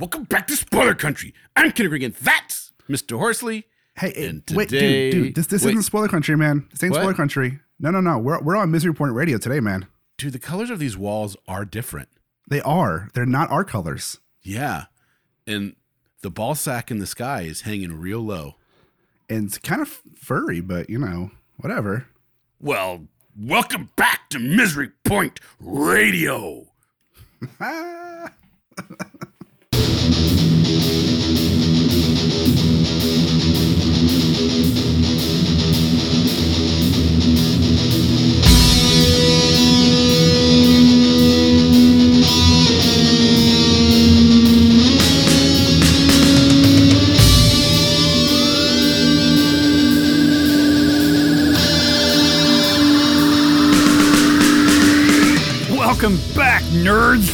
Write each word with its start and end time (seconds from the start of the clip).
Welcome 0.00 0.24
back 0.24 0.46
to 0.48 0.56
Spoiler 0.56 0.94
Country. 0.94 1.34
I'm 1.56 1.72
Kenny 1.72 1.88
Regan. 1.88 2.14
That's 2.22 2.72
Mr. 2.88 3.18
Horsley. 3.18 3.66
Hey, 3.96 4.12
And 4.28 4.42
wait, 4.52 4.70
today- 4.70 5.10
dude, 5.10 5.24
dude, 5.24 5.34
this 5.34 5.46
this 5.46 5.62
wait. 5.64 5.72
isn't 5.72 5.82
spoiler 5.82 6.08
country, 6.08 6.36
man. 6.36 6.66
This 6.70 6.82
ain't 6.82 6.92
What? 6.92 7.00
spoiler 7.00 7.14
country. 7.14 7.60
No, 7.78 7.90
no, 7.90 8.00
no. 8.00 8.18
We're 8.18 8.40
we're 8.40 8.56
on 8.56 8.70
Misery 8.70 8.94
Point 8.94 9.12
Radio 9.12 9.36
today, 9.36 9.60
man. 9.60 9.86
Dude, 10.16 10.32
the 10.32 10.38
colors 10.38 10.70
of 10.70 10.78
these 10.78 10.96
walls 10.96 11.36
are 11.46 11.64
different. 11.66 12.08
They 12.48 12.62
are. 12.62 13.10
They're 13.14 13.26
not 13.26 13.50
our 13.50 13.62
colors. 13.64 14.18
Yeah. 14.42 14.84
And 15.46 15.76
the 16.22 16.30
ball 16.30 16.54
sack 16.54 16.90
in 16.90 16.98
the 16.98 17.06
sky 17.06 17.42
is 17.42 17.62
hanging 17.62 18.00
real 18.00 18.20
low. 18.20 18.54
And 19.28 19.46
it's 19.48 19.58
kind 19.58 19.82
of 19.82 20.00
furry, 20.16 20.60
but 20.62 20.88
you 20.88 20.98
know, 20.98 21.30
whatever. 21.58 22.06
Well, 22.58 23.06
welcome 23.36 23.90
back 23.96 24.30
to 24.30 24.38
Misery 24.38 24.90
Point 25.04 25.40
Radio. 25.58 26.68
Welcome 56.10 56.34
back, 56.34 56.62
nerds! 56.64 57.28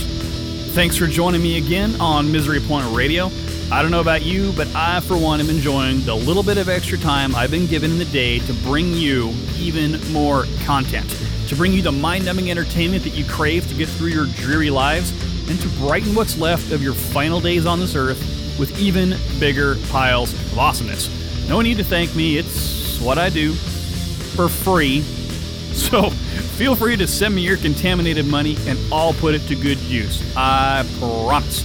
Thanks 0.74 0.98
for 0.98 1.06
joining 1.06 1.40
me 1.40 1.56
again 1.56 1.98
on 1.98 2.30
Misery 2.30 2.60
Point 2.60 2.86
Radio. 2.94 3.30
I 3.72 3.80
don't 3.80 3.90
know 3.90 4.02
about 4.02 4.22
you, 4.22 4.52
but 4.52 4.68
I, 4.74 5.00
for 5.00 5.16
one, 5.16 5.40
am 5.40 5.48
enjoying 5.48 6.04
the 6.04 6.14
little 6.14 6.42
bit 6.42 6.58
of 6.58 6.68
extra 6.68 6.98
time 6.98 7.34
I've 7.34 7.50
been 7.50 7.66
given 7.66 7.90
in 7.90 7.96
the 7.96 8.04
day 8.04 8.38
to 8.40 8.52
bring 8.52 8.92
you 8.92 9.32
even 9.56 9.98
more 10.12 10.44
content, 10.64 11.08
to 11.48 11.56
bring 11.56 11.72
you 11.72 11.80
the 11.80 11.90
mind 11.90 12.26
numbing 12.26 12.50
entertainment 12.50 13.02
that 13.04 13.14
you 13.14 13.24
crave 13.24 13.66
to 13.66 13.74
get 13.74 13.88
through 13.88 14.10
your 14.10 14.26
dreary 14.26 14.68
lives, 14.68 15.10
and 15.48 15.58
to 15.58 15.68
brighten 15.78 16.14
what's 16.14 16.36
left 16.36 16.70
of 16.70 16.82
your 16.82 16.92
final 16.92 17.40
days 17.40 17.64
on 17.64 17.80
this 17.80 17.94
earth 17.94 18.20
with 18.58 18.78
even 18.78 19.14
bigger 19.40 19.76
piles 19.88 20.34
of 20.34 20.58
awesomeness. 20.58 21.08
No 21.48 21.62
need 21.62 21.78
to 21.78 21.84
thank 21.84 22.14
me, 22.14 22.36
it's 22.36 23.00
what 23.00 23.16
I 23.16 23.30
do 23.30 23.54
for 23.54 24.50
free 24.50 25.00
so 25.72 26.10
feel 26.56 26.74
free 26.74 26.96
to 26.96 27.06
send 27.06 27.34
me 27.34 27.42
your 27.42 27.58
contaminated 27.58 28.26
money 28.26 28.56
and 28.66 28.78
I'll 28.90 29.12
put 29.12 29.34
it 29.34 29.40
to 29.48 29.54
good 29.54 29.78
use. 29.80 30.22
I 30.34 30.86
promise. 30.98 31.62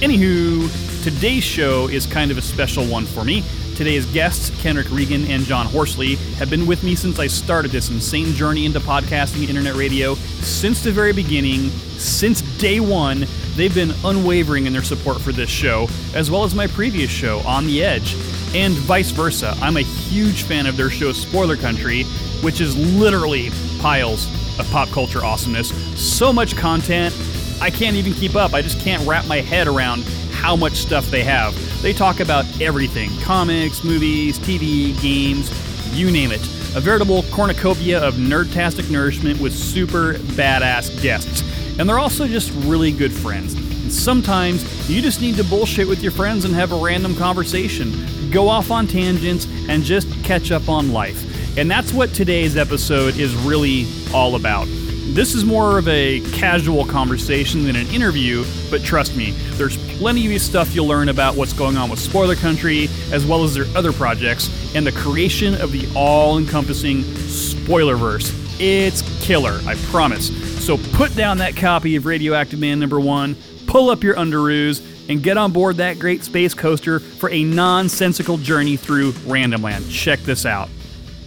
Anywho, 0.00 1.04
today's 1.04 1.44
show 1.44 1.88
is 1.88 2.06
kind 2.06 2.30
of 2.30 2.38
a 2.38 2.42
special 2.42 2.86
one 2.86 3.04
for 3.04 3.22
me. 3.22 3.44
Today's 3.76 4.06
guests, 4.06 4.48
Kenrick 4.62 4.90
Regan 4.90 5.26
and 5.26 5.42
John 5.44 5.66
Horsley, 5.66 6.14
have 6.36 6.48
been 6.48 6.66
with 6.66 6.82
me 6.82 6.94
since 6.94 7.18
I 7.18 7.26
started 7.26 7.70
this 7.70 7.90
insane 7.90 8.32
journey 8.32 8.64
into 8.64 8.80
podcasting 8.80 9.46
internet 9.46 9.74
radio. 9.74 10.14
Since 10.14 10.82
the 10.82 10.90
very 10.90 11.12
beginning, 11.12 11.68
since 11.98 12.40
day 12.58 12.80
one, 12.80 13.26
they've 13.56 13.74
been 13.74 13.92
unwavering 14.04 14.64
in 14.64 14.72
their 14.72 14.82
support 14.82 15.20
for 15.20 15.32
this 15.32 15.50
show, 15.50 15.86
as 16.14 16.30
well 16.30 16.44
as 16.44 16.54
my 16.54 16.66
previous 16.66 17.10
show, 17.10 17.40
On 17.40 17.66
the 17.66 17.84
Edge, 17.84 18.14
and 18.54 18.72
vice 18.72 19.10
versa. 19.10 19.54
I'm 19.60 19.76
a 19.76 19.82
huge 19.82 20.44
fan 20.44 20.66
of 20.66 20.78
their 20.78 20.88
show, 20.88 21.12
Spoiler 21.12 21.56
Country, 21.56 22.04
which 22.42 22.62
is 22.62 22.74
literally 22.96 23.50
piles 23.84 24.28
of 24.58 24.66
pop 24.70 24.88
culture 24.88 25.22
awesomeness. 25.22 25.68
So 26.00 26.32
much 26.32 26.56
content, 26.56 27.14
I 27.60 27.68
can't 27.68 27.96
even 27.96 28.14
keep 28.14 28.34
up. 28.34 28.54
I 28.54 28.62
just 28.62 28.80
can't 28.80 29.06
wrap 29.06 29.26
my 29.26 29.42
head 29.42 29.68
around 29.68 30.04
how 30.30 30.56
much 30.56 30.76
stuff 30.76 31.10
they 31.10 31.22
have. 31.22 31.54
They 31.82 31.92
talk 31.92 32.20
about 32.20 32.46
everything 32.62 33.10
comics, 33.20 33.84
movies, 33.84 34.38
TV, 34.38 34.98
games, 35.02 35.50
you 35.94 36.10
name 36.10 36.32
it. 36.32 36.40
A 36.74 36.80
veritable 36.80 37.24
cornucopia 37.24 38.00
of 38.02 38.14
nerdtastic 38.14 38.90
nourishment 38.90 39.38
with 39.38 39.52
super 39.54 40.14
badass 40.14 41.02
guests. 41.02 41.42
And 41.78 41.86
they're 41.86 41.98
also 41.98 42.26
just 42.26 42.52
really 42.64 42.90
good 42.90 43.12
friends. 43.12 43.52
And 43.52 43.92
sometimes 43.92 44.88
you 44.88 45.02
just 45.02 45.20
need 45.20 45.36
to 45.36 45.44
bullshit 45.44 45.86
with 45.86 46.02
your 46.02 46.12
friends 46.12 46.46
and 46.46 46.54
have 46.54 46.72
a 46.72 46.76
random 46.76 47.14
conversation, 47.16 48.30
go 48.30 48.48
off 48.48 48.70
on 48.70 48.86
tangents, 48.86 49.46
and 49.68 49.82
just 49.82 50.10
catch 50.24 50.50
up 50.50 50.70
on 50.70 50.90
life. 50.90 51.23
And 51.56 51.70
that's 51.70 51.92
what 51.92 52.12
today's 52.12 52.56
episode 52.56 53.16
is 53.16 53.34
really 53.36 53.86
all 54.12 54.34
about. 54.34 54.66
This 55.14 55.34
is 55.34 55.44
more 55.44 55.78
of 55.78 55.86
a 55.86 56.20
casual 56.32 56.84
conversation 56.84 57.64
than 57.64 57.76
an 57.76 57.86
interview, 57.88 58.44
but 58.70 58.82
trust 58.82 59.14
me, 59.14 59.30
there's 59.52 59.76
plenty 59.98 60.34
of 60.34 60.42
stuff 60.42 60.74
you'll 60.74 60.88
learn 60.88 61.08
about 61.08 61.36
what's 61.36 61.52
going 61.52 61.76
on 61.76 61.90
with 61.90 62.00
Spoiler 62.00 62.34
Country, 62.34 62.88
as 63.12 63.24
well 63.24 63.44
as 63.44 63.54
their 63.54 63.66
other 63.76 63.92
projects, 63.92 64.50
and 64.74 64.84
the 64.84 64.90
creation 64.90 65.54
of 65.60 65.70
the 65.70 65.86
all 65.94 66.38
encompassing 66.38 67.02
Spoilerverse. 67.02 68.34
It's 68.58 69.02
killer, 69.24 69.60
I 69.66 69.76
promise. 69.92 70.30
So 70.64 70.76
put 70.94 71.14
down 71.14 71.38
that 71.38 71.54
copy 71.54 71.94
of 71.94 72.06
Radioactive 72.06 72.58
Man 72.58 72.80
number 72.80 72.98
one, 72.98 73.36
pull 73.68 73.90
up 73.90 74.02
your 74.02 74.16
underoos, 74.16 74.82
and 75.08 75.22
get 75.22 75.36
on 75.36 75.52
board 75.52 75.76
that 75.76 76.00
great 76.00 76.24
space 76.24 76.54
coaster 76.54 76.98
for 76.98 77.30
a 77.30 77.44
nonsensical 77.44 78.38
journey 78.38 78.76
through 78.76 79.12
Randomland. 79.12 79.88
Check 79.92 80.18
this 80.20 80.44
out. 80.44 80.68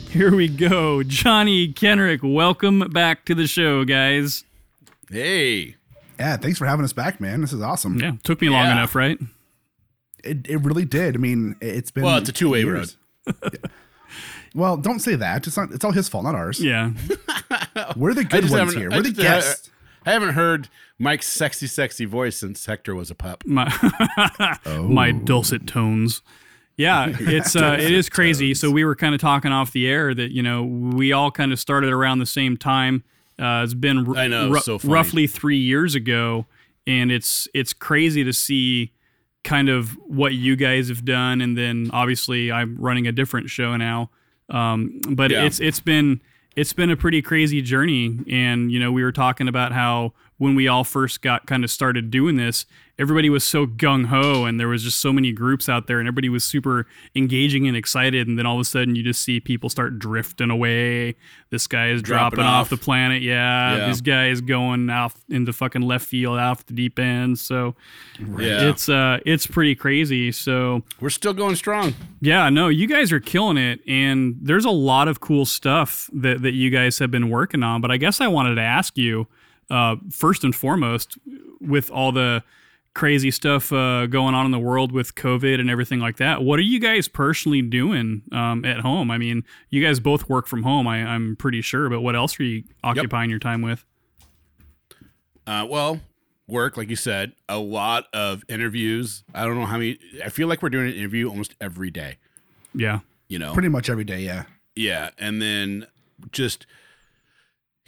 Here 0.09 0.33
we 0.33 0.47
go. 0.47 1.03
Johnny 1.03 1.67
Kenrick, 1.71 2.21
welcome 2.23 2.79
back 2.91 3.25
to 3.25 3.35
the 3.35 3.45
show, 3.45 3.83
guys. 3.83 4.43
Hey. 5.11 5.75
Yeah, 6.19 6.37
thanks 6.37 6.57
for 6.57 6.65
having 6.65 6.83
us 6.85 6.93
back, 6.93 7.21
man. 7.21 7.41
This 7.41 7.53
is 7.53 7.61
awesome. 7.61 7.99
Yeah, 7.99 8.13
took 8.23 8.41
me 8.41 8.49
long 8.49 8.65
enough, 8.71 8.95
right? 8.95 9.19
It, 10.23 10.47
it 10.49 10.57
really 10.57 10.85
did. 10.85 11.15
I 11.15 11.19
mean, 11.19 11.55
it's 11.61 11.91
been 11.91 12.03
Well, 12.03 12.17
it's 12.17 12.29
a 12.29 12.33
two-way 12.33 12.63
years. 12.63 12.97
Well, 14.55 14.77
don't 14.77 14.99
say 14.99 15.15
that. 15.15 15.45
It's 15.45 15.55
not. 15.57 15.71
It's 15.71 15.85
all 15.85 15.91
his 15.91 16.09
fault, 16.09 16.23
not 16.23 16.33
ours. 16.33 16.59
Yeah. 16.63 16.91
We're 17.95 18.15
the 18.15 18.23
good 18.23 18.49
ones 18.49 18.73
here. 18.73 18.89
We're 18.89 19.03
the 19.03 19.09
just- 19.09 19.19
uh, 19.19 19.23
guests. 19.23 19.69
I 20.05 20.11
haven't 20.13 20.33
heard 20.35 20.69
Mike's 20.97 21.27
sexy, 21.27 21.67
sexy 21.67 22.05
voice 22.05 22.37
since 22.37 22.65
Hector 22.65 22.95
was 22.95 23.11
a 23.11 23.15
pup. 23.15 23.43
My 23.45 23.67
oh. 24.65 24.83
my 24.83 25.11
dulcet 25.11 25.67
tones. 25.67 26.21
Yeah, 26.87 27.07
it's 27.19 27.55
uh, 27.55 27.75
it 27.79 27.91
is 27.91 28.07
crazy. 28.07 28.53
So 28.53 28.69
we 28.69 28.85
were 28.85 28.95
kind 28.95 29.15
of 29.15 29.19
talking 29.21 29.51
off 29.51 29.71
the 29.71 29.87
air 29.87 30.13
that 30.13 30.31
you 30.31 30.43
know 30.43 30.63
we 30.63 31.11
all 31.11 31.31
kind 31.31 31.51
of 31.51 31.59
started 31.59 31.91
around 31.91 32.19
the 32.19 32.25
same 32.27 32.55
time. 32.55 33.03
Uh, 33.39 33.61
it's 33.63 33.73
been 33.73 34.07
r- 34.07 34.15
I 34.15 34.27
know, 34.27 34.51
ru- 34.51 34.59
so 34.59 34.77
roughly 34.83 35.25
three 35.25 35.57
years 35.57 35.95
ago, 35.95 36.45
and 36.85 37.11
it's 37.11 37.47
it's 37.55 37.73
crazy 37.73 38.23
to 38.23 38.31
see 38.31 38.91
kind 39.43 39.69
of 39.69 39.91
what 40.05 40.35
you 40.35 40.55
guys 40.55 40.89
have 40.89 41.03
done, 41.03 41.41
and 41.41 41.57
then 41.57 41.89
obviously 41.93 42.51
I'm 42.51 42.77
running 42.79 43.07
a 43.07 43.11
different 43.11 43.49
show 43.49 43.75
now. 43.75 44.11
Um, 44.49 45.01
but 45.09 45.31
Yeah. 45.31 45.45
it's 45.45 45.59
it's 45.59 45.79
been 45.79 46.21
it's 46.55 46.73
been 46.73 46.91
a 46.91 46.95
pretty 46.97 47.23
crazy 47.23 47.61
journey, 47.63 48.19
and 48.29 48.71
you 48.71 48.79
know 48.79 48.91
we 48.91 49.03
were 49.03 49.11
talking 49.11 49.47
about 49.47 49.71
how 49.71 50.13
when 50.37 50.53
we 50.53 50.67
all 50.67 50.83
first 50.83 51.23
got 51.23 51.47
kind 51.47 51.63
of 51.63 51.71
started 51.71 52.11
doing 52.11 52.35
this, 52.37 52.67
everybody 52.99 53.29
was 53.29 53.43
so 53.43 53.67
gung 53.67 54.05
ho, 54.07 54.45
and 54.45 54.59
there 54.59 54.67
was 54.67 54.83
just 54.83 54.99
so 54.99 55.13
many 55.13 55.31
groups 55.31 55.69
out 55.69 55.85
there, 55.87 55.99
and 55.99 56.07
everybody 56.07 56.29
was 56.29 56.43
super 56.43 56.87
engaging 57.15 57.67
and 57.67 57.77
excited, 57.77 58.27
and 58.27 58.37
then 58.39 58.45
all 58.45 58.55
of 58.55 58.61
a 58.61 58.65
sudden 58.65 58.95
you 58.95 59.03
just 59.03 59.21
see 59.21 59.39
people 59.39 59.69
start 59.69 59.99
drifting 59.99 60.49
away. 60.49 61.15
This 61.49 61.67
guy 61.67 61.89
is 61.89 62.01
Dropping 62.01 62.37
dropping, 62.37 62.45
off. 62.45 62.61
off. 62.63 62.69
the 62.69 62.77
planet, 62.77 63.21
yeah. 63.21 63.77
Yeah. 63.77 63.87
This 63.87 64.01
guy 64.01 64.29
is 64.29 64.41
going 64.41 64.89
off 64.89 65.15
into 65.29 65.53
fucking 65.53 65.81
left 65.83 66.07
field, 66.07 66.39
off 66.39 66.65
the 66.65 66.73
deep 66.73 66.97
end. 66.99 67.37
So 67.39 67.75
Yeah. 68.19 68.69
it's 68.69 68.89
uh 68.89 69.19
it's 69.25 69.45
pretty 69.47 69.75
crazy. 69.75 70.31
So 70.31 70.83
We're 70.99 71.09
still 71.09 71.33
going 71.33 71.55
strong. 71.55 71.93
yeah, 72.19 72.49
no, 72.49 72.67
you 72.67 72.87
guys 72.87 73.11
are 73.11 73.19
killing 73.19 73.57
it, 73.57 73.79
and 73.87 74.35
there's 74.41 74.65
a 74.65 74.69
lot 74.71 75.07
of 75.07 75.19
cool 75.19 75.45
stuff 75.45 76.09
that, 76.13 76.41
that 76.41 76.53
you 76.53 76.69
guys 76.69 76.97
have 76.99 77.11
been 77.11 77.29
working 77.29 77.63
on. 77.63 77.79
But 77.81 77.91
I 77.91 77.97
guess 77.97 78.19
I 78.19 78.27
wanted 78.27 78.55
to 78.55 78.61
ask 78.61 78.97
you, 78.97 79.27
uh, 79.69 79.97
first 80.11 80.43
and 80.43 80.55
foremost, 80.55 81.17
with 81.61 81.89
all 81.91 82.11
the 82.11 82.43
crazy 82.97 83.29
stuff 83.29 83.71
uh, 83.71 84.07
going 84.07 84.33
on 84.33 84.43
in 84.43 84.51
the 84.51 84.57
world 84.59 84.91
with 84.91 85.13
COVID 85.13 85.59
and 85.59 85.69
everything 85.69 85.99
like 85.99 86.17
that, 86.17 86.41
what 86.43 86.57
are 86.57 86.63
you 86.63 86.79
guys 86.79 87.07
personally 87.07 87.61
doing 87.61 88.23
um, 88.31 88.65
at 88.65 88.79
home? 88.79 89.11
I 89.11 89.19
mean, 89.19 89.43
you 89.69 89.85
guys 89.85 89.99
both 89.99 90.27
work 90.27 90.47
from 90.47 90.63
home, 90.63 90.87
I, 90.87 91.03
I'm 91.03 91.35
pretty 91.35 91.61
sure, 91.61 91.89
but 91.89 92.01
what 92.01 92.15
else 92.15 92.39
are 92.39 92.43
you 92.43 92.63
occupying 92.83 93.29
your 93.29 93.37
time 93.37 93.61
with? 93.61 93.85
Uh, 95.45 95.67
well, 95.69 95.99
work, 96.47 96.75
like 96.75 96.89
you 96.89 96.95
said, 96.95 97.33
a 97.47 97.59
lot 97.59 98.05
of 98.13 98.43
interviews. 98.49 99.23
I 99.31 99.45
don't 99.45 99.59
know 99.59 99.67
how 99.67 99.77
many. 99.77 99.99
I 100.25 100.29
feel 100.29 100.47
like 100.47 100.63
we're 100.63 100.69
doing 100.69 100.87
an 100.87 100.95
interview 100.95 101.29
almost 101.29 101.53
every 101.61 101.91
day. 101.91 102.17
Yeah. 102.73 103.01
You 103.27 103.37
know, 103.37 103.53
Pretty 103.53 103.69
much 103.69 103.91
every 103.91 104.05
day. 104.05 104.21
Yeah. 104.21 104.45
yeah, 104.75 105.11
and 105.19 105.39
then 105.39 105.85
just 106.31 106.65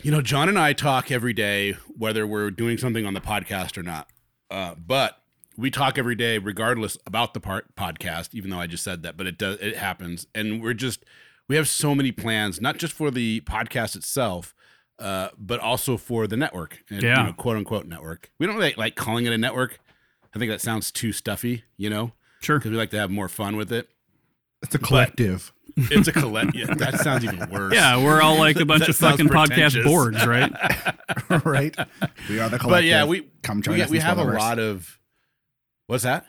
you 0.04 0.12
know, 0.12 0.22
John 0.22 0.48
and 0.48 0.60
I 0.60 0.74
talk 0.74 1.12
every 1.12 1.34
day, 1.34 1.74
whether 1.98 2.28
we're 2.28 2.52
doing 2.52 2.78
something 2.78 3.08
on 3.08 3.16
the 3.16 3.22
podcast 3.22 3.76
or 3.76 3.84
not. 3.84 4.08
Uh, 4.50 4.76
but 4.76 5.22
we 5.58 5.70
talk 5.70 5.98
every 5.98 6.16
day, 6.16 6.38
regardless 6.38 6.98
about 7.06 7.34
the 7.34 7.40
part 7.40 7.76
podcast. 7.76 8.30
Even 8.34 8.50
though 8.50 8.60
I 8.60 8.68
just 8.68 8.84
said 8.84 9.04
that, 9.04 9.18
but 9.18 9.28
it 9.28 9.38
does 9.38 9.58
it 9.60 9.76
happens, 9.78 10.28
and 10.34 10.62
we're 10.62 10.74
just 10.74 11.04
we 11.48 11.56
have 11.56 11.68
so 11.68 11.94
many 11.96 12.12
plans, 12.12 12.62
not 12.62 12.78
just 12.78 12.94
for 12.94 13.10
the 13.12 13.42
podcast 13.42 13.96
itself, 13.96 14.54
uh, 15.00 15.30
but 15.38 15.60
also 15.60 15.98
for 15.98 16.28
the 16.28 16.38
network, 16.38 16.84
and, 16.90 17.02
Yeah. 17.02 17.20
you 17.22 17.24
know, 17.28 17.34
quote 17.34 17.58
unquote 17.58 17.86
network. 17.88 18.32
We 18.38 18.46
don't 18.46 18.60
like, 18.60 18.78
like 18.78 18.96
calling 18.96 19.26
it 19.26 19.34
a 19.34 19.38
network. 19.38 19.80
I 20.34 20.38
think 20.40 20.52
that 20.52 20.62
sounds 20.62 20.92
too 20.92 21.12
stuffy, 21.12 21.64
you 21.76 21.90
know, 21.90 22.14
Sure. 22.42 22.60
because 22.60 22.70
we 22.72 22.78
like 22.78 22.92
to 22.92 23.00
have 23.00 23.10
more 23.10 23.28
fun 23.28 23.56
with 23.56 23.72
it. 23.72 23.90
It's 24.62 24.76
a 24.76 24.80
collective. 24.80 25.54
It's 25.78 26.08
a 26.08 26.12
collect. 26.12 26.56
yeah, 26.56 26.74
that 26.74 27.00
sounds 27.00 27.24
even 27.24 27.50
worse. 27.50 27.74
Yeah, 27.74 28.04
we're 28.04 28.22
all 28.22 28.38
like 28.38 28.58
a 28.60 28.66
bunch 28.66 28.82
That 28.82 28.90
of 28.90 28.96
fucking 28.98 29.28
podcast 29.30 29.48
pretentious. 29.74 29.86
boards, 29.86 30.26
right? 30.28 30.52
right? 31.46 31.76
We 32.30 32.40
are 32.40 32.50
the 32.50 32.60
collective. 32.60 32.70
but 32.70 32.84
yeah, 32.84 33.06
we 33.06 33.30
come 33.44 33.62
join 33.62 33.76
we, 33.76 33.82
us. 33.84 33.90
we 33.90 33.98
in 33.98 34.04
have 34.04 34.18
a 34.18 34.24
lot 34.24 34.60
of. 34.60 35.00
What's 35.88 36.04
that? 36.04 36.26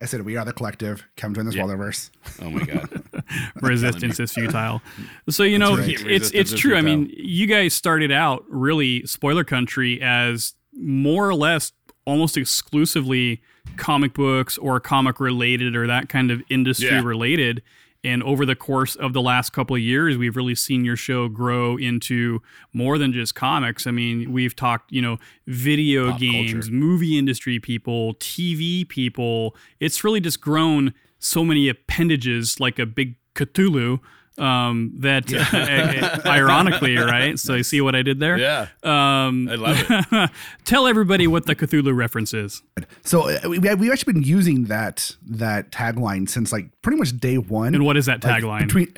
I 0.00 0.06
said 0.06 0.22
we 0.24 0.36
are 0.36 0.44
the 0.44 0.52
collective. 0.52 1.04
Come 1.16 1.34
join 1.34 1.46
the 1.46 1.52
Yeah. 1.54 1.62
Spoilerverse. 1.62 2.10
Oh 2.42 2.50
my 2.50 2.64
god! 2.64 3.02
resistance 3.62 4.20
is 4.20 4.32
futile. 4.32 4.80
So 5.28 5.42
you 5.42 5.58
know, 5.58 5.76
right. 5.76 5.88
it's 5.88 6.02
Resistance 6.04 6.52
it's 6.52 6.60
true. 6.60 6.76
I 6.76 6.80
mean, 6.82 7.10
you 7.16 7.46
guys 7.46 7.74
started 7.74 8.12
out 8.12 8.44
really 8.48 9.06
spoiler 9.06 9.44
country 9.44 10.00
as 10.02 10.54
more 10.72 11.28
or 11.28 11.34
less 11.34 11.72
almost 12.06 12.36
exclusively 12.36 13.40
comic 13.76 14.14
books 14.14 14.56
or 14.58 14.78
comic 14.80 15.20
related 15.20 15.74
or 15.76 15.86
that 15.86 16.08
kind 16.08 16.30
of 16.30 16.42
industry 16.48 16.88
Yeah. 16.88 17.02
related. 17.02 17.62
And 18.06 18.22
over 18.22 18.44
the 18.44 18.54
course 18.54 18.96
of 18.96 19.14
the 19.14 19.22
last 19.22 19.54
couple 19.54 19.74
of 19.74 19.80
years, 19.80 20.18
we've 20.18 20.36
really 20.36 20.54
seen 20.54 20.84
your 20.84 20.96
show 20.96 21.26
grow 21.28 21.78
into 21.78 22.42
more 22.74 22.98
than 22.98 23.14
just 23.14 23.34
comics. 23.34 23.86
I 23.86 23.92
mean, 23.92 24.30
we've 24.30 24.54
talked, 24.54 24.92
you 24.92 25.00
know, 25.00 25.18
video 25.46 26.10
Pop 26.10 26.20
games, 26.20 26.52
culture. 26.52 26.70
movie 26.72 27.16
industry 27.18 27.58
people, 27.58 28.12
TV 28.16 28.86
people. 28.86 29.56
It's 29.80 30.04
really 30.04 30.20
just 30.20 30.42
grown 30.42 30.92
so 31.18 31.46
many 31.46 31.66
appendages 31.68 32.60
like 32.60 32.78
a 32.78 32.84
big 32.84 33.14
Cthulhu 33.34 34.00
um, 34.38 34.92
that 34.98 35.24
ironically, 36.26 36.96
right? 36.96 37.38
So 37.38 37.54
you 37.54 37.62
see 37.62 37.80
what 37.80 37.94
I 37.94 38.02
did 38.02 38.20
there? 38.20 38.36
Yeah, 38.38 38.68
Um, 38.82 39.48
I 39.48 39.54
love 39.54 39.76
it. 39.88 40.30
tell 40.64 40.86
everybody 40.86 41.26
what 41.26 41.46
the 41.46 41.54
Cthulhu 41.54 41.94
reference 41.94 42.34
is. 42.34 42.62
So 43.04 43.28
uh, 43.30 43.38
we, 43.48 43.58
we've 43.58 43.92
actually 43.92 44.12
been 44.14 44.22
using 44.22 44.64
that 44.64 45.16
that 45.26 45.70
tagline 45.70 46.28
since 46.28 46.52
like 46.52 46.70
pretty 46.82 46.98
much 46.98 47.16
day 47.18 47.38
one. 47.38 47.74
And 47.74 47.84
what 47.84 47.96
is 47.96 48.06
that 48.06 48.24
Like, 48.24 48.42
tagline? 48.42 48.60
Between 48.66 48.92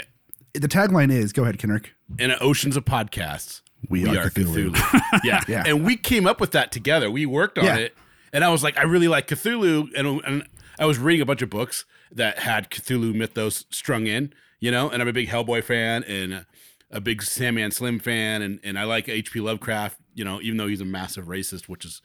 the 0.54 0.68
tagline 0.68 1.12
is 1.12 1.32
go 1.32 1.42
ahead, 1.42 1.58
Kenrick. 1.58 1.88
In 2.18 2.32
oceans 2.40 2.76
of 2.76 2.84
podcasts, 2.84 3.60
We 3.90 4.06
are 4.08 4.30
Cthulhu. 4.30 4.74
yeah. 5.24 5.42
Yeah. 5.48 5.64
and 5.66 5.84
we 5.84 5.96
came 5.96 6.26
up 6.26 6.40
with 6.40 6.52
that 6.52 6.72
together. 6.72 7.10
We 7.10 7.26
worked 7.26 7.58
on 7.58 7.64
Yeah. 7.64 7.76
it, 7.76 7.96
and 8.32 8.42
I 8.44 8.48
was 8.48 8.62
like, 8.62 8.78
I 8.78 8.82
really 8.84 9.08
like 9.08 9.26
Cthulhu, 9.28 9.88
and 9.96 10.20
and 10.24 10.48
I 10.78 10.86
was 10.86 10.98
reading 10.98 11.20
a 11.22 11.26
bunch 11.26 11.42
of 11.42 11.50
books 11.50 11.84
that 12.12 12.38
had 12.40 12.70
Cthulhu 12.70 13.14
mythos 13.14 13.64
strung 13.70 14.06
in, 14.06 14.32
you 14.66 14.72
know. 14.72 14.90
And 14.90 15.00
I'm 15.00 15.06
a 15.06 15.12
big 15.12 15.28
Hellboy 15.28 15.62
fan 15.62 16.02
and 16.04 16.44
a 16.90 17.00
big 17.00 17.22
Sandman 17.22 17.70
Slim 17.70 18.00
fan, 18.00 18.42
and 18.42 18.58
and 18.64 18.76
I 18.76 18.82
like 18.82 19.08
H.P. 19.08 19.40
Lovecraft, 19.40 19.98
you 20.14 20.24
know, 20.24 20.40
even 20.42 20.58
though 20.58 20.66
he's 20.66 20.80
a 20.80 20.84
massive 20.84 21.26
racist, 21.26 21.68
which 21.68 21.84
is 21.84 22.02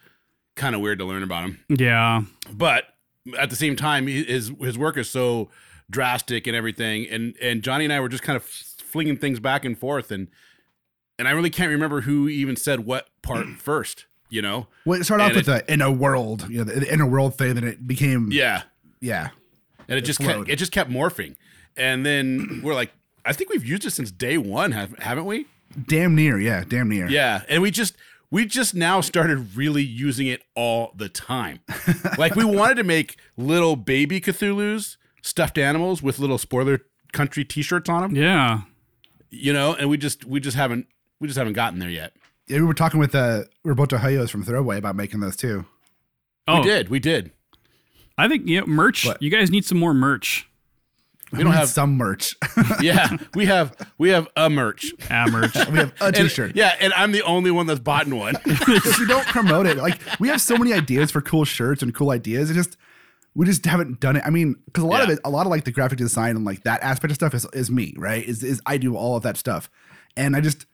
kind 0.55 0.75
of 0.75 0.81
weird 0.81 0.99
to 0.99 1.05
learn 1.05 1.23
about 1.23 1.43
him. 1.43 1.59
yeah. 1.69 2.21
but 2.53 2.85
at 3.37 3.49
the 3.49 3.55
same 3.55 3.75
time 3.75 4.07
his 4.07 4.51
his 4.59 4.77
work 4.77 4.97
is 4.97 5.09
so 5.09 5.49
drastic 5.89 6.47
and 6.47 6.55
everything 6.55 7.07
and 7.07 7.35
and 7.41 7.63
Johnny 7.63 7.85
and 7.85 7.93
I 7.93 7.99
were 7.99 8.09
just 8.09 8.23
kind 8.23 8.35
of 8.35 8.43
flinging 8.43 9.17
things 9.17 9.39
back 9.39 9.63
and 9.63 9.77
forth 9.77 10.11
and 10.11 10.27
and 11.17 11.27
I 11.27 11.31
really 11.31 11.51
can't 11.51 11.69
remember 11.69 12.01
who 12.01 12.27
even 12.27 12.55
said 12.55 12.81
what 12.81 13.09
part 13.21 13.45
first 13.57 14.07
you 14.29 14.41
know 14.41 14.67
Well, 14.85 14.99
it 14.99 15.03
started 15.03 15.23
off 15.23 15.29
And 15.29 15.37
with 15.37 15.45
the 15.45 15.71
inner 15.71 15.91
world, 15.91 16.47
you 16.49 16.57
know, 16.57 16.63
the, 16.63 16.79
the 16.81 16.93
inner 16.93 17.05
world 17.05 17.37
thing, 17.37 17.53
then 17.55 17.63
it 17.63 17.87
became 17.87 18.31
yeah 18.31 18.63
yeah. 18.99 19.29
and 19.87 19.97
it 19.97 20.01
just 20.01 20.19
kept, 20.19 20.49
it 20.49 20.55
just 20.57 20.71
kept 20.71 20.89
morphing 20.89 21.35
and 21.77 22.05
then 22.05 22.61
we're 22.63 22.73
like 22.75 22.91
I 23.25 23.33
think 23.33 23.49
we've 23.51 23.65
used 23.65 23.85
it 23.85 23.91
since 23.91 24.11
day 24.11 24.37
1 24.37 24.71
have, 24.71 24.97
haven't 24.99 25.25
we 25.25 25.45
Damn 25.87 26.15
near, 26.15 26.37
yeah, 26.39 26.63
damn 26.67 26.89
near. 26.89 27.07
Yeah, 27.09 27.43
and 27.47 27.61
we 27.61 27.71
just 27.71 27.95
we 28.29 28.45
just 28.45 28.73
now 28.75 28.99
started 29.01 29.55
really 29.55 29.83
using 29.83 30.27
it 30.27 30.41
all 30.55 30.91
the 30.97 31.07
time. 31.09 31.59
like 32.17 32.35
we 32.35 32.43
wanted 32.45 32.75
to 32.75 32.83
make 32.83 33.17
little 33.37 33.75
baby 33.77 34.19
Cthulhu's 34.19 34.97
stuffed 35.21 35.57
animals 35.57 36.01
with 36.03 36.19
little 36.19 36.37
spoiler 36.37 36.79
country 37.13 37.45
T-shirts 37.45 37.89
on 37.89 38.01
them, 38.01 38.15
Yeah. 38.15 38.61
you 39.29 39.53
know, 39.53 39.73
and 39.75 39.89
we 39.89 39.97
just 39.97 40.25
we 40.25 40.39
just 40.41 40.57
haven't 40.57 40.87
we 41.19 41.27
just 41.27 41.37
haven't 41.37 41.53
gotten 41.53 41.79
there 41.79 41.89
yet. 41.89 42.13
Yeah, 42.47 42.57
we 42.57 42.65
were 42.65 42.73
talking 42.73 42.99
with 42.99 43.15
uh, 43.15 43.43
Roberto 43.63 43.97
Hayos 43.97 44.29
from 44.29 44.43
Throwaway 44.43 44.77
about 44.77 44.95
making 44.97 45.21
those 45.21 45.37
too. 45.37 45.65
Oh, 46.49 46.57
We 46.59 46.63
did, 46.67 46.89
we 46.89 46.99
did. 46.99 47.31
I 48.17 48.27
think 48.27 48.43
yeah, 48.45 48.61
merch. 48.65 49.05
What? 49.05 49.21
You 49.21 49.29
guys 49.29 49.49
need 49.49 49.63
some 49.63 49.77
more 49.79 49.93
merch. 49.93 50.49
We 51.31 51.43
don't 51.43 51.53
have 51.53 51.69
some 51.69 51.95
merch. 51.97 52.35
yeah, 52.81 53.15
we 53.35 53.45
have 53.45 53.75
we 53.97 54.09
have 54.09 54.27
a 54.35 54.49
merch. 54.49 54.93
A 55.09 55.27
merch. 55.29 55.55
we 55.69 55.77
have 55.77 55.93
a 56.01 56.05
And- 56.05 56.15
T-shirt. 56.15 56.55
yeah, 56.55 56.75
and 56.79 56.93
I'm 56.93 57.11
the 57.11 57.21
only 57.23 57.51
one 57.51 57.67
that's 57.67 57.79
bought 57.79 58.07
one. 58.07 58.35
if 58.45 58.99
we 58.99 59.05
don't 59.07 59.25
promote 59.27 59.65
it, 59.65 59.77
like 59.77 59.99
we 60.19 60.27
have 60.27 60.41
so 60.41 60.57
many 60.57 60.73
ideas 60.73 61.11
for 61.11 61.21
cool 61.21 61.45
shirts 61.45 61.81
and 61.81 61.93
cool 61.93 62.09
ideas. 62.11 62.51
It 62.51 62.55
just 62.55 62.77
we 63.33 63.45
just 63.45 63.65
haven't 63.65 63.99
done 64.01 64.17
it. 64.17 64.23
I 64.25 64.29
mean, 64.29 64.55
because 64.65 64.83
a 64.83 64.87
lot 64.87 65.03
of 65.03 65.09
it, 65.09 65.19
a 65.23 65.29
lot 65.29 65.45
of 65.45 65.51
like 65.51 65.63
the 65.63 65.71
graphic 65.71 65.97
design 65.97 66.35
and 66.35 66.43
like 66.45 66.63
that 66.63 66.83
aspect 66.83 67.11
of 67.11 67.15
stuff 67.15 67.33
is 67.33 67.45
is 67.53 67.71
me, 67.71 67.93
right? 67.97 68.23
Is 68.23 68.43
is 68.43 68.61
I 68.65 68.77
do 68.77 68.95
all 68.97 69.15
of 69.15 69.23
that 69.23 69.37
stuff, 69.37 69.69
and 70.17 70.35
I 70.35 70.41
just. 70.41 70.65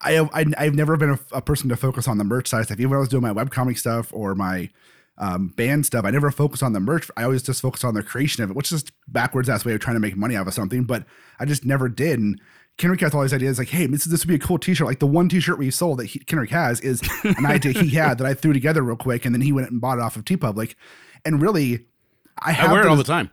I, 0.00 0.16
I 0.32 0.46
I've 0.56 0.74
never 0.74 0.96
been 0.96 1.10
a, 1.10 1.18
a 1.32 1.42
person 1.42 1.68
to 1.68 1.76
focus 1.76 2.08
on 2.08 2.16
the 2.16 2.24
merch 2.24 2.48
side 2.48 2.64
stuff. 2.64 2.78
Even 2.80 2.88
when 2.90 2.96
I 2.96 3.00
was 3.00 3.10
doing 3.10 3.22
my 3.22 3.34
webcomic 3.34 3.76
stuff 3.76 4.10
or 4.10 4.34
my 4.34 4.70
um, 5.18 5.48
band 5.48 5.86
stuff, 5.86 6.04
I 6.04 6.10
never 6.10 6.30
focus 6.30 6.62
on 6.62 6.72
the 6.72 6.80
merch. 6.80 7.10
I 7.16 7.24
always 7.24 7.42
just 7.42 7.62
focus 7.62 7.84
on 7.84 7.94
the 7.94 8.02
creation 8.02 8.44
of 8.44 8.50
it, 8.50 8.56
which 8.56 8.70
is 8.72 8.84
backwards 9.08 9.48
ass 9.48 9.64
way 9.64 9.72
of 9.74 9.80
trying 9.80 9.96
to 9.96 10.00
make 10.00 10.16
money 10.16 10.36
out 10.36 10.46
of 10.46 10.54
something. 10.54 10.84
But 10.84 11.04
I 11.38 11.44
just 11.44 11.64
never 11.64 11.88
did. 11.88 12.18
And 12.18 12.40
Kenrick 12.76 13.00
has 13.00 13.14
all 13.14 13.22
these 13.22 13.32
ideas 13.32 13.58
like, 13.58 13.68
hey, 13.68 13.86
this 13.86 14.04
this 14.04 14.20
would 14.24 14.28
be 14.28 14.34
a 14.34 14.38
cool 14.38 14.58
T-shirt. 14.58 14.86
Like 14.86 14.98
the 14.98 15.06
one 15.06 15.28
T-shirt 15.28 15.58
we 15.58 15.70
sold 15.70 15.98
that 15.98 16.06
he, 16.06 16.18
Kenrick 16.18 16.50
has 16.50 16.80
is 16.80 17.00
an 17.24 17.46
idea 17.46 17.72
he 17.72 17.90
had 17.90 18.18
that 18.18 18.26
I 18.26 18.34
threw 18.34 18.52
together 18.52 18.82
real 18.82 18.96
quick, 18.96 19.24
and 19.24 19.34
then 19.34 19.40
he 19.40 19.52
went 19.52 19.70
and 19.70 19.80
bought 19.80 19.98
it 19.98 20.02
off 20.02 20.16
of 20.16 20.24
TeePublic. 20.24 20.74
And 21.24 21.40
really, 21.40 21.86
I 22.38 22.52
have 22.52 22.70
I 22.70 22.72
wear 22.74 22.82
it 22.82 22.88
all 22.88 22.96
the 22.96 23.04
time. 23.04 23.30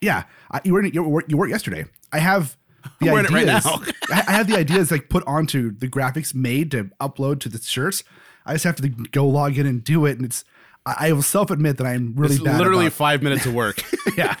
yeah, 0.00 0.24
I, 0.50 0.60
you 0.64 0.72
were 0.72 0.84
you 0.84 1.02
were 1.02 1.24
you 1.28 1.36
were 1.36 1.46
yesterday. 1.48 1.84
I 2.12 2.20
have 2.20 2.56
the 3.00 3.10
I'm 3.10 3.26
it 3.26 3.30
right 3.30 3.46
I 4.26 4.32
have 4.32 4.46
the 4.46 4.56
ideas 4.56 4.90
like 4.90 5.10
put 5.10 5.22
onto 5.26 5.70
the 5.72 5.88
graphics 5.88 6.34
made 6.34 6.70
to 6.70 6.84
upload 7.00 7.40
to 7.40 7.50
the 7.50 7.60
shirts. 7.60 8.02
I 8.46 8.54
just 8.54 8.64
have 8.64 8.76
to 8.76 8.88
go 8.88 9.26
log 9.26 9.58
in 9.58 9.66
and 9.66 9.84
do 9.84 10.06
it, 10.06 10.16
and 10.16 10.24
it's. 10.24 10.44
I 10.88 11.08
I 11.08 11.12
will 11.12 11.22
self 11.22 11.50
admit 11.50 11.76
that 11.78 11.86
I'm 11.86 12.14
really 12.16 12.36
It's 12.36 12.44
bad. 12.44 12.58
literally 12.58 12.86
about- 12.86 12.96
five 12.96 13.22
minutes 13.22 13.46
of 13.46 13.54
work. 13.54 13.82
yeah, 14.16 14.36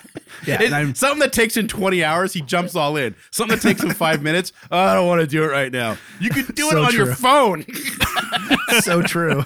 yeah. 0.46 0.60
It- 0.62 0.66
and 0.66 0.74
I'm 0.74 0.94
something 0.94 1.20
that 1.20 1.32
takes 1.32 1.56
him 1.56 1.66
20 1.68 2.02
hours, 2.04 2.32
he 2.32 2.40
jumps 2.42 2.74
all 2.74 2.96
in. 2.96 3.14
Something 3.30 3.56
that 3.56 3.62
takes 3.62 3.82
him 3.82 3.90
five 3.90 4.22
minutes, 4.28 4.52
oh, 4.70 4.78
I 4.78 4.94
don't 4.94 5.06
want 5.06 5.20
to 5.20 5.26
do 5.26 5.42
it 5.44 5.48
right 5.48 5.72
now. 5.72 5.96
You 6.20 6.30
could 6.30 6.54
do 6.54 6.70
So 6.70 6.76
it 6.78 6.84
on 6.84 6.94
your 6.94 7.14
phone. 7.14 7.64
so 8.80 9.02
true. 9.02 9.44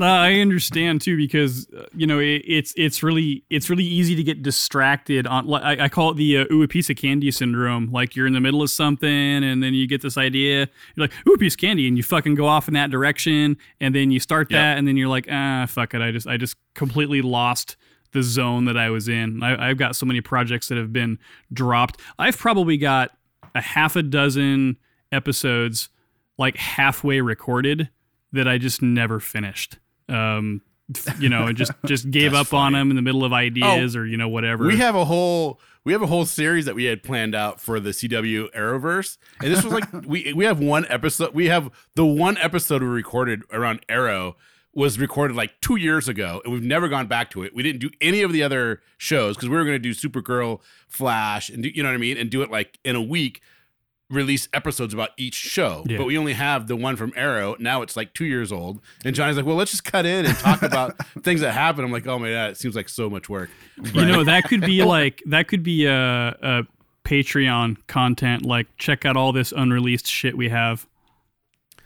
Uh, 0.00 0.04
I 0.04 0.34
understand 0.40 1.00
too 1.02 1.16
because 1.16 1.68
uh, 1.76 1.84
you 1.94 2.06
know 2.06 2.18
it, 2.18 2.42
it's 2.46 2.72
it's 2.76 3.02
really 3.02 3.44
it's 3.50 3.68
really 3.68 3.84
easy 3.84 4.14
to 4.16 4.22
get 4.22 4.42
distracted 4.42 5.26
on. 5.26 5.46
li- 5.46 5.60
I, 5.62 5.84
I 5.84 5.88
call 5.88 6.10
it 6.12 6.16
the 6.16 6.38
uh, 6.38 6.44
ooh 6.52 6.62
a 6.62 6.68
piece 6.68 6.88
of 6.88 6.96
candy 6.96 7.30
syndrome. 7.30 7.90
Like 7.92 8.16
you're 8.16 8.26
in 8.26 8.32
the 8.32 8.40
middle 8.40 8.62
of 8.62 8.70
something 8.70 9.08
and 9.44 9.62
then 9.62 9.74
you 9.74 9.86
get 9.86 10.00
this 10.02 10.16
idea. 10.16 10.68
You're 10.94 11.06
like 11.08 11.12
ooh 11.28 11.34
a 11.34 11.38
piece 11.38 11.54
of 11.54 11.58
candy 11.60 11.86
and 11.88 11.96
you 11.96 12.02
fucking 12.02 12.34
go 12.36 12.46
off 12.46 12.68
in 12.68 12.74
that 12.74 12.90
direction 12.90 13.56
and 13.80 13.94
then 13.94 14.10
you 14.10 14.20
start 14.20 14.50
Yep. 14.50 14.56
that 14.58 14.78
and 14.78 14.86
then 14.88 14.96
you're 14.96 15.08
like 15.08 15.26
ah 15.30 15.66
fuck 15.68 15.92
it. 15.94 16.00
I 16.00 16.10
just 16.10 16.26
I 16.26 16.36
just 16.36 16.56
completely 16.74 17.20
lost 17.22 17.76
the 18.12 18.22
zone 18.22 18.64
that 18.66 18.76
I 18.76 18.90
was 18.90 19.08
in. 19.08 19.42
I, 19.42 19.70
I've 19.70 19.76
got 19.76 19.96
so 19.96 20.06
many 20.06 20.20
projects 20.20 20.68
that 20.68 20.78
have 20.78 20.92
been 20.92 21.18
dropped. 21.52 22.00
I've 22.18 22.38
probably 22.38 22.76
got 22.76 23.10
a 23.54 23.60
half 23.60 23.96
a 23.96 24.02
dozen 24.02 24.78
episodes 25.12 25.88
like 26.38 26.56
halfway 26.56 27.20
recorded 27.20 27.90
that 28.32 28.46
I 28.46 28.58
just 28.58 28.82
never 28.82 29.20
finished. 29.20 29.78
Um, 30.08 30.62
you 31.18 31.28
know, 31.28 31.46
and 31.46 31.56
just 31.56 31.72
just 31.84 32.10
gave 32.10 32.32
up 32.32 32.46
That's 32.46 32.52
on. 32.54 32.74
Oh, 32.74 32.78
them 32.78 32.90
in 32.90 32.96
the 32.96 33.02
middle 33.02 33.24
of 33.24 33.32
ideas 33.32 33.94
or 33.94 34.06
you 34.06 34.16
know 34.16 34.28
whatever. 34.28 34.66
We 34.66 34.78
have 34.78 34.94
a 34.94 35.04
whole 35.04 35.60
we 35.84 35.92
have 35.92 36.02
a 36.02 36.06
whole 36.06 36.24
series 36.24 36.64
that 36.64 36.74
we 36.74 36.84
had 36.84 37.02
planned 37.02 37.34
out 37.34 37.60
for 37.60 37.78
the 37.80 37.90
CW 37.90 38.52
Arrowverse, 38.54 39.18
and 39.40 39.52
this 39.52 39.62
was 39.62 39.72
like 39.72 39.92
we 40.06 40.32
we 40.32 40.44
have 40.44 40.60
one 40.60 40.86
episode. 40.88 41.34
We 41.34 41.46
have 41.46 41.70
the 41.94 42.06
one 42.06 42.38
episode 42.38 42.82
we 42.82 42.88
recorded 42.88 43.42
around 43.52 43.84
Arrow 43.88 44.36
was 44.74 44.98
recorded 44.98 45.36
like 45.36 45.60
two 45.60 45.76
years 45.76 46.08
ago, 46.08 46.40
and 46.44 46.52
we've 46.52 46.62
never 46.62 46.88
gone 46.88 47.06
back 47.06 47.30
to 47.30 47.42
it. 47.42 47.54
We 47.54 47.62
didn't 47.62 47.80
do 47.80 47.90
any 48.00 48.22
of 48.22 48.32
the 48.32 48.42
other 48.42 48.80
shows 48.96 49.34
because 49.36 49.48
we 49.48 49.56
were 49.56 49.64
going 49.64 49.74
to 49.74 49.78
do 49.78 49.90
Supergirl, 49.92 50.60
Flash, 50.88 51.48
and 51.50 51.62
do, 51.62 51.68
you 51.70 51.82
know 51.82 51.88
what 51.88 51.94
I 51.94 51.98
mean, 51.98 52.16
and 52.16 52.30
do 52.30 52.42
it 52.42 52.50
like 52.50 52.78
in 52.84 52.94
a 52.96 53.02
week. 53.02 53.40
Release 54.10 54.48
episodes 54.54 54.94
about 54.94 55.10
each 55.18 55.34
show, 55.34 55.84
Yeah. 55.86 55.98
but 55.98 56.06
we 56.06 56.16
only 56.16 56.32
have 56.32 56.66
the 56.66 56.76
one 56.76 56.96
from 56.96 57.12
Arrow. 57.14 57.56
Now 57.58 57.82
it's 57.82 57.94
like 57.94 58.14
two 58.14 58.24
years 58.24 58.50
old, 58.50 58.80
and 59.04 59.14
Johnny's 59.14 59.36
like, 59.36 59.44
"Well, 59.44 59.56
let's 59.56 59.70
just 59.70 59.84
cut 59.84 60.06
in 60.06 60.24
and 60.24 60.34
talk 60.38 60.62
about 60.62 60.96
things 61.22 61.42
that 61.42 61.52
happen." 61.52 61.84
I'm 61.84 61.92
like, 61.92 62.06
"Oh 62.06 62.18
my 62.18 62.30
god, 62.30 62.52
it 62.52 62.56
seems 62.56 62.74
like 62.74 62.88
so 62.88 63.10
much 63.10 63.28
work." 63.28 63.50
you 63.76 64.06
know 64.06 64.24
that 64.24 64.44
could 64.44 64.62
be 64.62 64.82
like 64.82 65.22
that 65.26 65.46
could 65.46 65.62
be 65.62 65.84
a, 65.84 66.28
a 66.40 66.62
Patreon 67.04 67.86
content. 67.86 68.46
Like 68.46 68.66
check 68.78 69.04
out 69.04 69.14
all 69.18 69.32
this 69.32 69.52
unreleased 69.52 70.06
shit 70.06 70.38
we 70.38 70.48
have. 70.48 70.86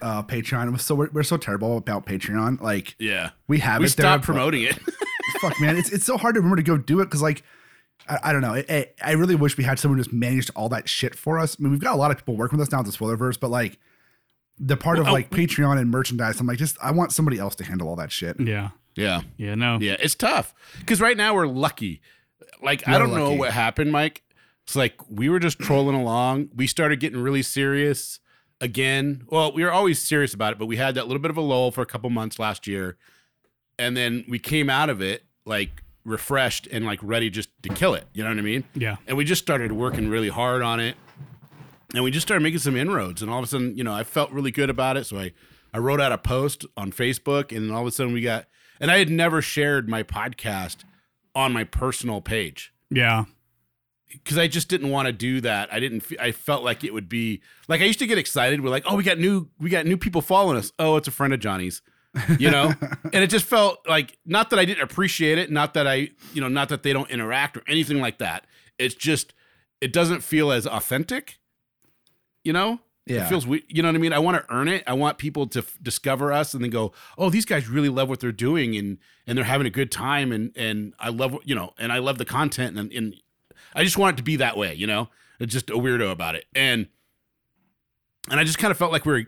Uh, 0.03 0.23
Patreon. 0.23 0.67
It 0.67 0.71
was 0.71 0.83
so 0.83 0.95
we're, 0.95 1.11
we're 1.13 1.23
so 1.23 1.37
terrible 1.37 1.77
about 1.77 2.05
Patreon. 2.07 2.61
Like 2.61 2.97
Yeah, 2.99 3.31
we 3.49 3.59
have 3.61 3.81
we 3.81 3.87
it 3.87 3.97
there, 3.97 4.05
stopped 4.05 4.23
but- 4.23 4.27
promoting 4.27 4.63
it. 4.65 4.79
fuck 5.41 5.59
man 5.61 5.77
it's 5.77 5.91
it's 5.91 6.05
so 6.05 6.17
hard 6.19 6.35
to 6.35 6.41
remember 6.41 6.57
to 6.57 6.63
go 6.63 6.77
do 6.77 7.01
it 7.01 7.07
because 7.07 7.23
like 7.23 7.43
I, 8.09 8.19
I 8.25 8.33
don't 8.33 8.43
know 8.43 8.55
I- 8.55 8.65
I, 8.69 8.87
I 9.03 9.13
really 9.13 9.35
wish 9.35 9.57
we 9.57 9.65
had 9.65 9.79
someone 9.79 9.99
who 9.99 10.05
just 10.05 10.13
managed 10.15 10.51
all 10.55 10.69
that 10.69 10.89
shit 10.89 11.15
for 11.17 11.39
us 11.39 11.57
i 11.59 11.63
mean 11.63 11.73
we've 11.73 11.81
got 11.81 11.95
a 11.95 11.97
lot 11.97 12.11
of 12.13 12.19
people 12.19 12.37
working 12.37 12.59
with 12.59 12.69
us 12.69 12.73
now 12.73 12.81
at 12.81 12.85
the 12.87 12.93
spoilerverse 12.93 13.41
but 13.41 13.51
like 13.51 13.79
the 14.59 14.77
part 14.77 14.99
of 14.99 15.05
Well, 15.07 15.15
like 15.15 15.31
patreon 15.31 15.79
and 15.81 15.91
merchandise 15.91 16.39
i'm 16.39 16.47
like 16.47 16.59
just 16.59 16.77
i 16.83 16.91
want 16.93 17.13
somebody 17.13 17.39
else 17.39 17.55
to 17.57 17.65
handle 17.65 17.89
all 17.89 17.97
that 17.97 18.13
shit 18.13 18.39
Yeah. 18.41 18.71
Yeah. 18.95 19.23
Yeah, 19.37 19.55
no. 19.55 19.79
Yeah, 19.81 19.97
it's 19.99 20.15
tough 20.15 20.55
because 20.81 21.01
right 21.01 21.17
now 21.17 21.35
we're 21.35 21.47
lucky. 21.47 22.03
Like 22.63 22.87
I 22.87 22.93
We're 22.93 22.99
don't 23.07 23.15
know 23.15 23.33
what 23.33 23.51
happened, 23.53 23.91
Mike. 23.91 24.23
It's 24.65 24.77
like 24.77 24.95
we 25.11 25.29
were 25.31 25.39
just 25.41 25.59
trolling 25.59 25.97
along. 25.97 26.51
We 26.55 26.67
started 26.67 27.01
getting 27.01 27.19
really 27.21 27.43
serious 27.43 28.21
again. 28.63 29.25
Well, 29.29 29.53
we 29.53 29.63
were 29.65 29.73
always 29.73 29.99
serious 29.99 30.33
about 30.33 30.53
it, 30.55 30.59
but 30.59 30.67
we 30.67 30.77
had 30.79 30.95
that 30.95 31.07
little 31.07 31.21
bit 31.21 31.31
of 31.31 31.37
a 31.37 31.43
lull 31.43 31.71
for 31.71 31.83
a 31.83 31.87
couple 31.87 32.09
months 32.09 32.39
last 32.39 32.67
year, 32.67 32.97
and 33.79 33.95
then 33.97 34.25
we 34.29 34.39
came 34.39 34.71
out 34.71 34.89
of 34.89 35.03
it 35.03 35.25
like 35.45 35.83
refreshed 36.05 36.67
and 36.71 36.87
like 36.87 37.01
ready 37.03 37.29
just 37.29 37.51
to 37.63 37.69
kill 37.69 37.95
it. 37.95 38.07
You 38.15 38.23
know 38.23 38.31
what 38.31 38.39
I 38.39 38.43
mean? 38.43 38.65
Yeah. 38.75 38.97
And 39.07 39.17
we 39.17 39.25
just 39.25 39.43
started 39.43 39.73
working 39.73 40.09
really 40.09 40.29
hard 40.31 40.63
on 40.63 40.81
it, 40.81 40.97
and 41.95 42.03
we 42.03 42.11
just 42.11 42.27
started 42.27 42.43
making 42.43 42.61
some 42.61 42.77
inroads. 42.77 43.21
And 43.21 43.31
all 43.31 43.39
of 43.39 43.45
a 43.45 43.49
sudden, 43.49 43.77
you 43.77 43.85
know, 43.85 43.93
I 43.93 44.05
felt 44.05 44.31
really 44.31 44.51
good 44.51 44.71
about 44.71 44.97
it. 44.97 45.05
So 45.05 45.19
I 45.19 45.33
I 45.75 45.79
wrote 45.79 46.01
out 46.01 46.13
a 46.13 46.19
post 46.19 46.65
on 46.77 46.93
Facebook, 46.93 47.55
and 47.55 47.71
all 47.73 47.83
of 47.83 47.89
a 47.89 47.91
sudden 47.91 48.13
we 48.13 48.23
got. 48.23 48.47
And 48.81 48.91
I 48.91 48.99
had 48.99 49.11
never 49.11 49.41
shared 49.43 49.89
my 49.89 50.03
podcast 50.03 50.79
on 51.35 51.53
my 51.53 51.63
personal 51.65 52.21
page 52.21 52.73
Yeah. 52.91 53.25
Because 54.13 54.39
I 54.39 54.47
just 54.49 54.69
didn't 54.69 54.91
want 54.91 55.07
to 55.07 55.13
do 55.13 55.41
that. 55.43 55.73
I 55.73 55.81
didn't. 55.81 56.05
I 56.21 56.33
felt 56.33 56.63
like 56.65 56.85
it 56.85 56.93
would 56.93 57.09
be 57.09 57.43
like 57.69 57.81
I 57.81 57.85
used 57.85 57.99
to 58.01 58.07
get 58.07 58.19
excited. 58.19 58.63
We're 58.63 58.71
like, 58.71 58.85
oh, 58.87 58.97
we 58.97 59.03
got 59.05 59.19
new, 59.19 59.49
we 59.59 59.71
got 59.71 59.87
new 59.87 59.97
people 59.97 60.21
following 60.21 60.57
us. 60.57 60.73
Oh, 60.79 60.97
it's 60.97 61.09
a 61.09 61.13
friend 61.13 61.33
of 61.33 61.41
Johnny's, 61.41 61.83
you 62.39 62.51
know. 62.51 62.73
and 63.13 63.25
it 63.25 63.31
just 63.31 63.45
felt 63.45 63.79
like 63.89 64.19
not 64.27 64.51
that 64.51 64.59
I 64.59 64.65
didn't 64.65 64.83
appreciate 64.83 65.39
it, 65.39 65.51
not 65.51 65.75
that 65.75 65.87
I, 65.87 66.11
you 66.35 66.41
know, 66.41 66.49
not 66.49 66.69
that 66.71 66.83
they 66.83 66.93
don't 66.93 67.11
interact 67.11 67.57
or 67.57 67.63
anything 67.67 68.01
like 68.01 68.19
that. 68.19 68.47
It's 68.79 68.95
just 68.95 69.35
it 69.81 69.93
doesn't 69.93 70.21
feel 70.23 70.53
as 70.53 70.67
authentic, 70.67 71.39
you 72.45 72.53
know. 72.53 72.81
Yeah. 73.05 73.27
It 73.27 73.29
feels 73.29 73.47
we 73.49 73.65
You 73.69 73.83
know 73.83 73.89
what 73.89 73.97
I 73.97 73.99
mean? 73.99 74.13
I 74.13 74.21
want 74.21 74.37
to 74.37 74.55
earn 74.55 74.69
it. 74.69 74.85
I 74.87 74.93
want 74.93 75.19
people 75.19 75.49
to 75.49 75.59
f- 75.59 75.77
discover 75.83 76.33
us 76.33 76.55
and 76.55 76.63
then 76.63 76.71
go, 76.71 76.93
"Oh, 77.19 77.31
these 77.31 77.45
guys 77.45 77.69
really 77.69 77.89
love 77.89 78.09
what 78.09 78.21
they're 78.21 78.31
doing 78.31 78.77
and 78.77 78.99
and 79.27 79.37
they're 79.37 79.45
having 79.45 79.67
a 79.67 79.71
good 79.71 79.91
time 79.91 80.31
and 80.31 80.53
and 80.57 80.95
I 81.01 81.09
love 81.09 81.33
what- 81.33 81.49
you 81.49 81.55
know 81.57 81.73
and 81.79 81.91
I 81.93 81.99
love 81.99 82.19
the 82.19 82.25
content 82.25 82.79
and 82.79 82.93
and 82.93 83.17
I 83.75 83.85
just 83.85 83.99
want 83.99 84.15
it 84.15 84.17
to 84.19 84.23
be 84.23 84.37
that 84.37 84.57
way. 84.57 84.75
You 84.75 84.87
know, 84.87 85.09
it's 85.41 85.53
just 85.53 85.71
a 85.71 85.75
weirdo 85.75 86.11
about 86.11 86.35
it. 86.35 86.45
And 86.55 86.89
and 88.31 88.39
I 88.39 88.45
just 88.45 88.59
kind 88.59 88.71
of 88.71 88.79
felt 88.79 88.93
like 88.93 89.05
we're 89.05 89.27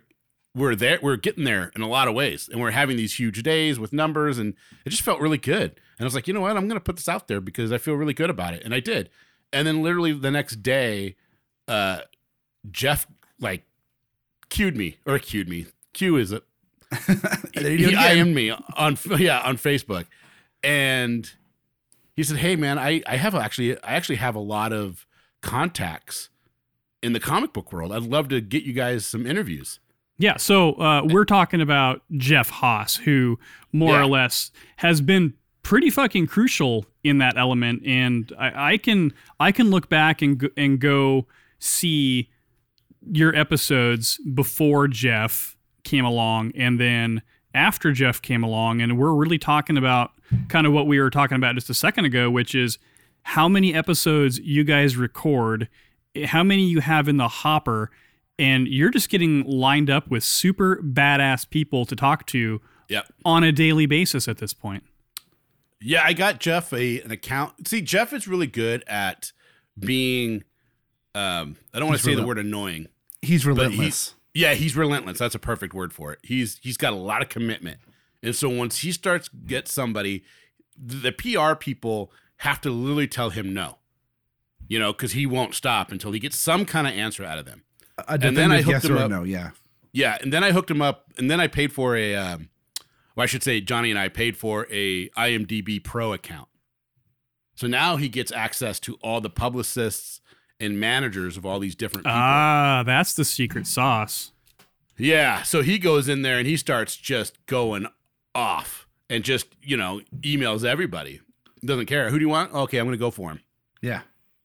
we're 0.55 0.77
there 0.77 0.99
we're 1.03 1.17
getting 1.17 1.45
there 1.45 1.73
in 1.75 1.83
a 1.83 1.89
lot 1.89 2.09
of 2.09 2.15
ways. 2.15 2.49
And 2.51 2.61
we're 2.61 2.71
having 2.71 2.97
these 2.97 3.19
huge 3.19 3.43
days 3.43 3.79
with 3.79 3.93
numbers 3.93 4.39
and 4.39 4.55
it 4.85 4.91
just 4.91 5.03
felt 5.03 5.21
really 5.21 5.39
good. 5.39 5.81
And 5.99 6.01
i 6.01 6.05
was 6.05 6.15
like 6.15 6.29
you 6.29 6.35
know 6.35 6.41
what? 6.41 6.57
I'm 6.57 6.69
gonna 6.69 6.81
put 6.81 6.97
this 6.97 7.09
out 7.09 7.29
there 7.29 7.41
because 7.41 7.73
i 7.73 7.79
feel 7.79 7.95
really 7.95 8.15
good 8.15 8.31
about 8.31 8.55
it. 8.55 8.63
And 8.65 8.75
i 8.75 8.81
did. 8.81 9.11
And 9.53 9.67
then 9.67 9.83
literally 9.83 10.13
the 10.13 10.31
next 10.31 10.57
day 10.63 11.17
uh 11.67 12.01
jeff 12.71 13.07
like 13.41 13.65
cued 14.49 14.77
me 14.77 14.99
or 15.07 15.19
cued 15.19 15.49
me. 15.49 15.67
Q 15.93 16.17
is 16.17 16.33
it? 16.33 16.45
And 17.57 17.65
then 17.65 17.73
you 17.73 17.79
do 17.79 17.85
it 17.85 17.91
he 17.91 17.95
again. 17.95 18.19
IM'd 18.19 18.35
me 18.35 18.51
on 18.51 18.99
yeah 19.19 19.41
on 19.41 19.57
facebook. 19.57 20.07
And 20.63 21.31
he 22.17 22.23
said 22.23 22.37
hey 22.39 22.57
man 22.57 22.79
i 22.79 23.03
i 23.07 23.17
have 23.17 23.35
actually 23.35 23.77
i 23.83 23.93
actually 23.95 24.17
have 24.17 24.35
a 24.35 24.41
lot 24.41 24.73
of 24.73 25.07
contacts 25.41 26.31
in 27.03 27.13
the 27.13 27.21
comic 27.21 27.53
book 27.53 27.71
world. 27.71 27.93
I'd 27.93 28.03
love 28.05 28.29
to 28.29 28.41
get 28.41 28.63
you 28.63 28.73
guys 28.73 29.05
some 29.05 29.27
interviews. 29.27 29.79
Yeah, 30.17 30.39
so 30.39 30.73
uh, 30.81 31.03
we're 31.05 31.27
talking 31.27 31.61
about 31.61 32.01
Jeff 32.17 32.49
Haas, 32.49 32.97
who 32.97 33.39
more 33.73 33.91
Yeah. 33.97 34.01
or 34.03 34.07
less 34.07 34.51
has 34.77 35.03
been 35.03 35.35
pretty 35.63 35.91
fucking 35.91 36.29
crucial 36.29 36.87
in 37.03 37.19
that 37.19 37.37
element, 37.37 37.83
and 37.85 38.33
I, 38.39 38.73
I 38.73 38.77
can 38.79 39.13
I 39.39 39.53
can 39.53 39.71
look 39.71 39.91
back 39.91 40.23
and 40.23 40.39
go, 40.39 40.49
and 40.57 40.79
go 40.81 41.27
see 41.59 42.31
your 43.07 43.37
episodes 43.37 44.19
before 44.33 44.89
Jeff 44.89 45.59
came 45.83 46.07
along, 46.07 46.53
and 46.57 46.81
then 46.81 47.21
after 47.53 47.93
Jeff 47.93 48.23
came 48.23 48.43
along, 48.43 48.81
and 48.81 48.97
we're 48.99 49.13
really 49.13 49.39
talking 49.39 49.77
about 49.77 50.13
kind 50.49 50.67
of 50.67 50.73
what 50.73 50.87
we 50.87 51.01
were 51.01 51.11
talking 51.11 51.37
about 51.37 51.55
just 51.55 51.71
a 51.71 51.75
second 51.75 52.05
ago, 52.05 52.31
which 52.31 52.55
is 52.55 52.79
how 53.23 53.49
many 53.49 53.75
episodes 53.75 54.39
you 54.39 54.65
guys 54.65 54.97
record, 54.97 55.69
how 56.27 56.43
many 56.43 56.65
you 56.65 56.81
have 56.81 57.09
in 57.09 57.17
the 57.17 57.29
hopper, 57.29 57.91
and 58.39 58.69
you're 58.69 58.91
just 58.91 59.09
getting 59.09 59.45
lined 59.45 59.91
up 59.91 60.09
with 60.09 60.25
super 60.25 60.77
badass 60.83 61.49
people 61.49 61.85
to 61.87 61.97
talk 61.97 62.27
to 62.27 62.61
yep 62.89 63.07
on 63.25 63.45
a 63.45 63.53
daily 63.53 63.87
basis 63.87 64.29
at 64.29 64.39
this 64.39 64.53
point. 64.53 64.85
Yeah, 65.81 66.03
I 66.05 66.13
got 66.13 66.41
Jeff 66.41 66.73
a 66.73 67.01
an 67.03 67.11
account. 67.11 67.69
See, 67.69 67.81
Jeff 67.81 68.13
is 68.13 68.27
really 68.27 68.47
good 68.47 68.85
at 68.87 69.33
being 69.79 70.45
um 71.15 71.57
I 71.73 71.79
don't 71.79 71.89
want 71.89 72.01
to 72.01 72.07
He's 72.07 72.17
say 72.17 72.21
the 72.21 72.27
word 72.27 72.39
annoying. 72.39 72.89
He's 73.23 73.47
relentless. 73.47 74.15
he, 74.33 74.43
yeah, 74.43 74.55
he's 74.55 74.77
relentless. 74.77 75.19
That's 75.19 75.35
a 75.35 75.39
perfect 75.39 75.75
word 75.75 75.93
for 75.93 76.13
it. 76.13 76.19
He's 76.23 76.59
he's 76.63 76.77
got 76.77 76.93
a 76.93 76.97
lot 76.97 77.23
of 77.23 77.29
commitment. 77.29 77.79
And 78.25 78.35
so 78.35 78.49
once 78.49 78.79
he 78.79 78.91
starts 78.93 79.29
get 79.29 79.69
somebody, 79.69 80.25
the, 80.77 81.11
the 81.11 81.13
PR 81.13 81.55
people 81.55 82.11
have 82.39 82.61
to 82.63 82.71
literally 82.71 83.07
tell 83.07 83.31
him 83.31 83.53
no. 83.55 83.79
You 84.67 84.79
know, 84.79 84.93
cuz 84.93 85.13
he 85.13 85.27
won't 85.27 85.55
stop 85.55 85.93
until 85.93 86.13
he 86.13 86.19
gets 86.19 86.39
some 86.39 86.65
kind 86.65 86.87
of 86.87 86.95
answer 86.95 87.25
out 87.25 87.39
of 87.39 87.45
them. 87.45 87.63
A 87.99 88.13
and 88.13 88.37
then 88.37 88.51
I 88.51 88.57
definitive 88.59 88.65
hooked 88.65 88.75
yes 88.75 88.85
him 88.85 88.97
or 88.97 89.01
up- 89.05 89.11
no. 89.11 89.23
Yeah. 89.25 89.51
Yeah, 89.93 90.19
and 90.21 90.33
then 90.33 90.43
I 90.43 90.51
hooked 90.51 90.71
him 90.73 90.83
up, 90.83 91.13
and 91.19 91.31
then 91.31 91.39
I 91.39 91.47
paid 91.47 91.73
for 91.73 91.95
a, 91.95 92.17
um, 92.17 92.49
well, 93.15 93.23
I 93.23 93.27
should 93.27 93.45
say 93.45 93.61
Johnny 93.61 93.91
and 93.91 93.99
I 93.99 94.09
paid 94.09 94.37
for 94.37 94.67
a 94.69 95.09
IMDb 95.11 95.79
Pro 95.85 96.13
account. 96.13 96.49
So 97.55 97.69
now 97.69 97.95
he 97.97 98.09
gets 98.09 98.33
access 98.33 98.81
to 98.81 98.95
all 99.03 99.21
the 99.21 99.31
publicists 99.31 100.21
and 100.59 100.81
managers 100.81 101.37
of 101.37 101.47
all 101.47 101.61
these 101.61 101.77
different 101.77 102.07
people. 102.07 102.17
Ah, 102.19 102.83
that's 102.85 103.15
the 103.15 103.25
secret 103.25 103.69
sauce. 103.69 104.33
yeah, 104.99 105.43
so 105.45 105.63
he 105.63 105.79
goes 105.79 106.09
in 106.09 106.23
there 106.23 106.39
and 106.39 106.47
he 106.49 106.57
starts 106.57 106.97
just 106.97 107.45
going 107.47 107.87
off 108.35 108.87
and 109.11 109.23
just 109.25 109.47
you 109.63 109.77
know 109.77 110.01
emails 110.23 110.65
everybody. 110.65 111.21
Doesn't 111.65 111.87
care 111.87 112.11
who 112.11 112.19
do 112.19 112.25
you 112.25 112.29
want? 112.31 112.53
Okay, 112.53 112.79
I'm 112.79 112.87
going 112.87 112.93
to 112.97 112.99
go 113.01 113.11
for 113.11 113.31
him 113.31 113.41
Yeah. 113.83 114.03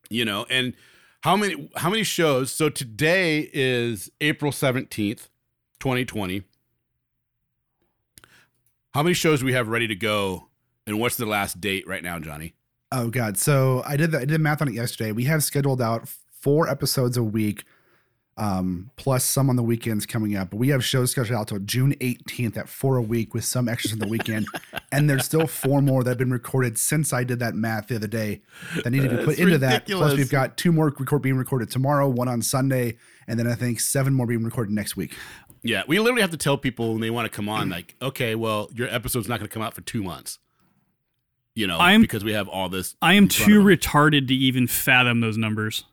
you 0.10 0.24
know 0.26 0.46
and 0.50 0.74
how 1.22 1.36
many 1.36 1.70
how 1.76 1.90
many 1.90 2.04
shows 2.04 2.50
so 2.52 2.70
today 2.70 3.50
is 3.54 4.10
april 4.22 4.54
17th 4.54 5.28
2020 5.82 6.44
how 8.94 9.04
many 9.04 9.14
shows 9.14 9.40
do 9.42 9.46
we 9.46 9.54
have 9.54 9.68
ready 9.68 9.88
to 9.88 9.96
go 9.96 10.48
and 10.88 11.00
what's 11.00 11.18
the 11.18 11.26
last 11.26 11.60
date 11.60 11.88
right 11.88 12.04
now 12.04 12.20
johnny 12.20 12.54
Oh 12.92 13.10
god. 13.12 13.38
So 13.38 13.84
I 13.86 13.98
did 13.98 14.10
the, 14.10 14.20
I 14.22 14.26
did 14.26 14.42
math 14.42 14.64
on 14.64 14.68
it 14.68 14.74
yesterday. 14.74 15.12
We 15.12 15.26
have 15.26 15.44
scheduled 15.44 15.80
out 15.80 16.10
four 16.32 16.68
episodes 16.68 17.18
a 17.18 17.24
week, 17.24 17.64
um, 18.40 18.90
plus 18.96 19.26
some 19.26 19.50
on 19.50 19.58
the 19.58 19.64
weekends 19.64 20.06
coming 20.06 20.36
up. 20.36 20.50
But 20.52 20.58
we 20.58 20.70
have 20.70 20.84
shows 20.84 21.12
scheduled 21.12 21.38
out 21.38 21.50
till 21.50 21.60
June 21.60 21.94
18th 21.96 22.58
at 22.58 22.70
four 22.70 22.96
a 22.96 23.02
week 23.02 23.34
with 23.34 23.44
some 23.44 23.68
extras 23.68 23.94
on 23.94 24.00
the 24.00 24.08
weekend. 24.08 24.48
and 24.92 25.10
there's 25.10 25.26
still 25.26 25.46
four 25.46 25.82
more 25.82 26.04
that 26.04 26.12
have 26.12 26.18
been 26.18 26.32
recorded 26.32 26.80
since 26.80 27.12
I 27.12 27.24
did 27.26 27.40
that 27.40 27.54
math 27.54 27.88
the 27.88 27.98
other 27.98 28.08
day 28.08 28.42
that 28.84 28.90
need 28.90 29.04
to 29.04 29.10
be 29.10 29.18
put 29.18 29.26
That's 29.28 29.40
into 29.40 29.58
that. 29.60 29.86
Plus 29.86 30.16
we've 30.16 30.32
got 30.32 30.56
two 30.58 30.72
more 30.72 30.94
record 30.98 31.22
being 31.22 31.38
recorded 31.38 31.70
tomorrow, 31.70 32.08
one 32.08 32.30
on 32.30 32.42
Sunday, 32.42 32.98
and 33.28 33.38
then 33.38 33.46
I 33.46 33.56
think 33.56 33.80
seven 33.80 34.14
more 34.14 34.26
being 34.26 34.44
recorded 34.44 34.74
next 34.74 34.96
week. 34.96 35.16
yeah 35.62 35.84
we 35.88 36.00
literally 36.00 36.22
have 36.22 36.32
to 36.32 36.38
tell 36.38 36.58
people 36.58 36.94
when 36.94 37.02
they 37.02 37.10
want 37.10 37.30
to 37.30 37.36
come 37.36 37.50
on 37.50 37.70
like 37.70 37.94
okay 38.02 38.34
well 38.34 38.70
your 38.74 38.88
episode's 38.88 39.28
not 39.28 39.40
going 39.40 39.50
to 39.50 39.54
come 39.54 39.62
out 39.62 39.74
for 39.74 39.82
two 39.82 40.02
months 40.02 40.40
you 41.54 41.68
know 41.68 41.78
I'm- 41.78 42.00
because 42.00 42.24
we 42.24 42.32
have 42.32 42.48
all 42.48 42.70
this 42.70 42.96
I 43.02 43.16
am 43.16 43.28
too 43.28 43.62
retarded 43.62 44.30
to 44.30 44.34
even 44.34 44.68
fathom 44.68 45.20
those 45.20 45.38
numbers. 45.38 45.84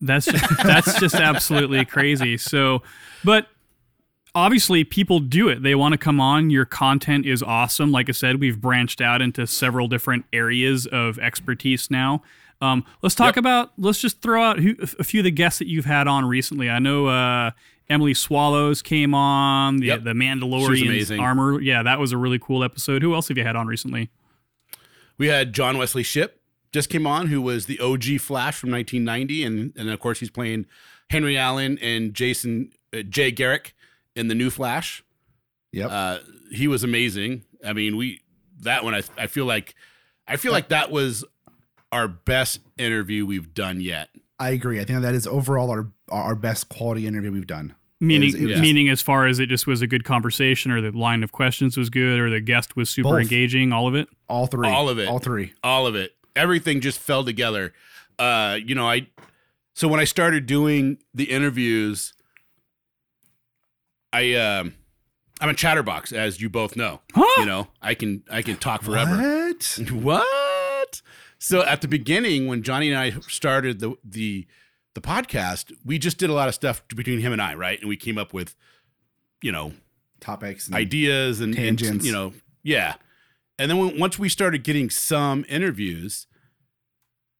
That's 0.00 0.26
just, 0.26 0.44
that's 0.62 1.00
just 1.00 1.14
absolutely 1.16 1.84
crazy. 1.84 2.36
So, 2.36 2.82
but 3.24 3.48
obviously 4.34 4.84
people 4.84 5.18
do 5.20 5.48
it. 5.48 5.62
They 5.62 5.74
want 5.74 5.92
to 5.92 5.98
come 5.98 6.20
on. 6.20 6.50
Your 6.50 6.64
content 6.64 7.26
is 7.26 7.42
awesome. 7.42 7.90
Like 7.90 8.08
I 8.08 8.12
said, 8.12 8.40
we've 8.40 8.60
branched 8.60 9.00
out 9.00 9.20
into 9.22 9.46
several 9.46 9.88
different 9.88 10.24
areas 10.32 10.86
of 10.86 11.18
expertise 11.18 11.90
now. 11.90 12.22
Um, 12.60 12.84
let's 13.02 13.14
talk 13.14 13.36
Yep. 13.36 13.38
about. 13.38 13.72
Let's 13.78 14.00
just 14.00 14.20
throw 14.20 14.42
out 14.42 14.58
who, 14.58 14.74
a 14.98 15.04
few 15.04 15.20
of 15.20 15.24
the 15.24 15.30
guests 15.30 15.58
that 15.60 15.68
you've 15.68 15.84
had 15.84 16.08
on 16.08 16.24
recently. 16.24 16.68
I 16.68 16.78
know 16.80 17.06
uh, 17.06 17.52
Emily 17.88 18.14
Swallows 18.14 18.82
came 18.82 19.14
on. 19.14 19.76
The 19.78 19.86
Yep. 19.86 20.04
the 20.04 20.12
Mandalorian 20.12 21.20
armor. 21.20 21.60
Yeah, 21.60 21.82
that 21.84 21.98
was 22.00 22.12
a 22.12 22.16
really 22.16 22.38
cool 22.40 22.62
episode. 22.64 23.02
Who 23.02 23.14
else 23.14 23.28
have 23.28 23.38
you 23.38 23.44
had 23.44 23.54
on 23.56 23.66
recently? 23.68 24.10
We 25.18 25.28
had 25.28 25.52
John 25.52 25.78
Wesley 25.78 26.02
Shipp 26.02 26.37
just 26.72 26.90
came 26.90 27.06
on, 27.06 27.28
who 27.28 27.40
was 27.40 27.66
the 27.66 27.78
OG 27.80 28.20
Flash 28.20 28.56
from 28.58 28.70
1990, 28.70 29.44
and 29.44 29.72
and 29.76 29.90
of 29.90 30.00
course 30.00 30.20
he's 30.20 30.30
playing 30.30 30.66
Henry 31.10 31.36
Allen 31.38 31.78
and 31.80 32.14
Jason 32.14 32.70
uh, 32.96 33.02
Jay 33.02 33.30
Garrick 33.30 33.74
in 34.16 34.28
the 34.28 34.34
new 34.34 34.50
Flash. 34.50 35.02
Yep. 35.72 35.90
Uh, 35.90 36.18
he 36.50 36.66
was 36.68 36.82
amazing. 36.84 37.44
I 37.64 37.72
mean, 37.72 37.96
we 37.96 38.20
that 38.60 38.84
one 38.84 38.94
I 38.94 39.02
I 39.16 39.26
feel 39.26 39.44
like 39.44 39.74
I 40.26 40.36
feel 40.36 40.52
like 40.52 40.68
that 40.68 40.90
was 40.90 41.24
our 41.92 42.08
best 42.08 42.60
interview 42.76 43.24
we've 43.26 43.54
done 43.54 43.80
yet. 43.80 44.08
I 44.38 44.50
agree. 44.50 44.78
I 44.80 44.84
think 44.84 45.02
that 45.02 45.14
is 45.14 45.26
overall 45.26 45.70
our 45.70 45.88
our 46.10 46.34
best 46.34 46.68
quality 46.68 47.06
interview 47.06 47.32
we've 47.32 47.46
done. 47.46 47.74
Meaning, 48.00 48.28
It 48.28 48.32
was- 48.34 48.42
it 48.42 48.46
was- 48.52 48.60
meaning 48.60 48.88
as 48.90 49.02
far 49.02 49.26
as 49.26 49.40
it 49.40 49.46
just 49.48 49.66
was 49.66 49.82
a 49.82 49.86
good 49.88 50.04
conversation, 50.04 50.70
or 50.70 50.80
the 50.80 50.96
line 50.96 51.24
of 51.24 51.32
questions 51.32 51.76
was 51.76 51.90
good, 51.90 52.20
or 52.20 52.30
the 52.30 52.40
guest 52.40 52.76
was 52.76 52.88
super 52.88 53.08
Both. 53.08 53.22
engaging. 53.22 53.72
All 53.72 53.88
of 53.88 53.96
it. 53.96 54.08
All 54.28 54.46
three. 54.46 54.68
All 54.68 54.88
of 54.88 54.98
it. 55.00 55.08
All 55.08 55.18
three. 55.18 55.52
all 55.64 55.86
of 55.86 55.96
it 55.96 56.12
everything 56.38 56.80
just 56.80 56.98
fell 56.98 57.24
together 57.24 57.72
uh 58.18 58.56
you 58.64 58.74
know 58.74 58.88
i 58.88 59.06
so 59.74 59.88
when 59.88 60.00
i 60.00 60.04
started 60.04 60.46
doing 60.46 60.98
the 61.12 61.24
interviews 61.24 62.14
i 64.12 64.34
um 64.34 64.74
I'm 65.40 65.48
a 65.48 65.54
chatterbox, 65.54 66.12
as 66.12 66.40
you 66.40 66.50
both 66.50 66.76
know. 66.76 67.00
Huh? 67.14 67.40
You 67.40 67.46
know, 67.46 67.68
I 67.80 67.94
can 67.94 68.24
I 68.30 68.42
can 68.42 68.56
talk 68.56 68.82
forever. 68.82 69.16
What? 69.16 69.78
What? 69.92 71.02
So 71.38 71.62
at 71.62 71.80
the 71.80 71.88
beginning, 71.88 72.48
when 72.48 72.62
Johnny 72.62 72.90
and 72.90 72.98
I 72.98 73.10
started 73.20 73.78
the 73.78 73.94
the 74.04 74.46
the 74.94 75.00
podcast, 75.00 75.72
we 75.84 75.98
just 75.98 76.18
did 76.18 76.30
a 76.30 76.32
lot 76.32 76.48
of 76.48 76.54
stuff 76.54 76.82
between 76.88 77.20
him 77.20 77.32
and 77.32 77.40
I, 77.40 77.54
right? 77.54 77.78
And 77.78 77.88
we 77.88 77.96
came 77.96 78.18
up 78.18 78.32
with, 78.32 78.56
you 79.42 79.52
know, 79.52 79.72
Topics. 80.20 80.66
And 80.66 80.74
ideas 80.74 81.40
and, 81.40 81.54
and, 81.56 81.78
Tangents. 81.78 82.04
you 82.04 82.12
know, 82.12 82.32
yeah. 82.64 82.94
And 83.58 83.70
then 83.70 83.78
when, 83.78 83.98
once 83.98 84.18
we 84.18 84.28
started 84.28 84.64
getting 84.64 84.90
some 84.90 85.44
interviews, 85.48 86.26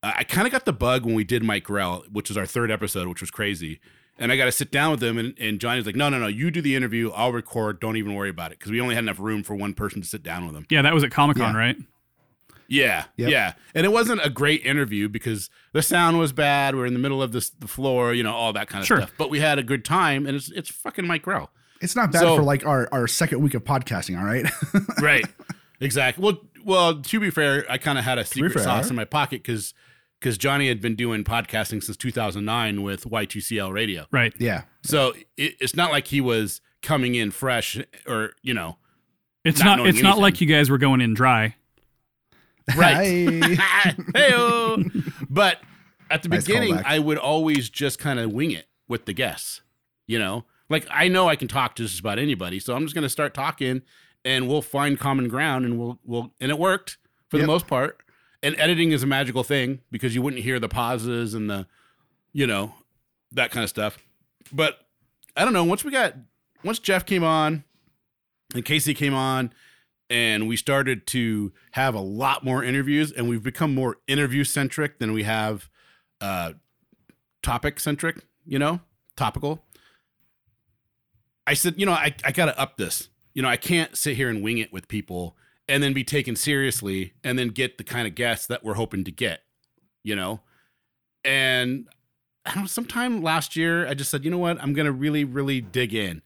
I 0.02 0.23
kind 0.25 0.47
of 0.47 0.52
got 0.52 0.64
the 0.64 0.73
bug 0.73 1.05
when 1.05 1.14
we 1.14 1.25
did 1.25 1.43
Mike 1.43 1.64
Grell, 1.64 2.05
which 2.12 2.28
was 2.28 2.37
our 2.37 2.47
third 2.47 2.71
episode, 2.71 3.09
which 3.09 3.21
was 3.21 3.31
crazy. 3.31 3.81
And 4.21 4.31
I 4.33 4.37
got 4.37 4.45
to 4.47 4.52
sit 4.52 4.71
down 4.73 4.90
with 4.93 5.02
him, 5.02 5.17
and, 5.19 5.35
and 5.38 5.61
Johnny's 5.61 5.87
like, 5.87 5.95
"No, 5.97 6.09
no, 6.09 6.19
no, 6.19 6.26
you 6.26 6.50
do 6.50 6.61
the 6.61 6.75
interview. 6.75 7.11
I'll 7.12 7.33
record. 7.33 7.78
Don't 7.81 7.97
even 7.97 8.14
worry 8.14 8.31
about 8.31 8.50
it," 8.52 8.59
because 8.59 8.71
we 8.73 8.81
only 8.81 8.95
had 8.97 9.05
enough 9.05 9.21
room 9.21 9.43
for 9.45 9.55
one 9.55 9.75
person 9.75 10.00
to 10.02 10.07
sit 10.09 10.23
down 10.25 10.45
with 10.47 10.57
him. 10.57 10.67
Yeah, 10.71 10.83
that 10.83 10.93
was 10.95 11.05
at 11.05 11.11
Comic 11.12 11.37
Con, 11.37 11.55
Yeah. 11.55 11.59
right? 11.61 11.76
Yeah, 12.71 13.05
Yep. 13.17 13.31
yeah, 13.31 13.52
and 13.75 13.87
it 13.87 13.90
wasn't 13.93 14.21
a 14.25 14.28
great 14.28 14.64
interview 14.67 15.09
because 15.09 15.49
the 15.73 15.81
sound 15.83 16.19
was 16.19 16.33
bad. 16.33 16.75
We're 16.75 16.85
in 16.85 16.93
the 16.93 16.99
middle 16.99 17.23
of 17.23 17.33
this, 17.33 17.49
the 17.49 17.67
floor, 17.69 18.12
you 18.12 18.23
know, 18.23 18.35
all 18.35 18.52
that 18.52 18.69
kind 18.69 18.83
of 18.83 18.87
Sure. 18.87 18.99
stuff. 18.99 19.12
But 19.17 19.31
we 19.31 19.40
had 19.40 19.59
a 19.59 19.62
good 19.62 19.85
time, 19.87 20.26
and 20.26 20.37
it's 20.37 20.50
it's 20.50 20.69
fucking 20.71 21.07
Mike 21.07 21.23
Grell, 21.23 21.50
It's 21.81 21.97
not 21.97 22.12
bad 22.12 22.21
So- 22.21 22.37
for 22.37 22.43
like 22.43 22.67
our, 22.67 22.88
our 22.93 23.07
second 23.09 23.40
week 23.40 23.55
of 23.55 23.64
podcasting, 23.64 24.19
all 24.19 24.26
right? 24.26 24.45
right? 25.00 25.25
exactly. 25.81 26.23
Well, 26.25 26.40
well, 26.64 27.00
to 27.00 27.21
be 27.21 27.31
fair, 27.31 27.64
I 27.71 27.78
kind 27.78 27.99
of 27.99 28.05
had 28.05 28.19
a 28.19 28.25
secret 28.25 28.52
fair. 28.52 28.64
sauce 28.64 28.90
in 28.90 28.97
my 28.97 29.05
pocket 29.07 29.43
because 29.43 29.73
because 30.20 30.37
Johnny 30.38 30.68
had 30.68 30.80
been 30.80 30.94
doing 30.96 31.25
podcasting 31.25 31.82
since 31.82 31.96
2009 31.96 32.82
with 32.82 33.04
Y2CL 33.04 33.72
Radio, 33.72 34.06
Right. 34.10 34.32
yeah. 34.38 34.62
so 34.82 35.12
it, 35.37 35.54
it's 35.60 35.75
not 35.76 35.90
like 35.90 36.08
he 36.08 36.20
was 36.20 36.60
coming 36.82 37.14
in 37.14 37.30
fresh 37.30 37.78
or 38.06 38.32
you 38.42 38.54
know, 38.54 38.78
It's 39.44 39.58
Not 39.60 39.64
not. 39.66 39.76
knowing 39.78 39.88
It's 39.90 40.02
not 40.02 40.18
like 40.18 40.40
you 40.40 40.46
guys 40.46 40.70
were 40.70 40.78
going 40.78 41.00
in 41.00 41.14
dry. 41.14 41.56
right? 42.76 43.56
Hi. 43.58 43.96
hey 44.14 44.84
But 45.30 45.60
at 46.10 46.22
the 46.22 46.28
Nice 46.28 46.46
beginning, 46.46 46.75
callback. 46.76 46.84
I 46.87 46.98
would 46.98 47.18
always 47.18 47.68
just 47.70 47.98
kind 47.98 48.18
of 48.18 48.32
wing 48.32 48.50
it 48.50 48.66
with 48.88 49.04
the 49.06 49.12
guests. 49.12 49.60
You 50.06 50.18
know, 50.18 50.44
like 50.70 50.87
I 50.90 51.08
know 51.08 51.28
I 51.28 51.37
can 51.37 51.48
talk 51.48 51.75
to 51.76 51.82
just 51.82 52.00
about 52.00 52.18
anybody, 52.18 52.58
so 52.60 52.75
I'm 52.75 52.82
just 52.84 52.94
going 52.94 53.02
to 53.02 53.10
start 53.10 53.34
talking, 53.34 53.82
and 54.25 54.48
we'll 54.48 54.62
find 54.62 54.98
common 54.98 55.28
ground, 55.28 55.66
and 55.66 55.78
we'll 55.78 55.98
we'll 56.02 56.32
and 56.40 56.50
it 56.50 56.58
worked 56.58 56.96
for 57.28 57.37
the 57.38 57.46
most 57.46 57.66
part. 57.66 57.98
And 58.42 58.54
editing 58.59 58.92
is 58.92 59.02
a 59.02 59.07
magical 59.07 59.42
thing 59.42 59.80
because 59.90 60.14
you 60.14 60.23
wouldn't 60.23 60.42
hear 60.42 60.61
the 60.61 60.68
pauses 60.68 61.35
and 61.35 61.50
the, 61.50 61.66
you 62.33 62.47
know, 62.47 62.75
that 63.33 63.50
kind 63.50 63.64
of 63.64 63.71
stuff. 63.71 63.99
But 64.52 64.78
I 65.37 65.45
don't 65.45 65.52
know. 65.52 65.64
Once 65.64 65.85
we 65.85 65.90
got 65.90 66.14
once 66.64 66.78
Jeff 66.78 67.04
came 67.04 67.25
on, 67.25 67.64
and 68.54 68.64
Casey 68.64 68.95
came 68.95 69.14
on, 69.14 69.52
and 70.11 70.49
we 70.49 70.57
started 70.57 71.07
to 71.09 71.52
have 71.73 71.95
a 71.95 72.00
lot 72.00 72.45
more 72.45 72.64
interviews 72.64 73.12
and 73.12 73.28
we've 73.28 73.42
become 73.42 73.75
more 73.75 73.99
interview 74.07 74.45
centric 74.45 74.99
than 74.99 75.12
we 75.12 75.23
have 75.23 75.68
uh 76.21 76.52
topic 77.42 77.78
centric 77.78 78.25
you 78.47 78.59
know 78.59 78.80
topical 79.16 79.64
i 81.47 81.54
said 81.54 81.75
you 81.76 81.87
know 81.87 81.92
i, 81.92 82.14
I 82.25 82.33
gotta 82.33 82.59
up 82.59 82.76
this 82.76 83.09
you 83.35 83.42
know 83.42 83.49
i 83.49 83.57
can't 83.57 83.97
sit 83.97 84.16
here 84.16 84.28
and 84.28 84.42
wing 84.42 84.59
it 84.59 84.73
with 84.73 84.88
people 84.88 85.37
and 85.68 85.82
then 85.82 85.92
be 85.92 86.04
taken 86.04 86.34
seriously 86.37 87.12
and 87.22 87.38
then 87.38 87.48
get 87.48 87.78
the 87.78 87.84
kind 87.84 88.06
of 88.06 88.14
guests 88.14 88.46
that 88.46 88.64
we're 88.64 88.75
hoping 88.75 89.04
to 89.04 89.10
get 89.10 89.42
you 90.02 90.16
know? 90.16 90.40
And 91.25 91.88
i 92.46 92.54
don't 92.54 92.62
know 92.62 92.66
sometime 92.66 93.22
last 93.22 93.56
year 93.56 93.87
i 93.87 93.92
just 93.92 94.10
said 94.10 94.25
you 94.25 94.30
know 94.30 94.38
what? 94.38 94.62
I'm 94.62 94.72
gonna 94.72 94.92
really 94.92 95.25
really 95.25 95.60
dig 95.60 95.94
in. 95.94 96.22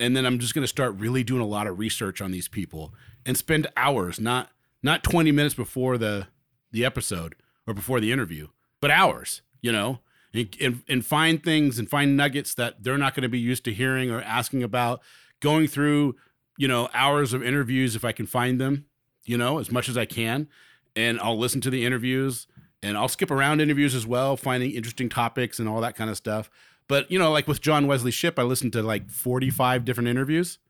And 0.00 0.16
then 0.16 0.26
I'm 0.26 0.40
just 0.40 0.52
going 0.52 0.64
to 0.64 0.68
start 0.68 0.96
really 0.96 1.22
doing 1.22 1.42
a 1.42 1.46
lot 1.46 1.68
of 1.68 1.78
research 1.78 2.20
on 2.20 2.32
these 2.32 2.48
people 2.48 2.92
and 3.24 3.36
spend 3.36 3.68
hours, 3.76 4.18
not 4.18 4.50
not 4.82 5.04
20 5.04 5.30
minutes 5.30 5.54
before 5.54 5.96
the 5.96 6.26
the 6.72 6.84
episode 6.84 7.36
or 7.66 7.74
before 7.74 8.00
the 8.00 8.10
interview, 8.10 8.48
but 8.80 8.90
hours, 8.90 9.42
you 9.60 9.70
know, 9.70 10.00
and, 10.34 10.56
and, 10.60 10.82
and 10.88 11.06
find 11.06 11.44
things 11.44 11.78
and 11.78 11.88
find 11.88 12.16
nuggets 12.16 12.54
that 12.54 12.82
they're 12.82 12.98
not 12.98 13.14
going 13.14 13.22
to 13.22 13.28
be 13.28 13.38
used 13.38 13.64
to 13.66 13.72
hearing 13.72 14.10
or 14.10 14.20
asking 14.22 14.62
about. 14.62 15.00
Going 15.40 15.66
through, 15.66 16.16
you 16.62 16.68
know, 16.68 16.88
hours 16.94 17.32
of 17.32 17.42
interviews 17.42 17.96
if 17.96 18.04
I 18.04 18.12
can 18.12 18.24
find 18.24 18.60
them, 18.60 18.84
you 19.24 19.36
know, 19.36 19.58
as 19.58 19.72
much 19.72 19.88
as 19.88 19.98
I 19.98 20.04
can, 20.04 20.46
and 20.94 21.18
I'll 21.18 21.36
listen 21.36 21.60
to 21.62 21.70
the 21.70 21.84
interviews 21.84 22.46
and 22.84 22.96
I'll 22.96 23.08
skip 23.08 23.32
around 23.32 23.60
interviews 23.60 23.96
as 23.96 24.06
well, 24.06 24.36
finding 24.36 24.70
interesting 24.70 25.08
topics 25.08 25.58
and 25.58 25.68
all 25.68 25.80
that 25.80 25.96
kind 25.96 26.08
of 26.08 26.16
stuff. 26.16 26.48
But 26.86 27.10
you 27.10 27.18
know, 27.18 27.32
like 27.32 27.48
with 27.48 27.60
John 27.60 27.88
Wesley 27.88 28.12
Shipp, 28.12 28.38
I 28.38 28.44
listened 28.44 28.72
to 28.74 28.82
like 28.84 29.10
45 29.10 29.84
different 29.84 30.08
interviews 30.08 30.60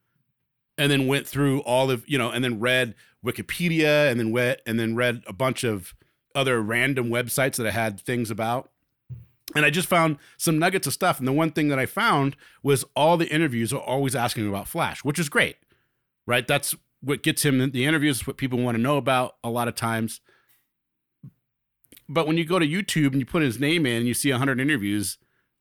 and 0.79 0.91
then 0.91 1.09
went 1.09 1.27
through 1.27 1.61
all 1.61 1.91
of, 1.91 2.09
you 2.09 2.17
know, 2.17 2.31
and 2.31 2.43
then 2.43 2.59
read 2.59 2.95
Wikipedia 3.23 4.11
and 4.11 4.19
then 4.19 4.33
read 4.33 4.63
and 4.65 4.81
then 4.81 4.97
read 4.97 5.23
a 5.27 5.35
bunch 5.35 5.63
of 5.63 5.95
other 6.35 6.63
random 6.63 7.11
websites 7.11 7.57
that 7.57 7.67
I 7.67 7.71
had 7.71 8.01
things 8.01 8.31
about. 8.31 8.71
And 9.55 9.67
I 9.67 9.69
just 9.69 9.89
found 9.89 10.17
some 10.39 10.59
nuggets 10.59 10.87
of 10.87 10.95
stuff. 10.95 11.19
And 11.19 11.29
the 11.29 11.33
one 11.33 11.51
thing 11.51 11.69
that 11.69 11.79
I 11.79 11.85
found 11.85 12.35
was 12.63 12.83
all 12.97 13.19
the 13.19 13.29
interviews 13.29 13.75
are 13.75 13.83
always 13.83 14.17
asking 14.17 14.49
about 14.49 14.69
Flash, 14.69 15.05
which 15.05 15.19
is 15.19 15.29
great. 15.29 15.57
Right? 16.27 16.47
That's 16.47 16.75
what 17.01 17.23
gets 17.23 17.45
him 17.45 17.71
the 17.73 17.85
interviews, 17.85 18.27
what 18.27 18.37
people 18.37 18.59
want 18.61 18.77
to 18.77 18.81
know 18.83 18.97
about 18.97 19.37
a 19.43 19.51
lot 19.51 19.69
of 19.69 19.75
times. 19.75 20.21
But 22.09 22.27
when 22.27 22.37
you 22.37 22.45
go 22.45 22.59
to 22.59 22.67
YouTube 22.67 23.09
and 23.13 23.17
you 23.21 23.27
put 23.27 23.43
his 23.43 23.59
name 23.59 23.87
in 23.87 23.97
and 23.99 24.07
you 24.07 24.15
see 24.15 24.31
100 24.31 24.61
interviews 24.61 25.19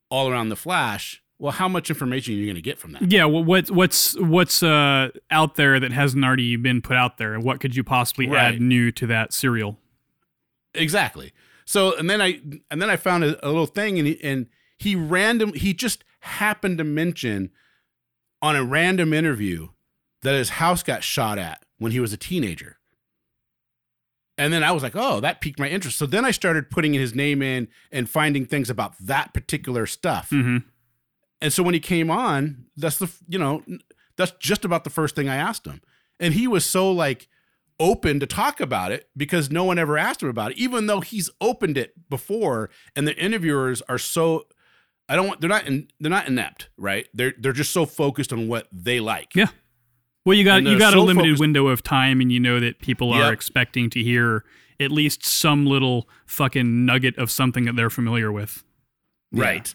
all 0.09 0.29
around 0.29 0.49
the 0.49 0.55
Flash, 0.55 1.23
well, 1.39 1.51
how 1.53 1.67
much 1.67 1.89
information 1.89 2.33
are 2.33 2.37
you 2.37 2.45
going 2.45 2.55
to 2.55 2.61
get 2.61 2.77
from 2.77 2.91
that? 2.91 3.11
Yeah. 3.11 3.25
Well, 3.25 3.43
what 3.43 3.71
what's 3.71 4.19
what's 4.19 4.61
uh, 4.61 5.09
out 5.31 5.55
there 5.55 5.79
that 5.79 5.91
hasn't 5.91 6.23
already 6.23 6.55
been 6.55 6.81
put 6.81 6.95
out 6.97 7.17
there? 7.17 7.33
and 7.33 7.43
What 7.43 7.59
could 7.59 7.75
you 7.75 7.83
possibly 7.83 8.27
Right. 8.27 8.55
add 8.55 8.61
new 8.61 8.91
to 8.91 9.07
that 9.07 9.33
serial? 9.33 9.79
Exactly. 10.75 11.33
So 11.65 11.97
and 11.97 12.09
then 12.09 12.21
I 12.21 12.39
and 12.69 12.81
then 12.81 12.89
I 12.89 12.95
found 12.95 13.23
a, 13.23 13.43
a 13.45 13.49
little 13.49 13.65
thing 13.65 13.97
and 13.97 14.07
he, 14.07 14.23
and 14.23 14.47
he 14.77 14.95
random 14.95 15.53
he 15.53 15.73
just 15.73 16.03
happened 16.19 16.77
to 16.77 16.83
mention 16.83 17.49
on 18.41 18.55
a 18.55 18.63
random 18.63 19.11
interview 19.13 19.69
that 20.23 20.35
his 20.35 20.49
house 20.49 20.83
got 20.83 21.03
shot 21.03 21.37
at 21.37 21.63
when 21.77 21.91
he 21.91 21.99
was 21.99 22.13
a 22.13 22.17
teenager. 22.17 22.77
And 24.37 24.51
then 24.51 24.63
I 24.63 24.71
was 24.71 24.81
like, 24.81 24.95
"Oh, 24.95 25.19
that 25.19 25.41
piqued 25.41 25.59
my 25.59 25.67
interest." 25.69 25.97
So 25.97 26.05
then 26.05 26.25
I 26.25 26.31
started 26.31 26.69
putting 26.69 26.93
his 26.93 27.13
name 27.13 27.41
in 27.41 27.67
and 27.91 28.09
finding 28.09 28.45
things 28.45 28.69
about 28.69 28.97
that 28.99 29.33
particular 29.33 29.85
stuff. 29.85 30.29
hmm 30.29 30.57
And 31.41 31.51
so 31.53 31.63
when 31.63 31.73
he 31.73 31.79
came 31.79 32.09
on, 32.09 32.65
that's 32.75 32.97
the 32.97 33.11
you 33.27 33.37
know 33.37 33.63
that's 34.17 34.31
just 34.39 34.65
about 34.65 34.83
the 34.83 34.89
first 34.89 35.15
thing 35.15 35.29
I 35.29 35.35
asked 35.35 35.65
him, 35.65 35.81
and 36.19 36.33
he 36.33 36.47
was 36.47 36.65
so 36.65 36.91
like 36.91 37.27
open 37.79 38.19
to 38.19 38.27
talk 38.27 38.59
about 38.59 38.91
it 38.91 39.09
because 39.17 39.49
no 39.51 39.63
one 39.63 39.79
ever 39.79 39.97
asked 39.97 40.21
him 40.21 40.29
about 40.29 40.51
it, 40.51 40.57
even 40.57 40.85
though 40.85 41.01
he's 41.01 41.29
opened 41.41 41.77
it 41.77 42.09
before, 42.09 42.69
and 42.95 43.07
the 43.07 43.15
interviewers 43.17 43.81
are 43.89 43.97
so. 43.97 44.45
I 45.09 45.15
don't 45.15 45.27
want. 45.27 45.41
They're 45.41 45.49
not. 45.49 45.67
In, 45.67 45.87
they're 45.99 46.09
not 46.09 46.27
inept, 46.27 46.69
right? 46.77 47.07
They're 47.13 47.33
they're 47.37 47.51
just 47.53 47.73
so 47.73 47.85
focused 47.85 48.31
on 48.31 48.47
what 48.47 48.67
they 48.71 48.99
like. 49.01 49.35
Yeah. 49.35 49.47
Well, 50.25 50.37
you 50.37 50.43
got 50.43 50.63
you 50.63 50.77
got 50.77 50.93
a 50.93 51.01
limited 51.01 51.29
focused- 51.29 51.39
window 51.39 51.67
of 51.67 51.81
time, 51.83 52.21
and 52.21 52.31
you 52.31 52.39
know 52.39 52.59
that 52.59 52.79
people 52.79 53.11
are 53.11 53.25
Yep. 53.25 53.33
expecting 53.33 53.89
to 53.91 54.03
hear 54.03 54.43
at 54.79 54.91
least 54.91 55.25
some 55.25 55.65
little 55.65 56.07
fucking 56.25 56.85
nugget 56.85 57.17
of 57.17 57.29
something 57.31 57.65
that 57.65 57.75
they're 57.75 57.89
familiar 57.89 58.31
with. 58.31 58.63
Right. 59.31 59.73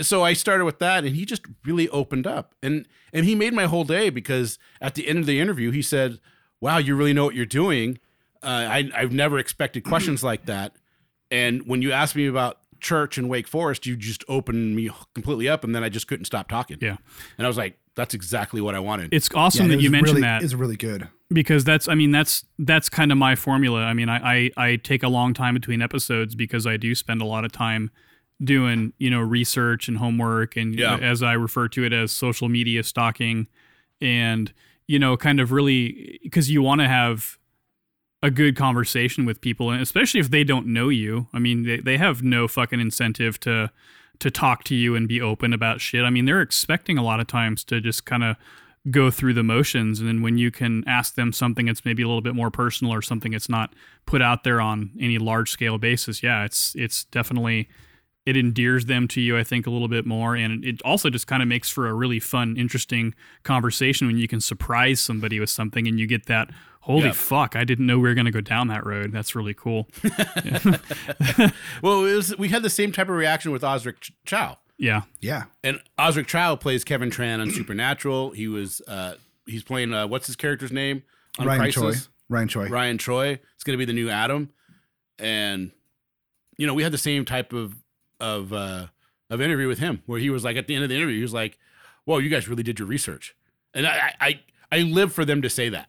So 0.00 0.22
I 0.22 0.32
started 0.34 0.64
with 0.64 0.78
that 0.78 1.04
and 1.04 1.14
he 1.16 1.24
just 1.24 1.42
really 1.64 1.88
opened 1.88 2.26
up. 2.26 2.54
And 2.62 2.86
and 3.12 3.26
he 3.26 3.34
made 3.34 3.52
my 3.52 3.64
whole 3.66 3.84
day 3.84 4.08
because 4.10 4.58
at 4.80 4.94
the 4.94 5.08
end 5.08 5.18
of 5.18 5.26
the 5.26 5.40
interview 5.40 5.70
he 5.72 5.82
said, 5.82 6.20
"Wow, 6.60 6.78
you 6.78 6.94
really 6.94 7.12
know 7.12 7.24
what 7.24 7.34
you're 7.34 7.44
doing." 7.46 7.98
Uh, 8.42 8.66
I 8.70 8.90
I've 8.94 9.12
never 9.12 9.38
expected 9.38 9.82
questions 9.84 10.22
like 10.22 10.46
that. 10.46 10.74
And 11.30 11.66
when 11.66 11.82
you 11.82 11.90
asked 11.92 12.14
me 12.16 12.26
about 12.26 12.59
church 12.80 13.18
in 13.18 13.28
Wake 13.28 13.46
Forest, 13.48 13.86
you 13.86 13.96
just 13.96 14.24
opened 14.28 14.74
me 14.76 14.90
completely 15.14 15.48
up 15.48 15.64
and 15.64 15.74
then 15.74 15.84
I 15.84 15.88
just 15.88 16.06
couldn't 16.06 16.24
stop 16.26 16.48
talking. 16.48 16.78
Yeah. 16.80 16.96
And 17.38 17.46
I 17.46 17.48
was 17.48 17.56
like, 17.56 17.78
that's 17.94 18.14
exactly 18.14 18.60
what 18.60 18.74
I 18.74 18.78
wanted. 18.80 19.12
It's 19.12 19.28
awesome 19.34 19.66
Yeah, 19.66 19.72
that 19.76 19.80
it 19.80 19.82
you 19.84 19.90
mentioned 19.90 20.16
really, 20.16 20.22
that. 20.22 20.42
Is 20.42 20.54
really 20.54 20.76
good. 20.76 21.08
because 21.32 21.64
that's 21.64 21.86
i 21.88 21.94
mean 21.94 22.10
that's 22.12 22.44
that's 22.58 22.88
kind 22.88 23.12
of 23.12 23.18
my 23.18 23.36
formula 23.36 23.82
i 23.82 23.92
mean 23.94 24.08
I, 24.08 24.18
I 24.34 24.50
i 24.56 24.76
take 24.76 25.02
a 25.04 25.08
long 25.08 25.32
time 25.34 25.54
between 25.54 25.80
episodes 25.82 26.34
because 26.34 26.66
i 26.66 26.76
do 26.76 26.92
spend 26.94 27.20
a 27.22 27.24
lot 27.24 27.44
of 27.44 27.52
time 27.52 27.90
doing 28.42 28.92
you 28.98 29.10
know 29.10 29.20
research 29.20 29.86
and 29.86 29.98
homework 29.98 30.56
and 30.56 30.74
Yeah. 30.76 30.96
as 30.98 31.22
i 31.22 31.34
refer 31.34 31.68
to 31.68 31.84
it 31.84 31.92
as 31.92 32.10
social 32.10 32.48
media 32.48 32.82
stalking 32.82 33.46
and 34.00 34.52
you 34.88 34.98
know 34.98 35.16
kind 35.16 35.38
of 35.40 35.52
really 35.52 36.18
because 36.24 36.50
you 36.50 36.62
want 36.62 36.80
to 36.80 36.88
have 36.88 37.38
a 38.22 38.30
good 38.30 38.54
conversation 38.54 39.24
with 39.24 39.40
people 39.40 39.70
and 39.70 39.80
especially 39.80 40.20
if 40.20 40.30
they 40.30 40.44
don't 40.44 40.66
know 40.66 40.88
you. 40.88 41.28
I 41.32 41.38
mean 41.38 41.64
they, 41.64 41.78
they 41.78 41.96
have 41.96 42.22
no 42.22 42.48
fucking 42.48 42.80
incentive 42.80 43.40
to 43.40 43.70
to 44.18 44.30
talk 44.30 44.64
to 44.64 44.74
you 44.74 44.94
and 44.94 45.08
be 45.08 45.20
open 45.20 45.52
about 45.52 45.80
shit. 45.80 46.04
I 46.04 46.10
mean 46.10 46.26
they're 46.26 46.42
expecting 46.42 46.98
a 46.98 47.02
lot 47.02 47.20
of 47.20 47.26
times 47.26 47.64
to 47.64 47.80
just 47.80 48.04
kind 48.04 48.24
of 48.24 48.36
go 48.90 49.10
through 49.10 49.34
the 49.34 49.42
motions 49.42 50.00
and 50.00 50.08
then 50.08 50.22
when 50.22 50.38
you 50.38 50.50
can 50.50 50.82
ask 50.86 51.14
them 51.14 51.32
something 51.32 51.66
that's 51.66 51.84
maybe 51.84 52.02
a 52.02 52.06
little 52.06 52.22
bit 52.22 52.34
more 52.34 52.50
personal 52.50 52.94
or 52.94 53.02
something 53.02 53.32
that's 53.32 53.48
not 53.48 53.74
put 54.06 54.22
out 54.22 54.42
there 54.42 54.58
on 54.58 54.90
any 54.98 55.18
large 55.18 55.50
scale 55.50 55.76
basis 55.76 56.22
yeah 56.22 56.44
it's 56.46 56.74
it's 56.76 57.04
definitely 57.04 57.68
it 58.30 58.36
endears 58.36 58.86
them 58.86 59.06
to 59.08 59.20
you, 59.20 59.36
I 59.36 59.44
think, 59.44 59.66
a 59.66 59.70
little 59.70 59.88
bit 59.88 60.06
more, 60.06 60.34
and 60.36 60.64
it 60.64 60.80
also 60.82 61.10
just 61.10 61.26
kind 61.26 61.42
of 61.42 61.48
makes 61.48 61.68
for 61.68 61.86
a 61.88 61.92
really 61.92 62.18
fun, 62.20 62.56
interesting 62.56 63.14
conversation 63.42 64.06
when 64.06 64.16
you 64.16 64.28
can 64.28 64.40
surprise 64.40 65.00
somebody 65.00 65.38
with 65.40 65.50
something 65.50 65.86
and 65.88 65.98
you 66.00 66.06
get 66.06 66.26
that. 66.26 66.50
Holy 66.84 67.06
Yeah. 67.06 67.12
fuck! 67.12 67.56
I 67.56 67.64
didn't 67.64 67.86
know 67.86 67.98
we 67.98 68.08
were 68.08 68.14
going 68.14 68.24
to 68.24 68.30
go 68.30 68.40
down 68.40 68.68
that 68.68 68.86
road. 68.86 69.12
That's 69.12 69.34
really 69.34 69.52
cool. 69.54 69.86
Well, 71.82 72.04
it 72.04 72.14
was, 72.14 72.36
we 72.38 72.48
had 72.48 72.62
the 72.62 72.70
same 72.70 72.92
type 72.92 73.08
of 73.08 73.14
reaction 73.16 73.52
with 73.52 73.62
Osric 73.64 74.00
Ch- 74.00 74.12
Chao. 74.24 74.58
Yeah, 74.78 75.02
Yeah. 75.20 75.44
And 75.62 75.78
Osric 75.98 76.26
Chao 76.26 76.56
plays 76.56 76.84
Kevin 76.84 77.10
Tran 77.10 77.40
on 77.40 77.50
Supernatural. 77.50 78.30
He 78.30 78.48
was 78.48 78.80
uh 78.88 79.14
he's 79.46 79.62
playing 79.62 79.92
uh 79.92 80.06
what's 80.06 80.26
his 80.26 80.36
character's 80.36 80.72
name 80.72 81.02
on 81.38 81.46
Ryan 81.46 81.60
Crisis? 81.60 82.06
Choi. 82.06 82.10
Ryan 82.30 82.48
Choi. 82.48 82.66
Ryan 82.68 82.96
Troy. 82.98 83.28
It's 83.54 83.64
going 83.64 83.78
to 83.78 83.78
be 83.78 83.84
the 83.84 83.92
new 83.92 84.08
Atom, 84.08 84.50
and 85.18 85.70
you 86.56 86.66
know 86.66 86.72
we 86.72 86.82
had 86.82 86.92
the 86.92 86.98
same 86.98 87.26
type 87.26 87.52
of 87.52 87.74
of 88.20 88.52
uh, 88.52 88.86
of 89.30 89.40
interview 89.40 89.68
with 89.68 89.78
him 89.78 90.02
where 90.06 90.18
he 90.20 90.30
was 90.30 90.44
like 90.44 90.56
at 90.56 90.66
the 90.66 90.74
end 90.74 90.82
of 90.84 90.90
the 90.90 90.96
interview 90.96 91.16
he 91.16 91.22
was 91.22 91.32
like, 91.34 91.58
"Whoa, 92.04 92.18
you 92.18 92.28
guys 92.28 92.48
really 92.48 92.62
did 92.62 92.78
your 92.78 92.88
research," 92.88 93.34
and 93.74 93.86
I 93.86 94.14
I 94.20 94.40
I 94.72 94.78
live 94.82 95.12
for 95.12 95.24
them 95.24 95.42
to 95.42 95.50
say 95.50 95.68
that. 95.70 95.88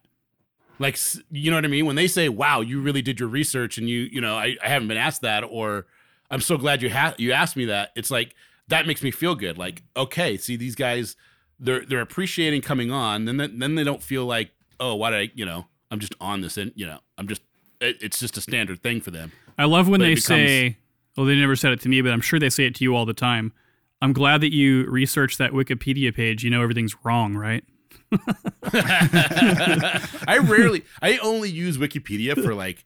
Like 0.80 0.98
you 1.30 1.52
know 1.52 1.58
what 1.58 1.65
I 1.65 1.67
mean 1.70 1.86
when 1.86 1.96
they 1.96 2.08
say, 2.08 2.28
"Wow, 2.30 2.62
you 2.62 2.82
really 2.82 3.02
did 3.04 3.20
your 3.20 3.30
research," 3.30 3.78
and 3.78 3.88
you 3.88 4.00
you 4.12 4.20
know 4.22 4.36
I, 4.36 4.56
I 4.63 4.70
haven't 4.70 4.88
been 4.88 4.98
asked 4.98 5.22
that, 5.22 5.44
or 5.44 5.86
I'm 6.32 6.41
so 6.41 6.58
glad 6.58 6.82
you 6.82 6.89
ha- 6.89 7.13
you 7.17 7.32
asked 7.34 7.56
me 7.56 7.65
that. 7.65 7.91
It's 7.96 8.10
like 8.10 8.34
that 8.67 8.88
makes 8.88 9.04
me 9.04 9.12
feel 9.12 9.36
good. 9.36 9.58
Like 9.60 9.84
okay, 9.96 10.38
see 10.38 10.56
these 10.56 10.74
guys, 10.76 11.15
they're 11.60 11.86
they're 11.86 12.02
appreciating 12.02 12.62
coming 12.62 12.89
on. 12.91 13.26
Then 13.26 13.38
they- 13.38 13.48
then 13.48 13.76
they 13.76 13.84
don't 13.84 14.02
feel 14.02 14.26
like 14.26 14.52
oh 14.80 14.96
why 14.96 15.12
did 15.12 15.20
I 15.20 15.32
you 15.36 15.46
know 15.46 15.67
I'm 15.91 16.00
just 16.00 16.15
on 16.20 16.41
this 16.41 16.58
and 16.58 16.72
you 16.76 16.88
know 16.88 17.00
I'm 17.17 17.28
just 17.28 17.44
it, 17.80 17.98
it's 18.02 18.20
just 18.20 18.36
a 18.38 18.41
standard 18.41 18.82
thing 18.82 19.02
for 19.02 19.12
them. 19.12 19.32
I 19.60 19.65
love 19.65 19.88
when 19.88 20.00
But 20.00 20.06
they 20.06 20.15
becomes- 20.15 20.28
say, 20.28 20.78
"Well, 21.15 21.26
they 21.26 21.36
never 21.36 21.56
said 21.56 21.71
it 21.71 21.82
to 21.82 21.89
me, 21.89 22.02
but 22.02 22.12
I'm 22.12 22.21
sure 22.21 22.39
they 22.39 22.50
say 22.50 22.65
it 22.65 22.76
to 22.76 22.84
you 22.84 22.95
all 22.95 23.06
the 23.06 23.13
time." 23.13 23.54
I'm 24.02 24.13
glad 24.13 24.41
that 24.41 24.52
you 24.52 24.86
researched 24.89 25.38
that 25.38 25.52
Wikipedia 25.52 26.13
page. 26.13 26.43
You 26.43 26.50
know 26.50 26.63
everything's 26.63 26.95
wrong, 27.04 27.36
right? 27.36 27.63
I 28.74 30.39
rarely 30.41 30.84
I 31.02 31.17
only 31.19 31.50
use 31.50 31.78
Wikipedia 31.78 32.41
for 32.41 32.54
like 32.54 32.84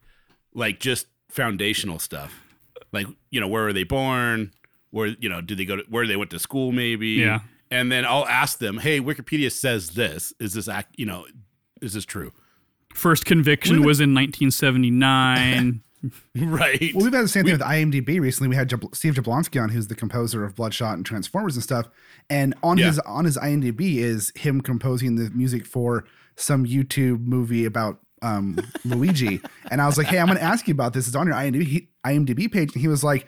like 0.54 0.78
just 0.78 1.06
foundational 1.28 1.98
stuff. 1.98 2.42
Like, 2.92 3.06
you 3.30 3.40
know, 3.40 3.48
where 3.48 3.64
were 3.64 3.72
they 3.72 3.84
born? 3.84 4.52
Where 4.90 5.08
you 5.08 5.28
know, 5.28 5.40
do 5.40 5.54
they 5.54 5.64
go 5.64 5.76
to 5.76 5.84
where 5.88 6.06
they 6.06 6.16
went 6.16 6.30
to 6.30 6.38
school 6.38 6.72
maybe? 6.72 7.08
Yeah. 7.08 7.40
And 7.70 7.90
then 7.90 8.04
I'll 8.04 8.26
ask 8.26 8.58
them, 8.58 8.78
"Hey, 8.78 9.00
Wikipedia 9.00 9.50
says 9.50 9.90
this. 9.90 10.32
Is 10.38 10.52
this 10.52 10.68
act, 10.68 10.94
you 10.96 11.06
know, 11.06 11.26
is 11.82 11.94
this 11.94 12.04
true?" 12.04 12.32
First 12.94 13.24
conviction 13.24 13.82
was 13.82 14.00
in 14.00 14.14
1979. 14.14 15.82
right. 16.36 16.92
Well, 16.94 17.04
we've 17.04 17.12
had 17.12 17.24
the 17.24 17.28
same 17.28 17.44
thing 17.44 17.52
with 17.52 17.60
IMDb 17.60 18.20
recently. 18.20 18.48
We 18.48 18.56
had 18.56 18.68
Jab- 18.68 18.94
Steve 18.94 19.14
Jablonsky 19.14 19.62
on, 19.62 19.68
who's 19.70 19.86
the 19.88 19.94
composer 19.94 20.44
of 20.44 20.54
Bloodshot 20.54 20.94
and 20.94 21.04
Transformers 21.06 21.56
and 21.56 21.62
stuff. 21.62 21.88
And 22.30 22.54
on 22.62 22.78
Yeah. 22.78 22.86
his 22.86 22.98
on 23.00 23.24
his 23.24 23.36
IMDb 23.38 23.96
is 23.98 24.32
him 24.36 24.60
composing 24.60 25.16
the 25.16 25.30
music 25.30 25.66
for 25.66 26.04
some 26.36 26.66
YouTube 26.66 27.26
movie 27.26 27.64
about 27.64 28.00
um, 28.22 28.58
Luigi. 28.84 29.40
And 29.70 29.80
I 29.82 29.86
was 29.86 29.98
like, 29.98 30.06
"Hey, 30.06 30.18
I'm 30.18 30.26
going 30.26 30.38
to 30.38 30.44
ask 30.44 30.66
you 30.68 30.72
about 30.72 30.92
this. 30.92 31.06
It's 31.06 31.16
on 31.16 31.26
your 31.26 31.36
IMDb 31.36 31.64
he- 31.66 31.88
IMDb 32.04 32.50
page." 32.50 32.72
And 32.72 32.80
he 32.80 32.88
was 32.88 33.02
like, 33.04 33.26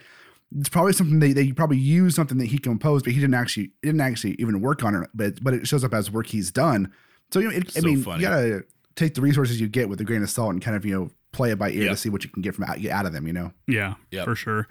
"It's 0.57 0.69
probably 0.69 0.93
something 0.93 1.19
that, 1.19 1.35
that 1.35 1.43
you 1.45 1.53
probably 1.53 1.77
used 1.77 2.15
something 2.15 2.37
that 2.39 2.45
he 2.47 2.57
composed, 2.57 3.03
but 3.05 3.13
he 3.13 3.19
didn't 3.19 3.35
actually 3.35 3.71
didn't 3.81 4.01
actually 4.01 4.35
even 4.39 4.61
work 4.61 4.83
on 4.83 4.95
it. 4.95 5.09
But 5.13 5.43
but 5.43 5.53
it 5.53 5.67
shows 5.67 5.83
up 5.83 5.93
as 5.93 6.09
work 6.09 6.27
he's 6.27 6.51
done. 6.51 6.91
So 7.31 7.39
you 7.39 7.49
know, 7.49 7.55
it, 7.55 7.67
I 7.75 7.81
So 7.81 7.85
mean, 7.87 8.01
funny. 8.03 8.23
you 8.23 8.29
gotta 8.29 8.63
take 8.95 9.13
the 9.15 9.21
resources 9.21 9.61
you 9.61 9.67
get 9.67 9.87
with 9.89 10.01
a 10.01 10.03
grain 10.03 10.23
of 10.23 10.29
salt 10.29 10.51
and 10.51 10.61
kind 10.61 10.75
of 10.75 10.85
you 10.85 10.93
know 10.93 11.09
play 11.31 11.51
it 11.51 11.59
by 11.59 11.69
ear 11.71 11.83
Yeah. 11.85 11.89
to 11.91 11.97
see 11.97 12.09
what 12.09 12.23
you 12.23 12.29
can 12.29 12.41
get 12.41 12.55
from 12.55 12.65
out, 12.65 12.79
get 12.81 12.91
out 12.91 13.05
of 13.05 13.13
them. 13.13 13.27
You 13.27 13.33
know." 13.33 13.53
yeah, 13.67 13.95
Yep. 14.11 14.25
for 14.25 14.35
sure. 14.35 14.67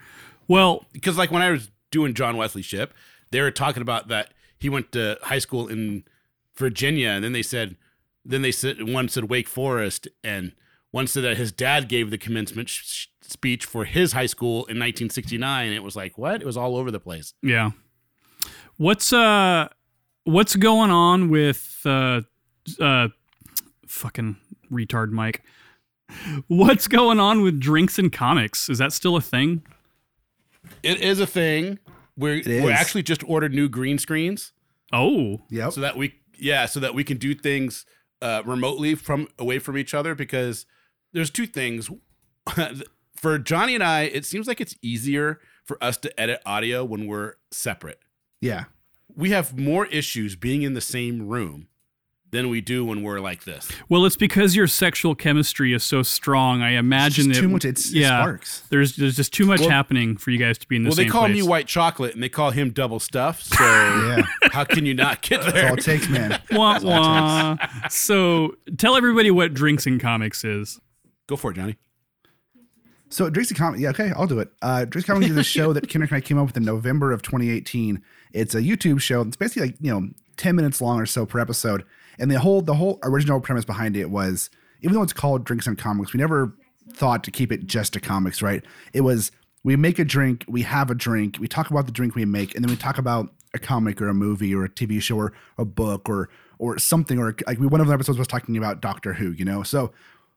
Well, 0.49 0.87
because 0.93 1.17
like 1.19 1.31
when 1.31 1.43
I 1.43 1.51
was 1.51 1.71
doing 1.91 2.15
John 2.15 2.37
Wesley 2.37 2.63
Shipp, 2.63 2.93
they 3.31 3.41
were 3.41 3.51
talking 3.51 3.83
about 3.83 4.09
that 4.09 4.33
he 4.59 4.69
went 4.69 4.93
to 4.93 5.19
high 5.23 5.39
school 5.39 5.69
in 5.69 6.05
Virginia, 6.57 7.11
and 7.11 7.23
then 7.23 7.33
they 7.33 7.43
said, 7.43 7.77
then 8.25 8.43
they 8.43 8.51
said 8.53 8.83
one 8.93 9.09
said 9.09 9.25
Wake 9.31 9.47
Forest, 9.49 10.09
and 10.25 10.53
one 10.91 11.07
said 11.07 11.23
that 11.25 11.37
his 11.37 11.53
dad 11.53 11.89
gave 11.89 12.11
the 12.11 12.19
commencement 12.19 12.69
sh- 12.69 12.83
sh- 12.85 13.07
speech 13.23 13.65
for 13.67 13.85
his 13.85 14.13
high 14.13 14.27
school 14.27 14.65
in 14.67 14.79
1969. 14.79 15.73
It 15.73 15.83
was 15.83 15.95
like 15.95 16.17
what? 16.19 16.41
It 16.43 16.47
was 16.47 16.57
all 16.57 16.77
over 16.77 16.91
the 16.91 16.99
place. 17.01 17.35
Yeah. 17.43 17.71
What's 18.77 19.13
uh 19.13 19.69
what's 20.25 20.57
going 20.57 20.91
on 20.91 21.29
with 21.29 21.81
uh 21.85 22.23
uh 22.81 23.09
fucking 23.87 24.37
retard 24.71 25.11
Mike? 25.11 25.43
What's 26.47 26.89
going 26.89 27.21
on 27.21 27.43
with 27.43 27.61
drinks 27.61 27.99
and 27.99 28.13
comics? 28.13 28.69
Is 28.69 28.79
that 28.79 28.93
still 28.93 29.17
a 29.17 29.21
thing? 29.21 29.63
It 30.83 31.01
is 31.01 31.21
a 31.21 31.27
thing. 31.27 31.79
We're 32.17 32.43
we 32.45 32.71
actually 32.73 33.03
just 33.03 33.23
ordered 33.29 33.55
new 33.55 33.69
green 33.69 33.99
screens 33.99 34.53
Oh. 34.93 35.43
Yep. 35.51 35.73
so 35.73 35.81
that 35.83 35.97
we 35.97 36.15
yeah 36.39 36.67
so 36.67 36.81
that 36.81 36.95
we 36.95 37.05
can 37.05 37.17
do 37.19 37.35
things 37.35 37.85
uh, 38.23 38.43
remotely 38.45 38.95
from 38.95 39.29
away 39.39 39.59
from 39.59 39.77
each 39.79 39.95
other 39.95 40.15
because 40.15 40.67
there's 41.13 41.31
two 41.31 41.47
things 41.47 41.91
for 43.17 43.39
johnny 43.39 43.75
and 43.75 43.85
i 43.85 44.03
it 44.03 44.25
seems 44.25 44.47
like 44.49 44.61
it's 44.61 44.75
easier 44.83 45.41
for 45.65 45.83
us 45.83 45.97
to 45.97 46.21
edit 46.21 46.41
audio 46.47 46.85
when 46.85 47.07
we're 47.07 47.35
separate 47.53 48.01
yeah. 48.41 48.65
we 49.15 49.31
have 49.31 49.57
more 49.59 49.87
issues 49.87 50.35
being 50.37 50.63
in 50.63 50.75
the 50.75 50.81
same 50.81 51.29
room 51.29 51.69
than 52.31 52.49
we 52.51 52.61
do 52.61 52.85
when 52.85 53.03
we're 53.03 53.21
like 53.21 53.45
this 53.45 53.69
Well, 53.89 54.05
it's 54.05 54.17
because 54.17 54.55
your 54.55 54.67
sexual 54.67 55.15
chemistry 55.15 55.73
is 55.73 55.83
so 55.83 56.03
strong. 56.03 56.61
I 56.61 56.73
imagine 56.73 57.27
just 57.27 57.37
that 57.41 57.41
too 57.41 57.49
much- 57.49 57.65
it's- 57.65 57.89
it 57.91 57.97
yeah, 58.01 58.21
sparks. 58.23 58.63
There's 58.69 58.97
there's 58.97 59.17
just 59.17 59.33
too 59.33 59.47
much 59.47 59.61
Well- 59.61 59.71
happening 59.71 60.17
for 60.17 60.31
you 60.31 60.39
guys 60.39 60.59
to 60.59 60.69
be 60.69 60.77
in 60.77 60.83
the 60.83 60.89
well 60.89 60.97
same 60.97 61.05
Well, 61.05 61.07
they 61.07 61.11
call 61.11 61.27
place. 61.27 61.35
me 61.43 61.43
white 61.49 61.67
chocolate 61.67 62.15
and 62.15 62.23
they 62.23 62.29
call 62.29 62.51
him 62.51 62.71
double 62.71 63.01
stuff 63.01 63.43
so 63.43 63.57
Yeah. 63.65 64.23
how 64.53 64.65
can 64.65 64.85
you 64.85 64.95
not 64.95 65.23
get 65.23 65.41
That's 65.41 65.53
there 65.55 65.69
all 65.71 65.79
it 65.79 65.83
takes, 65.85 66.09
man. 66.09 66.41
Wah, 66.53 66.79
wah. 66.83 67.57
so 67.89 68.57
tell 68.77 68.97
everybody 68.97 69.31
what 69.31 69.55
drinks 69.55 69.87
and 69.87 70.01
comics 70.01 70.45
is. 70.45 70.81
go 71.29 71.37
for 71.37 71.51
it 71.51 71.55
johnny 71.55 71.77
So 73.11 73.31
Drinks 73.31 73.51
and 73.51 73.59
Comics, 73.59 73.81
yeah, 73.81 73.89
okay, 73.91 74.13
I'll 74.15 74.27
do 74.27 74.39
it. 74.39 74.51
Uh, 74.61 74.85
Drinks 74.85 75.09
and 75.09 75.15
Comics 75.17 75.31
is 75.31 75.37
a 75.39 75.43
show 75.43 75.73
that 75.73 75.89
Kenrick 75.89 76.11
and 76.11 76.19
I 76.19 76.21
came 76.21 76.37
up 76.37 76.47
with 76.49 76.57
in 76.59 76.65
November 76.65 77.11
of 77.11 77.23
2018. 77.23 78.03
It's 78.35 78.55
a 78.55 78.61
YouTube 78.61 79.01
show. 79.01 79.23
It's 79.23 79.37
basically 79.37 79.69
like 79.69 79.77
you 79.81 79.91
know 79.91 80.11
10 80.39 80.57
minutes 80.57 80.81
long 80.81 81.01
or 81.01 81.07
so 81.07 81.27
per 81.27 81.39
episode. 81.39 81.85
And 82.19 82.31
the 82.31 82.41
whole 82.41 82.63
the 82.63 82.75
whole 82.75 82.99
original 83.03 83.41
premise 83.41 83.65
behind 83.65 83.97
it 83.97 84.11
was 84.11 84.51
even 84.81 84.95
though 84.95 85.03
it's 85.03 85.13
called 85.13 85.45
Drinks 85.45 85.67
and 85.67 85.77
Comics, 85.77 86.13
we 86.13 86.19
never 86.19 86.55
thought 86.93 87.23
to 87.25 87.31
keep 87.31 87.53
it 87.53 87.67
just 87.67 87.93
to 87.93 88.01
comics, 88.01 88.41
right? 88.41 88.65
It 88.93 89.03
was 89.03 89.31
we 89.65 89.77
make 89.77 89.99
a 89.99 90.05
drink, 90.05 90.45
we 90.49 90.63
have 90.63 90.91
a 90.91 90.95
drink, 90.95 91.37
we 91.39 91.49
talk 91.49 91.71
about 91.71 91.87
the 91.87 91.93
drink 91.93 92.15
we 92.15 92.25
make, 92.25 92.55
and 92.55 92.65
then 92.65 92.71
we 92.71 92.77
talk 92.77 92.99
about 92.99 93.33
a 93.55 93.59
comic 93.59 94.01
or 94.01 94.09
a 94.09 94.15
movie 94.15 94.55
or 94.55 94.65
a 94.65 94.69
TV 94.69 95.01
show 95.01 95.17
or 95.17 95.33
a 95.59 95.65
book 95.65 96.09
or 96.09 96.29
or 96.59 96.79
something 96.79 97.19
or 97.19 97.35
like 97.47 97.59
we 97.59 97.67
one 97.67 97.81
of 97.81 97.87
the 97.87 97.93
episodes 97.93 98.19
was 98.19 98.29
talking 98.29 98.57
about 98.57 98.81
Doctor 98.81 99.15
Who, 99.15 99.33
you 99.33 99.45
know. 99.45 99.63
So 99.63 99.93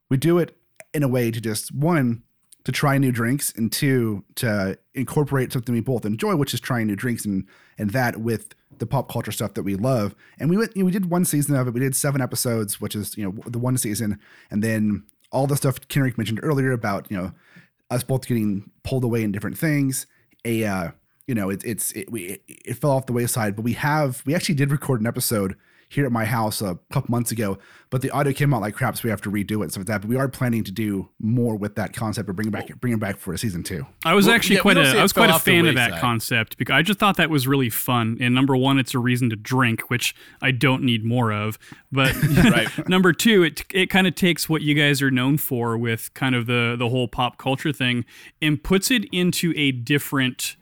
we 0.09 0.17
do 0.17 0.37
it 0.37 0.57
in 0.93 1.03
a 1.03 1.07
way 1.07 1.31
to 1.31 1.39
just 1.39 1.73
one 1.73 2.23
to 2.63 2.71
try 2.71 2.97
new 2.97 3.11
drinks 3.11 3.53
and 3.55 3.71
two 3.71 4.23
to 4.35 4.77
incorporate 4.93 5.51
something 5.51 5.73
we 5.73 5.81
both 5.81 6.05
enjoy, 6.05 6.35
which 6.35 6.53
is 6.53 6.59
trying 6.59 6.87
new 6.87 6.95
drinks 6.95 7.25
and 7.25 7.45
and 7.77 7.91
that 7.91 8.17
with 8.17 8.53
the 8.81 8.85
pop 8.87 9.09
culture 9.09 9.31
stuff 9.31 9.53
that 9.53 9.63
we 9.63 9.75
love. 9.75 10.13
And 10.39 10.49
we 10.49 10.57
went, 10.57 10.75
you 10.75 10.81
know, 10.81 10.87
we 10.87 10.91
did 10.91 11.09
one 11.09 11.23
season 11.23 11.55
of 11.55 11.67
it. 11.67 11.73
We 11.73 11.79
did 11.79 11.95
seven 11.95 12.19
episodes, 12.19 12.81
which 12.81 12.95
is 12.95 13.15
you 13.17 13.23
know 13.23 13.31
the 13.45 13.59
one 13.59 13.77
season, 13.77 14.19
and 14.49 14.61
then 14.61 15.03
all 15.31 15.47
the 15.47 15.55
stuff 15.55 15.87
Kenrick 15.87 16.17
mentioned 16.17 16.41
earlier 16.43 16.73
about 16.73 17.09
you 17.09 17.15
know 17.15 17.31
us 17.89 18.03
both 18.03 18.27
getting 18.27 18.69
pulled 18.83 19.05
away 19.05 19.23
in 19.23 19.31
different 19.31 19.57
things. 19.57 20.07
A 20.43 20.65
uh, 20.65 20.91
you 21.27 21.35
know 21.35 21.49
it, 21.49 21.63
it's 21.63 21.91
it, 21.93 22.11
we 22.11 22.23
it, 22.23 22.43
it 22.47 22.73
fell 22.73 22.91
off 22.91 23.05
the 23.05 23.13
wayside, 23.13 23.55
but 23.55 23.61
we 23.61 23.73
have 23.73 24.23
we 24.25 24.35
actually 24.35 24.55
did 24.55 24.71
record 24.71 24.99
an 24.99 25.07
episode 25.07 25.55
here 25.91 26.05
at 26.05 26.11
my 26.11 26.23
house 26.23 26.61
a 26.61 26.79
couple 26.93 27.11
months 27.11 27.31
ago, 27.33 27.57
but 27.89 28.01
the 28.01 28.09
audio 28.11 28.31
came 28.31 28.53
out 28.53 28.61
like 28.61 28.73
crap, 28.73 28.95
so 28.95 29.01
we 29.03 29.09
have 29.09 29.19
to 29.21 29.29
redo 29.29 29.59
it 29.59 29.63
and 29.63 29.71
stuff 29.71 29.81
like 29.81 29.87
that. 29.87 30.01
But 30.01 30.09
we 30.09 30.15
are 30.15 30.29
planning 30.29 30.63
to 30.63 30.71
do 30.71 31.09
more 31.19 31.57
with 31.57 31.75
that 31.75 31.91
concept 31.93 32.29
or 32.29 32.33
bring 32.33 32.47
it 32.47 32.51
back, 32.51 32.79
bring 32.79 32.93
it 32.93 32.99
back 32.99 33.17
for 33.17 33.33
a 33.33 33.37
season 33.37 33.61
two. 33.61 33.85
I 34.05 34.13
was 34.13 34.25
Well, 34.25 34.35
actually 34.35 34.55
yeah, 34.55 34.61
quite 34.61 34.75
don't 34.75 34.85
a 34.85 34.91
say 34.91 34.97
I 34.97 34.99
it 34.99 35.03
was 35.03 35.11
quite 35.11 35.29
a 35.29 35.37
fan 35.37 35.65
of 35.65 35.75
that 35.75 35.99
concept 35.99 36.57
because 36.57 36.73
I 36.73 36.81
just 36.81 36.97
thought 36.97 37.17
that 37.17 37.29
was 37.29 37.45
really 37.45 37.69
fun. 37.69 38.17
And 38.21 38.33
number 38.33 38.55
one, 38.55 38.79
it's 38.79 38.93
a 38.93 38.99
reason 38.99 39.29
to 39.31 39.35
drink, 39.35 39.89
which 39.89 40.15
I 40.41 40.51
don't 40.51 40.83
need 40.83 41.03
more 41.03 41.33
of. 41.33 41.59
But 41.91 42.15
number 42.87 43.11
two, 43.11 43.43
it 43.43 43.65
it 43.73 43.89
kind 43.89 44.07
of 44.07 44.15
takes 44.15 44.47
what 44.47 44.61
you 44.61 44.73
guys 44.73 45.01
are 45.01 45.11
known 45.11 45.37
for 45.37 45.77
with 45.77 46.13
kind 46.13 46.35
of 46.35 46.45
the 46.45 46.77
the 46.79 46.87
whole 46.87 47.09
pop 47.09 47.37
culture 47.37 47.73
thing 47.73 48.05
and 48.41 48.63
puts 48.63 48.89
it 48.89 49.03
into 49.11 49.53
a 49.57 49.73
different 49.73 50.55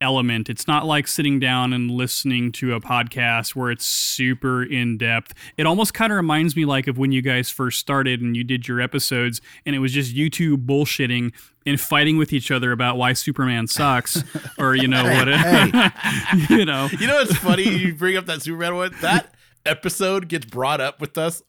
element. 0.00 0.48
It's 0.48 0.66
not 0.66 0.86
like 0.86 1.08
sitting 1.08 1.40
down 1.40 1.72
and 1.72 1.90
listening 1.90 2.52
to 2.52 2.74
a 2.74 2.80
podcast 2.80 3.54
where 3.56 3.70
it's 3.70 3.84
super 3.84 4.62
in 4.62 4.96
depth. 4.98 5.34
It 5.56 5.66
almost 5.66 5.94
kind 5.94 6.12
of 6.12 6.16
reminds 6.16 6.56
me 6.56 6.64
like 6.64 6.86
of 6.86 6.98
when 6.98 7.12
you 7.12 7.22
guys 7.22 7.50
first 7.50 7.78
started 7.78 8.20
and 8.20 8.36
you 8.36 8.44
did 8.44 8.68
your 8.68 8.80
episodes 8.80 9.40
and 9.66 9.74
it 9.74 9.80
was 9.80 9.92
just 9.92 10.12
you 10.14 10.30
two 10.30 10.56
bullshitting 10.56 11.32
and 11.66 11.80
fighting 11.80 12.16
with 12.16 12.32
each 12.32 12.50
other 12.50 12.72
about 12.72 12.96
why 12.96 13.12
Superman 13.12 13.66
sucks 13.66 14.22
or 14.58 14.74
you 14.74 14.88
know 14.88 15.04
what 15.04 15.26
you 16.50 16.64
know. 16.64 16.88
You 16.98 17.06
know 17.06 17.16
what's 17.16 17.36
funny? 17.36 17.68
you 17.68 17.94
bring 17.94 18.16
up 18.16 18.26
that 18.26 18.42
Superman 18.42 18.76
one. 18.76 18.94
That 19.00 19.34
episode 19.66 20.28
gets 20.28 20.46
brought 20.46 20.80
up 20.80 21.00
with 21.00 21.18
us 21.18 21.42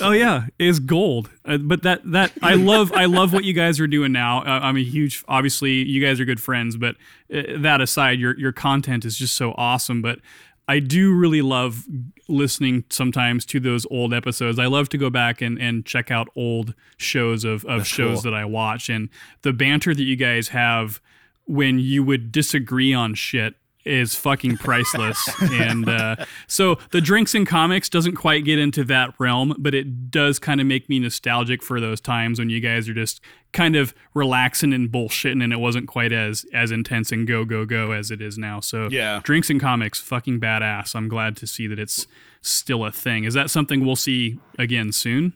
Oh 0.00 0.12
yeah, 0.12 0.46
is 0.58 0.78
gold. 0.78 1.30
Uh, 1.44 1.58
but 1.58 1.82
that 1.82 2.00
that 2.12 2.32
I 2.42 2.54
love 2.54 2.92
I 2.92 3.06
love 3.06 3.32
what 3.32 3.44
you 3.44 3.52
guys 3.52 3.80
are 3.80 3.86
doing 3.86 4.12
now. 4.12 4.40
Uh, 4.40 4.60
I'm 4.62 4.76
a 4.76 4.82
huge 4.82 5.24
obviously 5.28 5.72
you 5.72 6.04
guys 6.04 6.20
are 6.20 6.24
good 6.24 6.40
friends, 6.40 6.76
but 6.76 6.96
uh, 7.34 7.42
that 7.58 7.80
aside, 7.80 8.18
your 8.18 8.38
your 8.38 8.52
content 8.52 9.04
is 9.04 9.16
just 9.16 9.34
so 9.34 9.52
awesome. 9.56 10.02
But 10.02 10.20
I 10.66 10.78
do 10.78 11.12
really 11.14 11.42
love 11.42 11.84
listening 12.28 12.84
sometimes 12.90 13.44
to 13.46 13.60
those 13.60 13.86
old 13.90 14.14
episodes. 14.14 14.58
I 14.58 14.66
love 14.66 14.88
to 14.90 14.98
go 14.98 15.10
back 15.10 15.42
and, 15.42 15.58
and 15.60 15.84
check 15.84 16.10
out 16.10 16.28
old 16.34 16.74
shows 16.96 17.44
of, 17.44 17.64
of 17.66 17.86
shows 17.86 18.22
cool. 18.22 18.30
that 18.30 18.34
I 18.34 18.46
watch 18.46 18.88
and 18.88 19.10
the 19.42 19.52
banter 19.52 19.94
that 19.94 20.02
you 20.02 20.16
guys 20.16 20.48
have 20.48 21.02
when 21.46 21.78
you 21.78 22.02
would 22.02 22.32
disagree 22.32 22.94
on 22.94 23.14
shit 23.14 23.56
is 23.84 24.14
fucking 24.14 24.56
priceless. 24.58 25.28
and 25.42 25.88
uh, 25.88 26.16
so 26.46 26.78
the 26.90 27.00
drinks 27.00 27.34
and 27.34 27.46
comics 27.46 27.88
doesn't 27.88 28.14
quite 28.16 28.44
get 28.44 28.58
into 28.58 28.84
that 28.84 29.14
realm, 29.18 29.54
but 29.58 29.74
it 29.74 30.10
does 30.10 30.38
kind 30.38 30.60
of 30.60 30.66
make 30.66 30.88
me 30.88 30.98
nostalgic 30.98 31.62
for 31.62 31.80
those 31.80 32.00
times 32.00 32.38
when 32.38 32.48
you 32.50 32.60
guys 32.60 32.88
are 32.88 32.94
just 32.94 33.20
kind 33.52 33.76
of 33.76 33.94
relaxing 34.14 34.72
and 34.72 34.90
bullshitting 34.90 35.42
and 35.44 35.52
it 35.52 35.58
wasn't 35.60 35.86
quite 35.86 36.12
as 36.12 36.44
as 36.52 36.72
intense 36.72 37.12
and 37.12 37.26
go 37.28 37.44
go 37.44 37.64
go 37.64 37.92
as 37.92 38.10
it 38.10 38.20
is 38.20 38.36
now. 38.36 38.58
So 38.60 38.88
Yeah. 38.90 39.20
drinks 39.22 39.48
and 39.50 39.60
comics 39.60 40.00
fucking 40.00 40.40
badass. 40.40 40.96
I'm 40.96 41.08
glad 41.08 41.36
to 41.36 41.46
see 41.46 41.66
that 41.68 41.78
it's 41.78 42.06
still 42.40 42.84
a 42.84 42.90
thing. 42.90 43.24
Is 43.24 43.34
that 43.34 43.50
something 43.50 43.84
we'll 43.84 43.94
see 43.96 44.38
again 44.58 44.90
soon? 44.92 45.34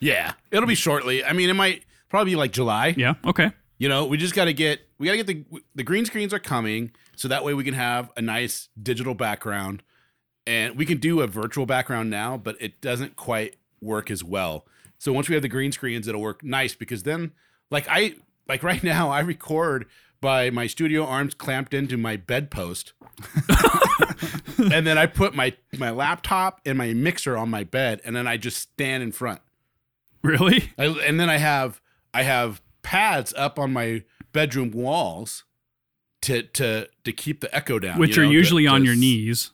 Yeah, 0.00 0.32
it'll 0.50 0.66
be 0.66 0.74
shortly. 0.74 1.24
I 1.24 1.32
mean, 1.34 1.50
it 1.50 1.54
might 1.54 1.84
probably 2.08 2.32
be 2.32 2.36
like 2.36 2.52
July. 2.52 2.94
Yeah. 2.96 3.14
Okay. 3.24 3.50
You 3.78 3.88
know, 3.88 4.06
we 4.06 4.16
just 4.16 4.34
got 4.34 4.46
to 4.46 4.52
get 4.52 4.80
we 5.00 5.06
got 5.06 5.12
to 5.12 5.24
get 5.24 5.26
the 5.26 5.62
the 5.74 5.82
green 5.82 6.04
screens 6.04 6.34
are 6.34 6.38
coming, 6.38 6.92
so 7.16 7.26
that 7.26 7.42
way 7.42 7.54
we 7.54 7.64
can 7.64 7.72
have 7.72 8.12
a 8.18 8.22
nice 8.22 8.68
digital 8.80 9.14
background, 9.14 9.82
and 10.46 10.76
we 10.76 10.84
can 10.84 10.98
do 10.98 11.22
a 11.22 11.26
virtual 11.26 11.64
background 11.64 12.10
now, 12.10 12.36
but 12.36 12.54
it 12.60 12.82
doesn't 12.82 13.16
quite 13.16 13.56
work 13.80 14.10
as 14.10 14.22
well. 14.22 14.66
So 14.98 15.10
once 15.10 15.26
we 15.26 15.34
have 15.34 15.40
the 15.42 15.48
green 15.48 15.72
screens, 15.72 16.06
it'll 16.06 16.20
work 16.20 16.44
nice 16.44 16.74
because 16.74 17.04
then, 17.04 17.32
like 17.70 17.86
I 17.88 18.16
like 18.46 18.62
right 18.62 18.82
now, 18.84 19.08
I 19.08 19.20
record 19.20 19.86
by 20.20 20.50
my 20.50 20.66
studio 20.66 21.06
arms 21.06 21.32
clamped 21.32 21.72
into 21.72 21.96
my 21.96 22.16
bedpost, 22.16 22.92
and 24.58 24.86
then 24.86 24.98
I 24.98 25.06
put 25.06 25.34
my 25.34 25.54
my 25.78 25.88
laptop 25.88 26.60
and 26.66 26.76
my 26.76 26.92
mixer 26.92 27.38
on 27.38 27.48
my 27.48 27.64
bed, 27.64 28.02
and 28.04 28.14
then 28.14 28.28
I 28.28 28.36
just 28.36 28.58
stand 28.58 29.02
in 29.02 29.12
front. 29.12 29.40
Really? 30.22 30.74
I, 30.78 30.88
and 31.06 31.18
then 31.18 31.30
I 31.30 31.38
have 31.38 31.80
I 32.12 32.24
have 32.24 32.60
pads 32.82 33.32
up 33.34 33.58
on 33.58 33.72
my 33.72 34.02
bedroom 34.32 34.70
walls 34.70 35.44
to 36.22 36.42
to 36.42 36.88
to 37.04 37.12
keep 37.12 37.40
the 37.40 37.54
echo 37.54 37.78
down. 37.78 37.98
Which 37.98 38.16
you 38.16 38.22
are 38.22 38.26
know, 38.26 38.30
to- 38.32 38.36
usually 38.36 38.66
on 38.66 38.80
to 38.80 38.84
your 38.86 38.94
s- 38.94 39.00
knees. 39.00 39.50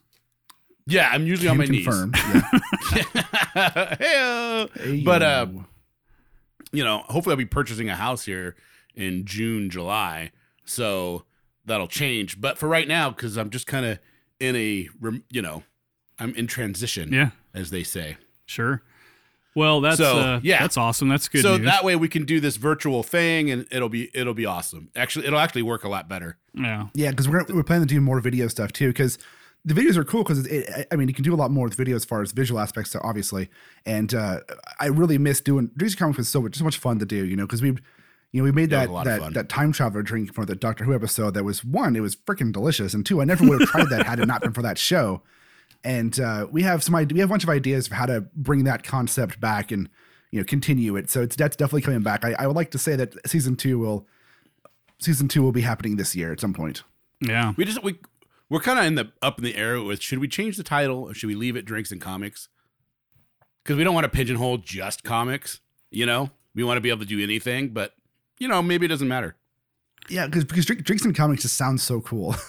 Yeah, 0.88 1.10
I'm 1.12 1.26
usually 1.26 1.48
on 1.48 1.58
my 1.58 1.66
confirm. 1.66 2.12
Yeah. 2.24 2.42
knees. 2.94 3.94
Hey-o. 3.98 4.68
but 5.04 5.22
uh, 5.22 5.46
you 6.72 6.84
know, 6.84 6.98
hopefully 7.08 7.32
I'll 7.32 7.38
be 7.38 7.44
purchasing 7.44 7.88
a 7.88 7.96
house 7.96 8.24
here 8.24 8.56
in 8.94 9.24
June, 9.24 9.68
July, 9.70 10.30
so 10.64 11.24
that'll 11.64 11.88
change. 11.88 12.40
But 12.40 12.58
for 12.58 12.68
right 12.68 12.86
now, 12.88 13.10
because 13.10 13.36
I'm 13.36 13.50
just 13.50 13.66
kind 13.66 13.84
of 13.86 13.98
in 14.40 14.54
a 14.56 14.88
rem- 15.00 15.24
you 15.30 15.42
know, 15.42 15.62
I'm 16.18 16.34
in 16.34 16.46
transition, 16.46 17.12
Yeah. 17.12 17.30
as 17.54 17.70
they 17.70 17.82
say. 17.82 18.16
Sure. 18.46 18.82
Well, 19.56 19.80
that's 19.80 19.96
So, 19.96 20.18
uh, 20.18 20.40
yeah. 20.42 20.60
that's 20.60 20.76
awesome. 20.76 21.08
That's 21.08 21.28
good 21.28 21.40
so 21.40 21.56
news. 21.56 21.64
that 21.64 21.82
way 21.82 21.96
we 21.96 22.08
can 22.08 22.26
do 22.26 22.40
this 22.40 22.56
virtual 22.56 23.02
thing, 23.02 23.50
and 23.50 23.66
it'll 23.72 23.88
be 23.88 24.10
it'll 24.12 24.34
be 24.34 24.44
awesome. 24.44 24.90
Actually, 24.94 25.26
it'll 25.26 25.38
actually 25.38 25.62
work 25.62 25.82
a 25.82 25.88
lot 25.88 26.08
better. 26.08 26.36
yeah. 26.52 26.88
Yeah, 26.92 27.10
because 27.10 27.26
we're 27.26 27.42
we're 27.48 27.62
planning 27.62 27.88
to 27.88 27.94
do 27.94 28.00
more 28.02 28.20
video 28.20 28.48
stuff 28.48 28.70
too. 28.72 28.88
Because 28.88 29.18
the 29.64 29.72
videos 29.72 29.96
are 29.96 30.04
cool. 30.04 30.24
Because 30.24 30.46
it, 30.46 30.86
I 30.92 30.96
mean, 30.96 31.08
you 31.08 31.14
can 31.14 31.24
do 31.24 31.32
a 31.32 31.36
lot 31.36 31.50
more 31.50 31.64
with 31.64 31.74
video 31.74 31.96
as 31.96 32.04
far 32.04 32.20
as 32.20 32.32
visual 32.32 32.60
aspects, 32.60 32.90
so 32.90 33.00
obviously. 33.02 33.48
And 33.86 34.14
uh, 34.14 34.40
I 34.78 34.86
really 34.88 35.16
miss 35.16 35.40
doing 35.40 35.70
Dreams 35.74 35.94
Comics 35.94 36.18
was 36.18 36.28
so 36.28 36.42
much 36.42 36.56
so 36.56 36.62
much 36.62 36.76
fun 36.76 36.98
to 36.98 37.06
do. 37.06 37.24
You 37.24 37.36
know, 37.36 37.46
because 37.46 37.62
we, 37.62 37.68
you 37.68 37.78
know, 38.34 38.44
we 38.44 38.52
made 38.52 38.70
Yeah, 38.70 38.80
that 38.80 38.90
was 38.90 38.90
a 38.90 38.92
lot 38.92 39.06
of 39.06 39.20
that 39.22 39.34
that 39.34 39.48
time 39.48 39.72
traveler 39.72 40.02
drink 40.02 40.34
for 40.34 40.44
the 40.44 40.54
Doctor 40.54 40.84
Who 40.84 40.94
episode. 40.94 41.32
That 41.32 41.44
was 41.44 41.64
one, 41.64 41.96
it 41.96 42.00
was 42.00 42.14
freaking 42.14 42.52
delicious, 42.52 42.92
and 42.92 43.06
two, 43.06 43.22
I 43.22 43.24
never 43.24 43.48
would 43.48 43.60
have 43.60 43.70
tried 43.70 43.88
that 43.88 44.04
had 44.04 44.20
it 44.20 44.26
not 44.26 44.42
been 44.42 44.52
for 44.52 44.60
that 44.60 44.76
show. 44.76 45.22
And 45.86 46.18
uh, 46.18 46.48
we 46.50 46.62
have 46.62 46.82
some 46.82 46.94
we 46.94 47.20
have 47.20 47.28
a 47.28 47.32
bunch 47.32 47.44
of 47.44 47.48
ideas 47.48 47.86
of 47.86 47.92
how 47.92 48.06
to 48.06 48.22
bring 48.34 48.64
that 48.64 48.82
concept 48.82 49.38
back 49.40 49.70
and 49.70 49.88
you 50.32 50.40
know 50.40 50.44
continue 50.44 50.96
it. 50.96 51.08
So 51.08 51.22
it's 51.22 51.36
that's 51.36 51.54
definitely 51.54 51.82
coming 51.82 52.02
back. 52.02 52.24
I, 52.24 52.34
I 52.40 52.48
would 52.48 52.56
like 52.56 52.72
to 52.72 52.78
say 52.78 52.96
that 52.96 53.14
season 53.24 53.54
two 53.54 53.78
will 53.78 54.04
season 54.98 55.28
two 55.28 55.44
will 55.44 55.52
be 55.52 55.60
happening 55.60 55.94
this 55.94 56.16
year 56.16 56.32
at 56.32 56.40
some 56.40 56.52
point. 56.52 56.82
Yeah. 57.20 57.54
We 57.56 57.64
just 57.64 57.84
we 57.84 58.00
we're 58.50 58.58
kind 58.58 58.80
of 58.80 58.84
in 58.84 58.96
the 58.96 59.12
up 59.22 59.38
in 59.38 59.44
the 59.44 59.54
air 59.54 59.80
with 59.80 60.02
should 60.02 60.18
we 60.18 60.26
change 60.26 60.56
the 60.56 60.64
title 60.64 61.04
or 61.04 61.14
should 61.14 61.28
we 61.28 61.36
leave 61.36 61.54
it 61.54 61.64
drinks 61.64 61.92
and 61.92 62.00
comics? 62.00 62.48
Because 63.62 63.76
we 63.76 63.84
don't 63.84 63.94
want 63.94 64.06
to 64.06 64.10
pigeonhole 64.10 64.58
just 64.58 65.04
comics. 65.04 65.60
You 65.92 66.04
know, 66.04 66.30
we 66.52 66.64
want 66.64 66.78
to 66.78 66.80
be 66.80 66.88
able 66.88 67.02
to 67.02 67.06
do 67.06 67.22
anything, 67.22 67.68
but 67.68 67.94
you 68.40 68.48
know, 68.48 68.60
maybe 68.60 68.86
it 68.86 68.88
doesn't 68.88 69.06
matter. 69.06 69.36
Yeah, 70.08 70.26
because 70.26 70.44
because 70.44 70.64
drink, 70.66 70.84
drinks 70.84 71.04
and 71.04 71.14
comics 71.16 71.42
just 71.42 71.56
sounds 71.56 71.82
so 71.82 72.00
cool. 72.00 72.34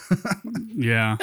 Yeah. 0.79 1.17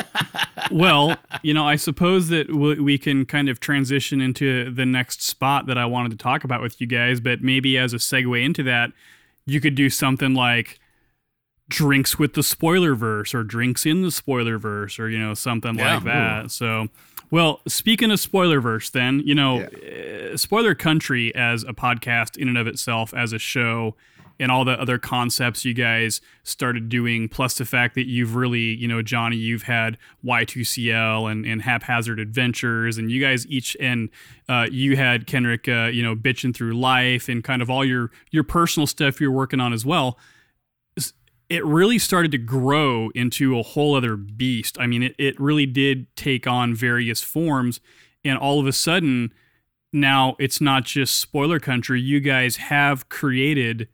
well, 0.73 1.17
you 1.43 1.55
know, 1.55 1.65
I 1.65 1.77
suppose 1.77 2.27
that 2.29 2.49
w- 2.49 2.83
we 2.83 2.99
can 2.99 3.25
kind 3.25 3.49
of 3.49 3.61
transition 3.61 4.21
into 4.21 4.69
the 4.73 4.85
next 4.85 5.23
spot 5.23 5.67
that 5.67 5.79
I 5.79 5.85
wanted 5.87 6.11
to 6.11 6.17
talk 6.17 6.43
about 6.43 6.61
with 6.61 6.81
you 6.81 6.89
guys, 6.89 7.21
but 7.21 7.41
maybe 7.41 7.79
as 7.79 7.93
a 7.93 7.99
segue 7.99 8.45
into 8.45 8.65
that, 8.65 8.91
you 9.47 9.61
could 9.61 9.77
do 9.77 9.91
something 9.91 10.35
like 10.35 10.81
drinks 11.69 12.19
with 12.19 12.35
the 12.35 12.43
spoiler 12.43 12.95
verse 12.97 13.33
or 13.35 13.45
drinks 13.45 13.87
in 13.87 14.03
the 14.03 14.11
spoiler 14.11 14.59
verse 14.59 14.99
or, 14.99 15.09
you 15.09 15.19
know, 15.19 15.35
something 15.35 15.77
Yeah. 15.79 15.95
like 15.95 16.05
that. 16.05 16.51
So, 16.51 16.89
well, 17.31 17.61
speaking 17.69 18.11
of 18.11 18.19
spoiler 18.19 18.61
verse, 18.61 18.91
then, 18.91 19.21
you 19.25 19.35
know, 19.37 19.61
uh, 19.63 20.37
Spoiler 20.37 20.75
Country 20.75 21.33
as 21.35 21.63
a 21.63 21.73
podcast 21.73 22.37
in 22.37 22.49
and 22.49 22.59
of 22.59 22.67
itself, 22.67 23.15
as 23.15 23.33
a 23.33 23.39
show, 23.39 23.95
and 24.39 24.51
all 24.51 24.65
the 24.65 24.73
other 24.73 24.99
concepts 24.99 25.65
you 25.65 25.75
guys 25.75 26.21
started 26.43 26.89
doing, 26.89 27.29
plus 27.29 27.57
the 27.57 27.65
fact 27.65 27.95
that 27.95 28.07
you've 28.07 28.35
really, 28.35 28.75
you 28.75 28.89
know, 28.89 29.03
Johnny, 29.03 29.37
you've 29.37 29.63
had 29.63 29.97
Y2CL 30.25 31.31
and, 31.31 31.47
and 31.47 31.63
Haphazard 31.63 32.19
Adventures, 32.19 32.99
and 32.99 33.11
you 33.11 33.21
guys 33.21 33.47
each, 33.47 33.77
and 33.81 34.09
uh, 34.49 34.67
you 34.71 34.97
had 34.97 35.27
Kenrick, 35.27 35.69
uh, 35.69 35.89
you 35.89 36.03
know, 36.03 36.17
bitching 36.17 36.55
through 36.55 36.77
life 36.79 37.29
and 37.29 37.45
kind 37.45 37.63
of 37.63 37.71
all 37.71 37.85
your 37.85 38.11
your 38.31 38.45
personal 38.45 38.87
stuff 38.87 39.21
you're 39.21 39.31
working 39.31 39.61
on 39.61 39.73
as 39.73 39.85
well. 39.85 40.19
It 41.51 41.65
really 41.65 41.99
started 41.99 42.33
to 42.33 42.39
grow 42.39 43.11
into 43.11 43.59
a 43.59 43.63
whole 43.63 43.95
other 43.95 44.17
beast. 44.17 44.79
I 44.81 44.87
mean, 44.87 45.03
it, 45.03 45.15
it 45.19 45.39
really 45.39 45.67
did 45.67 46.07
take 46.17 46.47
on 46.47 46.75
various 46.75 47.21
forms, 47.21 47.81
and 48.25 48.39
all 48.39 48.59
of 48.59 48.67
a 48.67 48.73
sudden, 48.73 49.33
now 49.93 50.37
it's 50.41 50.61
not 50.61 50.85
just 50.85 51.21
spoiler 51.21 51.61
country. 51.61 52.01
You 52.01 52.21
guys 52.21 52.57
have 52.57 53.09
created 53.09 53.89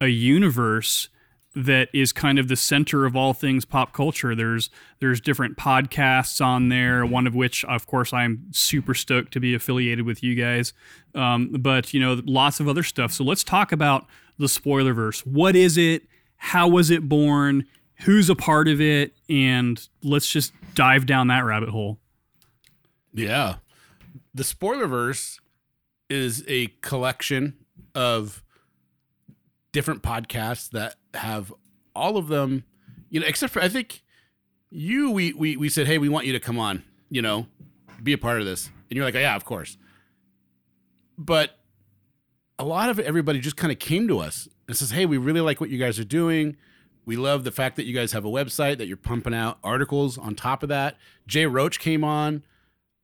a 0.00 0.08
universe 0.08 1.08
that 1.56 1.88
is 1.92 2.12
kind 2.12 2.38
of 2.38 2.48
the 2.48 2.56
center 2.56 3.06
of 3.06 3.14
all 3.14 3.32
things 3.32 3.64
pop 3.64 3.92
culture. 3.92 4.34
There's 4.34 4.70
there's 5.00 5.20
different 5.20 5.56
podcasts 5.56 6.44
on 6.44 6.68
there. 6.68 7.06
One 7.06 7.26
of 7.26 7.34
which, 7.34 7.64
of 7.64 7.86
course, 7.86 8.12
I'm 8.12 8.46
super 8.50 8.94
stoked 8.94 9.32
to 9.34 9.40
be 9.40 9.54
affiliated 9.54 10.04
with 10.04 10.22
you 10.22 10.34
guys. 10.34 10.72
Um, 11.14 11.50
but 11.60 11.94
you 11.94 12.00
know, 12.00 12.20
lots 12.24 12.60
of 12.60 12.68
other 12.68 12.82
stuff. 12.82 13.12
So 13.12 13.24
let's 13.24 13.44
talk 13.44 13.72
about 13.72 14.06
the 14.38 14.46
Spoilerverse. 14.46 15.20
What 15.20 15.54
is 15.54 15.78
it? 15.78 16.02
How 16.36 16.68
was 16.68 16.90
it 16.90 17.08
born? 17.08 17.66
Who's 18.00 18.28
a 18.28 18.34
part 18.34 18.66
of 18.66 18.80
it? 18.80 19.14
And 19.28 19.80
let's 20.02 20.28
just 20.28 20.52
dive 20.74 21.06
down 21.06 21.28
that 21.28 21.44
rabbit 21.44 21.68
hole. 21.68 22.00
Yeah. 23.12 23.56
The 24.34 24.42
Spoilerverse 24.42 25.38
is 26.10 26.44
a 26.48 26.66
collection 26.82 27.54
of 27.94 28.42
different 29.74 30.02
podcasts 30.02 30.70
that 30.70 30.94
have 31.12 31.52
all 31.96 32.16
of 32.16 32.28
them, 32.28 32.64
you 33.10 33.20
know, 33.20 33.26
except 33.26 33.52
for 33.52 33.60
I 33.60 33.68
think 33.68 34.02
you 34.70 35.10
we 35.10 35.34
we 35.34 35.56
we 35.58 35.68
said, 35.68 35.86
"Hey, 35.86 35.98
we 35.98 36.08
want 36.08 36.24
you 36.24 36.32
to 36.32 36.40
come 36.40 36.58
on, 36.58 36.84
you 37.10 37.20
know, 37.20 37.46
be 38.02 38.14
a 38.14 38.18
part 38.18 38.40
of 38.40 38.46
this." 38.46 38.68
And 38.88 38.96
you're 38.96 39.04
like, 39.04 39.16
oh, 39.16 39.20
"Yeah, 39.20 39.36
of 39.36 39.44
course." 39.44 39.76
But 41.18 41.58
a 42.58 42.64
lot 42.64 42.88
of 42.88 42.98
everybody 43.00 43.40
just 43.40 43.56
kind 43.56 43.72
of 43.72 43.78
came 43.78 44.08
to 44.08 44.20
us 44.20 44.48
and 44.68 44.76
says, 44.76 44.92
"Hey, 44.92 45.04
we 45.06 45.18
really 45.18 45.40
like 45.40 45.60
what 45.60 45.70
you 45.70 45.78
guys 45.78 45.98
are 45.98 46.04
doing. 46.04 46.56
We 47.04 47.16
love 47.16 47.44
the 47.44 47.52
fact 47.52 47.76
that 47.76 47.84
you 47.84 47.94
guys 47.94 48.12
have 48.12 48.24
a 48.24 48.30
website 48.30 48.78
that 48.78 48.86
you're 48.86 48.96
pumping 48.96 49.34
out 49.34 49.58
articles 49.64 50.16
on 50.16 50.36
top 50.36 50.62
of 50.62 50.68
that." 50.68 50.96
Jay 51.26 51.46
Roach 51.46 51.80
came 51.80 52.04
on. 52.04 52.44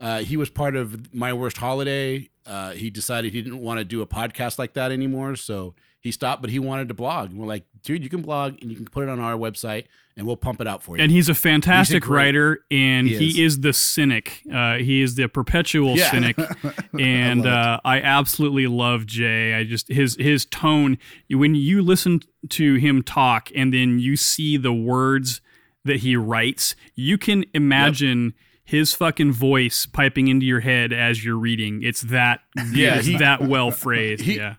Uh, 0.01 0.21
he 0.21 0.37
was 0.37 0.49
part 0.49 0.77
of 0.77 1.13
My 1.13 1.33
Worst 1.33 1.59
Holiday. 1.59 2.31
Uh, 2.47 2.71
he 2.71 2.91
decided 2.91 3.33
he 3.33 3.43
didn't 3.43 3.61
want 3.61 3.79
to 3.79 3.85
do 3.85 4.01
a 4.03 4.07
podcast 4.07 4.59
like 4.59 4.73
that 4.75 4.93
anymore, 4.93 5.37
so 5.37 5.75
he 6.01 6.11
stopped. 6.13 6.43
But 6.43 6.51
he 6.51 6.59
wanted 6.59 6.89
to 6.89 6.95
blog, 6.95 7.31
and 7.31 7.39
we're 7.39 7.47
like, 7.47 7.65
"Dude, 7.83 8.03
you 8.03 8.09
can 8.11 8.23
blog, 8.23 8.57
and 8.61 8.71
you 8.71 8.77
can 8.77 8.87
put 8.87 9.03
it 9.05 9.09
on 9.09 9.21
our 9.21 9.35
website, 9.35 9.85
and 10.17 10.27
we'll 10.27 10.37
pump 10.37 10.61
it 10.61 10.67
out 10.67 10.83
for 10.83 10.97
you." 10.97 11.03
And 11.03 11.13
he's 11.13 11.29
a 11.29 11.35
fantastic 11.35 12.03
great- 12.05 12.17
writer, 12.27 12.65
and 12.71 13.07
He 13.07 13.17
he, 13.31 13.43
is. 13.45 13.55
is. 13.55 13.61
the 13.61 13.73
cynic. 13.73 14.43
Uh, 14.53 14.77
he 14.79 15.03
is 15.03 15.15
the 15.15 15.29
perpetual 15.29 15.97
Yeah. 15.97 16.11
cynic, 16.11 16.37
and 16.99 17.47
I 17.47 17.75
uh, 17.75 17.81
I 17.85 18.01
absolutely 18.01 18.67
love 18.67 19.07
Jay. 19.07 19.55
I 19.55 19.65
just 19.65 19.89
his 19.89 20.17
his 20.19 20.45
tone 20.47 20.99
when 21.29 21.55
you 21.55 21.83
listen 21.83 22.21
to 22.51 22.75
him 22.77 23.03
talk, 23.03 23.51
and 23.55 23.73
then 23.73 23.99
you 23.99 24.17
see 24.17 24.57
the 24.57 24.73
words 24.73 25.41
that 25.85 25.97
he 26.01 26.15
writes, 26.17 26.77
you 26.95 27.17
can 27.17 27.45
imagine 27.55 28.35
his 28.63 28.93
fucking 28.95 29.33
voice 29.33 29.87
piping 29.87 30.29
into 30.29 30.45
your 30.47 30.61
head 30.61 30.93
as 30.93 31.25
you're 31.25 31.39
reading. 31.39 31.83
It's 31.83 32.03
that 32.03 32.41
Yeah, 32.73 33.01
he- 33.01 33.17
that 33.17 33.43
well 33.43 33.71
phrased. 33.83 34.23
he- 34.23 34.37
yeah. 34.37 34.57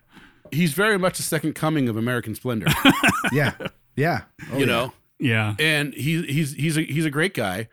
He's 0.52 0.72
very 0.74 0.98
much 0.98 1.16
the 1.16 1.22
second 1.22 1.54
coming 1.54 1.88
of 1.88 1.96
American 1.96 2.34
Splendor, 2.34 2.66
Yeah. 3.32 3.54
Yeah. 3.96 4.22
Oh, 4.50 4.54
you 4.54 4.60
yeah. 4.60 4.66
know. 4.66 4.92
Yeah. 5.18 5.54
and 5.58 5.94
he 5.94 6.22
he's 6.22 6.52
he's 6.54 6.76
a 6.76 6.82
he's 6.82 7.04
a 7.04 7.10
great 7.10 7.32
guy 7.34 7.68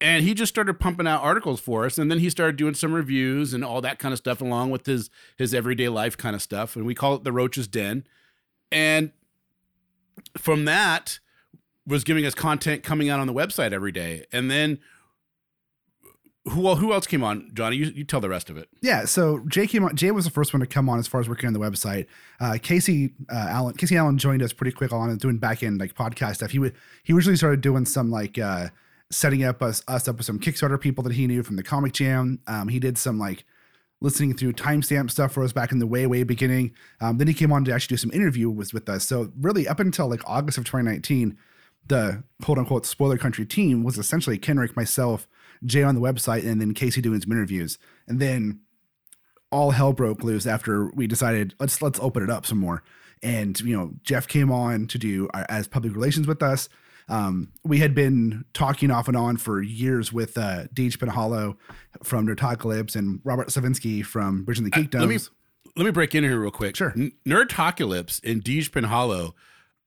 and 0.00 0.24
he 0.24 0.32
just 0.32 0.48
started 0.48 0.80
pumping 0.80 1.06
out 1.06 1.22
articles 1.22 1.60
for 1.60 1.84
us 1.84 1.98
and 1.98 2.10
then 2.10 2.18
he 2.20 2.30
started 2.30 2.56
doing 2.56 2.72
some 2.74 2.92
reviews 2.94 3.52
and 3.52 3.62
all 3.64 3.80
that 3.82 3.98
kind 3.98 4.12
of 4.12 4.18
stuff 4.18 4.40
along 4.40 4.70
with 4.70 4.86
his 4.86 5.10
his 5.36 5.52
everyday 5.52 5.88
life 5.88 6.16
kind 6.16 6.34
of 6.34 6.40
stuff 6.40 6.76
and 6.76 6.86
we 6.86 6.94
call 6.94 7.14
it 7.14 7.24
the 7.24 7.32
roach's 7.32 7.68
den 7.68 8.04
and 8.72 9.12
from 10.36 10.64
that 10.64 11.18
was 11.86 12.04
giving 12.04 12.24
us 12.24 12.34
content 12.34 12.82
coming 12.82 13.08
out 13.10 13.20
on 13.20 13.26
the 13.26 13.34
website 13.34 13.72
every 13.72 13.92
day 13.92 14.24
and 14.32 14.50
then 14.50 14.78
who 16.48 16.62
well, 16.62 16.76
who 16.76 16.92
else 16.92 17.06
came 17.06 17.22
on 17.22 17.50
johnny 17.54 17.76
you, 17.76 17.86
you 17.86 18.04
tell 18.04 18.20
the 18.20 18.28
rest 18.28 18.50
of 18.50 18.56
it 18.56 18.68
Yeah, 18.80 19.04
so 19.04 19.40
Jay 19.48 19.66
came 19.66 19.84
on. 19.84 19.96
Jay 19.96 20.10
was 20.10 20.24
the 20.24 20.30
first 20.30 20.52
one 20.52 20.60
to 20.60 20.66
come 20.66 20.88
on 20.88 20.98
as 20.98 21.06
far 21.06 21.20
as 21.20 21.28
working 21.28 21.46
on 21.46 21.52
the 21.52 21.58
website. 21.58 22.06
Uh, 22.40 22.58
Casey 22.60 23.12
uh, 23.30 23.46
Allen, 23.48 23.74
Casey 23.74 23.96
Allen 23.96 24.18
joined 24.18 24.42
us 24.42 24.52
pretty 24.52 24.72
quick 24.72 24.92
on 24.92 25.16
doing 25.18 25.38
back 25.38 25.62
end 25.62 25.80
like 25.80 25.94
podcast 25.94 26.36
stuff. 26.36 26.50
He 26.50 26.58
would 26.58 26.74
he 27.02 27.12
originally 27.12 27.36
started 27.36 27.60
doing 27.60 27.84
some 27.84 28.10
like 28.10 28.38
uh, 28.38 28.68
setting 29.10 29.44
up 29.44 29.62
us 29.62 29.82
us 29.88 30.08
up 30.08 30.16
with 30.16 30.26
some 30.26 30.38
Kickstarter 30.38 30.80
people 30.80 31.04
that 31.04 31.14
he 31.14 31.26
knew 31.26 31.42
from 31.42 31.56
the 31.56 31.62
Comic 31.62 31.92
Jam. 31.92 32.40
Um, 32.46 32.68
he 32.68 32.78
did 32.78 32.98
some 32.98 33.18
like 33.18 33.44
listening 34.00 34.34
through 34.34 34.52
timestamp 34.52 35.10
stuff 35.10 35.32
for 35.32 35.42
us 35.42 35.52
back 35.52 35.72
in 35.72 35.78
the 35.78 35.86
way 35.86 36.06
way 36.06 36.22
beginning. 36.22 36.72
Um, 37.00 37.18
then 37.18 37.26
he 37.26 37.34
came 37.34 37.52
on 37.52 37.64
to 37.64 37.72
actually 37.72 37.94
do 37.94 37.98
some 37.98 38.12
interview 38.12 38.48
was 38.50 38.72
with 38.72 38.88
us. 38.88 39.04
So 39.06 39.32
really 39.38 39.66
up 39.66 39.80
until 39.80 40.08
like 40.08 40.22
August 40.26 40.58
of 40.58 40.64
2019, 40.64 41.36
the 41.88 42.22
quote 42.42 42.58
unquote 42.58 42.86
spoiler 42.86 43.18
country 43.18 43.44
team 43.46 43.82
was 43.82 43.98
essentially 43.98 44.38
Kenrick, 44.38 44.76
myself, 44.76 45.26
Jay 45.64 45.82
on 45.82 45.94
the 45.94 46.00
website, 46.00 46.46
and 46.46 46.60
then 46.60 46.74
Casey 46.74 47.00
doing 47.00 47.20
some 47.20 47.32
interviews. 47.32 47.78
And 48.06 48.20
then 48.20 48.60
all 49.50 49.70
hell 49.70 49.92
broke 49.92 50.22
loose 50.22 50.46
after 50.46 50.90
we 50.90 51.06
decided 51.06 51.54
let's 51.58 51.80
let's 51.80 51.98
open 52.00 52.22
it 52.22 52.30
up 52.30 52.46
some 52.46 52.58
more. 52.58 52.82
And 53.22 53.58
you 53.60 53.76
know, 53.76 53.94
Jeff 54.02 54.28
came 54.28 54.52
on 54.52 54.86
to 54.88 54.98
do 54.98 55.28
our, 55.34 55.46
as 55.48 55.66
public 55.68 55.94
relations 55.94 56.26
with 56.26 56.42
us. 56.42 56.68
Um, 57.08 57.52
we 57.64 57.78
had 57.78 57.94
been 57.94 58.44
talking 58.52 58.90
off 58.90 59.08
and 59.08 59.16
on 59.16 59.38
for 59.38 59.62
years 59.62 60.12
with 60.12 60.36
uh, 60.36 60.64
Deej 60.74 60.98
Penhalo 60.98 61.56
from 62.02 62.26
Nerdocalypse 62.26 62.94
and 62.94 63.20
Robert 63.24 63.48
Slavinsky 63.48 64.04
from 64.04 64.44
Bridging 64.44 64.64
the 64.64 64.70
Geekdoms. 64.70 64.96
Uh, 64.96 65.00
let 65.00 65.08
me 65.08 65.18
let 65.76 65.84
me 65.86 65.90
break 65.90 66.14
in 66.14 66.22
here 66.22 66.38
real 66.38 66.50
quick. 66.50 66.76
Sure. 66.76 66.92
N- 66.96 67.12
Nerdtocalypse 67.26 68.22
and 68.30 68.44
Deej 68.44 68.70
Penhalo 68.70 69.32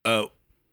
uh, 0.04 0.26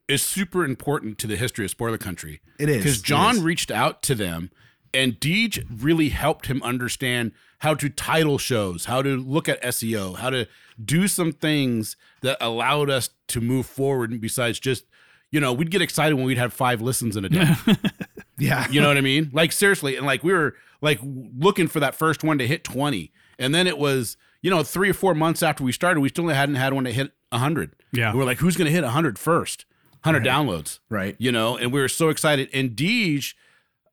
is 0.08 0.22
super 0.22 0.64
important 0.64 1.18
to 1.18 1.26
the 1.26 1.36
history 1.36 1.66
of 1.66 1.70
Spoiler 1.70 1.98
Country. 1.98 2.40
It 2.58 2.70
is, 2.70 2.78
because 2.78 3.02
John 3.02 3.36
is. 3.36 3.42
reached 3.42 3.70
out 3.70 4.02
to 4.04 4.14
them, 4.14 4.50
and 4.94 5.14
Deej 5.20 5.66
really 5.82 6.08
helped 6.10 6.46
him 6.46 6.62
understand 6.62 7.32
how 7.60 7.74
to 7.74 7.88
title 7.88 8.38
shows, 8.38 8.84
how 8.84 9.02
to 9.02 9.16
look 9.16 9.48
at 9.48 9.60
SEO, 9.62 10.16
how 10.16 10.30
to 10.30 10.46
do 10.82 11.08
some 11.08 11.32
things 11.32 11.96
that 12.22 12.36
allowed 12.40 12.88
us 12.90 13.10
to 13.28 13.40
move 13.40 13.66
forward. 13.66 14.20
Besides 14.20 14.58
just, 14.60 14.84
you 15.30 15.40
know, 15.40 15.52
we'd 15.52 15.70
get 15.70 15.82
excited 15.82 16.14
when 16.14 16.24
we'd 16.24 16.38
have 16.38 16.52
five 16.52 16.80
listens 16.80 17.16
in 17.16 17.24
a 17.24 17.28
day. 17.28 17.52
yeah, 18.38 18.66
You 18.70 18.80
know 18.80 18.88
what 18.88 18.96
I 18.96 19.00
mean? 19.02 19.30
Like 19.32 19.52
seriously, 19.52 19.96
and 19.96 20.06
like 20.06 20.22
we 20.22 20.32
were 20.32 20.54
like 20.80 21.00
looking 21.02 21.66
for 21.66 21.80
that 21.80 21.94
first 21.94 22.22
one 22.22 22.38
to 22.38 22.46
hit 22.46 22.62
20. 22.64 23.12
And 23.40 23.54
then 23.54 23.66
it 23.66 23.78
was, 23.78 24.16
you 24.42 24.50
know, 24.50 24.62
3 24.62 24.90
or 24.90 24.94
4 24.94 25.14
months 25.14 25.42
after 25.42 25.64
we 25.64 25.72
started, 25.72 26.00
we 26.00 26.08
still 26.08 26.28
hadn't 26.28 26.54
had 26.54 26.72
one 26.72 26.84
to 26.84 26.92
hit 26.92 27.12
100. 27.30 27.74
Yeah. 27.92 28.12
We 28.12 28.18
were 28.18 28.24
like 28.24 28.38
who's 28.38 28.56
going 28.56 28.66
to 28.66 28.72
hit 28.72 28.84
100 28.84 29.18
first? 29.18 29.64
100 30.04 30.24
downloads. 30.24 30.78
right. 30.88 31.16
You 31.18 31.32
know, 31.32 31.56
and 31.56 31.72
we 31.72 31.80
were 31.80 31.88
so 31.88 32.08
excited 32.08 32.48
and 32.54 32.70
Deej 32.70 33.34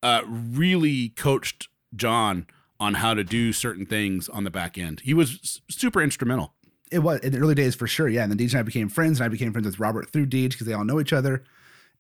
uh 0.06 0.22
really 0.28 1.10
coached 1.10 1.68
John 1.96 2.48
on 2.80 2.96
how 2.96 3.13
to 3.13 3.24
do 3.24 3.54
certain 3.54 3.86
things 3.86 4.30
on 4.30 4.44
the 4.44 4.52
back 4.52 4.78
end. 4.78 5.00
He 5.02 5.13
was 5.13 5.62
super 5.70 6.02
instrumental. 6.02 6.54
It 6.91 7.00
was 7.00 7.20
in 7.22 7.32
the 7.32 7.39
early 7.39 7.56
days 7.56 7.74
for 7.76 7.88
sure. 7.88 8.08
Yeah. 8.08 8.24
And 8.24 8.32
then 8.32 8.38
Deej 8.38 8.52
and 8.52 8.60
I 8.60 8.63
became 8.63 8.89
friends, 8.89 9.20
and 9.20 9.26
I 9.26 9.30
became 9.30 9.52
friends 9.52 9.65
with 9.65 9.80
Robert 9.80 10.12
through 10.12 10.28
Deej 10.28 10.52
because 10.52 10.68
they 10.68 10.74
all 10.74 10.84
know 10.84 11.00
each 11.00 11.13
other. 11.13 11.44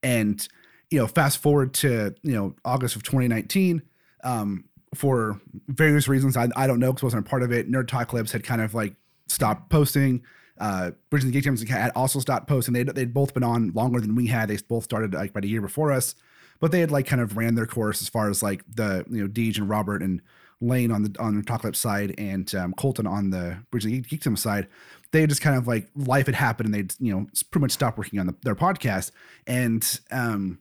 And 0.03 0.47
you 0.91 0.99
know, 0.99 1.07
fast 1.07 1.39
forward 1.39 1.73
to 1.75 2.13
you 2.21 2.33
know 2.33 2.55
August 2.63 2.95
of 2.95 3.03
2019. 3.03 3.81
Um, 4.23 4.65
for 4.93 5.41
various 5.67 6.07
reasons, 6.07 6.37
I, 6.37 6.47
I 6.55 6.67
don't 6.67 6.79
know 6.79 6.93
because 6.93 7.03
I 7.03 7.07
wasn't 7.07 7.27
a 7.27 7.29
part 7.29 7.43
of 7.43 7.51
it. 7.51 7.69
Nerdocalypse 7.69 8.31
had 8.31 8.43
kind 8.43 8.61
of 8.61 8.73
like 8.73 8.95
stopped 9.27 9.69
posting. 9.69 10.23
Uh, 10.57 10.91
Bridge 11.09 11.23
and 11.23 11.33
Geek 11.33 11.43
Jams 11.43 11.67
had 11.67 11.91
also 11.95 12.19
stopped 12.19 12.47
posting. 12.47 12.73
They'd, 12.73 12.87
they'd 12.87 13.13
both 13.13 13.33
been 13.33 13.43
on 13.43 13.71
longer 13.73 13.99
than 13.99 14.15
we 14.15 14.27
had. 14.27 14.49
They 14.49 14.57
both 14.69 14.85
started 14.85 15.13
like 15.13 15.31
about 15.31 15.43
a 15.43 15.47
year 15.47 15.61
before 15.61 15.91
us, 15.91 16.15
but 16.59 16.71
they 16.71 16.79
had 16.79 16.91
like 16.91 17.07
kind 17.07 17.21
of 17.21 17.37
ran 17.37 17.55
their 17.55 17.65
course 17.65 18.01
as 18.01 18.09
far 18.09 18.29
as 18.29 18.41
like 18.43 18.63
the 18.73 19.05
you 19.09 19.21
know 19.21 19.27
Deej 19.27 19.57
and 19.57 19.69
Robert 19.69 20.01
and 20.01 20.21
Lane 20.61 20.91
on 20.91 21.03
the 21.03 21.15
on 21.19 21.35
the 21.35 21.43
Talk 21.43 21.75
side 21.75 22.15
and 22.17 22.53
um, 22.55 22.73
Colton 22.73 23.07
on 23.07 23.29
the 23.29 23.59
Bridge 23.71 23.85
and 23.85 23.93
the 23.93 24.01
Geek 24.01 24.23
side. 24.37 24.67
They 25.11 25.25
just 25.27 25.41
kind 25.41 25.57
of 25.57 25.67
like 25.67 25.89
life 25.95 26.25
had 26.25 26.35
happened 26.35 26.67
and 26.67 26.73
they'd 26.73 26.93
you 26.99 27.13
know 27.13 27.27
pretty 27.51 27.63
much 27.63 27.71
stopped 27.71 27.97
working 27.97 28.19
on 28.19 28.27
the, 28.27 28.35
their 28.43 28.55
podcast. 28.55 29.11
And 29.47 29.99
um, 30.11 30.59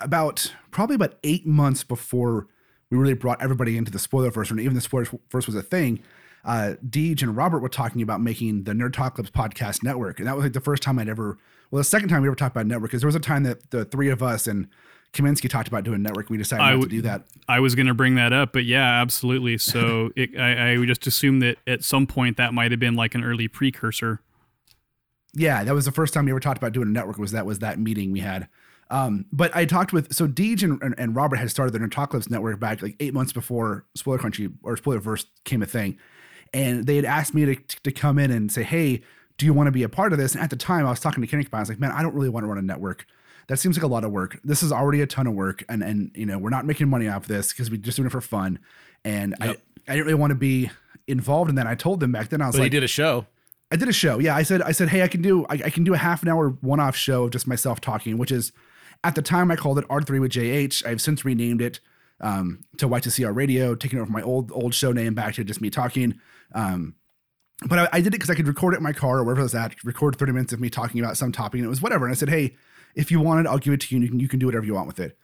about 0.00 0.52
probably 0.70 0.96
about 0.96 1.14
eight 1.24 1.46
months 1.46 1.84
before 1.84 2.46
we 2.90 2.98
really 2.98 3.14
brought 3.14 3.42
everybody 3.42 3.76
into 3.76 3.90
the 3.90 3.98
spoilerverse, 3.98 4.50
and 4.50 4.60
even 4.60 4.74
the 4.74 4.80
spoiler 4.80 5.06
first 5.28 5.46
was 5.46 5.54
a 5.54 5.62
thing. 5.62 6.02
Uh, 6.44 6.74
Deej 6.84 7.22
and 7.22 7.36
Robert 7.36 7.60
were 7.60 7.68
talking 7.68 8.02
about 8.02 8.20
making 8.20 8.64
the 8.64 8.72
Nerdocalypse 8.72 9.30
podcast 9.30 9.82
network, 9.82 10.18
and 10.18 10.26
that 10.26 10.34
was 10.34 10.44
like 10.44 10.54
the 10.54 10.60
first 10.60 10.82
time 10.82 10.98
I'd 10.98 11.08
ever, 11.08 11.38
well, 11.70 11.78
the 11.78 11.84
second 11.84 12.08
time 12.08 12.22
we 12.22 12.28
ever 12.28 12.36
talked 12.36 12.54
about 12.54 12.66
network, 12.66 12.90
because 12.90 13.02
there 13.02 13.08
was 13.08 13.14
a 13.14 13.20
time 13.20 13.44
that 13.44 13.70
the 13.70 13.84
three 13.84 14.08
of 14.08 14.22
us 14.22 14.46
and 14.46 14.68
Kaminsky 15.12 15.48
talked 15.48 15.68
about 15.68 15.84
doing 15.84 16.02
network. 16.02 16.30
We 16.30 16.36
decided 16.36 16.62
I 16.62 16.74
not 16.74 16.82
to 16.82 16.88
do 16.88 17.02
that. 17.02 17.24
I 17.48 17.60
was 17.60 17.74
going 17.74 17.86
to 17.86 17.94
bring 17.94 18.14
that 18.14 18.32
up, 18.32 18.52
but 18.52 18.64
yeah, 18.64 19.00
absolutely. 19.00 19.58
So 19.58 20.10
it, 20.16 20.38
I, 20.38 20.72
I 20.72 20.78
would 20.78 20.88
just 20.88 21.06
assume 21.06 21.40
that 21.40 21.58
at 21.66 21.84
some 21.84 22.06
point 22.06 22.36
that 22.36 22.54
might 22.54 22.70
have 22.70 22.80
been 22.80 22.94
like 22.94 23.14
an 23.14 23.24
early 23.24 23.48
precursor. 23.48 24.20
Yeah, 25.32 25.62
that 25.64 25.74
was 25.74 25.84
the 25.84 25.92
first 25.92 26.12
time 26.14 26.24
we 26.24 26.32
ever 26.32 26.40
talked 26.40 26.58
about 26.58 26.72
doing 26.72 26.88
a 26.88 26.90
network. 26.90 27.18
Was 27.18 27.32
that 27.32 27.46
was 27.46 27.60
that 27.60 27.78
meeting 27.78 28.12
we 28.12 28.20
had? 28.20 28.48
Um, 28.90 29.26
but 29.32 29.54
I 29.54 29.64
talked 29.64 29.92
with 29.92 30.12
so 30.12 30.26
Deej 30.26 30.64
and, 30.64 30.82
and, 30.82 30.94
and 30.98 31.14
Robert 31.14 31.36
had 31.36 31.50
started 31.50 31.72
the 31.72 31.78
Nerdocalypse 31.78 32.28
network 32.28 32.58
back 32.58 32.82
like 32.82 32.96
eight 32.98 33.14
months 33.14 33.32
before 33.32 33.84
Spoiler 33.94 34.18
Country 34.18 34.50
or 34.64 34.76
Spoilerverse 34.76 35.26
came 35.44 35.62
a 35.62 35.66
thing, 35.66 35.98
and 36.52 36.86
they 36.86 36.96
had 36.96 37.04
asked 37.04 37.32
me 37.32 37.46
to 37.46 37.54
to 37.54 37.92
come 37.92 38.18
in 38.18 38.32
and 38.32 38.50
say, 38.50 38.64
"Hey, 38.64 39.02
do 39.40 39.46
you 39.46 39.52
want 39.52 39.66
to 39.66 39.72
be 39.72 39.82
a 39.82 39.88
part 39.88 40.12
of 40.12 40.18
this?" 40.18 40.34
And 40.34 40.42
at 40.44 40.50
the 40.50 40.56
time, 40.56 40.86
I 40.86 40.90
was 40.90 41.00
talking 41.00 41.20
to 41.22 41.26
Kenrick 41.26 41.48
about. 41.48 41.56
it. 41.56 41.60
I 41.60 41.62
was 41.62 41.68
like, 41.70 41.80
"Man, 41.80 41.90
I 41.90 42.02
don't 42.02 42.14
really 42.14 42.28
want 42.28 42.44
to 42.44 42.48
run 42.48 42.58
a 42.58 42.62
network. 42.62 43.06
That 43.48 43.58
seems 43.58 43.76
like 43.76 43.82
a 43.82 43.88
lot 43.88 44.04
of 44.04 44.12
work. 44.12 44.38
This 44.44 44.62
is 44.62 44.70
already 44.70 45.00
a 45.00 45.06
ton 45.06 45.26
of 45.26 45.34
work, 45.34 45.64
and 45.68 45.82
and 45.82 46.10
you 46.14 46.26
know 46.26 46.38
we're 46.38 46.50
not 46.50 46.64
making 46.66 46.88
money 46.88 47.08
off 47.08 47.26
this 47.26 47.52
because 47.52 47.70
we're 47.70 47.78
just 47.78 47.96
doing 47.96 48.06
it 48.06 48.10
for 48.12 48.20
fun." 48.20 48.58
And 49.04 49.34
Yep. 49.40 49.60
I 49.88 49.92
I 49.92 49.94
didn't 49.96 50.06
really 50.06 50.20
want 50.20 50.30
to 50.30 50.36
be 50.36 50.70
involved 51.08 51.48
in 51.50 51.56
that. 51.56 51.66
I 51.66 51.74
told 51.74 51.98
them 52.00 52.12
back 52.12 52.28
then 52.28 52.40
I 52.42 52.46
was 52.46 52.54
But 52.56 52.62
like, 52.62 52.70
did 52.70 52.84
a 52.84 52.88
show. 52.88 53.26
I 53.72 53.76
did 53.76 53.88
a 53.88 53.92
show. 53.92 54.18
Yeah, 54.18 54.36
I 54.36 54.42
said 54.42 54.62
I 54.62 54.72
said, 54.72 54.88
hey, 54.90 55.02
I 55.02 55.08
can 55.08 55.22
do 55.22 55.46
I, 55.48 55.54
I 55.54 55.70
can 55.70 55.84
do 55.84 55.94
a 55.94 55.96
half 55.96 56.22
an 56.22 56.28
hour 56.28 56.50
one 56.60 56.80
off 56.80 56.94
show 56.96 57.24
of 57.24 57.30
just 57.30 57.46
myself 57.46 57.80
talking, 57.80 58.18
which 58.18 58.30
is 58.30 58.52
at 59.02 59.14
the 59.14 59.22
time 59.22 59.50
I 59.50 59.56
called 59.56 59.78
it 59.78 59.84
R 59.88 60.02
three 60.02 60.20
with 60.20 60.32
JH. 60.32 60.84
I've 60.86 61.00
since 61.00 61.24
renamed 61.24 61.62
it 61.62 61.80
um, 62.20 62.60
to 62.76 62.86
Y2CR 62.88 63.34
Radio, 63.34 63.74
taking 63.74 63.98
over 63.98 64.10
my 64.12 64.22
old 64.22 64.52
old 64.52 64.74
show 64.74 64.92
name 64.92 65.14
back 65.14 65.34
to 65.34 65.44
just 65.44 65.60
me 65.60 65.70
talking. 65.70 66.20
Um, 66.54 66.94
but 67.66 67.78
I, 67.78 67.88
I 67.92 68.00
did 68.00 68.08
it 68.08 68.12
because 68.12 68.30
I 68.30 68.34
could 68.34 68.48
record 68.48 68.74
it 68.74 68.78
in 68.78 68.82
my 68.82 68.92
car 68.92 69.18
or 69.18 69.24
wherever 69.24 69.40
I 69.40 69.44
was 69.44 69.54
at, 69.54 69.82
record 69.84 70.16
30 70.16 70.32
minutes 70.32 70.52
of 70.52 70.60
me 70.60 70.70
talking 70.70 71.00
about 71.00 71.16
some 71.16 71.32
topic, 71.32 71.58
and 71.58 71.66
it 71.66 71.68
was 71.68 71.82
whatever. 71.82 72.06
And 72.06 72.12
I 72.12 72.16
said, 72.16 72.30
hey, 72.30 72.56
if 72.94 73.10
you 73.10 73.20
want 73.20 73.46
it, 73.46 73.48
I'll 73.48 73.58
give 73.58 73.72
it 73.74 73.80
to 73.82 73.94
you, 73.94 73.96
and 73.96 74.04
you 74.04 74.10
can 74.10 74.20
you 74.20 74.28
can 74.28 74.38
do 74.38 74.46
whatever 74.46 74.64
you 74.64 74.74
want 74.74 74.86
with 74.86 75.00
it. 75.00 75.16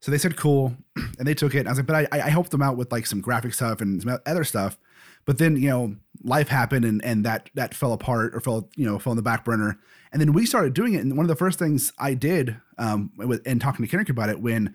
So 0.00 0.10
they 0.10 0.18
said 0.18 0.36
cool, 0.36 0.76
and 1.18 1.26
they 1.26 1.34
took 1.34 1.54
it. 1.54 1.60
And 1.60 1.68
I 1.68 1.72
was 1.72 1.78
like, 1.78 1.86
but 1.86 2.08
I, 2.12 2.26
I 2.26 2.30
helped 2.30 2.50
them 2.50 2.62
out 2.62 2.76
with 2.76 2.92
like 2.92 3.06
some 3.06 3.20
graphic 3.20 3.54
stuff 3.54 3.80
and 3.80 4.02
some 4.02 4.18
other 4.26 4.44
stuff. 4.44 4.78
But 5.24 5.38
then 5.38 5.56
you 5.56 5.70
know 5.70 5.96
life 6.22 6.48
happened 6.48 6.84
and 6.84 7.02
and 7.04 7.24
that 7.24 7.48
that 7.54 7.74
fell 7.74 7.92
apart 7.92 8.34
or 8.34 8.40
fell 8.40 8.68
you 8.76 8.84
know 8.84 8.98
fell 8.98 9.12
on 9.12 9.16
the 9.16 9.22
back 9.22 9.44
burner. 9.44 9.78
And 10.12 10.20
then 10.20 10.32
we 10.32 10.46
started 10.46 10.74
doing 10.74 10.94
it. 10.94 10.98
And 10.98 11.16
one 11.16 11.24
of 11.24 11.28
the 11.28 11.36
first 11.36 11.58
things 11.58 11.92
I 11.98 12.14
did 12.14 12.56
um 12.76 13.12
with 13.16 13.40
and 13.46 13.60
talking 13.60 13.84
to 13.84 13.90
Kenrick 13.90 14.10
about 14.10 14.28
it 14.28 14.40
when 14.40 14.74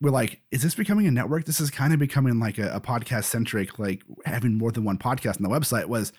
we're 0.00 0.10
like, 0.10 0.42
is 0.50 0.62
this 0.62 0.74
becoming 0.74 1.06
a 1.06 1.10
network? 1.10 1.46
This 1.46 1.60
is 1.60 1.70
kind 1.70 1.94
of 1.94 1.98
becoming 1.98 2.38
like 2.38 2.58
a, 2.58 2.74
a 2.74 2.80
podcast 2.80 3.24
centric, 3.24 3.78
like 3.78 4.02
having 4.26 4.58
more 4.58 4.70
than 4.70 4.84
one 4.84 4.98
podcast 4.98 5.36
on 5.36 5.42
the 5.42 5.48
website. 5.48 5.86
Was 5.86 6.12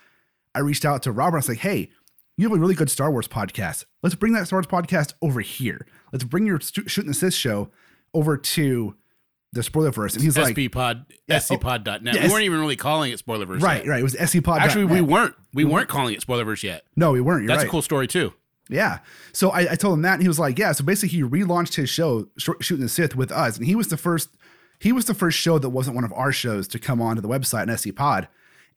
I 0.58 0.60
reached 0.60 0.84
out 0.84 1.02
to 1.04 1.12
Robert? 1.12 1.36
I 1.36 1.40
was 1.40 1.48
like, 1.48 1.58
hey, 1.58 1.90
you 2.36 2.48
have 2.48 2.56
a 2.56 2.60
really 2.60 2.74
good 2.74 2.90
Star 2.90 3.10
Wars 3.10 3.28
podcast. 3.28 3.84
Let's 4.02 4.14
bring 4.14 4.32
that 4.34 4.46
Star 4.46 4.58
Wars 4.58 4.66
podcast 4.66 5.14
over 5.22 5.40
here. 5.40 5.86
Let's 6.12 6.24
bring 6.24 6.46
your 6.46 6.60
stu- 6.60 6.88
Shooting 6.88 7.08
the 7.10 7.14
Sith 7.14 7.34
show 7.34 7.70
over 8.14 8.36
to 8.36 8.94
the 9.52 9.60
Spoilerverse. 9.62 10.14
And 10.14 10.22
he's 10.22 10.36
like, 10.36 10.54
SP 10.58 10.70
Pod, 10.70 11.06
Yeah, 11.26 11.38
scpod.net. 11.38 12.14
Oh, 12.14 12.18
yeah, 12.18 12.26
we 12.26 12.32
weren't 12.32 12.44
even 12.44 12.60
really 12.60 12.76
calling 12.76 13.12
it 13.12 13.24
Spoilerverse. 13.24 13.62
right, 13.62 13.84
yet. 13.84 13.90
right. 13.90 14.00
It 14.00 14.02
was 14.02 14.14
SCPod. 14.14 14.58
Actually, 14.58 14.84
we 14.84 15.00
weren't. 15.00 15.34
We 15.54 15.64
weren't 15.64 15.88
calling 15.88 16.14
it 16.14 16.20
Spoilerverse 16.20 16.62
yet. 16.62 16.84
No, 16.96 17.12
we 17.12 17.20
weren't. 17.20 17.42
You're 17.42 17.48
That's 17.48 17.60
right. 17.62 17.68
a 17.68 17.70
cool 17.70 17.82
story 17.82 18.06
too. 18.06 18.32
Yeah. 18.68 18.98
So 19.32 19.50
I, 19.50 19.72
I 19.72 19.74
told 19.76 19.94
him 19.94 20.02
that, 20.02 20.14
and 20.14 20.22
he 20.22 20.28
was 20.28 20.38
like, 20.38 20.58
"Yeah." 20.58 20.72
So 20.72 20.84
basically, 20.84 21.16
he 21.16 21.22
relaunched 21.24 21.76
his 21.76 21.88
show, 21.88 22.28
Sh- 22.36 22.50
Shooting 22.60 22.82
the 22.82 22.88
Sith, 22.90 23.16
with 23.16 23.32
us, 23.32 23.56
and 23.56 23.64
he 23.66 23.74
was 23.74 23.88
the 23.88 23.96
first. 23.96 24.28
He 24.78 24.92
was 24.92 25.06
the 25.06 25.14
first 25.14 25.38
show 25.38 25.58
that 25.58 25.70
wasn't 25.70 25.96
one 25.96 26.04
of 26.04 26.12
our 26.12 26.30
shows 26.32 26.68
to 26.68 26.78
come 26.78 27.00
onto 27.00 27.22
the 27.22 27.28
website 27.28 27.62
and 27.68 27.80
SC 27.80 27.94
Pod, 27.96 28.28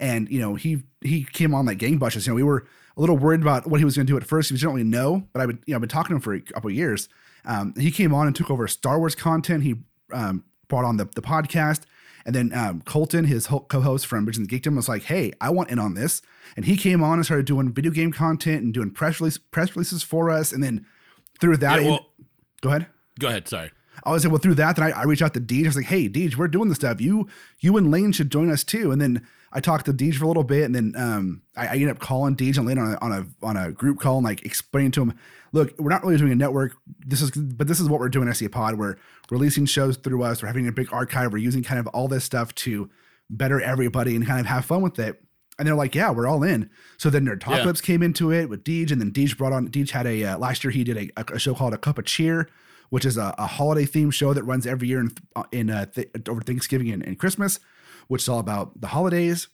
and 0.01 0.29
you 0.29 0.39
know 0.39 0.55
he 0.55 0.83
he 0.99 1.23
came 1.23 1.53
on 1.55 1.65
like 1.65 1.77
gangbusters. 1.77 2.25
You 2.27 2.31
know, 2.33 2.35
we 2.35 2.43
were 2.43 2.67
a 2.97 2.99
little 2.99 3.17
worried 3.17 3.41
about 3.41 3.67
what 3.67 3.79
he 3.79 3.85
was 3.85 3.95
going 3.95 4.05
to 4.05 4.11
do 4.11 4.17
at 4.17 4.25
first. 4.25 4.49
He 4.49 4.55
didn't 4.57 4.71
really 4.71 4.83
know, 4.83 5.25
but 5.31 5.41
I 5.41 5.45
would 5.45 5.59
you 5.65 5.71
know 5.71 5.77
I've 5.77 5.81
been 5.81 5.89
talking 5.89 6.09
to 6.09 6.15
him 6.15 6.21
for 6.21 6.33
a 6.33 6.41
couple 6.41 6.69
of 6.69 6.75
years. 6.75 7.07
Um, 7.45 7.73
he 7.79 7.89
came 7.91 8.13
on 8.13 8.27
and 8.27 8.35
took 8.35 8.51
over 8.51 8.67
Star 8.67 8.99
Wars 8.99 9.15
content. 9.15 9.63
He 9.63 9.75
um, 10.11 10.43
brought 10.67 10.83
on 10.83 10.97
the 10.97 11.05
the 11.05 11.21
podcast, 11.21 11.83
And 12.25 12.35
then 12.35 12.51
um, 12.53 12.81
Colton, 12.81 13.25
his 13.25 13.47
co-host 13.47 14.05
from 14.05 14.25
Bridging 14.25 14.45
the 14.45 14.59
Geekdom, 14.59 14.75
was 14.75 14.89
like, 14.89 15.03
"Hey, 15.03 15.31
I 15.39 15.49
want 15.51 15.69
in 15.69 15.79
on 15.79 15.93
this." 15.93 16.21
And 16.55 16.65
he 16.65 16.75
came 16.75 17.01
on 17.03 17.13
and 17.13 17.25
started 17.25 17.45
doing 17.45 17.71
video 17.71 17.91
game 17.91 18.11
content 18.11 18.63
and 18.63 18.73
doing 18.73 18.91
press 18.91 19.19
release 19.21 19.37
press 19.37 19.75
releases 19.75 20.03
for 20.03 20.29
us. 20.29 20.51
And 20.51 20.61
then 20.63 20.85
through 21.39 21.57
that, 21.57 21.81
Yeah, 21.81 21.87
well- 21.89 22.07
go 22.61 22.69
ahead. 22.69 22.87
Go 23.19 23.27
ahead. 23.27 23.47
Sorry. 23.47 23.71
I 24.03 24.11
was 24.11 24.23
like, 24.23 24.31
well, 24.31 24.39
through 24.39 24.55
that, 24.55 24.77
then 24.77 24.85
I, 24.85 25.01
I 25.01 25.03
reached 25.03 25.21
out 25.21 25.33
to 25.35 25.41
Deej. 25.41 25.65
I 25.65 25.67
was 25.67 25.75
like, 25.75 25.85
hey, 25.85 26.09
Deej, 26.09 26.35
we're 26.35 26.47
doing 26.47 26.69
this 26.69 26.77
stuff. 26.77 26.99
You, 27.01 27.27
you 27.59 27.77
and 27.77 27.91
Lane 27.91 28.11
should 28.13 28.31
join 28.31 28.49
us 28.49 28.63
too. 28.63 28.91
And 28.91 28.99
then 29.01 29.27
I 29.53 29.59
talked 29.59 29.85
to 29.87 29.93
Deej 29.93 30.15
for 30.15 30.23
a 30.25 30.27
little 30.27 30.43
bit, 30.43 30.63
and 30.63 30.73
then 30.73 30.93
um, 30.95 31.41
I, 31.57 31.67
I 31.67 31.73
ended 31.73 31.89
up 31.89 31.99
calling 31.99 32.35
Deej 32.35 32.57
and 32.57 32.65
Lane 32.65 32.77
on 32.77 32.93
a, 32.93 32.97
on 33.01 33.11
a 33.11 33.45
on 33.45 33.57
a 33.57 33.71
group 33.71 33.99
call 33.99 34.17
and 34.17 34.25
like 34.25 34.45
explaining 34.45 34.91
to 34.91 35.01
him, 35.01 35.13
look, 35.51 35.73
we're 35.77 35.89
not 35.89 36.03
really 36.03 36.17
doing 36.17 36.31
a 36.31 36.35
network. 36.35 36.73
This 37.05 37.21
is, 37.21 37.31
but 37.31 37.67
this 37.67 37.79
is 37.79 37.89
what 37.89 37.99
we're 37.99 38.09
doing. 38.09 38.27
at 38.29 38.37
SC 38.37 38.49
Pod. 38.49 38.75
We're 38.77 38.95
releasing 39.29 39.65
shows 39.65 39.97
through 39.97 40.23
us. 40.23 40.41
We're 40.41 40.47
having 40.47 40.67
a 40.67 40.71
big 40.71 40.91
archive. 40.93 41.31
We're 41.33 41.39
using 41.39 41.63
kind 41.63 41.79
of 41.79 41.87
all 41.87 42.07
this 42.07 42.23
stuff 42.23 42.53
to 42.55 42.89
better 43.29 43.59
everybody 43.61 44.15
and 44.15 44.25
kind 44.25 44.39
of 44.39 44.45
have 44.45 44.65
fun 44.65 44.81
with 44.81 44.97
it. 44.99 45.21
And 45.59 45.67
they're 45.67 45.75
like, 45.75 45.93
yeah, 45.95 46.09
we're 46.11 46.27
all 46.27 46.43
in. 46.43 46.69
So 46.97 47.09
then 47.09 47.25
Nerd 47.25 47.41
Talk 47.41 47.57
Yeah. 47.57 47.63
Clips 47.63 47.81
came 47.81 48.01
into 48.01 48.31
it 48.31 48.49
with 48.49 48.63
Deej, 48.63 48.91
and 48.91 48.99
then 49.01 49.11
Deej 49.11 49.37
brought 49.37 49.53
on. 49.53 49.67
Deej 49.67 49.91
had 49.91 50.07
a 50.07 50.23
uh, 50.23 50.37
last 50.37 50.63
year 50.63 50.71
he 50.71 50.83
did 50.83 51.11
a, 51.17 51.33
a 51.33 51.37
show 51.37 51.53
called 51.53 51.73
A 51.73 51.77
Cup 51.77 51.97
of 51.99 52.05
Cheer, 52.05 52.49
which 52.89 53.05
is 53.05 53.17
a, 53.17 53.35
a 53.37 53.45
holiday 53.47 53.85
themed 53.85 54.13
show 54.13 54.33
that 54.33 54.43
runs 54.43 54.65
every 54.65 54.87
year 54.87 55.01
in, 55.01 55.11
in 55.51 55.69
uh, 55.69 55.85
th- 55.87 56.09
over 56.27 56.41
Thanksgiving 56.41 56.89
and, 56.89 57.05
and 57.05 57.19
Christmas, 57.19 57.59
which 58.11 58.23
is 58.23 58.29
all 58.29 58.39
about 58.39 58.79
the 58.81 58.87
holidays. 58.87 59.47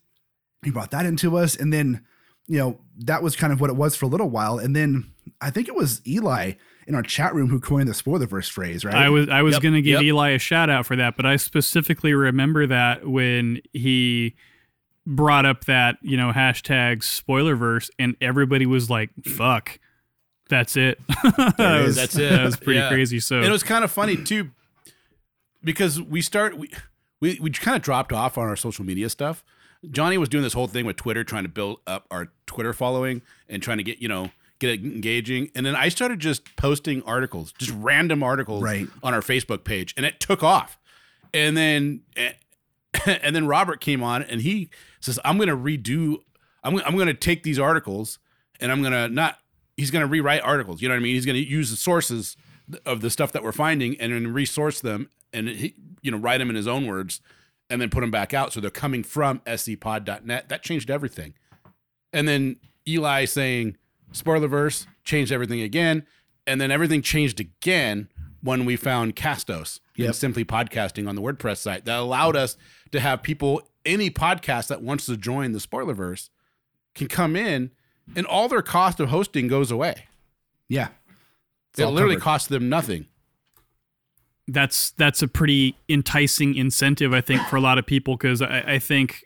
He 0.64 0.72
brought 0.72 0.89
that 0.91 1.05
into 1.05 1.38
us, 1.38 1.55
and 1.55 1.72
then 1.72 2.03
you 2.47 2.58
know 2.58 2.80
that 3.05 3.22
was 3.22 3.36
kind 3.36 3.53
of 3.53 3.62
what 3.62 3.70
it 3.70 3.76
was 3.76 3.95
for 3.95 4.05
a 4.05 4.10
little 4.10 4.30
while, 4.30 4.58
and 4.58 4.76
then 4.76 5.12
I 5.39 5.51
think 5.51 5.68
it 5.68 5.76
was 5.76 6.01
Eli 6.08 6.53
in 6.88 6.95
our 6.95 7.03
chat 7.03 7.36
room 7.36 7.49
who 7.49 7.60
coined 7.60 7.88
the 7.88 7.93
spoilerverse 7.93 8.49
phrase, 8.49 8.84
right? 8.84 8.95
I 8.95 9.10
was 9.10 9.30
I 9.30 9.43
was 9.43 9.53
Yep, 9.55 9.62
going 9.62 9.74
to 9.76 9.82
give 9.84 10.01
yep. 10.01 10.03
Eli 10.03 10.30
a 10.32 10.39
shout 10.39 10.70
out 10.72 10.86
for 10.88 10.95
that, 10.95 11.16
but 11.16 11.26
I 11.28 11.36
specifically 11.36 12.14
remember 12.14 12.66
that 12.66 13.08
when 13.08 13.62
he 13.74 14.36
brought 15.05 15.45
up 15.45 15.66
that 15.66 15.97
you 16.01 16.18
know 16.18 16.32
hashtag 16.32 16.97
spoilerverse, 17.03 17.91
and 17.99 18.16
everybody 18.22 18.66
was 18.66 18.89
like, 18.89 19.12
"Fuck, 19.24 19.80
that's 20.49 20.76
it." 20.76 20.97
That 21.58 21.84
was- 21.86 21.95
That's 21.95 22.16
it. 22.18 22.32
That 22.32 22.43
was 22.43 22.58
pretty 22.58 22.80
Yeah. 22.80 22.89
crazy. 22.89 23.20
So 23.20 23.38
And 23.38 23.45
it 23.45 23.51
was 23.51 23.62
kind 23.64 23.84
of 23.84 23.91
funny 23.91 24.18
too, 24.18 24.49
because 25.64 26.01
we 26.01 26.22
start 26.22 26.58
we 26.58 26.70
we, 27.20 27.39
we 27.41 27.49
kind 27.51 27.76
of 27.76 27.82
dropped 27.82 28.13
off 28.13 28.38
on 28.38 28.47
our 28.47 28.55
social 28.55 28.86
media 28.86 29.09
stuff. 29.09 29.43
Johnny 29.91 30.18
was 30.18 30.30
doing 30.30 30.43
this 30.43 30.53
whole 30.53 30.68
thing 30.68 30.86
with 30.86 30.95
Twitter, 30.95 31.24
trying 31.24 31.43
to 31.43 31.49
build 31.49 31.80
up 31.88 32.07
our 32.11 32.30
Twitter 32.45 32.74
following 32.74 33.22
and 33.47 33.61
trying 33.61 33.78
to 33.78 33.84
get 33.84 33.99
you 33.99 34.07
know 34.07 34.32
get 34.59 34.72
it 34.72 34.84
engaging. 34.84 35.51
And 35.55 35.65
then 35.65 35.76
I 35.76 35.89
started 35.89 36.20
just 36.20 36.55
posting 36.55 37.03
articles, 37.03 37.53
just 37.59 37.72
random 37.76 38.24
articles, 38.24 38.63
Right. 38.63 38.88
on 39.03 39.13
our 39.13 39.22
Facebook 39.22 39.63
page, 39.63 39.93
and 39.95 40.05
it 40.05 40.20
took 40.20 40.43
off. 40.43 40.80
And 41.34 41.55
then 41.55 42.01
eh, 42.15 42.34
and 43.22 43.36
then 43.36 43.45
Robert 43.47 43.80
came 43.80 44.01
on 44.01 44.24
and 44.24 44.41
he 44.41 44.70
says, 44.99 45.20
"I'm 45.24 45.38
going 45.38 45.49
to 45.49 45.55
redo. 45.57 46.18
I'm 46.63 46.78
I'm 46.80 46.95
going 46.95 47.07
to 47.07 47.13
take 47.13 47.43
these 47.43 47.59
articles 47.59 48.18
and 48.59 48.72
I'm 48.72 48.82
going 48.82 48.93
to 48.93 49.07
not. 49.09 49.38
He's 49.76 49.91
going 49.91 50.01
to 50.01 50.07
rewrite 50.07 50.41
articles. 50.41 50.82
You 50.82 50.88
know 50.89 50.95
what 50.95 51.01
I 51.01 51.03
mean? 51.03 51.13
He's 51.13 51.26
going 51.26 51.36
to 51.36 51.47
use 51.47 51.70
the 51.70 51.78
sources 51.78 52.36
of 52.86 53.01
the 53.01 53.09
stuff 53.09 53.32
that 53.32 53.43
we're 53.43 53.51
finding 53.51 53.99
and 53.99 54.11
then 54.13 54.34
resource 54.34 54.80
them 54.82 55.09
and 55.34 55.47
he, 55.47 55.74
you 56.01 56.11
know 56.11 56.18
write 56.18 56.38
them 56.39 56.49
in 56.49 56.55
his 56.55 56.68
own 56.68 56.86
words 56.86 57.22
and 57.70 57.82
then 57.82 57.89
put 57.89 58.01
them 58.01 58.11
back 58.11 58.34
out 58.34 58.53
so 58.53 58.59
they're 58.61 58.70
coming 58.70 59.03
from 59.03 59.39
scpod.net. 59.45 60.49
That 60.49 60.63
changed 60.63 60.89
everything. 60.89 61.34
And 62.13 62.28
then 62.28 62.57
Eli 62.88 63.26
saying 63.26 63.78
spoilerverse 64.13 64.86
changed 65.03 65.32
everything 65.32 65.61
again, 65.61 66.05
and 66.45 66.59
then 66.61 66.72
everything 66.72 67.01
changed 67.01 67.39
again 67.39 68.07
when 68.41 68.65
we 68.65 68.76
found 68.76 69.15
Castos 69.15 69.80
Yep. 69.95 70.05
and 70.05 70.15
simply 70.15 70.45
podcasting 70.45 71.09
on 71.09 71.15
the 71.15 71.22
WordPress 71.22 71.57
site 71.57 71.86
that 71.86 71.97
allowed 71.97 72.36
us 72.36 72.55
to 72.91 72.99
have 72.99 73.24
people 73.24 73.61
any 73.86 74.09
podcast 74.09 74.68
that 74.68 74.82
wants 74.82 75.05
to 75.07 75.18
join 75.18 75.51
the 75.53 75.59
spoilerverse 75.59 76.30
can 76.95 77.07
come 77.07 77.36
in 77.36 77.72
and 78.15 78.26
all 78.26 78.47
their 78.47 78.61
cost 78.61 78.99
of 78.99 79.09
hosting 79.09 79.47
goes 79.47 79.72
away. 79.72 80.05
yeah, 80.70 80.89
It's 81.78 81.89
It 81.89 81.93
literally 81.93 82.15
covered. 82.15 82.23
costs 82.23 82.47
them 82.47 82.69
nothing. 82.69 83.07
that's 84.47 84.91
that's 84.91 85.21
a 85.21 85.28
pretty 85.28 85.75
enticing 85.89 86.55
incentive, 86.55 87.13
I 87.13 87.21
think, 87.21 87.41
for 87.47 87.57
a 87.57 87.61
lot 87.61 87.78
of 87.78 87.86
people 87.86 88.15
because 88.15 88.41
I, 88.41 88.59
I 88.65 88.80
think, 88.80 89.25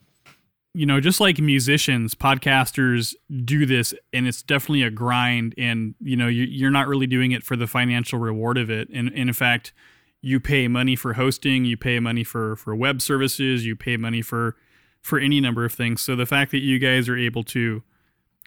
you 0.73 0.85
know, 0.85 0.99
just 0.99 1.19
like 1.19 1.37
musicians, 1.39 2.15
podcasters 2.15 3.13
do 3.45 3.65
this, 3.65 3.93
and 4.13 4.27
it's 4.27 4.41
definitely 4.41 4.83
a 4.83 4.89
grind, 4.89 5.53
and 5.57 5.93
you 5.99 6.15
know, 6.15 6.27
you, 6.27 6.43
you're 6.43 6.71
not 6.71 6.87
really 6.87 7.07
doing 7.07 7.31
it 7.31 7.43
for 7.43 7.55
the 7.55 7.67
financial 7.67 8.17
reward 8.19 8.57
of 8.57 8.69
it, 8.71 8.89
and, 8.89 9.09
and 9.09 9.29
in 9.29 9.33
fact, 9.33 9.73
you 10.21 10.39
pay 10.39 10.67
money 10.67 10.95
for 10.95 11.13
hosting, 11.13 11.65
you 11.65 11.77
pay 11.77 11.99
money 11.99 12.23
for 12.23 12.55
for 12.55 12.75
web 12.75 13.01
services, 13.01 13.65
you 13.65 13.75
pay 13.75 13.97
money 13.97 14.21
for 14.23 14.55
for 15.01 15.19
any 15.19 15.39
number 15.39 15.65
of 15.65 15.73
things. 15.73 16.01
So 16.01 16.15
the 16.15 16.25
fact 16.27 16.51
that 16.51 16.59
you 16.59 16.79
guys 16.79 17.07
are 17.09 17.17
able 17.17 17.43
to 17.45 17.83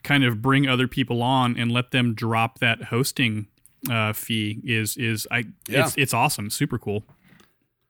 kind 0.03 0.23
of 0.23 0.41
bring 0.41 0.67
other 0.67 0.87
people 0.87 1.21
on 1.23 1.57
and 1.57 1.71
let 1.71 1.91
them 1.91 2.13
drop 2.13 2.59
that 2.59 2.83
hosting 2.83 3.47
uh, 3.89 4.13
fee 4.13 4.61
is 4.63 4.97
is 4.97 5.27
I 5.31 5.45
Yeah. 5.67 5.85
it's 5.85 5.95
it's 5.97 6.13
awesome, 6.13 6.49
super 6.49 6.77
cool. 6.77 7.03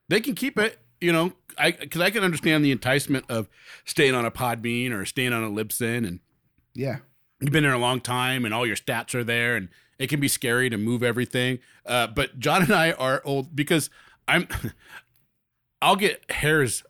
they 0.10 0.22
can 0.22 0.36
keep 0.36 0.58
it, 0.60 0.80
you 1.02 1.12
know, 1.12 1.34
I 1.58 1.72
because 1.72 2.02
I 2.02 2.10
can 2.10 2.24
understand 2.24 2.64
the 2.64 2.72
enticement 2.72 3.26
of 3.30 3.48
staying 3.86 4.14
on 4.14 4.26
a 4.26 4.32
Podbean 4.32 4.92
or 4.92 5.06
staying 5.06 5.34
on 5.34 5.44
a 5.44 5.50
Libsyn, 5.50 6.08
and 6.08 6.20
yeah. 6.74 6.98
you've 7.40 7.52
been 7.52 7.64
there 7.64 7.74
a 7.74 7.78
long 7.80 8.00
time, 8.02 8.46
and 8.46 8.54
all 8.54 8.66
your 8.66 8.76
stats 8.76 9.16
are 9.16 9.24
there, 9.24 9.56
and 9.56 9.70
it 9.98 10.08
can 10.08 10.20
be 10.20 10.28
scary 10.28 10.70
to 10.70 10.78
move 10.78 11.02
everything. 11.04 11.60
Uh, 11.86 12.08
but 12.08 12.40
John 12.40 12.62
and 12.64 12.72
I 12.74 12.92
are 12.92 13.22
old 13.26 13.56
because 13.56 13.90
I'm, 14.28 14.48
I'll 15.82 15.96
get 15.96 16.30
hairs, 16.30 16.84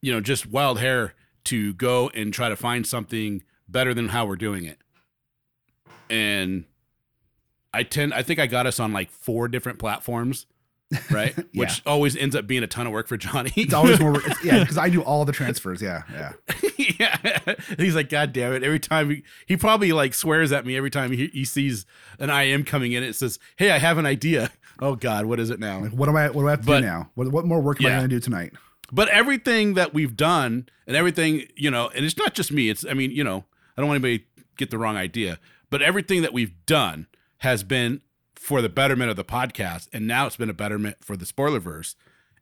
you 0.00 0.12
know, 0.12 0.20
just 0.20 0.46
wild 0.46 0.78
hair 0.78 1.14
to 1.44 1.74
go 1.74 2.08
and 2.14 2.32
try 2.32 2.48
to 2.48 2.56
find 2.56 2.86
something 2.86 3.42
better 3.68 3.92
than 3.94 4.08
how 4.10 4.24
we're 4.26 4.36
doing 4.36 4.64
it, 4.64 4.78
and 6.08 6.64
I 7.74 7.82
tend, 7.84 8.12
I 8.14 8.22
think 8.22 8.38
I 8.38 8.46
got 8.46 8.66
us 8.66 8.78
on 8.80 8.92
like 8.92 9.10
four 9.10 9.48
different 9.48 9.78
platforms. 9.78 10.46
Right, 11.10 11.34
Yeah. 11.52 11.60
which 11.60 11.80
always 11.86 12.14
ends 12.16 12.36
up 12.36 12.46
being 12.46 12.62
a 12.62 12.66
ton 12.66 12.86
of 12.86 12.92
work 12.92 13.08
for 13.08 13.16
Johnny. 13.16 13.50
It's 13.56 13.72
always 13.72 13.98
more. 13.98 14.16
It's, 14.26 14.44
yeah, 14.44 14.58
because 14.60 14.76
I 14.76 14.90
do 14.90 15.00
all 15.02 15.24
the 15.24 15.32
transfers. 15.32 15.80
Yeah, 15.80 16.02
yeah. 16.12 16.32
yeah. 17.00 17.38
And 17.46 17.78
he's 17.80 17.94
like, 17.94 18.10
God 18.10 18.34
damn 18.34 18.52
it. 18.52 18.62
Every 18.62 18.78
time 18.78 19.08
he, 19.08 19.22
he 19.46 19.56
probably 19.56 19.92
like 19.92 20.12
swears 20.12 20.52
at 20.52 20.66
me 20.66 20.76
every 20.76 20.90
time 20.90 21.10
he, 21.10 21.28
he 21.28 21.46
sees 21.46 21.86
an 22.18 22.28
IM 22.28 22.64
coming 22.64 22.92
in. 22.92 23.02
It 23.02 23.14
says, 23.14 23.38
Hey, 23.56 23.70
I 23.70 23.78
have 23.78 23.96
an 23.96 24.04
idea. 24.04 24.50
Oh 24.80 24.94
God, 24.94 25.24
what 25.24 25.40
is 25.40 25.48
it 25.48 25.58
now? 25.58 25.80
Like, 25.80 25.92
what 25.92 26.10
am 26.10 26.16
I? 26.16 26.28
What 26.28 26.42
do 26.42 26.48
I 26.48 26.50
have 26.50 26.60
to 26.60 26.66
But- 26.66 26.80
do 26.80 26.86
now? 26.86 27.10
What, 27.14 27.28
what 27.32 27.46
more 27.46 27.62
work 27.62 27.80
am 27.80 27.86
I 27.86 27.90
going 27.90 28.02
to 28.02 28.08
do 28.08 28.20
tonight? 28.20 28.52
But 28.90 29.08
everything 29.08 29.72
that 29.74 29.94
we've 29.94 30.14
done 30.14 30.68
and 30.86 30.94
everything, 30.94 31.46
you 31.56 31.70
know, 31.70 31.88
and 31.94 32.04
it's 32.04 32.18
not 32.18 32.34
just 32.34 32.52
me. 32.52 32.68
It's, 32.68 32.84
I 32.84 32.92
mean, 32.92 33.12
you 33.12 33.24
know, 33.24 33.46
I 33.78 33.80
don't 33.80 33.88
want 33.88 33.96
anybody 34.04 34.18
to 34.18 34.24
get 34.58 34.70
the 34.70 34.76
wrong 34.76 34.98
idea, 34.98 35.38
but 35.70 35.80
everything 35.80 36.20
that 36.20 36.34
we've 36.34 36.52
done 36.66 37.06
has 37.42 37.62
been 37.62 38.00
for 38.34 38.60
the 38.62 38.68
betterment 38.68 39.10
of 39.10 39.16
the 39.16 39.24
podcast. 39.24 39.88
And 39.92 40.06
now 40.06 40.26
it's 40.26 40.36
been 40.36 40.50
a 40.50 40.54
betterment 40.54 40.96
for 41.00 41.16
the 41.16 41.24
spoilerverse. 41.24 41.94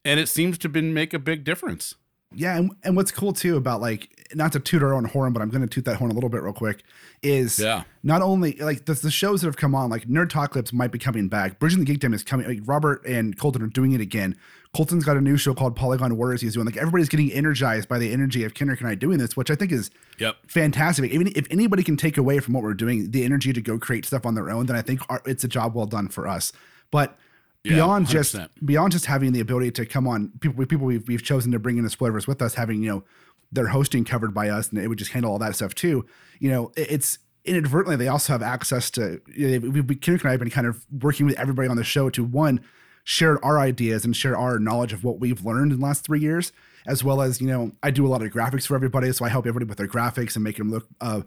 And 0.04 0.18
it 0.18 0.28
seems 0.28 0.56
to 0.58 0.68
been 0.68 0.94
make 0.94 1.12
a 1.12 1.18
big 1.18 1.44
difference. 1.44 1.94
Yeah, 2.32 2.56
and, 2.56 2.70
and 2.84 2.94
what's 2.96 3.10
cool 3.10 3.32
too 3.32 3.56
about 3.56 3.80
like 3.80 4.08
not 4.34 4.52
to 4.52 4.60
toot 4.60 4.82
our 4.84 4.94
own 4.94 5.04
horn, 5.04 5.32
but 5.32 5.42
I'm 5.42 5.48
going 5.50 5.62
to 5.62 5.66
toot 5.66 5.84
that 5.86 5.96
horn 5.96 6.10
a 6.12 6.14
little 6.14 6.30
bit 6.30 6.42
real 6.42 6.52
quick. 6.52 6.84
Is 7.22 7.58
Yeah. 7.58 7.82
not 8.04 8.22
only 8.22 8.52
like 8.56 8.84
the, 8.84 8.94
the 8.94 9.10
shows 9.10 9.40
that 9.40 9.48
have 9.48 9.56
come 9.56 9.74
on, 9.74 9.90
like 9.90 10.06
Nerdocalypse 10.06 10.72
might 10.72 10.92
be 10.92 10.98
coming 10.98 11.28
back. 11.28 11.58
Bridging 11.58 11.84
the 11.84 11.92
Geekdom 11.92 12.14
is 12.14 12.22
coming. 12.22 12.46
Like 12.46 12.60
Robert 12.64 13.04
and 13.04 13.36
Colton 13.36 13.62
are 13.62 13.66
doing 13.66 13.92
it 13.92 14.00
again. 14.00 14.36
Colton's 14.74 15.04
got 15.04 15.16
a 15.16 15.20
new 15.20 15.36
show 15.36 15.52
called 15.52 15.74
Polygon 15.74 16.16
Warriors. 16.16 16.40
He's 16.42 16.54
doing 16.54 16.64
like 16.66 16.76
everybody's 16.76 17.08
getting 17.08 17.32
energized 17.32 17.88
by 17.88 17.98
the 17.98 18.12
energy 18.12 18.44
of 18.44 18.54
Kenrick 18.54 18.78
and 18.80 18.88
I 18.88 18.94
doing 18.94 19.18
this, 19.18 19.36
which 19.36 19.50
I 19.50 19.56
think 19.56 19.72
is 19.72 19.90
Yep. 20.18 20.36
fantastic. 20.46 21.10
Even 21.10 21.32
if 21.34 21.46
anybody 21.50 21.82
can 21.82 21.96
take 21.96 22.16
away 22.16 22.38
from 22.38 22.54
what 22.54 22.62
we're 22.62 22.74
doing 22.74 23.10
the 23.10 23.24
energy 23.24 23.52
to 23.52 23.60
go 23.60 23.78
create 23.78 24.04
stuff 24.04 24.24
on 24.24 24.34
their 24.36 24.48
own, 24.48 24.66
then 24.66 24.76
I 24.76 24.82
think 24.82 25.00
our, 25.08 25.22
it's 25.26 25.42
a 25.42 25.48
job 25.48 25.74
well 25.74 25.86
done 25.86 26.06
for 26.08 26.28
us. 26.28 26.52
But 26.92 27.18
Yeah, 27.64 27.74
beyond 27.74 28.06
just 28.06 28.34
100%. 28.36 28.48
beyond 28.64 28.92
just 28.92 29.06
having 29.06 29.32
the 29.32 29.40
ability 29.40 29.72
to 29.72 29.86
come 29.86 30.06
on, 30.06 30.30
people 30.40 30.64
people 30.66 30.86
we've, 30.86 31.06
we've 31.08 31.22
chosen 31.22 31.50
to 31.52 31.58
bring 31.58 31.76
in 31.76 31.82
the 31.84 31.90
spoilers 31.90 32.26
with 32.28 32.40
us, 32.40 32.54
having 32.54 32.82
you 32.82 32.90
know 32.90 33.04
their 33.50 33.68
hosting 33.68 34.04
covered 34.04 34.32
by 34.32 34.48
us, 34.48 34.68
and 34.70 34.78
it 34.78 34.86
would 34.86 34.98
just 34.98 35.10
handle 35.10 35.32
all 35.32 35.38
that 35.40 35.56
stuff 35.56 35.74
too. 35.74 36.06
You 36.38 36.50
know, 36.50 36.72
it's 36.76 37.18
inadvertently 37.44 37.96
they 37.96 38.06
also 38.08 38.32
have 38.34 38.42
access 38.42 38.88
to. 38.92 39.20
You 39.26 39.58
know, 39.58 39.70
we 39.70 39.82
Kenrick 39.96 40.20
and 40.22 40.28
I 40.28 40.32
have 40.32 40.38
been 40.40 40.50
kind 40.50 40.68
of 40.68 40.86
working 41.02 41.26
with 41.26 41.36
everybody 41.40 41.66
on 41.68 41.76
the 41.76 41.82
show 41.82 42.08
to 42.10 42.22
one 42.22 42.60
share 43.04 43.42
our 43.44 43.58
ideas 43.58 44.04
and 44.04 44.16
share 44.16 44.36
our 44.36 44.58
knowledge 44.58 44.92
of 44.92 45.04
what 45.04 45.20
we've 45.20 45.44
learned 45.44 45.72
in 45.72 45.80
the 45.80 45.84
last 45.84 46.04
three 46.04 46.20
years, 46.20 46.52
as 46.86 47.02
well 47.04 47.20
as 47.20 47.40
you 47.40 47.46
know 47.46 47.72
I 47.82 47.90
do 47.90 48.06
a 48.06 48.08
lot 48.08 48.22
of 48.22 48.30
graphics 48.30 48.66
for 48.66 48.74
everybody, 48.74 49.12
so 49.12 49.24
I 49.24 49.28
help 49.28 49.46
everybody 49.46 49.68
with 49.68 49.78
their 49.78 49.88
graphics 49.88 50.34
and 50.34 50.44
make 50.44 50.56
them 50.56 50.70
look. 50.70 50.86
Uh, 51.00 51.22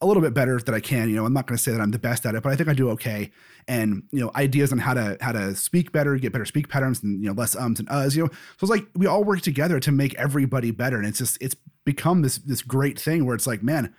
a 0.00 0.06
little 0.06 0.22
bit 0.22 0.32
better 0.32 0.60
that 0.60 0.74
I 0.74 0.80
can. 0.80 1.08
You 1.08 1.16
know, 1.16 1.26
I'm 1.26 1.32
not 1.32 1.46
going 1.46 1.56
to 1.56 1.62
say 1.62 1.72
that 1.72 1.80
I'm 1.80 1.90
the 1.90 1.98
best 1.98 2.24
at 2.24 2.34
it, 2.34 2.42
but 2.42 2.52
I 2.52 2.56
think 2.56 2.68
I 2.68 2.72
do 2.72 2.90
okay. 2.90 3.32
And 3.66 4.04
you 4.12 4.20
know, 4.20 4.30
ideas 4.36 4.70
on 4.72 4.78
how 4.78 4.94
to 4.94 5.16
how 5.20 5.32
to 5.32 5.54
speak 5.56 5.92
better, 5.92 6.16
get 6.16 6.32
better 6.32 6.44
speak 6.44 6.68
patterns, 6.68 7.02
and 7.02 7.20
you 7.22 7.28
know, 7.28 7.34
less 7.34 7.56
ums 7.56 7.80
and 7.80 7.88
uhs. 7.88 8.14
You 8.14 8.24
know, 8.24 8.28
so 8.28 8.62
it's 8.62 8.70
like 8.70 8.86
we 8.94 9.06
all 9.06 9.24
work 9.24 9.40
together 9.40 9.80
to 9.80 9.92
make 9.92 10.14
everybody 10.14 10.70
better, 10.70 10.98
and 10.98 11.06
it's 11.06 11.18
just 11.18 11.38
it's 11.40 11.56
become 11.84 12.22
this 12.22 12.38
this 12.38 12.62
great 12.62 12.98
thing 12.98 13.26
where 13.26 13.34
it's 13.34 13.46
like, 13.46 13.62
man, 13.62 13.92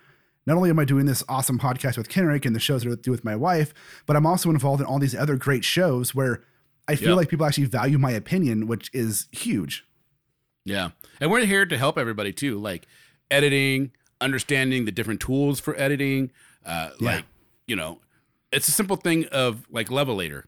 not 0.46 0.56
only 0.56 0.70
am 0.70 0.78
I 0.78 0.84
doing 0.84 1.06
this 1.06 1.22
awesome 1.28 1.58
podcast 1.58 1.98
with 1.98 2.08
Kenrick 2.08 2.46
and 2.46 2.56
the 2.56 2.60
shows 2.60 2.82
that 2.82 2.90
I 2.90 2.94
do 3.00 3.10
with 3.10 3.24
my 3.24 3.36
wife, 3.36 3.74
but 4.06 4.16
I'm 4.16 4.26
also 4.26 4.50
involved 4.50 4.80
in 4.80 4.86
all 4.86 4.98
these 4.98 5.14
other 5.14 5.36
great 5.36 5.64
shows 5.64 6.14
where 6.14 6.42
I 6.90 6.96
feel 6.96 7.08
Yep. 7.10 7.16
like 7.16 7.28
people 7.28 7.46
actually 7.46 7.64
value 7.66 7.98
my 7.98 8.10
opinion, 8.10 8.66
which 8.66 8.90
is 8.92 9.26
huge. 9.32 9.84
Yeah. 10.64 10.90
And 11.20 11.30
we're 11.30 11.44
here 11.46 11.64
to 11.66 11.76
help 11.78 11.96
everybody 11.98 12.32
too, 12.32 12.58
like 12.58 12.86
editing, 13.30 13.92
understanding 14.20 14.84
the 14.84 14.92
different 14.92 15.20
tools 15.20 15.60
for 15.60 15.78
editing. 15.78 16.30
Uh, 16.64 16.90
Yeah. 17.00 17.06
Like, 17.16 17.24
you 17.66 17.76
know, 17.76 18.00
it's 18.52 18.68
a 18.68 18.72
simple 18.72 18.96
thing 18.96 19.26
of 19.26 19.66
like 19.70 19.88
Levelator, 19.88 20.44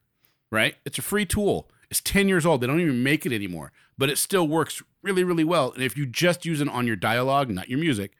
right? 0.50 0.74
It's 0.84 0.98
a 0.98 1.02
free 1.02 1.24
tool. 1.24 1.70
It's 1.90 2.00
10 2.00 2.28
years 2.28 2.44
old. 2.46 2.60
They 2.60 2.66
don't 2.66 2.80
even 2.80 3.02
make 3.02 3.24
it 3.26 3.32
anymore, 3.32 3.72
but 3.96 4.10
it 4.10 4.18
still 4.18 4.48
works 4.48 4.82
really, 5.02 5.24
really 5.24 5.44
well. 5.44 5.72
And 5.72 5.82
if 5.82 5.96
you 5.96 6.06
just 6.06 6.44
use 6.46 6.60
it 6.60 6.68
on 6.68 6.86
your 6.86 6.96
dialogue, 6.96 7.50
not 7.50 7.68
your 7.68 7.78
music, 7.78 8.12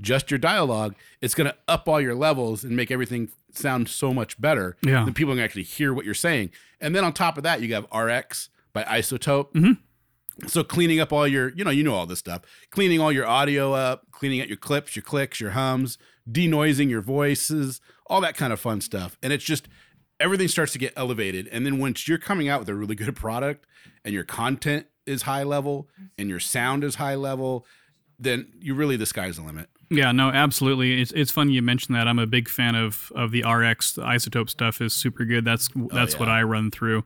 just 0.00 0.30
your 0.30 0.38
dialogue, 0.38 0.94
it's 1.20 1.34
going 1.34 1.48
to 1.48 1.56
up 1.68 1.88
all 1.88 2.00
your 2.00 2.14
levels 2.14 2.64
and 2.64 2.74
make 2.76 2.90
everything 2.90 3.30
sound 3.56 3.88
so 3.88 4.12
much 4.12 4.40
better. 4.40 4.76
Yeah. 4.82 5.04
Then 5.04 5.14
people 5.14 5.34
can 5.34 5.42
actually 5.42 5.64
hear 5.64 5.92
what 5.92 6.04
you're 6.04 6.14
saying. 6.14 6.50
And 6.80 6.94
then 6.94 7.04
on 7.04 7.12
top 7.12 7.36
of 7.36 7.42
that, 7.44 7.60
you 7.60 7.74
have 7.74 7.86
RX 7.92 8.50
by 8.72 8.84
iZotope. 8.84 9.52
Mm-hmm. 9.52 10.48
So 10.48 10.64
cleaning 10.64 10.98
up 10.98 11.12
all 11.12 11.28
your, 11.28 11.50
you 11.50 11.64
know, 11.64 11.70
you 11.70 11.82
know 11.84 11.94
all 11.94 12.06
this 12.06 12.18
stuff. 12.18 12.42
Cleaning 12.70 13.00
all 13.00 13.12
your 13.12 13.26
audio 13.26 13.72
up, 13.72 14.10
cleaning 14.10 14.40
out 14.40 14.48
your 14.48 14.56
clips, 14.56 14.96
your 14.96 15.02
clicks, 15.02 15.40
your 15.40 15.50
hums, 15.50 15.98
denoising 16.30 16.88
your 16.88 17.02
voices, 17.02 17.80
all 18.06 18.20
that 18.22 18.36
kind 18.36 18.52
of 18.52 18.60
fun 18.60 18.80
stuff. 18.80 19.18
And 19.22 19.32
it's 19.32 19.44
just 19.44 19.68
everything 20.18 20.48
starts 20.48 20.72
to 20.72 20.78
get 20.78 20.92
elevated. 20.96 21.48
And 21.48 21.66
then 21.66 21.78
once 21.78 22.08
you're 22.08 22.18
coming 22.18 22.48
out 22.48 22.60
with 22.60 22.68
a 22.68 22.74
really 22.74 22.94
good 22.94 23.14
product 23.14 23.66
and 24.04 24.14
your 24.14 24.24
content 24.24 24.86
is 25.04 25.22
high 25.22 25.42
level 25.42 25.88
and 26.16 26.28
your 26.28 26.40
sound 26.40 26.84
is 26.84 26.94
high 26.94 27.16
level, 27.16 27.66
then 28.18 28.52
you 28.60 28.74
really 28.74 28.96
the 28.96 29.06
sky's 29.06 29.36
the 29.36 29.42
limit. 29.42 29.68
Yeah, 29.92 30.12
no, 30.12 30.30
absolutely. 30.30 31.00
It's 31.00 31.12
it's 31.12 31.30
funny 31.30 31.52
you 31.52 31.62
mentioned 31.62 31.94
that. 31.96 32.08
I'm 32.08 32.18
a 32.18 32.26
big 32.26 32.48
fan 32.48 32.74
of 32.74 33.12
of 33.14 33.30
the 33.30 33.42
RX 33.42 33.92
the 33.94 34.02
iZotope 34.02 34.48
stuff 34.50 34.80
is 34.80 34.92
super 34.92 35.24
good. 35.24 35.44
That's 35.44 35.68
oh, 35.78 35.88
that's 35.92 36.18
what 36.18 36.28
yeah. 36.28 36.34
I 36.36 36.42
run 36.44 36.70
through. 36.70 37.04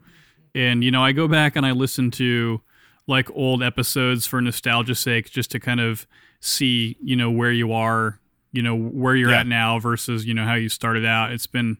And 0.54 0.82
you 0.84 0.90
know, 0.90 1.02
I 1.04 1.12
go 1.12 1.28
back 1.28 1.56
and 1.56 1.66
I 1.66 1.72
listen 1.72 2.10
to 2.12 2.60
like 3.06 3.30
old 3.32 3.62
episodes 3.62 4.26
for 4.26 4.40
nostalgia's 4.40 4.98
sake 5.00 5.30
just 5.30 5.50
to 5.52 5.60
kind 5.60 5.80
of 5.80 6.06
see, 6.40 6.96
you 7.02 7.16
know, 7.16 7.30
where 7.30 7.52
you 7.52 7.72
are, 7.72 8.20
you 8.52 8.62
know, 8.62 8.76
where 8.76 9.14
you're 9.14 9.30
Yeah. 9.30 9.40
at 9.40 9.46
now 9.46 9.78
versus, 9.78 10.24
you 10.24 10.34
know, 10.34 10.44
how 10.44 10.54
you 10.54 10.68
started 10.68 11.04
out. 11.04 11.32
It's 11.32 11.46
been 11.46 11.76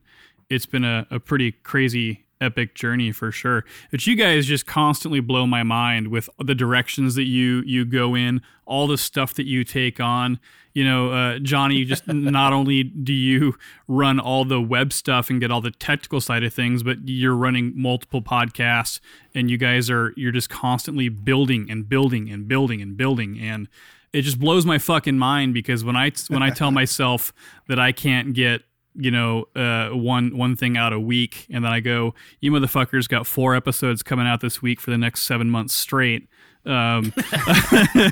it's 0.51 0.67
been 0.67 0.85
a, 0.85 1.07
a 1.11 1.19
pretty 1.21 1.53
crazy 1.53 2.26
epic 2.41 2.75
journey 2.75 3.13
for 3.13 3.33
sure. 3.33 3.65
But 3.91 4.07
you 4.07 4.17
guys 4.17 4.47
just 4.47 4.67
constantly 4.67 5.21
blow 5.21 5.47
my 5.47 5.63
mind 5.63 6.09
with 6.09 6.29
the 6.39 6.55
directions 6.55 7.15
that 7.15 7.25
you 7.25 7.63
you 7.67 7.85
go 7.85 8.15
in 8.15 8.43
all 8.65 8.87
the 8.87 8.99
stuff 8.99 9.35
that 9.35 9.47
you 9.47 9.65
take 9.65 10.01
on. 10.01 10.39
You 10.75 10.85
know 10.85 11.11
uh, 11.11 11.39
johnny 11.39 11.85
just 11.87 12.07
not 12.09 12.53
only 12.53 12.83
do 12.83 13.15
you 13.15 13.57
run 13.89 14.21
all 14.21 14.45
the 14.45 14.61
web 14.61 14.93
stuff 14.93 15.31
and 15.31 15.41
get 15.41 15.51
all 15.51 15.63
the 15.63 15.71
technical 15.71 16.21
side 16.21 16.45
of 16.45 16.53
things 16.53 16.83
but 16.83 16.99
you're 17.09 17.35
running 17.35 17.73
multiple 17.75 18.21
podcasts 18.21 19.01
and 19.35 19.51
you 19.51 19.57
guys 19.57 19.89
are 19.89 20.13
you're 20.19 20.33
just 20.33 20.51
constantly 20.51 21.09
building 21.09 21.71
and 21.71 21.89
building 21.89 22.29
and 22.29 22.47
building 22.47 22.83
and 22.83 22.97
building. 22.97 23.39
And 23.39 23.69
it 24.13 24.23
just 24.23 24.41
blows 24.41 24.65
my 24.65 24.79
fucking 24.79 25.19
mind 25.19 25.55
because 25.55 25.85
when 25.85 25.97
i 25.97 26.11
when 26.29 26.43
i 26.43 26.51
tell 26.51 26.71
myself 26.83 27.33
that 27.69 27.79
i 27.79 27.93
can't 27.93 28.33
get 28.33 28.63
you 28.99 29.11
know, 29.11 29.45
uh, 29.55 29.91
one 29.91 30.37
one 30.37 30.57
thing 30.57 30.77
out 30.77 30.93
a 30.93 31.01
week, 31.01 31.47
and 31.51 31.65
then 31.65 31.73
I 31.73 31.81
go, 31.81 32.15
you 32.41 32.51
motherfuckers 32.53 33.09
got 33.09 33.27
four 33.27 33.55
episodes 33.55 34.03
coming 34.03 34.27
out 34.27 34.41
this 34.41 34.63
week 34.63 34.81
for 34.81 34.91
the 34.91 34.99
next 34.99 35.23
seven 35.23 35.51
months 35.51 35.75
straight. 35.75 36.29
Um, 36.65 37.13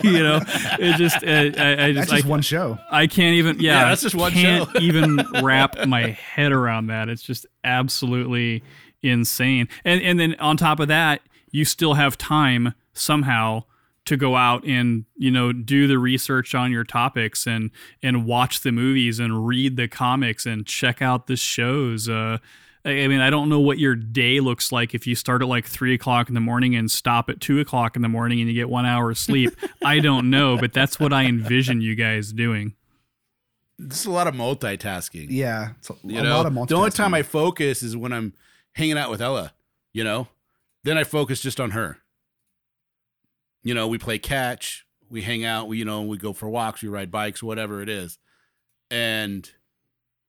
you 0.05 0.23
know, 0.23 0.41
it 0.79 0.97
just, 0.97 1.17
uh, 1.25 1.27
I, 1.61 1.87
I 1.87 1.93
just, 1.93 2.09
That's 2.09 2.11
just 2.13 2.25
I, 2.27 2.29
one 2.29 2.41
show. 2.41 2.79
I 2.89 3.09
can't 3.09 3.35
even, 3.35 3.59
yeah, 3.59 3.81
Yeah, 3.81 3.89
that's 3.89 4.03
just 4.03 4.15
one 4.15 4.31
show. 4.31 4.41
can't 4.41 4.71
show. 4.71 4.79
even 4.81 5.17
wrap 5.43 5.87
my 5.89 6.11
head 6.11 6.53
around 6.53 6.87
that. 6.87 7.09
It's 7.09 7.23
just 7.23 7.47
absolutely 7.65 8.63
insane. 9.03 9.69
And 9.85 10.01
and 10.03 10.21
then 10.21 10.37
on 10.37 10.57
top 10.57 10.79
of 10.79 10.87
that, 10.89 11.21
you 11.51 11.65
still 11.65 11.95
have 11.95 12.17
time 12.17 12.75
somehow 12.93 13.65
to 14.07 14.17
go 14.17 14.37
out 14.37 14.65
and 14.65 15.05
you 15.17 15.31
know 15.31 15.53
do 15.53 15.87
the 15.87 15.99
research 15.99 16.55
on 16.55 16.71
your 16.71 16.85
topics 16.85 17.47
and 17.47 17.71
and 18.03 18.27
watch 18.27 18.61
the 18.61 18.73
movies 18.73 19.19
and 19.19 19.47
read 19.47 19.77
the 19.77 19.89
comics 19.89 20.47
and 20.47 20.67
check 20.67 21.01
out 21.01 21.27
the 21.27 21.37
shows. 21.37 22.09
Uh, 22.09 22.39
I 22.85 23.05
I 23.05 23.09
mean, 23.09 23.21
I 23.21 23.31
don't 23.31 23.49
know 23.49 23.61
what 23.61 23.79
your 23.79 23.95
day 23.97 24.41
looks 24.41 24.71
like 24.71 24.95
if 24.95 25.07
you 25.07 25.15
start 25.15 25.43
at 25.43 25.49
like 25.49 25.67
three 25.67 25.95
o'clock 25.95 26.29
in 26.29 26.35
the 26.35 26.41
morning 26.41 26.77
and 26.77 26.91
stop 26.91 27.31
at 27.31 27.41
two 27.41 27.61
o'clock 27.61 27.97
in 27.97 28.03
the 28.03 28.09
morning 28.09 28.41
and 28.41 28.49
you 28.49 28.55
get 28.55 28.69
one 28.69 28.85
hour 28.87 29.11
of 29.11 29.19
sleep. 29.19 29.51
I 29.85 30.01
don't 30.01 30.29
know, 30.31 30.59
but 30.59 30.73
that's 30.73 31.01
what 31.01 31.13
I 31.13 31.25
envision 31.25 31.81
you 31.81 31.95
guys 31.95 32.33
doing. 32.33 32.75
This 33.79 34.01
is 34.01 34.07
a 34.07 34.11
lot 34.11 34.29
of 34.29 34.35
multitasking. 34.35 35.27
Yeah, 35.31 35.71
it's 35.79 35.91
a, 35.91 35.95
You 36.05 36.21
a 36.21 36.23
know, 36.23 36.43
lot 36.43 36.47
of 36.47 36.69
the 36.69 36.77
only 36.77 36.91
time 36.91 37.13
I 37.15 37.23
focus 37.23 37.83
is 37.83 37.97
when 37.97 38.13
I'm 38.13 38.35
hanging 38.73 38.99
out 38.99 39.11
with 39.11 39.21
Ella. 39.21 39.53
You 39.93 40.05
know, 40.05 40.29
then 40.85 40.99
I 40.99 41.05
focus 41.05 41.41
just 41.41 41.59
on 41.61 41.71
her. 41.73 41.99
You 43.65 43.75
know, 43.75 43.89
we 43.89 43.99
play 43.99 44.19
catch, 44.19 44.87
we 45.11 45.23
hang 45.23 45.45
out, 45.45 45.67
we 45.67 45.79
you 45.79 45.85
know, 45.85 46.03
we 46.03 46.17
go 46.17 46.33
for 46.33 46.49
walks, 46.49 46.83
we 46.83 46.89
ride 46.89 47.11
bikes, 47.11 47.43
whatever 47.43 47.83
it 47.83 47.89
is, 47.89 48.19
and 48.91 49.51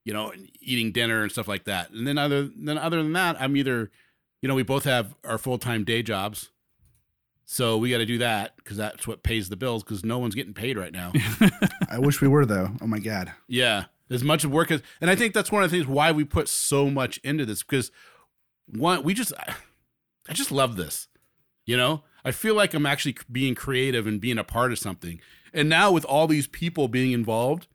you 0.03 0.13
know, 0.13 0.31
eating 0.59 0.91
dinner 0.91 1.23
and 1.23 1.31
stuff 1.31 1.47
like 1.47 1.65
that. 1.65 1.91
And 1.91 2.07
then 2.07 2.17
other 2.17 2.49
then 2.57 2.77
other 2.77 3.03
than 3.03 3.13
that, 3.13 3.39
I'm 3.39 3.55
either, 3.57 3.91
you 4.41 4.47
know, 4.47 4.55
we 4.55 4.63
both 4.63 4.85
have 4.85 5.15
our 5.23 5.37
full 5.37 5.57
time 5.57 5.83
day 5.83 6.01
jobs, 6.01 6.49
so 7.45 7.77
we 7.77 7.91
got 7.91 7.99
to 7.99 8.05
do 8.05 8.17
that 8.17 8.55
because 8.57 8.77
that's 8.77 9.07
what 9.07 9.23
pays 9.23 9.49
the 9.49 9.55
bills. 9.55 9.83
Because 9.83 10.03
no 10.03 10.17
one's 10.17 10.35
getting 10.35 10.53
paid 10.53 10.77
right 10.77 10.91
now. 10.91 11.13
I 11.89 11.99
wish 11.99 12.21
we 12.21 12.27
were 12.27 12.45
though. 12.45 12.71
Oh 12.81 12.87
my 12.87 12.99
god. 12.99 13.33
Yeah, 13.47 13.85
as 14.09 14.23
much 14.23 14.45
work 14.45 14.71
as, 14.71 14.81
and 14.99 15.09
I 15.09 15.15
think 15.15 15.33
that's 15.33 15.51
one 15.51 15.63
of 15.63 15.69
the 15.69 15.77
things 15.77 15.87
why 15.87 16.11
we 16.11 16.23
put 16.23 16.47
so 16.47 16.89
much 16.89 17.19
into 17.23 17.45
this 17.45 17.63
because 17.63 17.91
one, 18.67 19.03
we 19.03 19.13
just, 19.13 19.33
I 20.27 20.33
just 20.33 20.51
love 20.51 20.75
this. 20.75 21.07
You 21.65 21.77
know, 21.77 22.03
I 22.25 22.31
feel 22.31 22.55
like 22.55 22.73
I'm 22.73 22.85
actually 22.85 23.15
being 23.31 23.55
creative 23.55 24.05
and 24.07 24.19
being 24.19 24.37
a 24.37 24.43
part 24.43 24.71
of 24.73 24.79
something. 24.79 25.21
And 25.53 25.69
now 25.69 25.91
with 25.91 26.03
all 26.05 26.27
these 26.27 26.47
people 26.47 26.87
being 26.89 27.11
involved, 27.13 27.67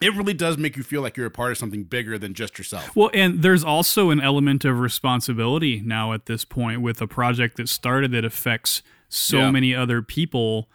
it 0.00 0.12
really 0.16 0.34
does 0.34 0.56
make 0.58 0.76
you 0.76 0.82
feel 0.82 1.02
like 1.02 1.16
you're 1.16 1.26
a 1.26 1.30
part 1.30 1.52
of 1.52 1.58
something 1.58 1.84
bigger 1.84 2.18
than 2.18 2.34
just 2.34 2.58
yourself. 2.58 2.96
Well, 2.96 3.10
and 3.14 3.42
there's 3.42 3.62
also 3.62 4.10
an 4.10 4.20
element 4.20 4.64
of 4.64 4.80
responsibility 4.80 5.80
now 5.84 6.12
at 6.12 6.26
this 6.26 6.44
point 6.44 6.80
with 6.80 7.00
a 7.00 7.06
project 7.06 7.56
that 7.58 7.68
started 7.68 8.10
that 8.12 8.24
affects 8.24 8.82
so 9.08 9.38
Yeah. 9.38 9.50
many 9.52 9.74
other 9.74 10.02
people 10.02 10.68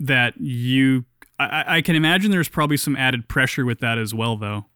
that 0.00 0.40
you. 0.40 1.04
I, 1.38 1.76
I 1.76 1.80
can 1.82 1.94
imagine 1.96 2.30
there's 2.30 2.48
probably 2.48 2.76
some 2.78 2.96
added 2.96 3.28
pressure 3.28 3.64
with 3.64 3.78
that 3.80 3.98
as 3.98 4.14
well, 4.14 4.36
though. 4.36 4.66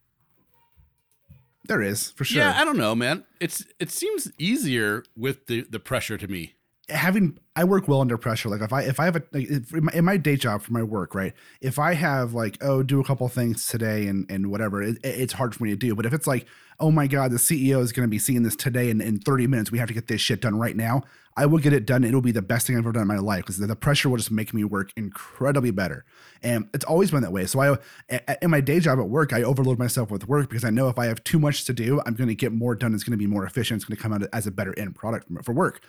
There 1.64 1.82
is 1.82 2.10
for 2.12 2.24
sure. 2.24 2.42
Yeah, 2.42 2.54
I 2.60 2.64
don't 2.64 2.76
know, 2.76 2.94
man. 2.94 3.24
It's 3.40 3.64
it 3.80 3.90
seems 3.90 4.30
easier 4.38 5.02
with 5.16 5.46
the 5.46 5.62
the 5.62 5.80
pressure 5.80 6.16
to 6.16 6.28
me. 6.28 6.54
Having 6.88 7.38
I 7.56 7.64
work 7.64 7.88
well 7.88 8.00
under 8.00 8.16
pressure. 8.16 8.48
Like 8.48 8.60
if 8.60 8.72
I 8.72 8.82
if 8.82 9.00
I 9.00 9.06
have 9.06 9.16
a 9.16 9.22
like 9.32 9.48
in, 9.48 9.66
my, 9.72 9.92
in 9.92 10.04
my 10.04 10.16
day 10.16 10.36
job 10.36 10.62
for 10.62 10.72
my 10.72 10.82
work, 10.82 11.14
right? 11.14 11.32
If 11.60 11.78
I 11.78 11.94
have 11.94 12.32
like 12.32 12.58
oh 12.60 12.82
do 12.82 13.00
a 13.00 13.04
couple 13.04 13.28
things 13.28 13.66
today 13.66 14.06
and 14.06 14.30
and 14.30 14.50
whatever, 14.50 14.82
it, 14.82 14.98
it's 15.02 15.32
hard 15.32 15.54
for 15.54 15.64
me 15.64 15.70
to 15.70 15.76
do. 15.76 15.94
But 15.94 16.06
if 16.06 16.12
it's 16.12 16.26
like 16.26 16.46
oh 16.78 16.90
my 16.90 17.06
god, 17.06 17.30
the 17.30 17.38
CEO 17.38 17.80
is 17.80 17.92
going 17.92 18.06
to 18.06 18.10
be 18.10 18.18
seeing 18.18 18.42
this 18.42 18.54
today 18.54 18.90
and 18.90 19.00
in 19.00 19.18
30 19.18 19.46
minutes, 19.46 19.72
we 19.72 19.78
have 19.78 19.88
to 19.88 19.94
get 19.94 20.08
this 20.08 20.20
shit 20.20 20.42
done 20.42 20.58
right 20.58 20.76
now. 20.76 21.02
I 21.38 21.46
will 21.46 21.58
get 21.58 21.72
it 21.72 21.84
done. 21.84 22.02
It'll 22.02 22.22
be 22.22 22.32
the 22.32 22.42
best 22.42 22.66
thing 22.66 22.76
I've 22.76 22.84
ever 22.84 22.92
done 22.92 23.02
in 23.02 23.08
my 23.08 23.18
life 23.18 23.44
because 23.44 23.58
the, 23.58 23.76
pressure 23.76 24.08
will 24.08 24.16
just 24.16 24.30
make 24.30 24.54
me 24.54 24.64
work 24.64 24.90
incredibly 24.96 25.70
better. 25.70 26.04
And 26.42 26.68
it's 26.72 26.84
always 26.84 27.10
been 27.10 27.22
that 27.22 27.32
way. 27.32 27.44
So 27.44 27.60
I 27.60 28.36
in 28.40 28.50
my 28.50 28.60
day 28.60 28.80
job 28.80 28.98
at 28.98 29.08
work, 29.08 29.32
I 29.32 29.42
overload 29.42 29.78
myself 29.78 30.10
with 30.10 30.28
work 30.28 30.48
because 30.48 30.64
I 30.64 30.70
know 30.70 30.88
if 30.88 30.98
I 30.98 31.06
have 31.06 31.22
too 31.24 31.38
much 31.38 31.64
to 31.66 31.72
do, 31.72 32.00
I'm 32.06 32.14
going 32.14 32.28
to 32.28 32.34
get 32.34 32.52
more 32.52 32.74
done. 32.74 32.94
It's 32.94 33.04
going 33.04 33.12
to 33.12 33.18
be 33.18 33.26
more 33.26 33.44
efficient. 33.44 33.78
It's 33.78 33.84
going 33.84 33.96
to 33.96 34.02
come 34.02 34.12
out 34.12 34.22
as 34.32 34.46
a 34.46 34.50
better 34.50 34.78
end 34.78 34.94
product 34.94 35.26
for 35.42 35.52
work. 35.52 35.82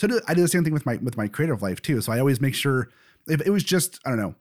So 0.00 0.06
I 0.06 0.08
do, 0.08 0.20
I 0.28 0.34
do 0.34 0.40
the 0.40 0.48
same 0.48 0.64
thing 0.64 0.72
with 0.72 0.86
my 0.86 0.96
with 0.96 1.18
my 1.18 1.28
creative 1.28 1.60
life 1.60 1.82
too. 1.82 2.00
So 2.00 2.10
I 2.10 2.18
always 2.18 2.40
make 2.40 2.54
sure 2.54 2.88
if 3.28 3.42
it 3.42 3.50
was 3.50 3.62
just 3.62 4.00
I 4.06 4.08
don't 4.08 4.18
know. 4.18 4.34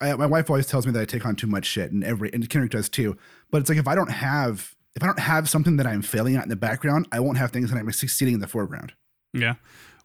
I, 0.00 0.14
my 0.14 0.24
wife 0.24 0.48
always 0.48 0.66
tells 0.66 0.86
me 0.86 0.92
that 0.92 1.00
I 1.00 1.04
take 1.04 1.26
on 1.26 1.36
too 1.36 1.46
much 1.46 1.66
shit, 1.66 1.92
and 1.92 2.02
every 2.02 2.32
and 2.32 2.48
Kenrick 2.48 2.70
does 2.70 2.88
too. 2.88 3.18
But 3.50 3.60
it's 3.60 3.68
like 3.68 3.78
if 3.78 3.86
I 3.86 3.94
don't 3.94 4.10
have 4.10 4.74
if 4.96 5.02
I 5.02 5.06
don't 5.06 5.18
have 5.18 5.50
something 5.50 5.76
that 5.76 5.86
I'm 5.86 6.00
failing 6.00 6.36
at 6.36 6.44
in 6.44 6.48
the 6.48 6.56
background, 6.56 7.08
I 7.12 7.20
won't 7.20 7.36
have 7.36 7.50
things 7.50 7.70
that 7.70 7.78
I'm 7.78 7.92
succeeding 7.92 8.34
in 8.34 8.40
the 8.40 8.48
foreground. 8.48 8.94
Yeah. 9.34 9.56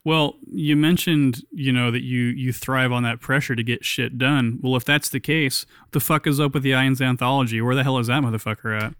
Well, 0.03 0.35
you 0.51 0.75
mentioned, 0.75 1.41
you 1.51 1.71
know, 1.71 1.89
that 1.89 2.03
you 2.03 2.23
you 2.23 2.51
thrive 2.51 2.91
on 2.91 3.03
that 3.03 3.21
pressure 3.21 3.55
to 3.55 3.63
get 3.63 3.85
shit 3.85 4.17
done. 4.17 4.59
Well, 4.61 4.75
if 4.75 4.83
that's 4.83 5.07
the 5.07 5.21
case, 5.21 5.65
the 5.91 6.01
fuck 6.01 6.27
is 6.27 6.37
up 6.37 6.53
with 6.53 6.63
the 6.63 6.73
Ions 6.73 7.01
anthology? 7.01 7.61
Where 7.61 7.75
the 7.75 7.83
hell 7.83 7.97
is 7.97 8.07
that 8.07 8.23
motherfucker 8.23 8.81
at? 8.81 8.93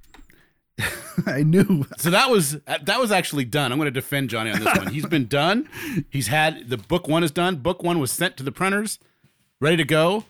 I 1.26 1.44
knew 1.44 1.86
So 1.98 2.10
that 2.12 2.30
was 2.30 2.60
that 2.66 3.00
was 3.00 3.12
actually 3.12 3.46
done. 3.46 3.72
I'm 3.72 3.78
going 3.78 3.88
to 3.88 3.92
defend 3.92 4.30
Johnny 4.30 4.52
on 4.52 4.60
this 4.60 4.78
one. 4.78 4.88
He's 4.88 5.06
been 5.06 5.28
done. 5.28 5.68
He's 6.10 6.28
had 6.28 6.70
the 6.70 6.78
book 6.78 7.08
one 7.08 7.24
is 7.24 7.32
done. 7.32 7.58
Book 7.58 7.84
one 7.84 8.00
was 8.00 8.12
sent 8.12 8.38
to 8.38 8.44
the 8.44 8.52
printers, 8.52 9.00
ready 9.60 9.78
to 9.78 9.86
go, 9.86 10.26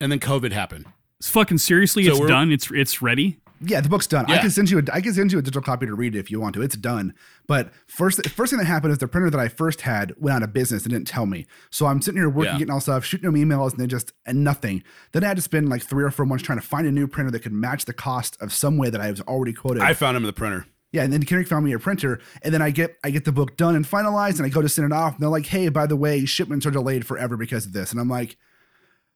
and 0.00 0.10
then 0.10 0.18
COVID 0.18 0.52
happened. 0.52 0.86
It's 1.18 1.28
fucking 1.28 1.58
seriously, 1.58 2.04
So 2.04 2.16
it's 2.16 2.26
done. 2.26 2.50
It's 2.50 2.70
it's 2.70 3.02
ready. 3.02 3.38
Yeah, 3.64 3.80
the 3.80 3.88
book's 3.88 4.06
done. 4.06 4.26
I 4.30 4.38
can 4.38 4.50
send 4.50 4.70
you 4.70 4.78
a 4.78 4.82
I 4.92 5.00
can 5.00 5.14
send 5.14 5.30
you 5.32 5.38
a 5.38 5.42
digital 5.42 5.62
copy 5.62 5.86
to 5.86 5.94
read 5.94 6.14
it 6.16 6.18
if 6.18 6.30
you 6.30 6.40
want 6.40 6.54
to. 6.56 6.62
It's 6.62 6.76
done. 6.76 7.14
But 7.46 7.70
first 7.86 8.28
first 8.30 8.50
thing 8.50 8.58
that 8.58 8.64
happened 8.66 8.92
is 8.92 8.98
the 8.98 9.06
printer 9.08 9.30
that 9.30 9.38
I 9.40 9.48
first 9.48 9.82
had 9.82 10.12
went 10.18 10.34
out 10.36 10.42
of 10.42 10.52
business 10.52 10.82
and 10.82 10.92
didn't 10.92 11.06
tell 11.06 11.26
me. 11.26 11.46
So 11.70 11.86
I'm 11.86 12.02
sitting 12.02 12.20
here 12.20 12.28
working, 12.28 12.54
Yeah. 12.54 12.58
getting 12.58 12.72
all 12.72 12.80
stuff, 12.80 13.04
shooting 13.04 13.30
them 13.30 13.36
emails, 13.40 13.70
and 13.70 13.80
then 13.80 13.88
just 13.88 14.12
and 14.26 14.42
nothing. 14.42 14.82
Then 15.12 15.22
I 15.24 15.28
had 15.28 15.36
to 15.36 15.42
spend 15.42 15.68
like 15.68 15.82
three 15.82 16.02
or 16.04 16.10
four 16.10 16.26
months 16.26 16.44
trying 16.44 16.58
to 16.60 16.66
find 16.66 16.86
a 16.86 16.92
new 16.92 17.06
printer 17.06 17.30
that 17.30 17.40
could 17.40 17.52
match 17.52 17.84
the 17.84 17.92
cost 17.92 18.36
of 18.40 18.52
some 18.52 18.76
way 18.78 18.90
that 18.90 19.00
I 19.00 19.10
was 19.10 19.20
already 19.22 19.52
quoted. 19.52 19.82
I 19.82 19.94
found 19.94 20.16
him 20.16 20.24
the 20.24 20.32
printer. 20.32 20.66
Yeah, 20.90 21.04
and 21.04 21.12
then 21.12 21.22
Kenrick 21.22 21.48
found 21.48 21.64
me 21.64 21.72
a 21.72 21.78
printer, 21.78 22.20
and 22.42 22.52
then 22.52 22.60
I 22.60 22.70
get 22.70 22.96
I 23.02 23.10
get 23.10 23.24
the 23.24 23.32
book 23.32 23.56
done 23.56 23.76
and 23.76 23.84
finalized, 23.86 24.36
and 24.36 24.44
I 24.44 24.48
go 24.50 24.60
to 24.60 24.68
send 24.68 24.84
it 24.84 24.92
off, 24.92 25.14
and 25.14 25.22
they're 25.22 25.30
like, 25.30 25.46
"Hey, 25.46 25.68
by 25.70 25.86
the 25.86 25.96
way, 25.96 26.24
shipments 26.26 26.66
are 26.66 26.70
delayed 26.70 27.06
forever 27.06 27.36
because 27.38 27.64
of 27.64 27.72
this," 27.72 27.92
and 27.92 28.00
I'm 28.00 28.10
like, 28.10 28.36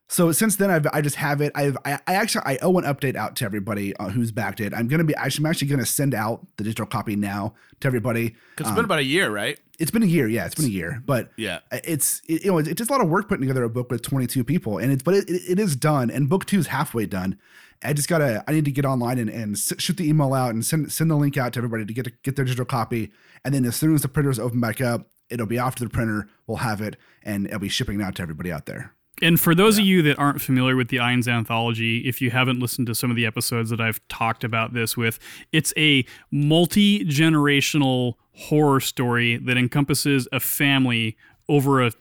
so 0.09 0.31
since 0.33 0.57
then 0.57 0.71
I've 0.71 0.87
I 0.93 1.01
just 1.01 1.17
have 1.17 1.41
it. 1.41 1.53
I've 1.55 1.77
I, 1.85 1.95
I 2.07 2.15
actually 2.15 2.43
I 2.47 2.59
owe 2.63 2.77
an 2.79 2.85
update 2.85 3.17
out 3.17 3.37
to 3.37 3.45
everybody 3.45 3.95
uh, 3.97 4.09
who's 4.09 4.31
backed 4.33 4.61
it. 4.61 4.73
I'm 4.75 4.87
gonna 4.89 5.05
be 5.05 5.15
actually 5.17 5.43
I'm 5.45 5.51
actually 5.51 5.69
gonna 5.69 5.87
send 5.87 6.15
out 6.15 6.47
the 6.57 6.65
digital 6.65 6.87
copy 6.87 7.17
now 7.17 7.55
to 7.81 7.87
everybody. 7.89 8.37
Because 8.55 8.71
it's 8.71 8.77
been 8.77 8.85
about 8.85 9.01
a 9.01 9.05
year, 9.05 9.31
right? 9.31 9.59
It's 9.79 9.91
been 9.91 10.03
a 10.03 10.07
year, 10.07 10.27
yeah, 10.29 10.47
it's 10.47 10.55
been 10.55 10.65
a 10.65 10.69
year, 10.69 11.03
but 11.05 11.31
Yeah. 11.37 11.59
it's 11.71 12.23
it, 12.29 12.45
you 12.45 12.51
know 12.53 12.59
it's 12.59 12.69
just 12.73 12.89
a 12.89 12.93
lot 12.93 13.03
of 13.03 13.09
work 13.11 13.29
putting 13.29 13.43
together 13.43 13.65
a 13.65 13.69
book 13.69 13.91
with 13.91 14.01
22 14.03 14.43
people, 14.45 14.79
and 14.79 14.91
it's 14.93 15.03
but 15.03 15.15
it, 15.15 15.25
it, 15.29 15.59
is 15.59 15.77
done, 15.77 16.11
and 16.11 16.29
book 16.31 16.47
two 16.47 16.59
is 16.61 16.69
halfway 16.69 17.05
done. 17.07 17.39
I 17.83 17.93
just 17.93 18.09
gotta 18.09 18.43
I 18.49 18.53
need 18.53 18.65
to 18.65 18.71
get 18.71 18.87
online 18.87 19.19
and, 19.19 19.29
and 19.29 19.55
s- 19.55 19.75
shoot 19.79 19.99
the 19.99 20.09
email 20.09 20.33
out 20.33 20.55
and 20.55 20.65
send 20.65 20.91
send 20.93 21.11
the 21.11 21.15
link 21.17 21.37
out 21.37 21.53
to 21.53 21.59
everybody 21.59 21.85
to 21.85 21.93
get 21.93 22.05
to 22.07 22.13
get 22.23 22.37
their 22.37 22.45
digital 22.47 22.65
copy, 22.65 23.13
and 23.45 23.53
then 23.53 23.67
as 23.67 23.77
soon 23.77 23.95
as 23.95 24.01
the 24.03 24.09
printers 24.09 24.39
open 24.39 24.61
back 24.61 24.81
up, 24.81 25.09
it'll 25.29 25.45
be 25.47 25.59
off 25.59 25.75
to 25.75 25.85
the 25.85 25.91
printer. 25.91 26.27
We'll 26.47 26.59
have 26.59 26.81
it, 26.81 26.97
and 27.23 27.47
it'll 27.47 27.59
be 27.59 27.69
shipping 27.69 28.01
out 28.01 28.15
to 28.15 28.23
everybody 28.23 28.51
out 28.51 28.65
there. 28.65 28.95
And 29.23 29.41
for 29.41 29.55
those 29.55 29.79
of 29.79 29.85
you 29.85 30.03
that 30.03 30.19
aren't 30.19 30.43
familiar 30.43 30.77
with 30.77 30.89
the 30.89 30.99
Irons 30.99 31.27
anthology, 31.27 32.07
if 32.07 32.21
you 32.21 32.31
haven't 32.31 32.61
listened 32.61 32.87
to 32.89 32.95
some 32.95 33.11
of 33.11 33.17
the 33.17 33.25
episodes 33.25 33.71
that 33.71 33.81
I've 33.81 34.07
talked 34.09 34.45
about 34.45 34.75
this 34.75 34.97
with, 34.97 35.19
it's 35.53 35.73
a 35.77 36.05
multi 36.31 37.05
generational 37.05 38.15
horror 38.33 38.81
story 38.81 39.39
that 39.39 39.57
encompasses 39.57 40.29
a 40.33 40.41
family 40.41 41.17
over 41.49 41.83
a 41.83 41.93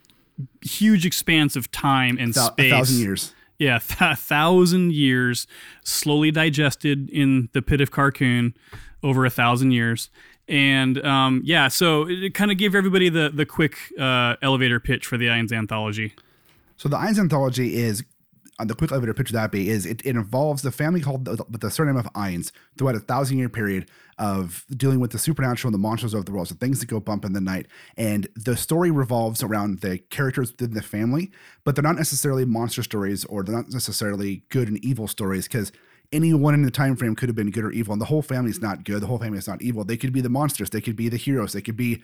huge 0.62 1.06
expanse 1.06 1.56
of 1.56 1.72
time 1.72 2.18
and 2.20 2.34
Thou- 2.34 2.48
space. 2.48 2.72
A 2.72 2.76
thousand 2.76 3.00
years. 3.00 3.34
Yeah, 3.58 3.80
th- 3.80 4.02
a 4.02 4.16
thousand 4.16 4.92
years, 4.94 5.48
slowly 5.84 6.32
digested 6.32 7.10
in 7.10 7.48
the 7.54 7.62
pit 7.62 7.80
of 7.80 7.92
Carkoon 7.92 8.54
over 9.02 9.26
a 9.26 9.30
thousand 9.30 9.72
years. 9.72 10.10
And 10.48 11.04
um, 11.06 11.42
yeah, 11.46 11.70
so 11.70 12.08
it, 12.08 12.34
kind 12.34 12.52
of 12.52 12.58
gave 12.58 12.76
everybody 12.76 13.10
the 13.10 13.32
the 13.34 13.46
quick 13.46 13.78
uh, 13.98 14.36
elevator 14.42 14.80
pitch 14.80 15.06
for 15.06 15.18
the 15.18 15.30
Irons 15.30 15.52
anthology. 15.52 16.14
So 16.78 16.90
the 16.90 16.98
Ainz 16.98 17.20
anthology 17.20 17.76
is 17.76 18.04
on 18.58 18.68
the 18.68 18.76
quick 18.76 18.92
elevator 18.92 19.14
pitch 19.14 19.32
that 19.32 19.52
be 19.52 19.70
is 19.70 19.86
it, 19.86 20.02
it 20.06 20.16
involves 20.16 20.62
the 20.62 20.72
family 20.72 21.02
called 21.02 21.26
the, 21.26 21.44
with 21.50 21.62
the 21.62 21.70
surname 21.70 21.98
of 21.98 22.06
Ainz 22.14 22.52
throughout 22.78 22.96
a 22.96 23.00
thousand 23.00 23.38
year 23.38 23.50
period 23.50 23.90
of 24.18 24.66
dealing 24.72 25.02
with 25.02 25.12
the 25.12 25.20
supernatural 25.20 25.70
and 25.70 25.74
the 25.74 25.88
monsters 25.88 26.14
of 26.14 26.26
the 26.26 26.32
world, 26.32 26.48
so 26.48 26.56
things 26.56 26.80
that 26.80 26.86
go 26.86 27.02
bump 27.02 27.26
in 27.26 27.34
the 27.34 27.42
night. 27.42 27.68
And 27.98 28.28
the 28.36 28.56
story 28.56 28.92
revolves 28.92 29.44
around 29.44 29.80
the 29.80 29.98
characters 29.98 30.52
within 30.52 30.74
the 30.74 30.82
family, 30.82 31.32
but 31.66 31.76
they're 31.76 31.84
not 31.84 31.98
necessarily 31.98 32.46
monster 32.46 32.82
stories 32.82 33.26
or 33.26 33.44
they're 33.44 33.56
not 33.56 33.72
necessarily 33.72 34.44
good 34.50 34.70
and 34.70 34.84
evil 34.86 35.08
stories 35.08 35.48
because 35.50 35.74
anyone 36.14 36.54
in 36.54 36.62
the 36.62 36.72
time 36.72 36.96
frame 36.96 37.16
could 37.16 37.28
have 37.28 37.36
been 37.36 37.52
good 37.52 37.66
or 37.66 37.72
evil, 37.72 37.92
and 37.92 38.02
the 38.02 38.06
whole 38.06 38.22
family 38.22 38.52
is 38.52 38.62
not 38.62 38.86
good. 38.86 39.02
The 39.02 39.08
whole 39.08 39.20
family 39.20 39.38
is 39.38 39.48
not 39.48 39.62
evil. 39.62 39.84
They 39.84 39.98
could 39.98 40.14
be 40.14 40.22
the 40.22 40.30
monsters. 40.30 40.70
They 40.70 40.82
could 40.82 40.96
be 40.96 41.10
the 41.10 41.18
heroes. 41.18 41.52
They 41.52 41.62
could 41.62 41.78
be 41.78 42.04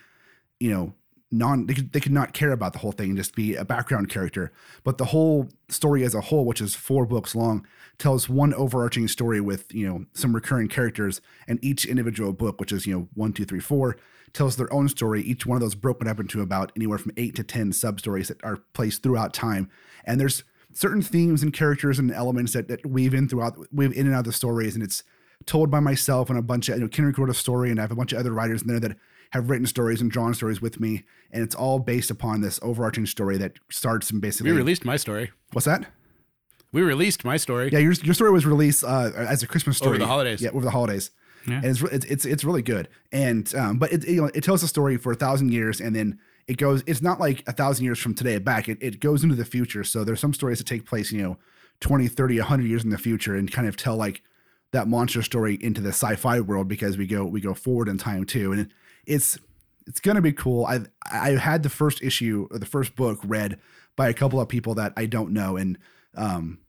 you 0.59 0.69
know 0.69 0.93
non 1.32 1.65
they 1.65 1.73
could, 1.73 1.93
they 1.93 1.99
could 1.99 2.11
not 2.11 2.34
care 2.34 2.51
about 2.51 2.73
the 2.73 2.79
whole 2.79 2.91
thing 2.91 3.09
and 3.09 3.17
just 3.17 3.36
be 3.36 3.55
a 3.55 3.65
background 3.65 4.09
character. 4.09 4.51
But 4.84 4.97
the 4.97 5.05
whole 5.05 5.49
story 5.69 6.03
as 6.03 6.13
a 6.13 6.21
whole 6.21 6.45
which 6.45 6.61
is 6.61 6.75
four 6.75 7.05
books 7.05 7.34
long 7.36 7.65
tells 7.97 8.27
one 8.27 8.53
overarching 8.53 9.07
story 9.07 9.39
with 9.39 9.73
you 9.73 9.88
know 9.88 10.05
some 10.13 10.36
recurring 10.36 10.67
characters. 10.67 11.21
And 11.47 11.63
each 11.63 11.86
individual 11.86 12.34
book 12.34 12.59
which 12.59 12.71
is 12.71 12.86
you 12.86 12.93
know 12.93 13.07
one 13.13 13.34
two 13.34 13.45
three 13.45 13.59
four 13.59 13.97
tells 14.34 14.57
their 14.57 14.71
own 14.73 14.89
story. 14.89 15.21
Each 15.21 15.45
one 15.45 15.55
of 15.55 15.61
those 15.61 15.75
broken 15.75 16.07
up 16.07 16.19
into 16.19 16.41
about 16.41 16.71
anywhere 16.75 16.97
from 16.97 17.13
eight 17.17 17.36
to 17.36 17.43
ten 17.43 17.71
sub 17.71 17.99
stories 17.99 18.27
that 18.27 18.43
are 18.43 18.57
placed 18.73 19.03
throughout 19.03 19.34
time. 19.34 19.69
And 20.05 20.19
there's 20.19 20.43
certain 20.73 21.01
themes 21.01 21.43
and 21.43 21.53
characters 21.53 21.99
and 21.99 22.11
elements 22.11 22.53
that, 22.53 22.67
that 22.69 22.86
weave 22.86 23.13
in 23.13 23.27
throughout 23.27 23.57
weave 23.73 23.93
in 23.93 24.05
and 24.05 24.15
out 24.15 24.19
of 24.19 24.25
the 24.25 24.34
stories. 24.34 24.75
And 24.75 24.84
it's 24.84 25.03
told 25.45 25.71
by 25.71 25.79
myself 25.79 26.29
and 26.29 26.38
a 26.38 26.41
bunch 26.41 26.69
of 26.69 26.75
you 26.75 26.82
know 26.82 26.88
Kenrick 26.88 27.17
wrote 27.17 27.29
a 27.29 27.34
story 27.34 27.71
and 27.71 27.79
I 27.79 27.84
have 27.84 27.91
a 27.91 27.95
bunch 27.95 28.13
of 28.13 28.19
other 28.19 28.32
writers 28.32 28.61
in 28.61 28.67
there 28.67 28.79
that 28.79 28.97
have 29.32 29.49
written 29.49 29.65
stories 29.65 30.01
and 30.01 30.11
drawn 30.11 30.34
stories 30.34 30.61
with 30.61 30.79
me 30.79 31.03
and 31.32 31.41
it's 31.43 31.55
all 31.55 31.79
based 31.79 32.11
upon 32.11 32.41
this 32.41 32.59
overarching 32.61 33.05
story 33.05 33.38
that 33.38 33.53
starts 33.69 34.11
and 34.11 34.21
basically 34.21 34.51
We 34.51 34.57
released 34.57 34.86
my 34.86 34.97
story. 34.97 35.32
what's 35.53 35.65
that 35.65 35.86
We 36.71 36.82
released 36.82 37.23
my 37.25 37.38
story. 37.38 37.69
yeah 37.71 37.79
your, 37.79 37.93
your 37.93 38.13
story 38.13 38.32
was 38.32 38.45
released 38.45 38.84
uh, 38.84 39.11
as 39.15 39.43
a 39.43 39.47
Christmas 39.47 39.77
story 39.77 39.91
Over 39.95 39.99
the 39.99 40.07
holidays. 40.07 40.41
yeah 40.41 40.49
over 40.51 40.63
the 40.65 40.71
holidays 40.71 41.11
Yeah. 41.47 41.55
and 41.55 41.65
it's, 41.65 41.82
it's 41.82 42.05
it's 42.05 42.25
it's 42.25 42.43
really 42.43 42.61
good 42.61 42.88
and 43.11 43.53
um 43.55 43.77
but 43.79 43.91
it 43.91 44.07
you 44.07 44.21
know 44.21 44.29
it 44.34 44.43
tells 44.43 44.63
a 44.63 44.67
story 44.67 44.97
for 44.97 45.11
a 45.11 45.15
thousand 45.15 45.51
years 45.51 45.82
and 45.82 45.95
then 45.95 46.19
it 46.47 46.57
goes 46.57 46.84
it's 46.88 47.01
not 47.01 47.19
like 47.19 47.43
a 47.47 47.51
thousand 47.53 47.86
years 47.86 47.99
from 47.99 48.13
today 48.13 48.38
back 48.38 48.67
it, 48.69 48.77
it 48.82 48.99
goes 48.99 49.23
into 49.23 49.36
the 49.36 49.45
future 49.45 49.84
so 49.84 50.03
there's 50.03 50.19
some 50.19 50.34
stories 50.34 50.57
that 50.59 50.67
take 50.67 50.86
place 50.86 51.11
you 51.11 51.21
know 51.23 51.38
20 51.79 52.07
30 52.07 52.38
100 52.39 52.65
years 52.67 52.84
in 52.84 52.89
the 52.89 52.97
future 52.97 53.36
and 53.36 53.51
kind 53.51 53.67
of 53.67 53.75
tell 53.77 53.95
like 53.95 54.21
that 54.71 54.88
monster 54.88 55.21
story 55.21 55.57
into 55.61 55.82
the 55.82 55.89
sci-fi 55.89 56.39
world 56.39 56.67
because 56.67 56.97
we 56.97 57.05
go 57.07 57.25
we 57.25 57.41
go 57.41 57.53
forward 57.53 57.88
in 57.89 57.97
time 57.97 58.23
too 58.25 58.51
and 58.51 58.61
it, 58.61 58.67
it's 59.05 59.37
it's 59.87 59.99
gonna 59.99 60.21
be 60.21 60.31
cool 60.31 60.65
i 60.65 60.79
i 61.11 61.31
had 61.31 61.63
the 61.63 61.69
first 61.69 62.01
issue 62.03 62.47
or 62.51 62.59
the 62.59 62.65
first 62.65 62.95
book 62.95 63.19
read 63.23 63.59
by 63.95 64.09
a 64.09 64.13
couple 64.13 64.39
of 64.39 64.47
people 64.47 64.75
that 64.75 64.93
i 64.95 65.05
don't 65.05 65.31
know 65.31 65.57
and 65.57 65.77
um 66.15 66.59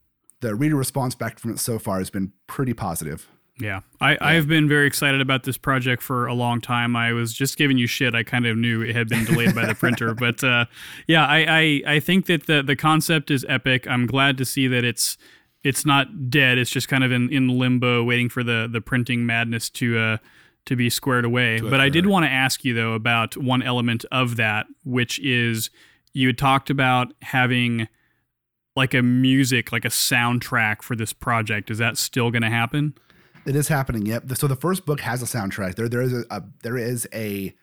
the 0.40 0.54
reader 0.54 0.76
response 0.76 1.14
back 1.14 1.38
from 1.38 1.52
it 1.52 1.58
so 1.58 1.78
far 1.78 1.98
has 1.98 2.10
been 2.10 2.32
pretty 2.46 2.74
positive 2.74 3.28
Yeah, 3.60 3.80
I, 4.00 4.16
I've 4.20 4.48
been 4.48 4.66
very 4.66 4.86
excited 4.86 5.20
about 5.20 5.44
this 5.44 5.58
project 5.58 6.02
for 6.02 6.26
a 6.26 6.32
long 6.32 6.60
time. 6.60 6.96
I 6.96 7.12
was 7.12 7.32
just 7.34 7.58
giving 7.58 7.76
you 7.78 7.86
shit. 7.86 8.14
I 8.14 8.24
kind 8.24 8.46
of 8.46 8.56
knew 8.56 8.80
it 8.82 8.96
had 8.96 9.08
been 9.08 9.24
delayed 9.24 9.54
by 9.54 9.66
the 9.66 9.74
printer, 9.74 10.14
but 10.26 10.42
uh, 10.42 10.64
yeah, 11.06 11.26
I, 11.26 11.82
I 11.86 11.94
I 11.94 12.00
think 12.00 12.26
that 12.26 12.46
the 12.46 12.62
the 12.62 12.74
concept 12.74 13.30
is 13.30 13.44
epic. 13.48 13.86
I'm 13.86 14.06
glad 14.06 14.38
to 14.38 14.44
see 14.46 14.66
that 14.68 14.84
it's 14.84 15.18
it's 15.62 15.84
not 15.84 16.30
dead. 16.30 16.58
It's 16.58 16.70
just 16.70 16.88
kind 16.88 17.04
of 17.04 17.12
in, 17.12 17.28
in 17.30 17.46
limbo, 17.58 18.02
waiting 18.02 18.30
for 18.30 18.42
the 18.42 18.68
the 18.72 18.80
printing 18.80 19.26
madness 19.26 19.70
to 19.70 19.98
uh 19.98 20.16
to 20.66 20.76
be 20.76 20.88
squared 20.88 21.24
away. 21.24 21.60
But 21.60 21.80
I 21.80 21.88
did 21.88 22.06
want 22.06 22.24
to 22.24 22.30
ask 22.30 22.64
you 22.64 22.74
though 22.74 22.92
about 22.92 23.36
one 23.36 23.62
element 23.62 24.04
of 24.12 24.36
that, 24.36 24.66
which 24.84 25.18
is 25.20 25.70
you 26.12 26.28
had 26.28 26.38
talked 26.38 26.70
about 26.70 27.12
having 27.22 27.88
like 28.74 28.94
a 28.94 29.02
music, 29.02 29.72
like 29.72 29.84
a 29.84 29.88
soundtrack 29.88 30.82
for 30.82 30.96
this 30.96 31.12
project. 31.12 31.70
Is 31.70 31.78
that 31.78 31.98
still 31.98 32.30
going 32.30 32.42
to 32.42 32.50
happen? 32.50 32.94
It 33.44 33.56
is 33.56 33.68
happening. 33.68 34.06
Yep. 34.06 34.36
So 34.36 34.46
the 34.46 34.56
first 34.56 34.86
book 34.86 35.00
has 35.00 35.22
a 35.22 35.26
soundtrack. 35.26 35.74
There, 35.74 35.88
there 35.88 36.02
is 36.02 36.12
a, 36.12 36.24
a 36.30 36.42
there 36.62 36.76
is 36.76 37.08
a 37.12 37.54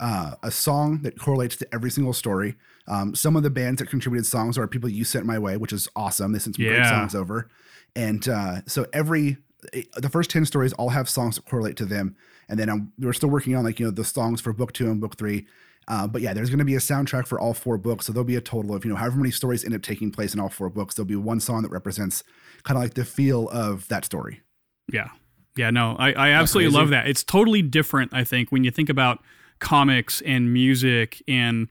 uh, 0.00 0.34
a 0.42 0.50
song 0.50 1.02
that 1.02 1.18
correlates 1.18 1.56
to 1.56 1.74
every 1.74 1.90
single 1.90 2.12
story. 2.12 2.54
Um, 2.86 3.14
some 3.14 3.36
of 3.36 3.42
the 3.42 3.50
bands 3.50 3.80
that 3.80 3.90
contributed 3.90 4.26
songs 4.26 4.56
are 4.56 4.66
people 4.66 4.88
you 4.88 5.04
sent 5.04 5.26
my 5.26 5.38
way, 5.38 5.56
which 5.56 5.72
is 5.72 5.88
awesome. 5.96 6.32
They 6.32 6.38
sent 6.38 6.56
some 6.56 6.64
great 6.64 6.86
songs 6.86 7.14
over, 7.14 7.50
and 7.94 8.26
uh, 8.28 8.62
so 8.66 8.86
every 8.92 9.38
eh, 9.74 9.82
the 9.96 10.08
first 10.08 10.30
ten 10.30 10.46
stories 10.46 10.72
all 10.74 10.90
have 10.90 11.08
songs 11.08 11.36
that 11.36 11.44
correlate 11.44 11.76
to 11.76 11.84
them. 11.84 12.16
And 12.48 12.58
then 12.58 12.68
um, 12.68 12.92
we're 12.98 13.12
still 13.12 13.28
working 13.28 13.54
on 13.56 13.64
like 13.64 13.78
you 13.78 13.86
know 13.86 13.92
the 13.92 14.04
songs 14.04 14.40
for 14.40 14.52
book 14.52 14.72
two 14.72 14.90
and 14.90 15.00
book 15.00 15.16
three. 15.16 15.46
Uh, 15.86 16.06
but 16.06 16.20
yeah, 16.20 16.34
there's 16.34 16.50
going 16.50 16.58
to 16.58 16.66
be 16.66 16.74
a 16.74 16.80
soundtrack 16.80 17.26
for 17.26 17.40
all 17.40 17.54
four 17.54 17.78
books. 17.78 18.06
So 18.06 18.12
there'll 18.12 18.24
be 18.24 18.36
a 18.36 18.40
total 18.40 18.74
of 18.74 18.84
you 18.84 18.90
know 18.90 18.96
however 18.96 19.16
many 19.16 19.30
stories 19.30 19.64
end 19.64 19.74
up 19.74 19.82
taking 19.82 20.10
place 20.10 20.34
in 20.34 20.40
all 20.40 20.48
four 20.48 20.68
books. 20.68 20.94
There'll 20.94 21.06
be 21.06 21.16
one 21.16 21.40
song 21.40 21.62
that 21.62 21.70
represents 21.70 22.24
kind 22.62 22.76
of 22.76 22.82
like 22.82 22.94
the 22.94 23.04
feel 23.04 23.48
of 23.50 23.88
that 23.88 24.04
story. 24.04 24.42
Yeah. 24.92 25.08
Yeah, 25.56 25.70
no, 25.70 25.96
I, 25.98 26.12
I 26.12 26.30
absolutely 26.30 26.72
love 26.72 26.90
that. 26.90 27.08
It's 27.08 27.24
totally 27.24 27.62
different, 27.62 28.14
I 28.14 28.22
think, 28.22 28.52
when 28.52 28.62
you 28.62 28.70
think 28.70 28.88
about 28.88 29.24
comics 29.58 30.20
and 30.20 30.52
music. 30.52 31.20
And 31.26 31.66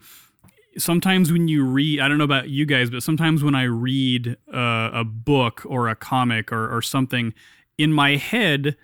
sometimes 0.78 1.32
when 1.32 1.48
you 1.48 1.64
read, 1.64 2.02
I 2.02 2.10
don't 2.10 2.18
know 2.18 2.26
about 2.26 2.50
you 2.50 2.66
guys, 2.66 2.90
but 2.90 3.02
sometimes 3.02 3.46
when 3.46 3.56
I 3.56 3.64
read 3.64 4.36
uh, 4.54 4.90
a 4.92 5.06
book 5.06 5.62
or 5.66 5.88
a 5.88 5.96
comic 5.96 6.52
or, 6.52 6.76
or 6.76 6.82
something, 6.82 7.34
in 7.78 7.94
my 7.94 8.18
head, 8.18 8.76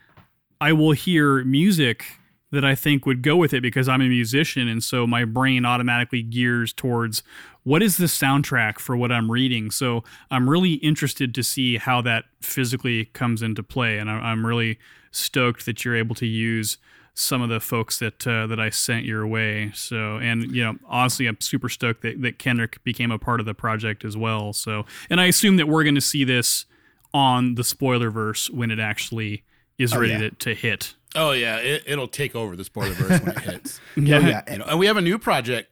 I 0.64 0.72
will 0.72 0.93
hear 0.93 1.43
music 1.43 2.05
that 2.51 2.64
I 2.64 2.74
think 2.74 3.05
would 3.05 3.22
go 3.22 3.36
with 3.36 3.53
it 3.53 3.59
because 3.59 3.89
I'm 3.89 3.99
a 3.99 4.07
musician. 4.07 4.70
And 4.70 4.82
so 4.82 5.05
my 5.05 5.26
brain 5.26 5.66
automatically 5.66 6.24
gears 6.24 6.72
towards 6.72 7.22
what 7.64 7.84
is 7.84 7.97
the 7.97 8.05
soundtrack 8.05 8.80
for 8.80 8.95
what 8.95 9.11
I'm 9.11 9.30
reading. 9.30 9.72
So 9.72 10.05
I'm 10.32 10.49
really 10.49 10.76
interested 10.76 11.36
to 11.36 11.43
see 11.43 11.76
how 11.76 12.01
that 12.03 12.24
physically 12.41 13.05
comes 13.05 13.41
into 13.41 13.61
play. 13.61 13.97
And 13.97 14.09
I'm 14.09 14.45
really 14.45 14.80
stoked 15.11 15.66
that 15.66 15.84
you're 15.84 15.97
able 15.97 16.16
to 16.16 16.26
use 16.26 16.78
some 17.14 17.41
of 17.41 17.49
the 17.49 17.59
folks 17.59 17.99
that 17.99 18.26
uh, 18.26 18.47
that 18.47 18.59
I 18.59 18.70
sent 18.70 19.03
your 19.03 19.28
way. 19.28 19.70
So, 19.76 20.16
and 20.18 20.49
you 20.49 20.64
know, 20.64 20.78
honestly, 20.88 21.28
I'm 21.28 21.41
super 21.41 21.68
stoked 21.68 22.03
that, 22.03 22.22
that 22.22 22.39
Kenrick 22.39 22.82
became 22.86 23.11
a 23.11 23.20
part 23.20 23.41
of 23.41 23.45
the 23.45 23.53
project 23.53 24.05
as 24.05 24.16
well. 24.16 24.53
So, 24.53 24.86
and 25.09 25.20
I 25.20 25.26
assume 25.26 25.57
that 25.57 25.68
we're 25.68 25.84
going 25.84 25.95
to 25.95 26.01
see 26.01 26.24
this 26.24 26.66
on 27.14 27.55
the 27.55 27.66
spoiler 27.66 28.09
verse 28.09 28.49
when 28.49 28.72
it 28.72 28.80
actually 28.80 29.43
is 29.78 29.96
ready 29.96 30.14
yeah. 30.14 30.20
to, 30.20 30.30
to 30.32 30.56
hit. 30.56 30.96
Oh 31.16 31.32
yeah, 31.32 31.58
it, 31.58 31.84
it'll 31.86 32.08
take 32.08 32.36
over 32.36 32.56
the 32.56 32.64
spoiler 32.64 32.94
verse 32.94 33.22
when 33.22 33.36
it 33.36 33.40
hits. 33.44 33.80
Yeah, 33.96 34.20
yeah. 34.20 34.52
You 34.52 34.60
know, 34.60 34.66
and 34.66 34.80
we 34.80 34.88
have 34.88 34.98
a 34.98 35.02
new 35.02 35.18
project. 35.18 35.70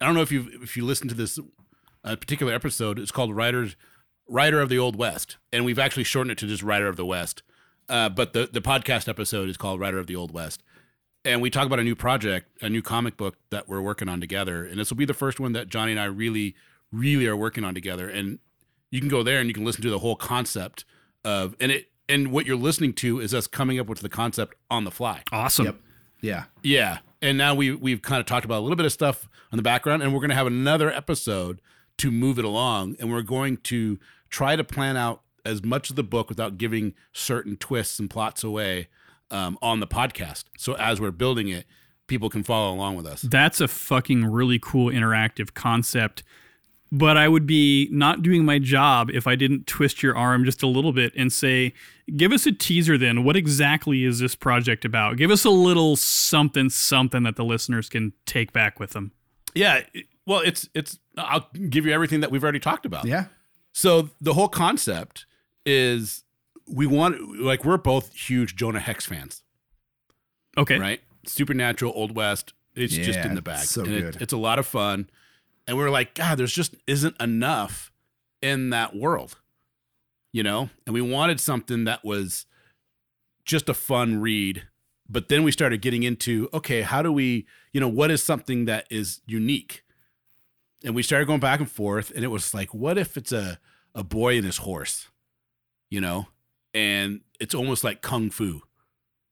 I 0.00 0.06
don't 0.06 0.14
know 0.14 0.22
if 0.22 0.32
you 0.32 0.48
if 0.62 0.76
you 0.76 0.84
listen 0.84 1.08
to 1.08 1.14
this 1.14 1.38
uh, 2.04 2.16
particular 2.16 2.52
episode. 2.52 2.98
It's 2.98 3.10
called 3.10 3.34
Writers 3.34 3.76
Writer 4.28 4.60
of 4.60 4.68
the 4.68 4.78
Old 4.78 4.96
West, 4.96 5.38
and 5.52 5.64
we've 5.64 5.78
actually 5.78 6.04
shortened 6.04 6.32
it 6.32 6.38
to 6.38 6.46
just 6.46 6.62
Writer 6.62 6.88
of 6.88 6.96
the 6.96 7.06
West. 7.06 7.42
Uh, 7.88 8.08
but 8.08 8.32
the 8.32 8.48
the 8.52 8.60
podcast 8.60 9.08
episode 9.08 9.48
is 9.48 9.56
called 9.56 9.80
Writer 9.80 9.98
of 9.98 10.06
the 10.06 10.16
Old 10.16 10.32
West, 10.32 10.62
and 11.24 11.40
we 11.40 11.50
talk 11.50 11.66
about 11.66 11.78
a 11.78 11.84
new 11.84 11.96
project, 11.96 12.48
a 12.62 12.68
new 12.68 12.82
comic 12.82 13.16
book 13.16 13.36
that 13.50 13.68
we're 13.68 13.80
working 13.80 14.08
on 14.08 14.20
together, 14.20 14.64
and 14.64 14.78
this 14.78 14.90
will 14.90 14.96
be 14.96 15.04
the 15.04 15.14
first 15.14 15.40
one 15.40 15.52
that 15.52 15.68
Johnny 15.68 15.92
and 15.92 16.00
I 16.00 16.04
really, 16.04 16.54
really 16.90 17.26
are 17.26 17.36
working 17.36 17.64
on 17.64 17.74
together. 17.74 18.08
And 18.08 18.38
you 18.90 19.00
can 19.00 19.08
go 19.08 19.22
there 19.22 19.38
and 19.38 19.48
you 19.48 19.54
can 19.54 19.64
listen 19.64 19.82
to 19.82 19.90
the 19.90 20.00
whole 20.00 20.16
concept 20.16 20.84
of 21.24 21.56
and 21.60 21.72
it 21.72 21.91
and 22.12 22.30
what 22.30 22.46
you're 22.46 22.56
listening 22.56 22.92
to 22.94 23.20
is 23.20 23.32
us 23.32 23.46
coming 23.46 23.78
up 23.80 23.86
with 23.86 24.00
the 24.00 24.08
concept 24.08 24.54
on 24.70 24.84
the 24.84 24.90
fly. 24.90 25.22
Awesome. 25.32 25.66
Yep. 25.66 25.76
Yeah. 26.20 26.44
Yeah. 26.62 26.98
And 27.20 27.38
now 27.38 27.54
we 27.54 27.74
we've 27.74 28.02
kind 28.02 28.20
of 28.20 28.26
talked 28.26 28.44
about 28.44 28.60
a 28.60 28.62
little 28.62 28.76
bit 28.76 28.86
of 28.86 28.92
stuff 28.92 29.28
on 29.50 29.56
the 29.56 29.62
background, 29.62 30.02
and 30.02 30.12
we're 30.12 30.20
going 30.20 30.30
to 30.30 30.36
have 30.36 30.46
another 30.46 30.90
episode 30.90 31.60
to 31.98 32.10
move 32.10 32.38
it 32.38 32.44
along, 32.44 32.96
and 32.98 33.10
we're 33.10 33.22
going 33.22 33.58
to 33.58 33.98
try 34.28 34.56
to 34.56 34.64
plan 34.64 34.96
out 34.96 35.22
as 35.44 35.62
much 35.64 35.90
of 35.90 35.96
the 35.96 36.02
book 36.02 36.28
without 36.28 36.58
giving 36.58 36.94
certain 37.12 37.56
twists 37.56 37.98
and 37.98 38.08
plots 38.08 38.44
away 38.44 38.88
um, 39.30 39.58
on 39.60 39.80
the 39.80 39.86
podcast. 39.86 40.44
So 40.56 40.74
as 40.74 41.00
we're 41.00 41.10
building 41.10 41.48
it, 41.48 41.66
people 42.06 42.28
can 42.28 42.42
follow 42.42 42.72
along 42.72 42.96
with 42.96 43.06
us. 43.06 43.22
That's 43.22 43.60
a 43.60 43.68
fucking 43.68 44.26
really 44.26 44.58
cool 44.60 44.92
interactive 44.92 45.54
concept. 45.54 46.22
But 46.94 47.16
I 47.16 47.26
would 47.26 47.46
be 47.46 47.88
not 47.90 48.22
doing 48.22 48.44
my 48.44 48.58
job 48.58 49.08
if 49.10 49.26
I 49.26 49.34
didn't 49.34 49.66
twist 49.66 50.02
your 50.02 50.14
arm 50.14 50.44
just 50.44 50.62
a 50.62 50.66
little 50.66 50.92
bit 50.92 51.14
and 51.16 51.32
say, 51.32 51.72
give 52.16 52.32
us 52.32 52.44
a 52.44 52.52
teaser 52.52 52.98
then. 52.98 53.24
What 53.24 53.34
exactly 53.34 54.04
is 54.04 54.18
this 54.18 54.34
project 54.34 54.84
about? 54.84 55.16
Give 55.16 55.30
us 55.30 55.46
a 55.46 55.50
little 55.50 55.96
something, 55.96 56.68
something 56.68 57.22
that 57.22 57.36
the 57.36 57.44
listeners 57.46 57.88
can 57.88 58.12
take 58.26 58.52
back 58.52 58.78
with 58.78 58.90
them. 58.90 59.12
Yeah. 59.54 59.80
Well, 60.26 60.40
it's 60.40 60.68
it's. 60.74 60.98
I'll 61.16 61.48
give 61.70 61.86
you 61.86 61.92
everything 61.92 62.20
that 62.20 62.30
we've 62.30 62.42
already 62.42 62.60
talked 62.60 62.84
about. 62.84 63.06
Yeah. 63.06 63.24
So 63.72 64.10
the 64.20 64.34
whole 64.34 64.48
concept 64.48 65.24
is 65.64 66.24
we 66.68 66.86
want 66.86 67.40
like 67.40 67.64
we're 67.64 67.78
both 67.78 68.12
huge 68.14 68.54
Jonah 68.54 68.80
Hex 68.80 69.06
fans. 69.06 69.42
Okay. 70.58 70.78
right? 70.78 71.00
Supernatural, 71.26 71.92
Old 71.96 72.14
West. 72.14 72.52
It's 72.74 72.94
just 72.94 73.18
in 73.18 73.34
the 73.34 73.42
bag. 73.42 73.64
so 73.64 73.82
and 73.84 73.92
it- 73.94 74.00
good. 74.00 74.22
it's 74.22 74.32
a 74.32 74.38
lot 74.38 74.58
of 74.58 74.66
fun. 74.66 75.08
And 75.66 75.76
we're 75.76 75.90
like, 75.90 76.14
God, 76.14 76.38
there's 76.38 76.52
just 76.52 76.74
isn't 76.86 77.20
enough 77.20 77.92
in 78.40 78.70
that 78.70 78.96
world, 78.96 79.40
you 80.32 80.42
know? 80.42 80.70
And 80.86 80.94
we 80.94 81.00
wanted 81.00 81.40
something 81.40 81.84
that 81.84 82.04
was 82.04 82.46
just 83.44 83.68
a 83.68 83.74
fun 83.74 84.20
read. 84.20 84.66
But 85.08 85.28
then 85.28 85.44
we 85.44 85.52
started 85.52 85.82
getting 85.82 86.02
into, 86.02 86.48
okay, 86.54 86.82
how 86.82 87.02
do 87.02 87.12
we, 87.12 87.46
you 87.72 87.80
know, 87.80 87.88
what 87.88 88.10
is 88.10 88.22
something 88.22 88.64
that 88.64 88.86
is 88.90 89.20
unique? 89.26 89.84
And 90.84 90.94
we 90.94 91.02
started 91.02 91.26
going 91.26 91.40
back 91.40 91.60
and 91.60 91.70
forth. 91.70 92.10
And 92.14 92.24
it 92.24 92.28
was 92.28 92.54
like, 92.54 92.74
what 92.74 92.98
if 92.98 93.16
it's 93.16 93.32
a, 93.32 93.58
a 93.94 94.02
boy 94.02 94.36
and 94.36 94.44
his 94.44 94.58
horse, 94.58 95.08
you 95.90 96.00
know? 96.00 96.28
And 96.74 97.20
it's 97.38 97.54
almost 97.54 97.84
like 97.84 98.00
kung 98.00 98.30
fu 98.30 98.62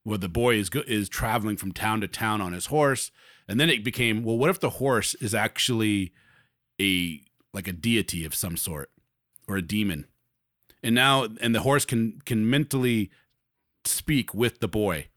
where 0.03 0.19
the 0.19 0.29
boy 0.29 0.57
is 0.57 0.71
go- 0.71 0.83
is 0.87 1.09
traveling 1.09 1.57
from 1.57 1.73
town 1.73 2.01
to 2.01 2.09
town 2.09 2.41
on 2.41 2.53
his 2.53 2.67
horse 2.67 3.11
and 3.51 3.61
then 3.61 3.69
it 3.69 3.85
became 3.85 4.23
well 4.23 4.39
what 4.39 4.51
if 4.51 4.61
the 4.61 4.71
horse 4.71 5.15
is 5.17 5.35
actually 5.35 6.13
a 6.81 7.21
like 7.53 7.69
a 7.69 7.73
deity 7.73 8.25
of 8.25 8.35
some 8.35 8.57
sort 8.57 8.91
or 9.47 9.57
a 9.57 9.63
demon? 9.63 10.07
And 10.83 10.95
now 10.95 11.27
and 11.43 11.55
the 11.55 11.61
horse 11.61 11.85
can 11.85 12.23
can 12.25 12.49
mentally 12.49 13.11
speak 13.85 14.33
with 14.33 14.61
the 14.61 14.69
boy 14.69 15.09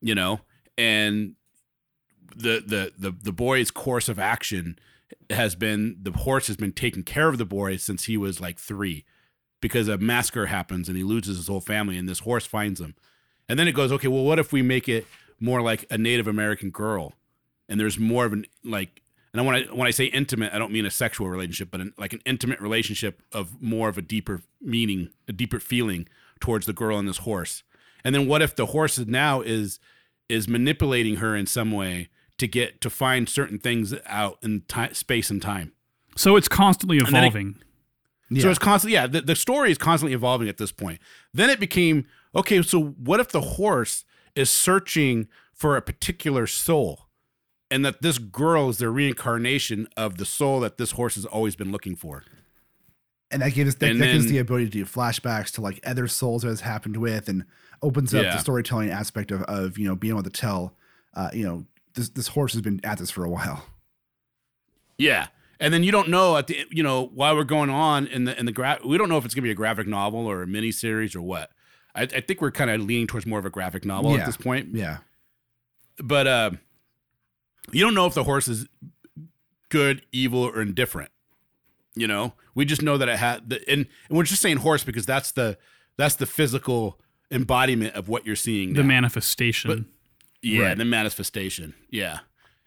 you 0.00 0.14
know? 0.14 0.40
And 0.78 1.34
the 2.34 2.62
the 2.66 2.92
the, 2.98 3.10
the 3.10 3.32
boy's 3.32 3.70
course 3.70 4.08
of 4.08 4.18
action 4.18 4.78
has 5.30 5.54
been 5.54 5.96
the 6.00 6.12
horse 6.12 6.46
has 6.48 6.56
been 6.56 6.72
taking 6.72 7.02
care 7.02 7.28
of 7.28 7.38
the 7.38 7.44
boy 7.44 7.76
since 7.76 8.04
he 8.04 8.16
was 8.16 8.40
like 8.40 8.58
3 8.58 9.04
because 9.60 9.88
a 9.88 9.98
massacre 9.98 10.46
happens 10.46 10.88
and 10.88 10.96
he 10.96 11.04
loses 11.04 11.36
his 11.36 11.48
whole 11.48 11.60
family 11.60 11.96
and 11.96 12.08
this 12.08 12.20
horse 12.20 12.46
finds 12.46 12.80
him. 12.80 12.94
And 13.48 13.58
then 13.58 13.68
it 13.68 13.72
goes, 13.72 13.92
okay, 13.92 14.08
well, 14.08 14.24
what 14.24 14.38
if 14.38 14.52
we 14.52 14.62
make 14.62 14.88
it 14.88 15.06
more 15.40 15.62
like 15.62 15.86
a 15.90 15.96
Native 15.96 16.26
American 16.26 16.70
girl, 16.70 17.14
and 17.68 17.80
there's 17.80 17.98
more 17.98 18.24
of 18.24 18.32
an 18.32 18.46
like, 18.64 19.02
and 19.32 19.44
when 19.44 19.54
I 19.54 19.62
when 19.64 19.86
I 19.86 19.90
say 19.90 20.06
intimate, 20.06 20.52
I 20.52 20.58
don't 20.58 20.72
mean 20.72 20.86
a 20.86 20.90
sexual 20.90 21.28
relationship, 21.28 21.70
but 21.70 21.80
an, 21.80 21.92
like 21.98 22.12
an 22.12 22.20
intimate 22.24 22.60
relationship 22.60 23.22
of 23.32 23.60
more 23.60 23.88
of 23.88 23.98
a 23.98 24.02
deeper 24.02 24.42
meaning, 24.60 25.10
a 25.28 25.32
deeper 25.32 25.60
feeling 25.60 26.08
towards 26.40 26.66
the 26.66 26.72
girl 26.72 26.98
and 26.98 27.08
this 27.08 27.18
horse. 27.18 27.62
And 28.04 28.14
then 28.14 28.26
what 28.28 28.42
if 28.42 28.54
the 28.54 28.66
horse 28.66 28.98
now 28.98 29.40
is 29.40 29.78
is 30.28 30.48
manipulating 30.48 31.16
her 31.16 31.36
in 31.36 31.46
some 31.46 31.70
way 31.72 32.08
to 32.38 32.46
get 32.46 32.80
to 32.80 32.90
find 32.90 33.28
certain 33.28 33.58
things 33.58 33.94
out 34.06 34.38
in 34.42 34.62
ti 34.68 34.92
space 34.94 35.30
and 35.30 35.42
time? 35.42 35.72
So 36.16 36.36
it's 36.36 36.48
constantly 36.48 36.98
then 36.98 37.14
it- 37.14 37.18
evolving. 37.18 37.56
So 38.40 38.50
it's 38.50 38.58
constantly, 38.58 38.94
yeah, 38.94 39.06
the, 39.06 39.20
the 39.20 39.36
story 39.36 39.70
is 39.70 39.78
constantly 39.78 40.12
evolving 40.12 40.48
at 40.48 40.56
this 40.56 40.72
point. 40.72 40.98
Then 41.32 41.48
it 41.48 41.60
became, 41.60 42.06
okay, 42.34 42.60
so 42.60 42.82
what 42.82 43.20
if 43.20 43.28
the 43.28 43.40
horse 43.40 44.04
is 44.34 44.50
searching 44.50 45.28
for 45.52 45.76
a 45.76 45.80
particular 45.80 46.48
soul 46.48 47.05
and 47.70 47.84
that 47.84 48.02
this 48.02 48.18
girl 48.18 48.68
is 48.68 48.78
the 48.78 48.88
reincarnation 48.90 49.88
of 49.96 50.18
the 50.18 50.24
soul 50.24 50.60
that 50.60 50.78
this 50.78 50.92
horse 50.92 51.14
has 51.16 51.24
always 51.26 51.56
been 51.56 51.72
looking 51.72 51.96
for? 51.96 52.24
and 53.32 53.42
that 53.42 53.52
gives 53.54 53.74
that, 53.74 53.98
that 53.98 54.12
gives 54.12 54.26
the 54.28 54.38
ability 54.38 54.66
to 54.66 54.70
do 54.70 54.84
flashbacks 54.84 55.50
to 55.50 55.60
like 55.60 55.80
other 55.84 56.06
souls 56.06 56.42
that 56.42 56.48
has 56.48 56.60
happened 56.60 56.96
with 56.96 57.28
and 57.28 57.44
opens 57.82 58.14
up 58.14 58.22
Yeah. 58.22 58.32
the 58.34 58.38
storytelling 58.38 58.88
aspect 58.90 59.32
of, 59.32 59.42
of 59.42 59.76
you 59.78 59.88
know 59.88 59.96
being 59.96 60.12
able 60.12 60.22
to 60.22 60.30
tell 60.30 60.76
uh, 61.14 61.30
you 61.32 61.44
know 61.44 61.66
this 61.94 62.08
this 62.10 62.28
horse 62.28 62.52
has 62.52 62.62
been 62.62 62.80
at 62.84 62.98
this 62.98 63.10
for 63.10 63.24
a 63.24 63.28
while 63.28 63.64
Yeah. 64.96 65.26
And 65.58 65.72
then 65.74 65.82
you 65.82 65.90
don't 65.90 66.08
know 66.08 66.36
at 66.36 66.46
the 66.46 66.66
you 66.70 66.84
know 66.84 67.10
while 67.14 67.34
we're 67.34 67.42
going 67.44 67.68
on 67.70 68.06
in 68.06 68.24
the 68.26 68.38
in 68.38 68.46
the 68.46 68.52
gra- 68.52 68.78
we 68.84 68.96
don't 68.96 69.08
know 69.08 69.18
if 69.18 69.24
it's 69.24 69.34
gonna 69.34 69.42
be 69.42 69.50
a 69.50 69.54
graphic 69.54 69.88
novel 69.88 70.26
or 70.26 70.42
a 70.42 70.46
mini 70.46 70.70
series 70.70 71.16
or 71.16 71.20
what. 71.22 71.50
I, 71.96 72.02
I 72.02 72.20
think 72.20 72.40
we're 72.40 72.50
kind 72.52 72.70
of 72.70 72.80
leaning 72.82 73.06
towards 73.08 73.26
more 73.26 73.38
of 73.40 73.44
a 73.46 73.50
graphic 73.50 73.84
novel 73.84 74.12
Yeah. 74.12 74.18
at 74.20 74.26
this 74.26 74.36
point. 74.36 74.68
yeah 74.72 74.98
but 75.98 76.26
uh, 76.28 76.50
you 77.72 77.82
don't 77.84 77.94
know 77.94 78.06
if 78.06 78.14
the 78.14 78.24
horse 78.24 78.48
is 78.48 78.66
good, 79.68 80.02
evil, 80.12 80.40
or 80.44 80.60
indifferent. 80.62 81.10
You 81.94 82.06
know, 82.06 82.34
we 82.54 82.64
just 82.64 82.82
know 82.82 82.98
that 82.98 83.08
it 83.08 83.16
had 83.18 83.48
the 83.48 83.56
and, 83.70 83.86
and 84.08 84.16
we're 84.18 84.24
just 84.24 84.42
saying 84.42 84.58
horse 84.58 84.84
because 84.84 85.06
that's 85.06 85.32
the 85.32 85.56
that's 85.96 86.16
the 86.16 86.26
physical 86.26 87.00
embodiment 87.30 87.94
of 87.94 88.08
what 88.08 88.26
you're 88.26 88.36
seeing. 88.36 88.74
The 88.74 88.82
now. 88.82 88.88
manifestation. 88.88 89.86
yeah, 90.42 90.62
Right. 90.68 90.78
the 90.78 90.84
manifestation. 90.84 91.74
Yeah, 91.90 92.18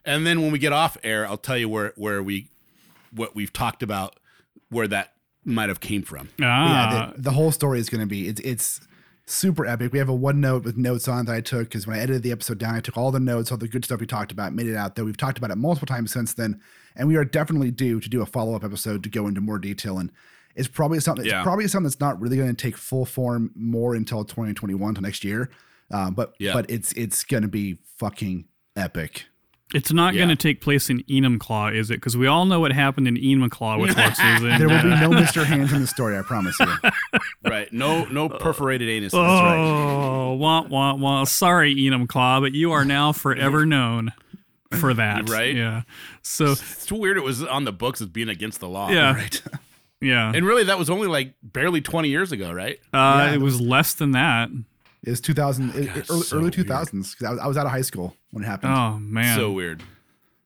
and 0.03 0.25
then 0.25 0.41
when 0.41 0.51
we 0.51 0.57
get 0.59 0.73
off 0.73 0.97
air, 1.03 1.27
I'll 1.27 1.37
tell 1.37 1.57
you 1.57 1.69
where 1.69 1.93
where 1.95 2.23
we 2.23 2.49
what 3.11 3.35
we've 3.35 3.53
talked 3.53 3.83
about 3.83 4.15
where 4.69 4.87
that 4.87 5.13
might 5.45 5.69
have 5.69 5.79
came 5.79 6.01
from. 6.01 6.29
ah, 6.41 7.05
yeah 7.05 7.11
the, 7.15 7.21
the 7.21 7.31
whole 7.31 7.51
story 7.51 7.79
is 7.79 7.89
going 7.89 8.01
to 8.01 8.07
be 8.07 8.27
it's 8.27 8.41
it's 8.41 8.81
super 9.29 9.65
epic 9.65 9.93
we 9.93 9.99
have 9.99 10.09
a 10.09 10.13
one 10.15 10.41
note 10.41 10.63
with 10.63 10.75
notes 10.75 11.07
on 11.07 11.25
that 11.25 11.35
i 11.35 11.39
took 11.41 11.63
because 11.69 11.85
when 11.85 11.95
i 11.95 11.99
edited 12.01 12.23
the 12.23 12.31
episode 12.31 12.57
down 12.57 12.73
i 12.73 12.79
took 12.79 12.97
all 12.97 13.11
the 13.11 13.19
notes 13.19 13.51
all 13.51 13.57
the 13.57 13.67
good 13.67 13.85
stuff 13.85 13.99
we 13.99 14.07
talked 14.07 14.31
about 14.31 14.53
made 14.53 14.65
it 14.67 14.75
out 14.75 14.95
there 14.95 15.05
we've 15.05 15.17
talked 15.17 15.37
about 15.37 15.51
it 15.51 15.55
multiple 15.57 15.85
times 15.85 16.11
since 16.11 16.33
then 16.33 16.59
and 16.95 17.07
we 17.07 17.15
are 17.15 17.23
definitely 17.23 17.69
due 17.69 17.99
to 17.99 18.09
do 18.09 18.21
a 18.21 18.25
follow-up 18.25 18.63
episode 18.63 19.03
to 19.03 19.09
go 19.09 19.27
into 19.27 19.39
more 19.39 19.59
detail 19.59 19.99
and 19.99 20.11
it's 20.55 20.67
probably 20.67 20.99
something 20.99 21.25
Yeah. 21.25 21.39
it's 21.39 21.43
probably 21.45 21.67
something 21.67 21.83
that's 21.83 21.99
not 21.99 22.19
really 22.19 22.37
going 22.37 22.49
to 22.49 22.55
take 22.55 22.75
full 22.75 23.05
form 23.05 23.51
more 23.55 23.93
until 23.93 24.23
2021 24.25 24.95
to 24.95 25.01
next 25.01 25.23
year 25.23 25.51
uh, 25.91 26.09
but 26.09 26.33
Yeah. 26.39 26.53
but 26.53 26.69
it's 26.69 26.91
it's 26.93 27.23
going 27.23 27.43
to 27.43 27.49
be 27.49 27.77
fucking 27.97 28.45
epic 28.75 29.25
it's 29.73 29.91
not 29.93 30.13
Yeah. 30.13 30.19
going 30.25 30.29
to 30.29 30.35
take 30.35 30.61
place 30.61 30.89
in 30.89 31.03
Enumclaw, 31.03 31.75
is 31.75 31.89
it? 31.91 31.95
Because 31.95 32.17
we 32.17 32.25
all 32.27 32.45
know 32.45 32.59
what 32.59 32.71
happened 32.71 33.07
in 33.07 33.15
Enumclaw 33.15 33.79
with 33.79 33.95
horses. 33.95 34.19
And, 34.43 34.59
there 34.59 34.67
will 34.67 34.81
be 34.81 34.91
uh, 34.91 35.07
no 35.07 35.09
mr 35.21 35.43
hands 35.45 35.71
in 35.73 35.81
the 35.81 35.87
story 35.87 36.17
i 36.17 36.21
promise 36.21 36.57
you 36.59 36.67
right? 37.43 37.71
No, 37.71 38.05
no 38.05 38.29
perforated 38.29 38.89
anus. 38.89 39.13
Oh, 39.13 40.33
wah, 40.33 40.61
wah, 40.63 40.95
wah. 40.95 41.23
Sorry, 41.25 41.75
Enumclaw, 41.75 42.41
but 42.41 42.53
you 42.53 42.71
are 42.71 42.85
now 42.85 43.11
forever 43.11 43.65
known 43.65 44.11
for 44.79 44.93
that. 44.93 45.29
Right? 45.29 45.55
Yeah. 45.55 45.83
So, 46.21 46.51
It's 46.53 46.85
too 46.85 46.95
weird. 46.95 47.17
It 47.17 47.23
was 47.23 47.43
on 47.43 47.65
the 47.65 47.71
books 47.71 48.01
as 48.01 48.07
being 48.07 48.29
against 48.29 48.59
the 48.59 48.69
law. 48.69 48.89
yeah. 48.89 49.13
right 49.13 49.41
Yeah. 50.01 50.31
And 50.33 50.45
really, 50.45 50.63
that 50.65 50.77
was 50.79 50.89
only 50.89 51.07
like 51.07 51.33
barely 51.43 51.81
20 51.81 52.07
years 52.09 52.31
ago, 52.31 52.51
right? 52.51 52.79
Uh, 52.93 53.25
Yeah. 53.27 53.33
It 53.33 53.41
was 53.41 53.59
less 53.59 53.93
than 53.93 54.11
that. 54.11 54.49
It 55.03 55.09
was 55.09 55.21
2000 55.21 55.69
it- 55.75 55.75
it- 55.97 56.09
early, 56.09 56.21
so 56.21 56.37
early 56.37 56.51
2000s 56.51 57.11
because 57.11 57.25
I 57.27 57.31
was, 57.31 57.39
I 57.39 57.47
was 57.47 57.57
out 57.57 57.65
of 57.65 57.71
high 57.71 57.81
school 57.81 58.15
when 58.31 58.43
it 58.43 58.47
happened 58.47 58.73
Oh, 58.73 58.99
man. 58.99 59.37
So 59.37 59.51
weird. 59.51 59.83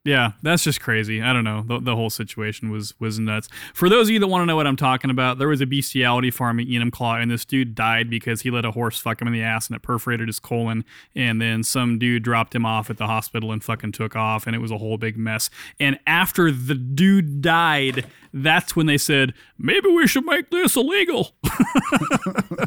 Yeah, 0.05 0.33
that's 0.41 0.65
just 0.65 0.81
crazy. 0.81 1.21
I 1.21 1.31
don't 1.31 1.45
know. 1.45 1.63
The, 1.65 1.79
the 1.79 1.95
whole 1.95 2.09
situation 2.09 2.69
was 2.71 2.93
was 2.99 3.19
nuts. 3.19 3.47
For 3.73 3.87
those 3.87 4.07
of 4.07 4.11
you 4.11 4.19
that 4.19 4.27
want 4.27 4.41
to 4.41 4.45
know 4.45 4.57
what 4.57 4.67
I'm 4.67 4.75
talking 4.75 5.09
about, 5.09 5.37
there 5.37 5.47
was 5.47 5.61
a 5.61 5.65
bestiality 5.65 6.29
farm 6.29 6.59
at 6.59 6.67
Enumclaw, 6.67 7.21
and 7.21 7.31
this 7.31 7.45
dude 7.45 7.73
died 7.73 8.09
because 8.09 8.41
he 8.41 8.51
let 8.51 8.65
a 8.65 8.71
horse 8.71 8.99
fuck 8.99 9.21
him 9.21 9.27
in 9.29 9.33
the 9.33 9.41
ass 9.41 9.67
and 9.67 9.77
it 9.77 9.81
perforated 9.81 10.27
his 10.27 10.41
colon. 10.41 10.83
And 11.15 11.41
then 11.41 11.63
some 11.63 11.99
dude 11.99 12.21
dropped 12.21 12.53
him 12.53 12.65
off 12.65 12.89
at 12.89 12.97
the 12.97 13.07
hospital 13.07 13.53
and 13.53 13.63
fucking 13.63 13.93
took 13.93 14.13
off, 14.13 14.45
and 14.45 14.53
it 14.53 14.59
was 14.59 14.71
a 14.71 14.77
whole 14.77 14.97
big 14.97 15.15
mess. 15.15 15.49
And 15.79 15.97
after 16.05 16.51
the 16.51 16.75
dude 16.75 17.41
died, 17.41 18.05
that's 18.33 18.75
when 18.75 18.87
they 18.87 18.97
said 18.97 19.33
maybe 19.57 19.87
we 19.89 20.07
should 20.07 20.25
make 20.25 20.49
this 20.49 20.75
illegal. 20.75 21.31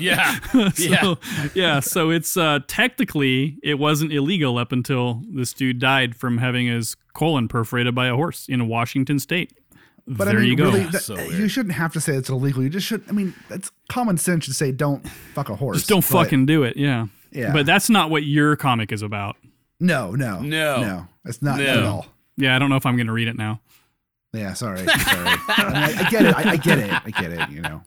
Yeah. 0.01 0.39
yeah. 0.77 1.01
So, 1.01 1.19
yeah, 1.55 1.81
so 1.81 2.11
it's 2.11 2.37
uh, 2.37 2.61
technically 2.67 3.57
it 3.63 3.79
wasn't 3.79 4.13
illegal 4.13 4.59
up 4.59 4.71
until 4.73 5.23
this 5.31 5.53
dude 5.53 5.79
died 5.79 6.15
from 6.17 6.39
having 6.39 6.67
his 6.67 6.97
colon 7.15 7.49
perforated 7.49 7.95
by 7.95 8.09
a 8.09 8.15
horse 8.15 8.47
in 8.49 8.69
Washington 8.69 9.19
State. 9.19 9.53
But 10.07 10.27
there 10.27 10.37
I 10.39 10.41
mean, 10.41 10.51
you 10.51 10.57
go. 10.57 10.65
really, 10.67 10.85
that- 10.85 11.03
So 11.03 11.19
you 11.19 11.49
shouldn't 11.49 11.75
have 11.77 11.93
to 11.95 12.01
say 12.01 12.15
it's 12.15 12.29
illegal. 12.29 12.63
You 12.63 12.69
just 12.69 12.87
should. 12.87 13.05
I 13.09 13.13
mean, 13.13 13.33
that's 13.49 13.71
common 13.89 14.19
sense 14.19 14.45
to 14.47 14.53
say 14.53 14.71
don't 14.71 15.07
fuck 15.35 15.49
a 15.49 15.57
horse. 15.57 15.79
Just 15.79 15.89
don't 15.89 16.01
but- 16.01 16.25
fucking 16.25 16.47
do 16.47 16.63
it. 16.65 16.77
Yeah. 16.77 17.07
Yeah. 17.33 17.53
But 17.53 17.65
that's 17.67 17.89
not 17.89 18.11
what 18.11 18.25
your 18.25 18.55
comic 18.57 18.93
is 18.93 19.03
about. 19.03 19.37
No, 19.81 20.11
no, 20.13 20.41
No. 20.41 20.81
no. 20.81 21.09
It's 21.25 21.41
not, 21.43 21.57
not 21.59 21.65
No. 21.65 21.71
at 21.79 21.83
all. 21.85 22.07
Yeah, 22.37 22.55
I 22.55 22.59
don't 22.59 22.69
know 22.71 22.77
if 22.77 22.85
I'm 22.87 22.97
going 22.97 23.07
to 23.07 23.13
read 23.15 23.29
it 23.29 23.37
now. 23.37 23.61
Yeah, 24.37 24.53
sorry. 24.53 24.79
sorry. 24.79 24.89
I, 24.89 25.65
mean, 25.67 25.77
I, 25.77 26.07
I 26.07 26.11
get 26.11 26.27
it. 26.27 26.35
I, 26.37 26.51
I 26.53 26.57
get 26.57 26.79
it. 26.79 26.93
I 26.93 27.11
get 27.11 27.33
it. 27.33 27.51
You 27.51 27.63
know. 27.63 27.83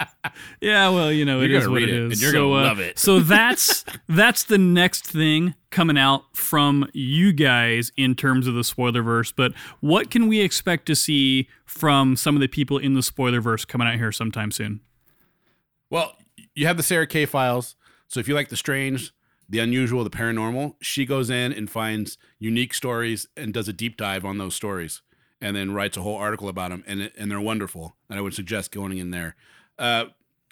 Yeah, 0.62 0.90
well, 0.90 1.12
you 1.12 1.26
know, 1.26 1.42
You're 1.42 1.58
it 1.60 1.64
is 1.64 1.68
what 1.68 1.82
it 1.82 1.90
it, 1.90 1.96
is. 1.96 2.12
and 2.14 2.22
you're 2.22 2.32
so, 2.32 2.50
gonna 2.50 2.66
uh, 2.66 2.68
love 2.70 2.80
it. 2.80 3.00
so 3.00 3.20
that's 3.20 3.86
that's 4.10 4.44
the 4.44 4.58
next 4.58 5.06
thing 5.06 5.56
coming 5.70 5.98
out 5.98 6.24
from 6.36 6.90
you 6.94 7.32
guys 7.32 7.92
in 7.98 8.16
terms 8.16 8.48
of 8.48 8.56
the 8.56 8.62
spoilerverse. 8.62 9.34
But 9.36 9.54
what 9.80 10.10
can 10.10 10.28
we 10.28 10.42
expect 10.42 10.86
to 10.88 10.96
see 10.96 11.48
from 11.66 12.16
some 12.16 12.36
of 12.36 12.42
the 12.42 12.48
people 12.48 12.78
in 12.78 12.94
the 12.96 13.02
spoilerverse 13.02 13.68
coming 13.68 13.88
out 13.88 13.96
here 13.96 14.12
sometime 14.12 14.52
soon? 14.52 14.82
Well, 15.90 16.16
you 16.56 16.68
have 16.68 16.78
the 16.78 16.84
Sarah 16.84 17.08
K 17.08 17.26
files. 17.26 17.76
So 18.08 18.20
if 18.20 18.28
you 18.28 18.34
like 18.34 18.50
the 18.50 18.58
strange, 18.58 19.14
the 19.48 19.60
unusual, 19.60 20.04
the 20.04 20.10
paranormal, 20.10 20.76
she 20.82 21.06
goes 21.06 21.30
in 21.30 21.52
and 21.54 21.70
finds 21.70 22.18
unique 22.40 22.74
stories 22.74 23.28
and 23.38 23.54
does 23.54 23.68
a 23.68 23.74
deep 23.74 23.98
dive 23.98 24.26
on 24.26 24.38
those 24.38 24.56
stories, 24.56 25.02
and 25.42 25.56
then 25.56 25.72
writes 25.74 25.98
a 25.98 26.02
whole 26.02 26.18
article 26.18 26.50
about 26.50 26.70
them, 26.72 26.84
and 26.88 27.12
and 27.18 27.30
they're 27.32 27.40
wonderful. 27.42 27.96
And 28.10 28.18
I 28.20 28.22
would 28.22 28.34
suggest 28.34 28.72
going 28.72 28.98
in 28.98 29.12
there. 29.12 29.36
Uh, 29.78 30.06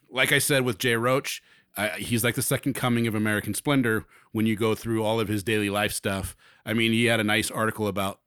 like 0.10 0.32
I 0.32 0.40
said 0.40 0.64
with 0.64 0.78
Jay 0.78 0.96
Roach, 0.96 1.44
uh, 1.76 1.90
he's 1.90 2.24
like 2.24 2.36
the 2.36 2.42
second 2.42 2.74
coming 2.74 3.08
of 3.08 3.16
American 3.16 3.54
Splendor 3.54 4.06
when 4.32 4.46
you 4.46 4.56
go 4.56 4.74
through 4.76 5.04
all 5.04 5.20
of 5.20 5.28
his 5.28 5.44
daily 5.44 5.70
life 5.70 5.92
stuff. 5.92 6.36
I 6.66 6.74
mean, 6.74 6.92
he 6.94 7.06
had 7.06 7.20
a 7.20 7.24
nice 7.24 7.52
article 7.52 7.88
about 7.88 8.20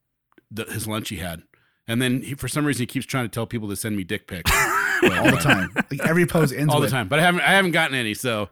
the, 0.50 0.64
his 0.64 0.86
lunch 0.86 1.08
he 1.08 1.16
had. 1.16 1.42
And 1.88 2.00
then 2.00 2.22
he, 2.22 2.34
for 2.34 2.46
some 2.48 2.64
reason, 2.64 2.82
he 2.82 2.86
keeps 2.86 3.06
trying 3.06 3.24
to 3.24 3.28
tell 3.30 3.46
people 3.46 3.68
to 3.70 3.76
send 3.76 3.96
me 3.96 4.04
dick 4.04 4.26
pics 4.28 4.50
all 5.02 5.30
the 5.30 5.38
time. 5.42 5.72
Like 5.90 6.00
every 6.06 6.26
pose 6.26 6.52
ends 6.52 6.72
all 6.72 6.80
the 6.80 6.88
time. 6.90 7.08
But 7.08 7.18
I 7.18 7.22
haven't 7.22 7.40
I 7.40 7.52
haven't 7.52 7.72
gotten 7.72 7.96
any, 7.96 8.14
so 8.14 8.48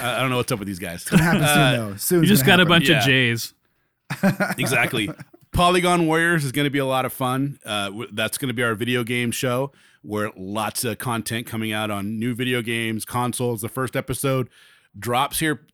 uh, 0.00 0.02
I 0.02 0.20
don't 0.20 0.30
know 0.30 0.38
what's 0.38 0.50
up 0.50 0.58
with 0.58 0.66
these 0.68 0.78
guys. 0.80 1.04
Gonna 1.04 1.22
happen 1.22 1.46
soon 1.46 1.90
though. 1.90 1.96
Soon. 1.96 2.22
You 2.22 2.28
just 2.28 2.46
got 2.46 2.58
a 2.60 2.66
bunch 2.66 2.88
Yeah. 2.88 2.98
of 2.98 3.04
J's. 3.04 3.54
exactly. 4.58 5.10
Polygon 5.52 6.06
Warriors 6.06 6.44
is 6.44 6.52
going 6.52 6.64
to 6.64 6.70
be 6.70 6.78
a 6.78 6.86
lot 6.86 7.04
of 7.04 7.12
fun. 7.12 7.58
Uh, 7.64 7.90
that's 8.12 8.38
going 8.38 8.48
to 8.48 8.54
be 8.54 8.62
our 8.62 8.74
video 8.74 9.04
game 9.04 9.30
show 9.30 9.70
where 10.02 10.30
lots 10.36 10.84
of 10.84 10.98
content 10.98 11.46
coming 11.46 11.72
out 11.72 11.90
on 11.90 12.18
new 12.18 12.34
video 12.34 12.62
games, 12.62 13.04
consoles. 13.04 13.60
The 13.60 13.68
first 13.68 13.94
episode 13.94 14.48
drops 14.98 15.38
here 15.38 15.66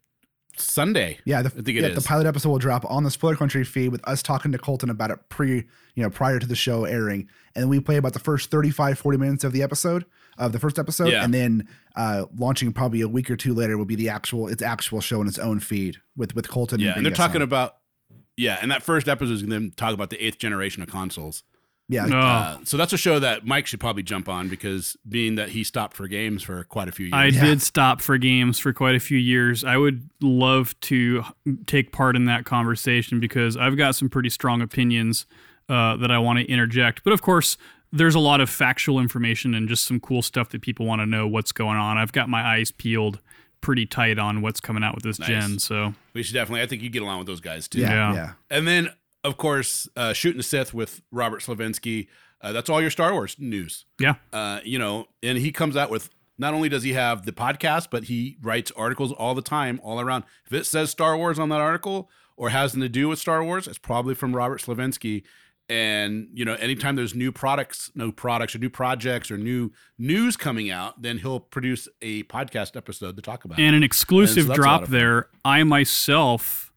Sunday. 0.56 1.18
Yeah, 1.24 1.42
the, 1.42 1.48
I 1.48 1.52
think 1.52 1.68
it 1.68 1.82
yeah, 1.82 1.86
is. 1.88 1.94
the 1.94 2.06
pilot 2.06 2.26
episode 2.26 2.50
will 2.50 2.58
drop 2.58 2.84
on 2.90 3.04
the 3.04 3.10
Spoiler 3.10 3.36
Country 3.36 3.64
feed 3.64 3.90
with 3.90 4.06
us 4.06 4.22
talking 4.22 4.52
to 4.52 4.58
Colton 4.58 4.90
about 4.90 5.10
it 5.10 5.18
pre, 5.28 5.64
you 5.94 6.02
know, 6.02 6.10
prior 6.10 6.38
to 6.38 6.46
the 6.46 6.56
show 6.56 6.84
airing. 6.84 7.28
And 7.54 7.62
then 7.62 7.68
we 7.68 7.80
play 7.80 7.96
about 7.96 8.12
the 8.12 8.18
first 8.18 8.50
35, 8.50 8.98
40 8.98 9.18
minutes 9.18 9.44
of 9.44 9.52
the 9.52 9.62
episode, 9.62 10.04
of 10.36 10.52
the 10.52 10.58
first 10.58 10.78
episode. 10.78 11.12
Yeah. 11.12 11.24
And 11.24 11.32
then 11.32 11.68
uh, 11.96 12.26
launching 12.36 12.72
probably 12.72 13.00
a 13.00 13.08
week 13.08 13.30
or 13.30 13.36
two 13.36 13.54
later 13.54 13.78
will 13.78 13.84
be 13.84 13.96
the 13.96 14.08
actual, 14.08 14.48
its 14.48 14.62
actual 14.62 15.00
show 15.00 15.20
in 15.20 15.28
its 15.28 15.38
own 15.38 15.60
feed 15.60 15.98
with, 16.16 16.34
with 16.34 16.48
Colton. 16.48 16.80
yeah, 16.80 16.94
and 16.96 17.06
they're 17.06 17.12
talking 17.12 17.42
about 17.42 17.76
yeah, 18.38 18.58
and 18.62 18.70
that 18.70 18.82
first 18.82 19.08
episode 19.08 19.32
is 19.32 19.42
going 19.42 19.70
to 19.70 19.76
talk 19.76 19.92
about 19.92 20.10
the 20.10 20.24
eighth 20.24 20.38
generation 20.38 20.82
of 20.82 20.88
consoles. 20.88 21.42
yeah, 21.90 22.06
Oh, 22.10 22.16
Uh, 22.18 22.58
so 22.64 22.76
that's 22.76 22.92
a 22.92 22.98
show 22.98 23.18
that 23.18 23.46
Mike 23.46 23.66
should 23.66 23.80
probably 23.80 24.02
jump 24.02 24.28
on 24.28 24.48
because 24.48 24.96
being 25.08 25.34
that 25.36 25.48
he 25.50 25.64
stopped 25.64 25.96
for 25.96 26.06
games 26.06 26.42
for 26.42 26.62
quite 26.64 26.86
a 26.88 26.92
few 26.92 27.06
years. 27.06 27.14
I 27.14 27.26
Yeah. 27.26 27.44
did 27.44 27.62
stop 27.62 28.00
for 28.02 28.16
games 28.18 28.58
for 28.58 28.72
quite 28.74 28.94
a 28.94 29.00
few 29.00 29.16
years. 29.18 29.64
I 29.64 29.76
would 29.78 30.08
love 30.20 30.78
to 30.82 31.24
take 31.66 31.90
part 31.92 32.14
in 32.14 32.26
that 32.26 32.44
conversation 32.44 33.20
because 33.20 33.56
I've 33.56 33.76
got 33.76 33.94
some 33.96 34.08
pretty 34.10 34.28
strong 34.30 34.60
opinions 34.62 35.26
uh, 35.70 35.96
that 35.96 36.10
I 36.10 36.18
want 36.18 36.38
to 36.38 36.44
interject. 36.46 37.02
But 37.04 37.12
of 37.14 37.20
course, 37.22 37.56
there's 37.90 38.14
a 38.14 38.20
lot 38.20 38.40
of 38.42 38.50
factual 38.50 39.00
information 39.00 39.54
and 39.54 39.66
just 39.68 39.84
some 39.84 39.98
cool 39.98 40.20
stuff 40.22 40.50
that 40.50 40.60
people 40.60 40.84
want 40.84 41.00
to 41.00 41.06
know 41.06 41.26
what's 41.26 41.52
going 41.52 41.78
on. 41.78 41.96
I've 41.96 42.12
got 42.12 42.28
my 42.28 42.42
eyes 42.42 42.70
peeled 42.70 43.18
pretty 43.60 43.86
tight 43.86 44.18
on 44.18 44.40
what's 44.42 44.60
coming 44.60 44.82
out 44.84 44.94
with 44.94 45.04
this 45.04 45.18
Nice. 45.18 45.28
gen. 45.28 45.58
So 45.58 45.94
we 46.14 46.22
should 46.22 46.34
definitely. 46.34 46.62
I 46.62 46.66
think 46.66 46.82
you 46.82 46.90
get 46.90 47.02
along 47.02 47.18
with 47.18 47.26
those 47.26 47.40
guys 47.40 47.68
too. 47.68 47.80
yeah, 47.80 47.90
yeah. 47.90 48.14
yeah. 48.14 48.32
And 48.50 48.66
then, 48.66 48.90
of 49.24 49.36
course, 49.36 49.88
uh, 49.96 50.12
Shooting 50.12 50.38
the 50.38 50.42
Sith 50.42 50.72
with 50.74 51.02
Robert 51.10 51.42
Slavinsky. 51.42 52.08
Uh, 52.40 52.52
that's 52.52 52.70
all 52.70 52.80
your 52.80 52.90
Star 52.90 53.12
Wars 53.12 53.34
news. 53.38 53.84
yeah, 53.98 54.14
Uh, 54.32 54.60
you 54.64 54.78
know, 54.78 55.06
and 55.24 55.38
he 55.38 55.50
comes 55.50 55.76
out 55.76 55.90
with 55.90 56.08
not 56.38 56.54
only 56.54 56.68
does 56.68 56.84
he 56.84 56.92
have 56.92 57.26
the 57.26 57.32
podcast, 57.32 57.88
but 57.90 58.04
he 58.04 58.36
writes 58.40 58.70
articles 58.76 59.10
all 59.10 59.34
the 59.34 59.42
time, 59.42 59.80
all 59.82 60.00
around. 60.00 60.22
If 60.46 60.52
it 60.52 60.64
says 60.64 60.88
Star 60.90 61.16
Wars 61.16 61.40
on 61.40 61.48
that 61.48 61.60
article 61.60 62.08
or 62.36 62.50
has 62.50 62.70
nothing 62.74 62.82
to 62.82 62.88
do 62.88 63.08
with 63.08 63.18
Star 63.18 63.42
Wars, 63.42 63.66
it's 63.66 63.76
probably 63.78 64.14
from 64.14 64.36
Robert 64.36 64.60
Slavinsky. 64.62 65.24
And 65.68 66.28
you 66.32 66.44
know, 66.44 66.54
anytime 66.54 66.96
there's 66.96 67.14
new 67.14 67.30
products, 67.30 67.90
new 67.94 68.10
products 68.10 68.54
or 68.54 68.58
new 68.58 68.70
projects 68.70 69.30
or 69.30 69.36
new 69.36 69.70
news 69.98 70.36
coming 70.36 70.70
out, 70.70 71.02
then 71.02 71.18
he'll 71.18 71.40
produce 71.40 71.88
a 72.00 72.22
podcast 72.24 72.76
episode 72.76 73.16
to 73.16 73.22
talk 73.22 73.44
about. 73.44 73.58
it. 73.58 73.62
and 73.62 73.76
an 73.76 73.82
exclusive 73.82 74.38
And 74.38 74.46
so 74.46 74.48
that's 74.48 74.58
a 74.58 74.62
lot 74.62 74.78
drop 74.80 74.90
there. 74.90 75.28
I 75.44 75.62
myself 75.64 76.72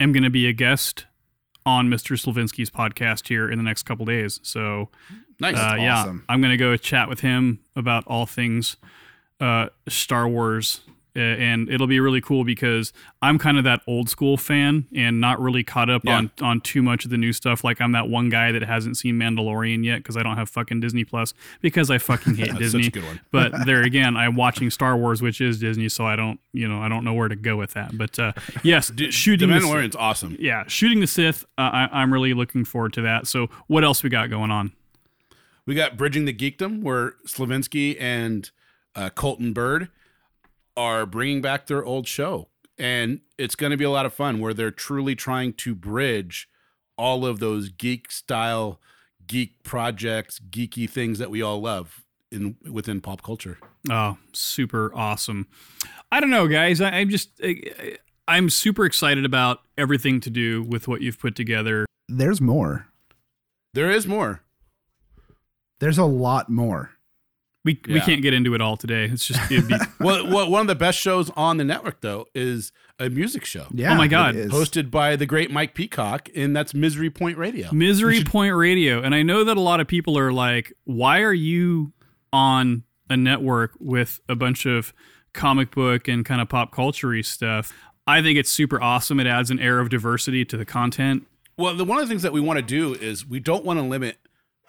am 0.00 0.12
going 0.12 0.24
to 0.24 0.30
be 0.30 0.48
a 0.48 0.52
guest 0.52 1.06
on 1.66 1.88
Mr. 1.88 2.18
Slavinsky's 2.18 2.70
podcast 2.70 3.28
here 3.28 3.50
in 3.50 3.58
the 3.58 3.64
next 3.64 3.84
couple 3.84 4.04
days. 4.04 4.40
So 4.42 4.90
nice. 5.40 5.56
uh, 5.56 5.76
yeah, 5.78 6.00
awesome. 6.00 6.24
I'm 6.28 6.42
gonna 6.42 6.56
go 6.56 6.76
chat 6.76 7.08
with 7.08 7.20
him 7.20 7.60
about 7.74 8.04
all 8.06 8.26
things 8.26 8.76
uh, 9.40 9.68
Star 9.88 10.28
Wars, 10.28 10.80
and 11.20 11.68
it'll 11.70 11.86
be 11.86 12.00
really 12.00 12.20
cool 12.20 12.44
because 12.44 12.92
I'm 13.22 13.38
kind 13.38 13.56
of 13.58 13.64
that 13.64 13.80
old 13.86 14.08
school 14.08 14.36
fan 14.36 14.86
and 14.94 15.20
not 15.20 15.40
really 15.40 15.62
caught 15.62 15.88
up 15.88 16.02
Yeah. 16.04 16.16
on 16.16 16.30
on 16.42 16.60
too 16.60 16.82
much 16.82 17.04
of 17.04 17.10
the 17.10 17.16
new 17.16 17.32
stuff. 17.32 17.62
Like 17.62 17.80
I'm 17.80 17.92
that 17.92 18.08
one 18.08 18.28
guy 18.30 18.50
that 18.52 18.62
hasn't 18.62 18.96
seen 18.96 19.14
Mandalorian 19.16 19.84
yet 19.84 19.98
because 19.98 20.16
I 20.16 20.22
don't 20.22 20.36
have 20.36 20.48
fucking 20.50 20.80
Disney 20.80 21.04
Plus 21.04 21.32
because 21.60 21.90
I 21.90 21.98
fucking 21.98 22.34
hate 22.34 22.54
Disney. 22.58 22.82
such 22.84 22.88
a 22.88 22.92
good 23.00 23.04
one. 23.04 23.20
but 23.30 23.52
there 23.64 23.82
again, 23.82 24.16
I'm 24.16 24.34
watching 24.34 24.70
Star 24.70 24.96
Wars, 24.96 25.22
which 25.22 25.40
is 25.40 25.58
Disney, 25.60 25.88
so 25.88 26.06
I 26.06 26.16
don't 26.16 26.40
you 26.52 26.66
know 26.66 26.80
I 26.82 26.88
don't 26.88 27.04
know 27.04 27.14
where 27.14 27.28
to 27.28 27.36
go 27.36 27.56
with 27.56 27.74
that. 27.74 27.96
But 27.96 28.18
uh, 28.18 28.32
yes, 28.64 28.88
The 28.88 29.10
shooting 29.10 29.48
the- 29.48 29.54
Mandalorian's 29.56 29.96
awesome. 29.96 30.36
yeah, 30.40 30.64
shooting 30.66 31.00
the 31.00 31.06
Sith. 31.06 31.44
Uh, 31.56 31.70
I, 31.72 31.88
I'm 31.92 32.12
really 32.12 32.34
looking 32.34 32.64
forward 32.64 32.92
to 32.94 33.02
that. 33.02 33.26
So 33.26 33.48
what 33.68 33.84
else 33.84 34.02
we 34.02 34.10
got 34.10 34.30
going 34.30 34.50
on? 34.50 34.72
We 35.66 35.74
got 35.74 35.96
Bridging 35.96 36.26
the 36.26 36.34
Geekdom, 36.34 36.82
where 36.82 37.14
Slavinsky 37.26 37.96
and 37.98 38.50
uh, 38.94 39.10
Colton 39.10 39.52
Bird 39.54 39.88
are 40.76 41.06
bringing 41.06 41.40
back 41.40 41.66
their 41.66 41.84
old 41.84 42.06
show. 42.08 42.48
And 42.78 43.20
it's 43.38 43.54
going 43.54 43.70
to 43.70 43.76
be 43.76 43.84
a 43.84 43.90
lot 43.90 44.06
of 44.06 44.12
fun 44.12 44.40
where 44.40 44.54
they're 44.54 44.70
truly 44.70 45.14
trying 45.14 45.52
to 45.54 45.74
bridge 45.74 46.48
all 46.96 47.24
of 47.24 47.38
those 47.38 47.68
geek 47.68 48.10
style, 48.10 48.80
geek 49.26 49.62
projects, 49.62 50.40
geeky 50.50 50.90
things 50.90 51.18
that 51.18 51.30
we 51.30 51.40
all 51.40 51.60
love 51.60 52.04
in 52.32 52.56
within 52.70 53.00
pop 53.00 53.22
culture. 53.22 53.58
Oh, 53.90 54.18
super 54.32 54.92
awesome. 54.94 55.46
I 56.10 56.20
don't 56.20 56.30
know, 56.30 56.48
guys. 56.48 56.80
I, 56.80 56.90
I'm 56.90 57.10
just, 57.10 57.30
I, 57.42 57.98
I'm 58.26 58.50
super 58.50 58.84
excited 58.84 59.24
about 59.24 59.60
everything 59.78 60.20
to 60.20 60.30
do 60.30 60.62
with 60.62 60.88
what 60.88 61.00
you've 61.00 61.18
put 61.18 61.36
together. 61.36 61.86
There's 62.08 62.40
more. 62.40 62.88
There 63.74 63.90
is 63.90 64.06
more. 64.06 64.42
There's 65.80 65.98
a 65.98 66.04
lot 66.04 66.48
more. 66.48 66.92
We, 67.64 67.80
we 67.88 68.00
can't 68.00 68.20
get 68.20 68.34
into 68.34 68.54
it 68.54 68.60
all 68.60 68.76
today. 68.76 69.06
It's 69.06 69.24
just, 69.24 69.50
it'd 69.50 69.68
be, 69.68 69.74
well, 70.00 70.28
well, 70.28 70.50
one 70.50 70.60
of 70.60 70.66
the 70.66 70.74
best 70.74 70.98
shows 70.98 71.30
on 71.30 71.56
the 71.56 71.64
network, 71.64 72.02
though, 72.02 72.26
is 72.34 72.72
a 72.98 73.08
music 73.08 73.44
show 73.44 73.66
Yeah. 73.72 73.92
Oh 73.92 73.96
my 73.96 74.06
God. 74.06 74.36
it 74.36 74.46
is. 74.46 74.52
hosted 74.52 74.90
by 74.90 75.16
the 75.16 75.24
great 75.24 75.50
Mike 75.50 75.74
Peacock, 75.74 76.28
and 76.36 76.54
that's 76.54 76.74
Misery 76.74 77.08
Point 77.10 77.38
Radio. 77.38 77.72
Misery 77.72 78.22
Point 78.22 78.54
Radio. 78.54 79.02
And 79.02 79.14
I 79.14 79.22
know 79.22 79.44
that 79.44 79.56
a 79.56 79.60
lot 79.60 79.80
of 79.80 79.88
people 79.88 80.18
are 80.18 80.32
like, 80.32 80.74
why 80.84 81.22
are 81.22 81.32
you 81.32 81.92
on 82.32 82.84
a 83.08 83.16
network 83.16 83.72
with 83.80 84.20
a 84.28 84.34
bunch 84.36 84.66
of 84.66 84.92
comic 85.32 85.74
book 85.74 86.06
and 86.06 86.24
kind 86.24 86.40
of 86.42 86.50
pop 86.50 86.70
culture 86.70 87.22
stuff? 87.22 87.72
I 88.06 88.20
think 88.20 88.38
it's 88.38 88.50
super 88.50 88.82
awesome. 88.82 89.18
It 89.18 89.26
adds 89.26 89.50
an 89.50 89.58
air 89.58 89.80
of 89.80 89.88
diversity 89.88 90.44
to 90.44 90.56
the 90.58 90.66
content. 90.66 91.26
Well, 91.56 91.74
the, 91.74 91.84
one 91.84 91.98
of 91.98 92.04
the 92.04 92.08
things 92.08 92.22
that 92.22 92.32
we 92.32 92.40
want 92.40 92.58
to 92.58 92.62
do 92.62 92.94
is 92.94 93.26
we 93.26 93.40
don't 93.40 93.64
want 93.64 93.78
to 93.78 93.82
limit 93.82 94.18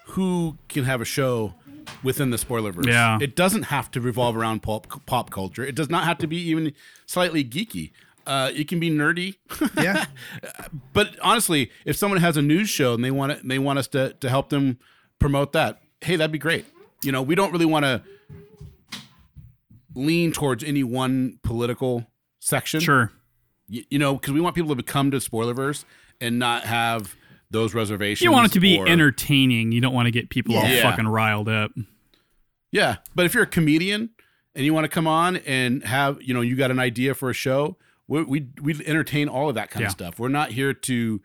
who 0.09 0.57
can 0.69 0.85
have 0.85 1.01
a 1.01 1.05
show 1.05 1.55
within 2.03 2.29
the 2.29 2.37
spoilerverse. 2.37 2.87
Yeah. 2.87 3.17
It 3.21 3.35
doesn't 3.35 3.63
have 3.63 3.91
to 3.91 4.01
revolve 4.01 4.35
around 4.37 4.61
pop, 4.63 5.05
pop 5.05 5.29
culture. 5.31 5.63
It 5.63 5.75
does 5.75 5.89
not 5.89 6.03
have 6.05 6.17
to 6.19 6.27
be 6.27 6.37
even 6.49 6.73
slightly 7.05 7.43
geeky. 7.43 7.91
Uh, 8.27 8.51
it 8.53 8.67
can 8.67 8.79
be 8.79 8.89
nerdy. 8.89 9.35
Yeah. 9.83 10.05
but 10.93 11.17
honestly, 11.21 11.69
if 11.85 11.95
someone 11.95 12.19
has 12.19 12.37
a 12.37 12.41
news 12.41 12.69
show 12.69 12.93
and 12.93 13.03
they 13.03 13.11
want 13.11 13.33
it, 13.33 13.47
they 13.47 13.59
want 13.59 13.77
us 13.79 13.87
to, 13.89 14.13
to 14.13 14.29
help 14.29 14.49
them 14.49 14.79
promote 15.19 15.53
that, 15.53 15.81
hey, 16.01 16.15
that'd 16.15 16.31
be 16.31 16.39
great. 16.39 16.65
You 17.03 17.11
know, 17.11 17.21
we 17.21 17.35
don't 17.35 17.51
really 17.51 17.65
want 17.65 17.85
to 17.85 18.01
lean 19.93 20.31
towards 20.31 20.63
any 20.63 20.83
one 20.83 21.39
political 21.43 22.05
section. 22.39 22.79
Sure. 22.79 23.11
Y- 23.69 23.85
you 23.89 23.99
know, 23.99 24.15
because 24.15 24.33
we 24.33 24.41
want 24.41 24.55
people 24.55 24.75
to 24.75 24.83
come 24.83 25.11
to 25.11 25.17
Spoilerverse 25.17 25.85
and 26.19 26.39
not 26.39 26.63
have 26.63 27.15
those 27.55 27.73
reservations. 27.73 28.21
You 28.23 28.31
want 28.31 28.47
it 28.47 28.53
to 28.53 28.59
be 28.59 28.77
or- 28.77 28.87
entertaining. 28.87 29.71
You 29.71 29.81
don't 29.81 29.93
want 29.93 30.05
to 30.07 30.11
get 30.11 30.29
people 30.29 30.55
all 30.55 30.67
Yeah. 30.67 30.83
fucking 30.89 31.07
riled 31.07 31.49
up. 31.49 31.71
Yeah, 32.71 32.97
but 33.15 33.25
if 33.25 33.33
you're 33.33 33.43
a 33.43 33.47
comedian 33.47 34.09
and 34.53 34.65
you 34.65 34.73
want 34.73 34.83
to 34.85 34.89
come 34.89 35.07
on 35.07 35.37
and 35.37 35.83
have, 35.85 36.21
you 36.21 36.33
know, 36.33 36.41
you 36.41 36.55
got 36.55 36.71
an 36.71 36.79
idea 36.79 37.13
for 37.15 37.29
a 37.29 37.33
show, 37.33 37.77
we 38.07 38.23
we 38.23 38.47
we 38.61 38.73
entertain 38.85 39.27
all 39.27 39.49
of 39.49 39.55
that 39.55 39.71
kind 39.71 39.81
Yeah. 39.81 39.87
of 39.87 39.91
stuff. 39.91 40.19
We're 40.19 40.27
not 40.27 40.51
here 40.51 40.73
to 40.73 41.21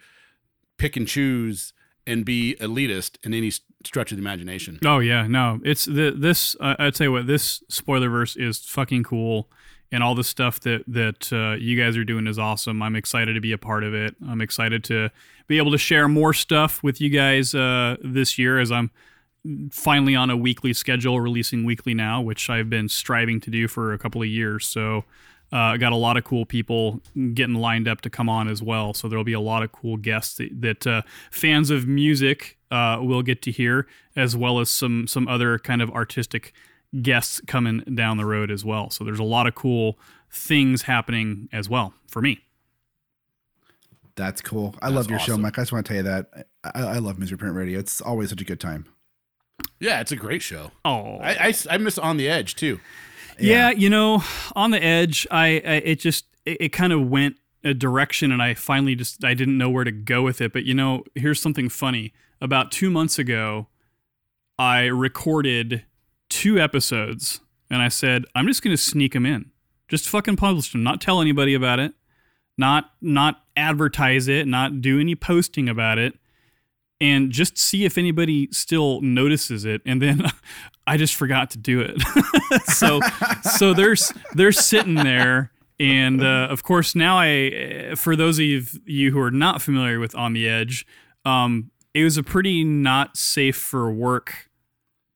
pick 0.78 0.97
and 0.97 1.07
choose 1.07 1.72
and 2.07 2.24
be 2.24 2.57
elitist 2.61 3.16
in 3.24 3.35
any 3.35 3.51
stretch 3.85 4.12
of 4.12 4.16
the 4.18 4.22
imagination. 4.22 4.78
Oh 4.85 4.99
yeah, 5.01 5.26
no, 5.26 5.61
it's 5.64 5.85
the 5.85 6.14
this. 6.16 6.57
Uh, 6.61 6.76
I'd 6.78 6.97
say 6.97 7.09
what 7.09 7.26
this 7.26 7.62
spoilerverse 7.70 8.37
is 8.37 8.61
fucking 8.64 9.03
cool, 9.03 9.51
and 9.93 10.03
all 10.03 10.14
the 10.14 10.24
stuff 10.24 10.61
that 10.61 10.84
that 10.86 11.32
uh, 11.32 11.57
you 11.57 11.80
guys 11.80 11.97
are 11.97 12.05
doing 12.05 12.26
is 12.26 12.38
awesome. 12.38 12.82
I'm 12.82 12.97
excited 12.97 13.34
to 13.34 13.41
be 13.41 13.53
a 13.53 13.59
part 13.59 13.84
of 13.84 13.95
it. 13.95 14.14
I'm 14.28 14.41
excited 14.41 14.84
to 14.84 15.11
be 15.47 15.59
able 15.59 15.72
to 15.72 15.78
share 15.78 16.09
more 16.09 16.32
stuff 16.32 16.82
with 16.82 17.01
you 17.01 17.11
guys 17.11 17.55
uh, 17.55 17.97
this 18.03 18.38
year 18.38 18.59
as 18.59 18.70
I'm 18.70 18.91
finally 19.70 20.14
on 20.14 20.30
a 20.30 20.36
weekly 20.36 20.72
schedule, 20.72 21.20
releasing 21.20 21.64
weekly 21.64 21.95
now, 21.95 22.20
which 22.20 22.51
I've 22.51 22.68
been 22.68 22.88
striving 22.88 23.41
to 23.41 23.51
do 23.51 23.68
for 23.68 23.93
a 23.93 23.99
couple 23.99 24.22
of 24.22 24.28
years. 24.28 24.66
So 24.66 25.05
uh, 25.53 25.76
got 25.76 25.93
a 25.93 25.97
lot 25.97 26.16
of 26.16 26.24
cool 26.24 26.47
people 26.47 27.01
getting 27.34 27.57
lined 27.57 27.88
up 27.88 28.03
to 28.03 28.11
come 28.11 28.28
on 28.28 28.49
as 28.49 28.62
well. 28.62 28.95
So 28.95 29.09
there'll 29.09 29.24
be 29.24 29.32
a 29.32 29.41
lot 29.41 29.62
of 29.62 29.72
cool 29.72 29.97
guests 29.97 30.36
that, 30.36 30.61
that 30.61 30.86
uh, 30.86 31.03
fans 31.30 31.70
of 31.70 31.86
music 31.86 32.59
uh, 32.70 32.99
will 33.01 33.22
get 33.22 33.43
to 33.43 33.51
hear, 33.51 33.86
as 34.14 34.36
well 34.36 34.61
as 34.61 34.70
some 34.70 35.09
some 35.09 35.26
other 35.26 35.59
kind 35.59 35.82
of 35.82 35.91
artistic 35.91 36.53
guests 37.03 37.41
coming 37.47 37.80
down 37.95 38.16
the 38.16 38.24
road 38.24 38.51
as 38.51 38.64
well. 38.64 38.91
So 38.91 39.05
there's 39.05 39.18
a 39.18 39.24
lot 39.24 39.47
of 39.47 39.55
cool 39.55 39.99
things 40.30 40.82
happening 40.82 41.49
as 41.53 41.68
well 41.68 41.95
for 42.07 42.20
me. 42.20 42.41
That's 44.16 44.41
cool. 44.43 44.74
I 44.82 44.88
love 44.88 45.09
your 45.09 45.18
show. 45.18 45.38
Mike. 45.38 45.59
I 45.59 45.62
just 45.62 45.72
want 45.72 45.86
to 45.86 45.88
tell 45.88 45.97
you 45.99 46.03
that 46.03 46.47
I, 46.64 46.82
I 46.82 46.99
love 46.99 47.18
Misery 47.18 47.38
Point 47.38 47.55
Radio. 47.55 47.78
It's 47.78 48.01
always 48.01 48.30
such 48.30 48.41
a 48.41 48.45
good 48.45 48.61
time. 48.61 48.86
Yeah, 49.78 50.01
it's 50.01 50.12
a 50.12 50.16
great 50.16 50.43
show. 50.43 50.72
Oh, 50.84 51.16
I, 51.18 51.49
I, 51.49 51.55
I 51.70 51.78
miss 51.78 51.97
On 51.97 52.16
the 52.16 52.28
Edge 52.28 52.55
too. 52.55 52.80
Yeah, 53.38 53.70
you 53.70 53.88
know, 53.88 54.22
on 54.55 54.70
the 54.70 54.82
edge, 54.82 55.26
I, 55.30 55.47
I 55.47 55.74
it 55.84 56.01
just 56.01 56.26
it, 56.45 56.59
it 56.61 56.68
kind 56.70 56.93
of 56.93 57.09
went 57.09 57.36
a 57.64 57.74
direction, 57.74 58.32
and 58.32 58.43
I 58.43 58.55
finally 58.55 58.95
just 58.95 59.24
I 59.24 59.34
didn't 59.34 59.57
know 59.57 59.70
where 59.70 59.84
to 59.84 59.93
go 59.93 60.22
with 60.22 60.41
it. 60.41 60.53
But 60.53 60.64
you 60.64 60.74
know, 60.74 61.05
here's 61.14 61.41
something 61.41 61.68
funny. 61.68 62.12
About 62.43 62.70
two 62.72 62.91
months 62.91 63.18
ago, 63.18 63.68
I 64.59 64.84
recorded 64.84 65.84
two 66.31 66.59
episodes, 66.59 67.41
and 67.68 67.83
I 67.83 67.89
said 67.89 68.24
I'm 68.35 68.47
just 68.47 68.62
going 68.62 68.74
to 68.74 68.83
sneak 68.83 69.12
them 69.12 69.26
in, 69.26 69.51
just 69.89 70.09
fucking 70.09 70.37
publish 70.37 70.72
them, 70.72 70.83
not 70.83 71.01
tell 71.01 71.20
anybody 71.20 71.53
about 71.53 71.78
it, 71.78 71.93
not 72.57 72.93
not 73.03 73.43
advertise 73.57 74.28
it, 74.28 74.47
not 74.47 74.81
do 74.81 74.99
any 74.99 75.14
posting 75.14 75.68
about 75.68 75.99
it. 75.99 76.14
And 77.03 77.31
just 77.31 77.57
see 77.57 77.87
if 77.87 77.97
anybody 77.97 78.49
still 78.53 79.01
notices 79.01 79.64
it, 79.64 79.81
and 79.87 80.03
then 80.03 80.26
I 80.87 80.97
just 80.97 81.14
forgot 81.14 81.51
to 81.51 81.59
do 81.59 81.81
it. 81.81 82.01
so 82.64 83.01
so 83.43 83.74
there's 83.74 84.12
they're 84.35 84.53
sitting 84.53 84.95
there 84.95 85.51
and 85.81 86.22
uh, 86.22 86.47
of 86.51 86.62
course 86.62 86.95
now 86.95 87.18
i 87.18 87.95
for 87.97 88.14
those 88.14 88.39
of 88.39 88.78
you 88.87 89.11
who 89.11 89.18
are 89.18 89.31
not 89.31 89.62
familiar 89.62 89.99
with 89.99 90.14
on 90.14 90.35
the 90.35 90.49
edge 90.49 90.87
um, 91.24 91.70
it 91.95 92.05
was 92.05 92.16
a 92.16 92.22
pretty 92.22 92.62
not 92.62 93.16
safe 93.16 93.57
for 93.57 93.91
work 93.91 94.50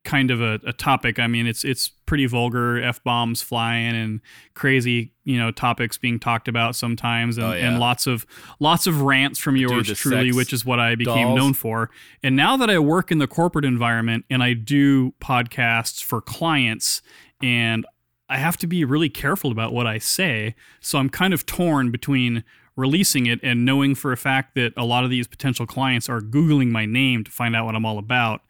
kind 0.04 0.30
of 0.30 0.40
a, 0.40 0.60
a 0.66 0.72
topic 0.72 1.18
i 1.18 1.26
mean 1.26 1.46
it's 1.46 1.64
it's 1.64 1.88
pretty 1.88 2.26
vulgar 2.26 2.78
f-bombs 2.82 3.40
flying 3.40 3.94
and 3.96 4.20
crazy 4.52 5.12
you 5.24 5.38
know 5.38 5.50
topics 5.50 5.96
being 5.96 6.18
talked 6.20 6.46
about 6.46 6.76
sometimes 6.76 7.38
and, 7.38 7.46
Oh, 7.46 7.52
yeah. 7.52 7.68
and 7.68 7.78
lots 7.80 8.06
of 8.06 8.26
lots 8.60 8.86
of 8.86 9.00
rants 9.00 9.38
from 9.38 9.56
yours 9.56 9.88
the 9.88 9.94
truly 9.94 10.26
sex 10.28 10.36
which 10.36 10.52
is 10.52 10.64
what 10.64 10.78
i 10.78 10.94
became 10.94 11.28
dolls. 11.28 11.36
known 11.38 11.54
for 11.54 11.90
and 12.22 12.36
now 12.36 12.56
that 12.58 12.68
i 12.68 12.78
work 12.78 13.10
in 13.10 13.18
the 13.18 13.26
corporate 13.26 13.64
environment 13.64 14.26
and 14.28 14.42
i 14.42 14.52
do 14.52 15.12
podcasts 15.20 16.02
for 16.02 16.20
clients 16.20 17.00
and 17.42 17.86
I 18.26 18.38
have 18.38 18.56
to 18.58 18.66
be 18.66 18.86
really 18.86 19.10
careful 19.10 19.52
about 19.52 19.74
what 19.74 19.86
I 19.86 19.98
say. 19.98 20.54
So 20.80 20.98
I'm 20.98 21.10
kind 21.10 21.34
of 21.34 21.44
torn 21.44 21.90
between 21.90 22.42
releasing 22.74 23.26
it 23.26 23.38
and 23.42 23.66
knowing 23.66 23.94
for 23.94 24.12
a 24.12 24.16
fact 24.16 24.54
that 24.54 24.72
a 24.78 24.84
lot 24.84 25.04
of 25.04 25.10
these 25.10 25.26
potential 25.28 25.66
clients 25.66 26.08
are 26.08 26.22
Googling 26.22 26.70
my 26.70 26.86
name 26.86 27.22
to 27.24 27.30
find 27.30 27.54
out 27.54 27.66
what 27.66 27.74
I'm 27.76 27.84
all 27.84 27.98
about, 27.98 28.40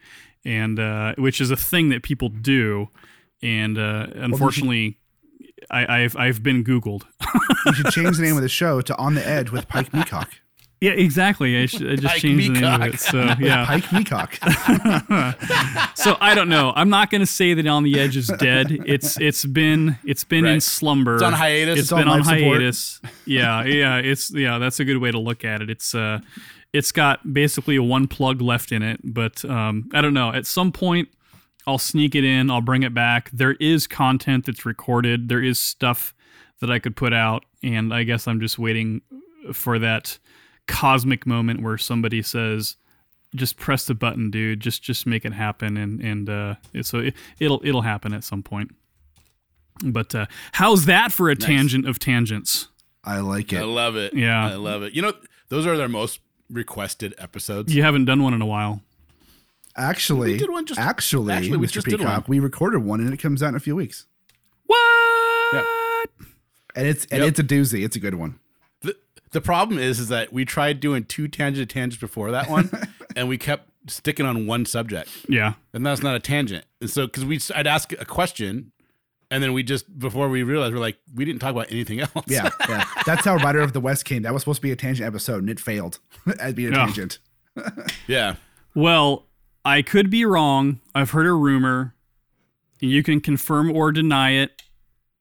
and 0.44 0.78
uh, 0.78 1.14
which 1.16 1.40
is 1.40 1.50
a 1.50 1.56
thing 1.56 1.88
that 1.90 2.02
people 2.02 2.28
do. 2.28 2.88
And 3.42 3.76
uh, 3.78 4.06
unfortunately, 4.14 4.98
I, 5.70 6.02
I've 6.02 6.16
I've 6.16 6.42
been 6.42 6.64
Googled. 6.64 7.04
You 7.66 7.74
should 7.74 7.86
change 7.86 8.16
the 8.16 8.22
name 8.22 8.36
of 8.36 8.42
the 8.42 8.48
show 8.60 8.80
to 8.80 8.96
On 8.96 9.14
the 9.14 9.26
Edge 9.26 9.50
with 9.50 9.68
Pike 9.68 9.92
Meacock. 9.92 10.30
yeah, 10.80 10.92
exactly. 10.92 11.62
I, 11.62 11.66
should, 11.66 11.86
I 11.86 11.94
just 11.96 12.04
Like 12.04 12.20
changed 12.20 12.54
the 12.54 12.60
name 12.60 12.80
of 12.82 12.82
it. 12.94 13.00
So 13.00 13.22
yeah. 13.38 13.64
Pike 13.66 13.84
Meacock. 13.92 14.34
So 15.96 16.16
I 16.20 16.34
don't 16.34 16.48
know. 16.48 16.72
I'm 16.76 16.90
not 16.90 17.10
going 17.10 17.20
to 17.20 17.26
say 17.26 17.54
that 17.54 17.66
On 17.66 17.82
the 17.82 17.98
Edge 17.98 18.16
is 18.16 18.28
dead. 18.38 18.70
It's 18.86 19.18
it's 19.20 19.44
been 19.44 19.96
it's 20.04 20.24
been 20.24 20.44
in 20.46 20.60
slumber. 20.60 21.14
It's 21.14 21.22
on 21.22 21.32
hiatus. 21.32 21.74
It's 21.78 21.82
It's 21.84 21.92
on 21.92 22.00
been 22.00 22.08
on 22.08 22.18
life 22.20 22.26
support. 22.38 22.58
hiatus. 22.60 23.00
Yeah, 23.26 23.64
yeah. 23.64 23.96
It's 23.98 24.30
yeah. 24.34 24.58
That's 24.58 24.80
a 24.80 24.84
good 24.84 24.98
way 24.98 25.10
to 25.10 25.18
look 25.18 25.44
at 25.44 25.62
it. 25.62 25.70
It's 25.70 25.94
uh, 25.94 26.20
it's 26.74 26.90
got 26.90 27.32
basically 27.32 27.78
one 27.78 28.08
plug 28.08 28.42
left 28.42 28.72
in 28.72 28.82
it, 28.82 29.00
but 29.04 29.44
um, 29.44 29.88
I 29.94 30.00
don't 30.02 30.12
know. 30.12 30.32
At 30.32 30.44
some 30.44 30.72
point, 30.72 31.08
I'll 31.68 31.78
sneak 31.78 32.16
it 32.16 32.24
in. 32.24 32.50
I'll 32.50 32.60
bring 32.60 32.82
it 32.82 32.92
back. 32.92 33.30
There 33.32 33.52
is 33.60 33.86
content 33.86 34.46
that's 34.46 34.66
recorded. 34.66 35.28
There 35.28 35.40
is 35.40 35.56
stuff 35.60 36.12
that 36.60 36.72
I 36.72 36.80
could 36.80 36.96
put 36.96 37.12
out, 37.12 37.44
and 37.62 37.94
I 37.94 38.02
guess 38.02 38.26
I'm 38.26 38.40
just 38.40 38.58
waiting 38.58 39.02
for 39.52 39.78
that 39.78 40.18
cosmic 40.66 41.28
moment 41.28 41.62
where 41.62 41.78
somebody 41.78 42.22
says, 42.22 42.74
"Just 43.36 43.56
press 43.56 43.86
the 43.86 43.94
button, 43.94 44.32
dude. 44.32 44.58
Just 44.58 44.82
just 44.82 45.06
make 45.06 45.24
it 45.24 45.32
happen." 45.32 45.76
And 45.76 46.00
and 46.00 46.28
uh, 46.28 46.54
so 46.82 46.98
it, 46.98 47.14
it'll 47.38 47.60
it'll 47.64 47.82
happen 47.82 48.12
at 48.12 48.24
some 48.24 48.42
point. 48.42 48.74
But 49.84 50.12
uh, 50.12 50.26
how's 50.50 50.86
that 50.86 51.12
for 51.12 51.30
a 51.30 51.36
tangent 51.36 51.86
of 51.86 52.00
tangents? 52.00 52.66
I 53.04 53.20
like 53.20 53.52
it. 53.52 53.60
I 53.60 53.64
love 53.64 53.94
it. 53.94 54.12
Yeah. 54.14 54.44
I 54.44 54.54
love 54.54 54.82
it. 54.82 54.92
You 54.92 55.02
know, 55.02 55.12
those 55.50 55.66
are 55.66 55.76
their 55.76 55.88
most 55.88 56.20
requested 56.50 57.14
episodes. 57.18 57.74
You 57.74 57.82
haven't 57.82 58.04
done 58.04 58.22
one 58.22 58.34
in 58.34 58.42
a 58.42 58.46
while. 58.46 58.82
Actually, 59.76 60.32
We 60.32 60.38
did 60.38 60.50
one 60.50 60.66
just- 60.66 60.78
actually, 60.78 61.32
actually, 61.32 61.56
we 61.56 61.66
Mr. 61.66 61.72
just 61.72 61.86
did 61.88 62.00
one. 62.00 62.24
we 62.28 62.38
recorded 62.38 62.78
one 62.84 63.00
and 63.00 63.12
it 63.12 63.16
comes 63.18 63.42
out 63.42 63.48
in 63.50 63.54
a 63.56 63.60
few 63.60 63.74
weeks. 63.74 64.06
What? 64.66 65.64
And 66.76 66.86
it's 66.88 67.04
and 67.06 67.20
Yep. 67.20 67.28
it's 67.28 67.38
a 67.40 67.44
doozy. 67.44 67.84
It's 67.84 67.96
a 67.96 68.00
good 68.00 68.14
one. 68.14 68.38
The, 68.82 68.96
the 69.30 69.40
problem 69.40 69.78
is, 69.78 69.98
is 70.00 70.08
that 70.08 70.32
we 70.32 70.44
tried 70.44 70.80
doing 70.80 71.04
two 71.04 71.28
tangent 71.28 71.70
tangents 71.70 72.00
before 72.00 72.30
that 72.32 72.48
one, 72.50 72.70
and 73.16 73.28
we 73.28 73.38
kept 73.38 73.68
sticking 73.88 74.26
on 74.26 74.46
one 74.46 74.64
subject, 74.66 75.08
Yeah. 75.28 75.54
and 75.72 75.84
that's 75.86 76.02
not 76.02 76.16
a 76.16 76.20
tangent. 76.20 76.64
And 76.80 76.90
so, 76.90 77.06
because 77.06 77.24
we, 77.24 77.38
I'd 77.54 77.66
ask 77.66 77.92
a 77.92 78.04
question, 78.04 78.72
and 79.34 79.42
then 79.42 79.52
we 79.52 79.62
just 79.64 79.98
before 79.98 80.28
we 80.28 80.42
realized 80.44 80.72
we're 80.72 80.80
like, 80.80 80.96
we 81.14 81.24
didn't 81.24 81.40
talk 81.40 81.50
about 81.50 81.66
anything 81.70 82.00
else. 82.00 82.12
Yeah, 82.26 82.50
yeah. 82.68 82.84
That's 83.06 83.24
how 83.24 83.36
Rider 83.36 83.60
of 83.60 83.72
the 83.72 83.80
West 83.80 84.04
came. 84.04 84.22
That 84.22 84.32
was 84.32 84.42
supposed 84.42 84.58
to 84.58 84.62
be 84.62 84.70
a 84.70 84.76
tangent 84.76 85.06
episode, 85.06 85.38
and 85.38 85.50
it 85.50 85.58
failed 85.58 85.98
as 86.40 86.54
being 86.54 86.72
a 86.72 86.76
Yeah. 86.76 86.84
tangent. 86.86 87.18
yeah. 88.06 88.36
Well, 88.74 89.26
I 89.64 89.82
could 89.82 90.10
be 90.10 90.24
wrong. 90.24 90.80
I've 90.94 91.10
heard 91.10 91.26
a 91.26 91.32
rumor. 91.32 91.94
You 92.80 93.02
can 93.02 93.20
confirm 93.20 93.70
or 93.74 93.92
deny 93.92 94.30
it. 94.32 94.62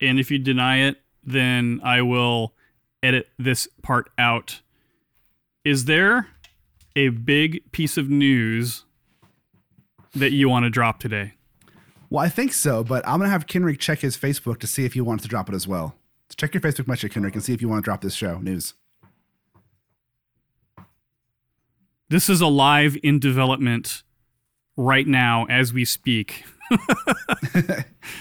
And 0.01 0.19
if 0.19 0.29
you 0.31 0.37
deny 0.39 0.77
it, 0.87 0.97
then 1.23 1.79
I 1.83 2.01
will 2.01 2.53
edit 3.01 3.27
this 3.39 3.67
part 3.81 4.09
out. 4.17 4.61
Is 5.63 5.85
there 5.85 6.27
a 6.95 7.09
big 7.09 7.71
piece 7.71 7.97
of 7.97 8.09
news 8.09 8.83
that 10.13 10.31
you 10.31 10.49
want 10.49 10.63
to 10.65 10.69
drop 10.69 10.99
today? 10.99 11.33
Well, 12.13 12.23
I 12.23 12.29
think 12.29 12.53
so, 12.53 12.83
but 12.83 13.03
I'm 13.07 13.17
gonna 13.17 13.31
have 13.31 13.47
Kenrick 13.47 13.79
check 13.79 14.01
his 14.01 14.15
Facebook 14.15 14.59
to 14.59 14.67
see 14.67 14.85
if 14.85 14.93
he 14.93 15.01
wants 15.01 15.23
to 15.23 15.27
drop 15.27 15.49
it 15.49 15.55
as 15.55 15.67
well. 15.67 15.95
So 16.29 16.35
check 16.37 16.53
your 16.53 16.61
Facebook 16.61 16.87
message, 16.87 17.11
Kenrick, 17.11 17.33
and 17.33 17.43
see 17.43 17.55
if 17.55 17.61
you 17.61 17.67
want 17.67 17.83
to 17.83 17.85
drop 17.85 18.01
this 18.01 18.13
show 18.13 18.37
news. 18.37 18.75
This 22.09 22.29
is 22.29 22.39
a 22.39 22.45
live 22.45 22.95
in 23.01 23.17
development 23.17 24.03
right 24.77 25.07
now 25.07 25.47
as 25.49 25.73
we 25.73 25.85
speak. 25.85 26.45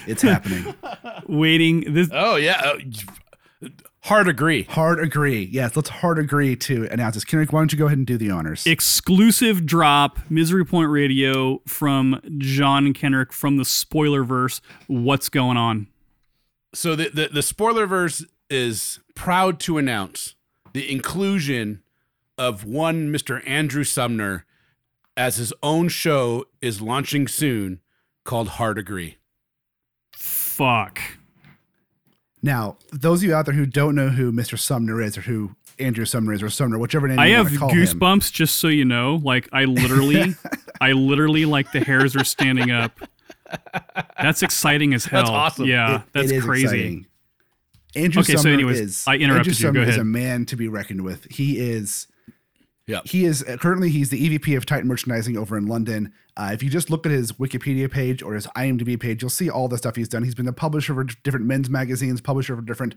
It's 0.07 0.21
happening. 0.21 0.73
Waiting 1.27 1.93
this 1.93 2.09
Oh 2.11 2.37
yeah. 2.37 2.61
Oh, 2.63 2.79
Hard 4.03 4.27
agree. 4.27 4.63
hard 4.63 4.99
agree. 4.99 5.47
Yes, 5.51 5.75
let's 5.77 5.89
hard 5.89 6.19
agree 6.19 6.55
to 6.57 6.87
announce 6.91 7.15
this. 7.15 7.23
Kenrick, 7.23 7.53
why 7.53 7.61
don't 7.61 7.71
you 7.71 7.77
go 7.77 7.85
ahead 7.85 7.97
and 7.97 8.05
do 8.07 8.17
the 8.17 8.29
honors? 8.31 8.65
exclusive 8.67 9.65
drop 9.65 10.19
misery 10.29 10.65
point 10.65 10.89
radio 10.89 11.61
from 11.65 12.19
john 12.37 12.93
kenrick 12.93 13.31
from 13.31 13.57
the 13.57 13.63
spoilerverse 13.63 14.59
what's 14.87 15.29
going 15.29 15.57
on 15.57 15.87
So 16.73 16.95
the, 16.95 17.09
the 17.09 17.29
the 17.29 17.39
spoilerverse 17.41 18.25
is 18.49 18.99
proud 19.15 19.59
to 19.61 19.77
announce 19.77 20.35
the 20.73 20.91
inclusion 20.91 21.81
of 22.37 22.65
one 22.65 23.09
Mr. 23.13 23.47
Andrew 23.47 23.83
Sumner 23.83 24.45
as 25.15 25.37
his 25.37 25.53
own 25.61 25.87
show 25.87 26.45
is 26.61 26.81
launching 26.81 27.27
soon 27.27 27.79
called 28.25 28.49
Hard 28.49 28.77
Agree. 28.77 29.17
fuck 30.11 30.99
now, 32.43 32.77
those 32.91 33.23
of 33.23 33.29
you 33.29 33.33
out 33.33 33.45
there 33.45 33.55
who 33.55 33.65
don't 33.65 33.95
know 33.95 34.09
who 34.09 34.31
Mr. 34.31 34.59
Sumner 34.59 35.01
is 35.01 35.17
or 35.17 35.21
who 35.21 35.55
Andrew 35.79 36.05
Sumner 36.05 36.33
is 36.33 36.43
or 36.43 36.49
Sumner, 36.51 36.77
whichever 36.77 37.07
name 37.07 37.17
i 37.17 37.25
you 37.27 37.35
have 37.37 37.45
want 37.45 37.53
to 37.53 37.59
call 37.59 37.69
him. 37.69 37.77
goosebumps 37.79 38.31
just 38.31 38.59
so 38.59 38.67
you 38.67 38.85
know 38.85 39.19
like 39.23 39.49
i 39.51 39.63
literally 39.65 40.35
i 40.81 40.91
literally 40.91 41.45
like 41.45 41.71
the 41.71 41.79
hairs 41.79 42.15
are 42.15 42.23
standing 42.23 42.69
up 42.69 42.99
that's 44.21 44.43
exciting 44.43 44.93
as 44.93 45.05
hell 45.05 45.21
That's 45.23 45.29
awesome. 45.31 45.65
yeah 45.65 45.95
It- 45.95 46.01
that's 46.13 46.31
it 46.31 46.35
is 46.37 46.43
crazy 46.43 46.63
exciting. 46.65 47.05
Andrew 47.95 48.21
Okay, 48.21 48.33
so 48.33 48.37
Sumner 48.41 48.53
anyways, 48.55 48.79
is 48.79 49.03
I 49.07 49.15
interrupted 49.17 49.53
Andrew 49.53 49.67
you. 49.67 49.73
Go 49.73 49.79
Sumner 49.81 49.89
is 49.91 49.97
a 49.97 50.03
man 50.03 50.45
to 50.47 50.55
be 50.55 50.67
reckoned 50.67 51.01
with. 51.01 51.25
He 51.31 51.59
is 51.59 52.07
Yeah. 52.85 52.99
he 53.05 53.23
is 53.23 53.43
currently 53.59 53.89
he's 53.89 54.09
the 54.09 54.37
EVP 54.37 54.57
of 54.57 54.65
Titan 54.65 54.87
Merchandising 54.87 55.37
over 55.37 55.57
in 55.57 55.67
London. 55.67 56.13
Uh, 56.35 56.49
if 56.53 56.61
you 56.61 56.69
just 56.69 56.89
look 56.89 57.05
at 57.05 57.11
his 57.11 57.31
Wikipedia 57.33 57.89
page 57.89 58.21
or 58.21 58.33
his 58.33 58.47
IMDb 58.47 58.99
page, 58.99 59.21
you'll 59.21 59.29
see 59.29 59.49
all 59.49 59.67
the 59.67 59.77
stuff 59.77 59.95
he's 59.95 60.09
done. 60.09 60.23
He's 60.23 60.35
been 60.35 60.45
the 60.45 60.53
publisher 60.53 60.93
for 60.93 61.03
different 61.03 61.45
men's 61.45 61.69
magazines, 61.69 62.19
publisher 62.19 62.55
for 62.55 62.61
different 62.61 62.95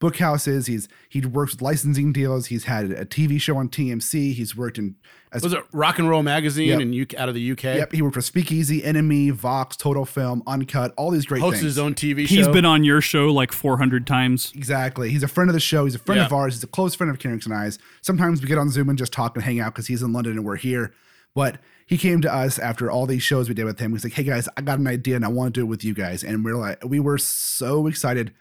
book 0.00 0.16
houses. 0.18 0.66
He's 0.66 0.88
he 1.08 1.20
works 1.20 1.52
with 1.52 1.62
licensing 1.62 2.12
deals. 2.12 2.46
He's 2.46 2.64
had 2.64 2.90
a 2.90 3.04
TV 3.04 3.40
show 3.40 3.56
on 3.56 3.68
TMC. 3.68 4.32
He's 4.34 4.56
worked 4.56 4.78
in 4.78 4.96
as 5.32 5.42
Was 5.42 5.52
it 5.52 5.62
Rock 5.72 5.98
and 5.98 6.08
Roll 6.08 6.22
Magazine 6.22 6.68
Yep. 6.68 6.80
and 6.80 6.94
UK, 6.94 7.14
out 7.14 7.28
of 7.28 7.34
the 7.34 7.52
UK? 7.52 7.64
Yep, 7.64 7.92
he 7.92 8.00
worked 8.02 8.14
for 8.14 8.20
Speakeasy, 8.22 8.80
NME, 8.82 9.32
Vox, 9.32 9.76
Total 9.76 10.04
Film, 10.06 10.42
Uncut, 10.46 10.94
all 10.96 11.10
these 11.10 11.26
great 11.26 11.42
Hosted 11.42 11.50
things. 11.52 11.62
his 11.62 11.78
own 11.78 11.94
TV 11.94 12.26
show. 12.26 12.34
He's 12.36 12.48
been 12.48 12.64
on 12.64 12.82
your 12.84 13.00
show 13.00 13.26
like 13.32 13.52
400 13.52 14.06
times. 14.06 14.52
Exactly. 14.54 15.10
He's 15.10 15.22
a 15.22 15.28
friend 15.28 15.50
of 15.50 15.54
the 15.54 15.60
show. 15.60 15.84
He's 15.84 15.94
a 15.94 15.98
friend 15.98 16.18
Yeah. 16.20 16.26
of 16.26 16.32
ours. 16.32 16.54
He's 16.54 16.64
a 16.64 16.68
close 16.68 16.94
friend 16.94 17.10
of 17.10 17.18
Kieran's 17.18 17.44
and 17.46 17.54
I's. 17.54 17.78
Sometimes 18.00 18.40
we 18.40 18.48
get 18.48 18.56
on 18.58 18.70
Zoom 18.70 18.88
and 18.88 18.96
just 18.98 19.12
talk 19.12 19.36
and 19.36 19.44
hang 19.44 19.60
out 19.60 19.74
because 19.74 19.86
he's 19.88 20.02
in 20.02 20.12
London 20.12 20.32
and 20.34 20.44
we're 20.44 20.56
here. 20.56 20.92
But 21.34 21.58
he 21.86 21.98
came 21.98 22.20
to 22.22 22.34
us 22.34 22.58
after 22.58 22.90
all 22.90 23.04
these 23.06 23.22
shows 23.22 23.48
we 23.48 23.54
did 23.54 23.64
with 23.64 23.78
him. 23.78 23.92
He's 23.92 24.04
like, 24.04 24.14
"Hey 24.14 24.22
guys, 24.24 24.48
I 24.56 24.62
got 24.62 24.78
an 24.78 24.86
idea 24.86 25.16
and 25.16 25.24
I 25.24 25.28
want 25.28 25.52
to 25.54 25.60
do 25.60 25.64
it 25.64 25.68
with 25.68 25.84
you 25.84 25.92
guys." 25.94 26.24
And 26.24 26.44
we're 26.44 26.54
like, 26.56 26.82
we 26.84 27.00
were 27.00 27.18
so 27.18 27.86
excited 27.86 28.32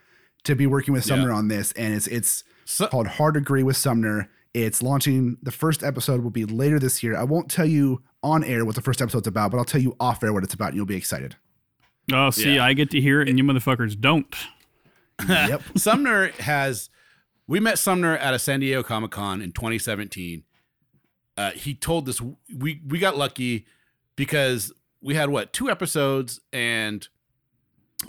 to 0.47 0.55
be 0.55 0.65
working 0.67 0.93
with 0.93 1.05
Sumner 1.05 1.31
on 1.31 1.47
this. 1.47 1.71
And 1.73 1.93
it's 1.93 2.07
it's 2.07 2.43
So- 2.65 2.87
called 2.87 3.07
Hard 3.07 3.37
Agree 3.37 3.63
with 3.63 3.77
Sumner. 3.77 4.29
It's 4.53 4.81
launching. 4.81 5.37
The 5.43 5.51
first 5.51 5.83
episode 5.83 6.21
will 6.23 6.31
be 6.31 6.45
later 6.45 6.79
this 6.79 7.03
year. 7.03 7.15
I 7.15 7.23
won't 7.23 7.49
tell 7.49 7.65
you 7.67 8.01
on 8.23 8.43
air 8.43 8.65
what 8.65 8.75
the 8.75 8.81
first 8.81 9.01
episode's 9.01 9.27
about, 9.27 9.51
but 9.51 9.57
I'll 9.59 9.65
tell 9.65 9.81
you 9.81 9.95
off 9.99 10.23
air 10.23 10.33
what 10.33 10.43
it's 10.43 10.53
about, 10.53 10.69
and 10.69 10.77
you'll 10.77 10.85
be 10.87 10.95
excited. 10.95 11.35
Oh, 12.11 12.29
see, 12.31 12.55
Yeah. 12.55 12.65
I 12.65 12.73
get 12.73 12.89
to 12.91 13.01
hear 13.01 13.21
it, 13.21 13.29
and 13.29 13.37
you 13.37 13.43
motherfuckers 13.43 13.99
don't. 13.99 14.33
yep. 15.27 15.61
Sumner 15.77 16.29
has. 16.39 16.89
We 17.45 17.59
met 17.59 17.77
Sumner 17.79 18.17
at 18.17 18.33
a 18.33 18.39
San 18.39 18.59
Diego 18.59 18.83
Comic 18.83 19.11
Con 19.11 19.41
in 19.41 19.51
2017. 19.51 20.43
Uh, 21.37 21.51
he 21.51 21.73
told 21.75 22.09
us 22.09 22.19
we 22.55 22.81
we 22.87 22.97
got 22.99 23.17
lucky 23.17 23.65
because 24.15 24.73
we 25.01 25.13
had 25.15 25.29
what 25.29 25.53
two 25.53 25.69
episodes, 25.69 26.39
and 26.51 27.07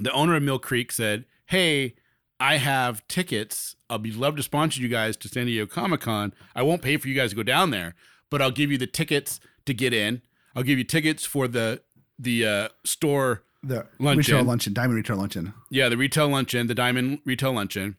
the 0.00 0.10
owner 0.12 0.34
of 0.36 0.42
Mill 0.42 0.58
Creek 0.58 0.90
said, 0.92 1.24
"Hey, 1.46 1.94
I 2.40 2.56
have 2.56 3.06
tickets. 3.08 3.76
I'll 3.90 3.98
be 3.98 4.12
love 4.12 4.36
to 4.36 4.42
sponsor 4.42 4.80
you 4.80 4.88
guys 4.88 5.16
to 5.18 5.28
San 5.28 5.46
Diego 5.46 5.66
Comic 5.66 6.02
Con. 6.02 6.32
I 6.54 6.62
won't 6.62 6.82
pay 6.82 6.96
for 6.96 7.08
you 7.08 7.14
guys 7.14 7.30
to 7.30 7.36
go 7.36 7.42
down 7.42 7.70
there, 7.70 7.94
but 8.30 8.40
I'll 8.40 8.50
give 8.50 8.70
you 8.70 8.78
the 8.78 8.86
tickets 8.86 9.40
to 9.66 9.74
get 9.74 9.92
in. 9.92 10.22
I'll 10.54 10.62
give 10.62 10.78
you 10.78 10.84
tickets 10.84 11.24
for 11.24 11.48
the 11.48 11.82
the 12.18 12.46
uh, 12.46 12.68
store." 12.84 13.42
The 13.64 13.86
Luncheon. 13.98 14.18
retail 14.18 14.44
luncheon, 14.44 14.72
diamond 14.72 14.96
retail 14.96 15.16
luncheon. 15.16 15.52
Yeah, 15.68 15.88
the 15.88 15.96
retail 15.96 16.28
luncheon, 16.28 16.68
the 16.68 16.76
Diamond 16.76 17.18
retail 17.24 17.52
luncheon, 17.52 17.96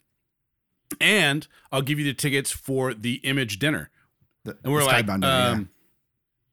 and 1.02 1.46
I'll 1.70 1.82
give 1.82 2.00
you 2.00 2.06
the 2.06 2.14
tickets 2.14 2.50
for 2.50 2.94
the 2.94 3.16
Image 3.26 3.60
dinner. 3.60 3.90
The, 4.46 4.58
And 4.64 4.72
we're 4.72 4.86
like, 4.86 5.06
Skybound 5.06 5.22
dinner, 5.22 5.28
yeah. 5.28 5.50
um, 5.50 5.70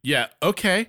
yeah. 0.03 0.27
okay. 0.43 0.89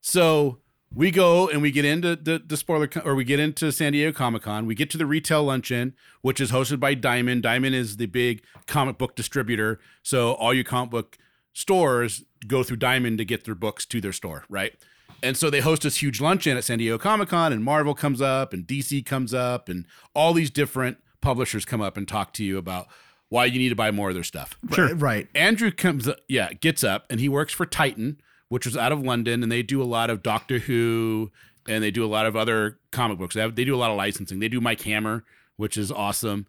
So 0.00 0.58
we 0.94 1.10
go 1.10 1.48
and 1.48 1.62
we 1.62 1.70
get 1.70 1.84
into 1.84 2.16
the, 2.16 2.42
the 2.44 2.56
spoiler, 2.56 2.88
or 3.04 3.14
we 3.14 3.24
get 3.24 3.40
into 3.40 3.72
San 3.72 3.92
Diego 3.92 4.16
Comic 4.16 4.42
Con. 4.42 4.66
We 4.66 4.74
get 4.74 4.90
to 4.90 4.98
the 4.98 5.06
retail 5.06 5.44
luncheon, 5.44 5.94
which 6.20 6.40
is 6.40 6.50
hosted 6.50 6.80
by 6.80 6.94
Diamond. 6.94 7.42
Diamond 7.42 7.74
is 7.74 7.96
the 7.96 8.06
big 8.06 8.42
comic 8.66 8.98
book 8.98 9.14
distributor. 9.16 9.80
So 10.02 10.32
all 10.34 10.52
your 10.52 10.64
comic 10.64 10.90
book 10.90 11.18
stores 11.52 12.24
go 12.46 12.62
through 12.62 12.78
Diamond 12.78 13.18
to 13.18 13.24
get 13.24 13.44
their 13.44 13.54
books 13.54 13.86
to 13.86 14.00
their 14.00 14.12
store, 14.12 14.44
right? 14.48 14.74
And 15.22 15.36
so 15.36 15.50
they 15.50 15.60
host 15.60 15.82
this 15.82 16.02
huge 16.02 16.20
luncheon 16.20 16.56
at 16.56 16.64
San 16.64 16.78
Diego 16.78 16.98
Comic 16.98 17.28
Con, 17.28 17.52
and 17.52 17.62
Marvel 17.62 17.94
comes 17.94 18.20
up, 18.20 18.52
and 18.52 18.66
DC 18.66 19.06
comes 19.06 19.32
up, 19.32 19.68
and 19.68 19.86
all 20.14 20.32
these 20.32 20.50
different 20.50 20.98
publishers 21.20 21.64
come 21.64 21.80
up 21.80 21.96
and 21.96 22.08
talk 22.08 22.32
to 22.34 22.44
you 22.44 22.58
about 22.58 22.88
why 23.28 23.44
you 23.44 23.58
need 23.58 23.68
to 23.68 23.76
buy 23.76 23.90
more 23.90 24.08
of 24.08 24.14
their 24.14 24.24
stuff. 24.24 24.58
Sure. 24.72 24.94
Right. 24.94 25.28
Andrew 25.34 25.70
comes, 25.70 26.08
yeah, 26.28 26.52
gets 26.54 26.82
up, 26.82 27.06
and 27.08 27.20
he 27.20 27.28
works 27.28 27.52
for 27.54 27.64
Titan, 27.64 28.20
which 28.52 28.66
was 28.66 28.76
out 28.76 28.92
of 28.92 29.00
London, 29.00 29.42
and 29.42 29.50
they 29.50 29.62
do 29.62 29.82
a 29.82 29.84
lot 29.84 30.10
of 30.10 30.22
Doctor 30.22 30.58
Who, 30.58 31.32
and 31.66 31.82
they 31.82 31.90
do 31.90 32.04
a 32.04 32.06
lot 32.06 32.26
of 32.26 32.36
other 32.36 32.78
comic 32.90 33.16
books. 33.16 33.34
They, 33.34 33.40
have, 33.40 33.56
they 33.56 33.64
do 33.64 33.74
a 33.74 33.78
lot 33.78 33.90
of 33.90 33.96
licensing. 33.96 34.40
They 34.40 34.50
do 34.50 34.60
Mike 34.60 34.82
Hammer, 34.82 35.24
which 35.56 35.78
is 35.78 35.90
awesome. 35.90 36.46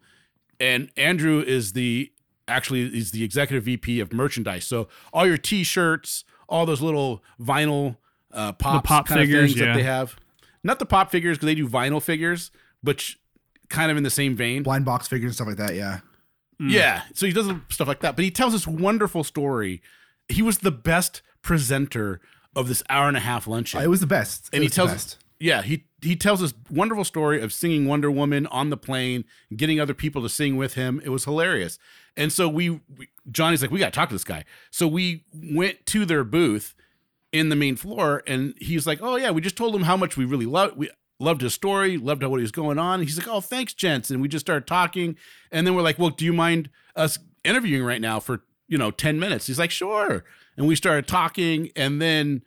And 0.60 0.92
Andrew 0.98 1.40
is 1.40 1.72
the 1.72 2.12
actually 2.46 2.82
is 2.82 3.12
the 3.12 3.24
executive 3.24 3.64
VP 3.64 4.02
of 4.02 4.12
merchandise. 4.12 4.66
So 4.66 4.90
all 5.14 5.26
your 5.26 5.38
T-shirts, 5.38 6.26
all 6.50 6.66
those 6.66 6.82
little 6.82 7.24
vinyl 7.40 7.96
uh, 8.34 8.52
pops, 8.52 8.86
pop 8.86 9.08
kind 9.08 9.22
of 9.22 9.28
figures, 9.28 9.52
things 9.52 9.62
yeah. 9.62 9.68
that 9.68 9.78
they 9.78 9.84
have, 9.84 10.18
not 10.62 10.80
the 10.80 10.86
pop 10.86 11.10
figures 11.10 11.38
because 11.38 11.46
they 11.46 11.56
do 11.56 11.70
vinyl 11.70 12.02
figures, 12.02 12.52
but 12.84 13.02
kind 13.70 13.92
of 13.92 13.96
in 13.96 14.04
the 14.04 14.10
same 14.10 14.36
vein. 14.36 14.62
Blind 14.64 14.84
box 14.84 15.08
figures 15.08 15.30
and 15.30 15.36
stuff 15.36 15.48
like 15.48 15.56
that. 15.56 15.74
Yeah. 15.74 16.02
Yeah. 16.60 17.04
So 17.14 17.26
he 17.26 17.32
does 17.32 17.50
stuff 17.70 17.88
like 17.88 18.02
that. 18.02 18.18
But 18.18 18.26
he 18.26 18.30
tells 18.30 18.52
this 18.52 18.68
wonderful 18.68 19.24
story. 19.24 19.82
He 20.28 20.42
was 20.42 20.58
the 20.58 20.72
best 20.72 21.22
presenter 21.44 22.20
of 22.56 22.68
this 22.68 22.82
hour 22.90 23.08
and 23.08 23.18
a 23.18 23.20
half 23.20 23.46
luncheon. 23.46 23.82
It 23.82 23.90
was 23.90 24.00
the 24.00 24.08
best. 24.08 24.48
It 24.48 24.56
and 24.56 24.64
he 24.64 24.68
was 24.68 24.72
the 24.72 24.76
tells 24.76 24.92
best. 24.92 25.18
Yeah, 25.40 25.62
he 25.62 25.86
he 26.02 26.16
tells 26.16 26.40
this 26.40 26.54
wonderful 26.72 27.04
story 27.04 27.42
of 27.42 27.52
singing 27.52 27.86
Wonder 27.86 28.10
Woman 28.10 28.48
on 28.48 28.70
the 28.70 28.78
plane, 28.78 29.26
getting 29.56 29.80
other 29.80 29.94
people 29.94 30.22
to 30.22 30.30
sing 30.30 30.56
with 30.58 30.76
him. 30.76 31.02
It 31.04 31.10
was 31.10 31.26
hilarious. 31.26 31.78
And 32.16 32.32
so 32.32 32.48
we, 32.48 32.70
we 32.70 33.10
Johnny's 33.30 33.62
like, 33.62 33.72
we 33.72 33.80
got 33.80 33.92
to 33.92 33.92
talk 33.92 34.10
to 34.10 34.16
this 34.16 34.24
guy. 34.24 34.46
So 34.72 34.88
we 34.88 35.26
went 35.34 35.86
to 35.88 36.06
their 36.06 36.24
booth 36.24 36.76
in 37.32 37.50
the 37.50 37.56
main 37.56 37.76
floor, 37.76 38.24
and 38.28 38.54
he's 38.60 38.88
like, 38.88 39.00
oh 39.02 39.18
yeah, 39.18 39.32
we 39.32 39.42
just 39.42 39.58
told 39.58 39.76
him 39.76 39.84
how 39.84 39.98
much 39.98 40.16
we 40.16 40.24
really 40.24 40.46
loved 40.46 40.78
we 40.78 40.90
loved 41.20 41.42
his 41.42 41.54
story, 41.54 41.98
loved 41.98 42.24
what 42.24 42.38
he 42.38 42.44
was 42.44 42.52
going 42.52 42.80
on. 42.80 43.00
And 43.00 43.10
he's 43.10 43.18
like, 43.18 43.28
oh 43.28 43.42
thanks, 43.42 43.74
gents. 43.74 44.12
And 44.12 44.22
we 44.22 44.28
just 44.28 44.46
started 44.46 44.68
talking, 44.68 45.18
and 45.52 45.68
then 45.68 45.76
we're 45.76 45.82
like, 45.82 46.00
well, 46.00 46.10
do 46.10 46.24
you 46.24 46.34
mind 46.34 46.70
us 46.96 47.18
interviewing 47.44 47.84
right 47.84 48.02
now 48.02 48.20
for 48.20 48.44
you 48.74 48.80
know 48.80 48.90
ten 48.90 49.20
minutes? 49.20 49.46
He's 49.46 49.60
like, 49.60 49.70
sure. 49.70 50.24
And 50.58 50.68
we 50.68 50.76
started 50.76 51.08
talking, 51.08 51.70
and 51.76 52.02
then 52.02 52.42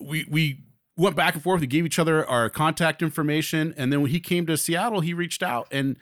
we 0.00 0.26
we 0.28 0.64
went 0.96 1.14
back 1.14 1.34
and 1.34 1.42
forth. 1.42 1.60
We 1.60 1.68
gave 1.68 1.86
each 1.86 2.00
other 2.00 2.26
our 2.26 2.50
contact 2.50 3.00
information, 3.00 3.72
and 3.76 3.92
then 3.92 4.02
when 4.02 4.10
he 4.10 4.18
came 4.18 4.44
to 4.46 4.56
Seattle, 4.56 5.00
he 5.00 5.14
reached 5.14 5.42
out 5.42 5.68
and 5.70 5.96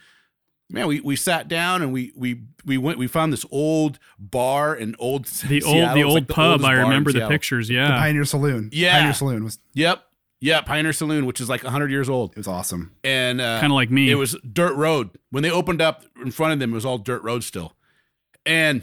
man, 0.71 0.87
we, 0.87 1.01
we 1.01 1.17
sat 1.17 1.47
down 1.47 1.83
and 1.83 1.93
we 1.93 2.13
we 2.17 2.41
we 2.65 2.79
went. 2.79 2.99
We 2.99 3.07
found 3.07 3.35
this 3.35 3.45
old 3.51 3.99
bar 4.19 4.75
and 4.75 4.97
old 4.99 5.27
The 5.27 5.63
old 5.63 5.95
the 5.95 6.05
old 6.05 6.27
pub. 6.27 6.65
I 6.65 6.73
remember 6.73 7.13
the 7.13 7.29
pictures. 7.29 7.69
Yeah. 7.69 7.89
Pioneer 7.99 8.25
Saloon. 8.25 8.71
Yeah. 8.73 8.93
Pioneer 8.93 9.13
Saloon 9.13 9.45
was 9.45 9.59
Yep, 9.75 10.03
yeah, 10.41 10.63
Pioneer 10.63 10.95
Saloon, 10.95 11.27
which 11.27 11.41
is 11.41 11.51
like 11.51 11.63
hundred 11.63 11.91
years 11.91 12.09
old, 12.09 12.31
it 12.33 12.39
was 12.39 12.49
awesome. 12.49 12.93
and 13.05 13.41
uh, 13.41 13.61
Kind 13.61 13.73
of 13.73 13.77
like 13.77 13.91
me. 13.91 14.11
It 14.11 14.15
was 14.15 14.37
dirt 14.51 14.75
road. 14.75 15.11
When 15.31 15.43
they 15.43 15.51
opened 15.51 15.83
up 15.83 16.05
in 16.23 16.31
front 16.31 16.55
of 16.55 16.59
them, 16.59 16.73
it 16.73 16.75
was 16.75 16.87
all 16.87 16.97
dirt 16.99 17.23
road 17.23 17.45
still. 17.45 17.75
And 18.47 18.83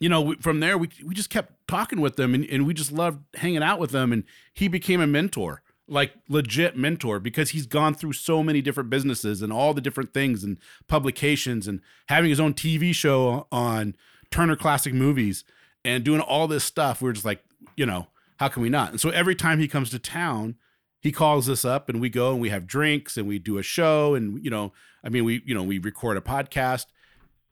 you 0.00 0.08
know, 0.08 0.34
from 0.40 0.60
there 0.60 0.76
we 0.76 0.88
we 1.04 1.14
just 1.14 1.30
kept 1.30 1.52
talking 1.68 2.00
with 2.00 2.16
them 2.16 2.34
and, 2.34 2.44
and 2.46 2.66
we 2.66 2.74
just 2.74 2.90
loved 2.90 3.22
hanging 3.36 3.62
out 3.62 3.78
with 3.78 3.90
them 3.90 4.12
and 4.12 4.24
he 4.52 4.66
became 4.66 5.00
a 5.00 5.06
mentor. 5.06 5.62
Like 5.86 6.12
legit 6.28 6.76
mentor 6.76 7.18
because 7.18 7.50
he's 7.50 7.66
gone 7.66 7.94
through 7.94 8.12
so 8.12 8.44
many 8.44 8.62
different 8.62 8.90
businesses 8.90 9.42
and 9.42 9.52
all 9.52 9.74
the 9.74 9.80
different 9.80 10.14
things 10.14 10.44
and 10.44 10.56
publications 10.86 11.66
and 11.66 11.80
having 12.08 12.30
his 12.30 12.38
own 12.38 12.54
TV 12.54 12.94
show 12.94 13.48
on 13.50 13.96
Turner 14.30 14.54
Classic 14.54 14.94
Movies 14.94 15.42
and 15.84 16.04
doing 16.04 16.20
all 16.20 16.46
this 16.46 16.62
stuff. 16.62 17.02
We're 17.02 17.12
just 17.12 17.24
like, 17.24 17.42
you 17.76 17.86
know, 17.86 18.06
how 18.36 18.46
can 18.46 18.62
we 18.62 18.68
not? 18.68 18.90
And 18.90 19.00
so 19.00 19.10
every 19.10 19.34
time 19.34 19.58
he 19.58 19.66
comes 19.66 19.90
to 19.90 19.98
town, 19.98 20.54
he 21.00 21.10
calls 21.10 21.48
us 21.48 21.64
up 21.64 21.88
and 21.88 22.00
we 22.00 22.08
go 22.08 22.32
and 22.32 22.40
we 22.40 22.50
have 22.50 22.66
drinks 22.66 23.16
and 23.16 23.26
we 23.26 23.38
do 23.38 23.58
a 23.58 23.62
show 23.62 24.14
and 24.14 24.42
you 24.44 24.50
know 24.50 24.72
i 25.02 25.08
mean 25.08 25.24
we 25.24 25.42
you 25.44 25.54
know 25.54 25.62
we 25.62 25.78
record 25.78 26.16
a 26.16 26.20
podcast 26.20 26.86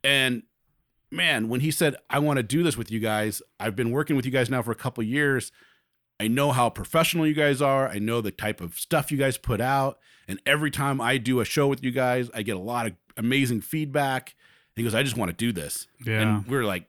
and 0.05 0.42
man 1.11 1.48
when 1.48 1.61
he 1.61 1.70
said 1.70 1.96
i 2.11 2.18
want 2.18 2.36
to 2.36 2.42
do 2.42 2.62
this 2.62 2.76
with 2.76 2.90
you 2.90 3.00
guys 3.00 3.40
i've 3.59 3.74
been 3.74 3.90
working 3.90 4.14
with 4.16 4.26
you 4.26 4.30
guys 4.30 4.50
now 4.50 4.61
for 4.62 4.70
a 4.72 4.76
couple 4.76 5.02
years. 5.02 5.50
I 6.20 6.26
know 6.26 6.50
how 6.50 6.68
professional 6.68 7.28
you 7.28 7.32
guys 7.34 7.62
are. 7.62 7.88
I 7.88 8.00
know 8.00 8.20
the 8.20 8.32
type 8.32 8.61
of 8.61 8.74
stuff 8.76 9.12
you 9.12 9.18
guys 9.18 9.38
put 9.38 9.61
out. 9.61 10.00
And 10.26 10.40
every 10.44 10.70
time 10.72 11.00
i 11.00 11.16
do 11.16 11.38
a 11.40 11.44
show 11.44 11.68
with 11.68 11.82
you 11.84 11.90
guys 11.92 12.28
i 12.34 12.42
get 12.42 12.56
a 12.56 12.61
lot 12.61 12.86
of 12.86 12.92
amazing 13.16 13.61
feedback. 13.61 14.34
He 14.76 14.82
goes 14.82 14.94
i 14.94 15.02
just 15.04 15.16
want 15.16 15.30
to 15.30 15.36
do 15.36 15.52
this. 15.52 15.86
Yeah. 16.04 16.20
and 16.20 16.46
we're 16.48 16.64
like 16.64 16.86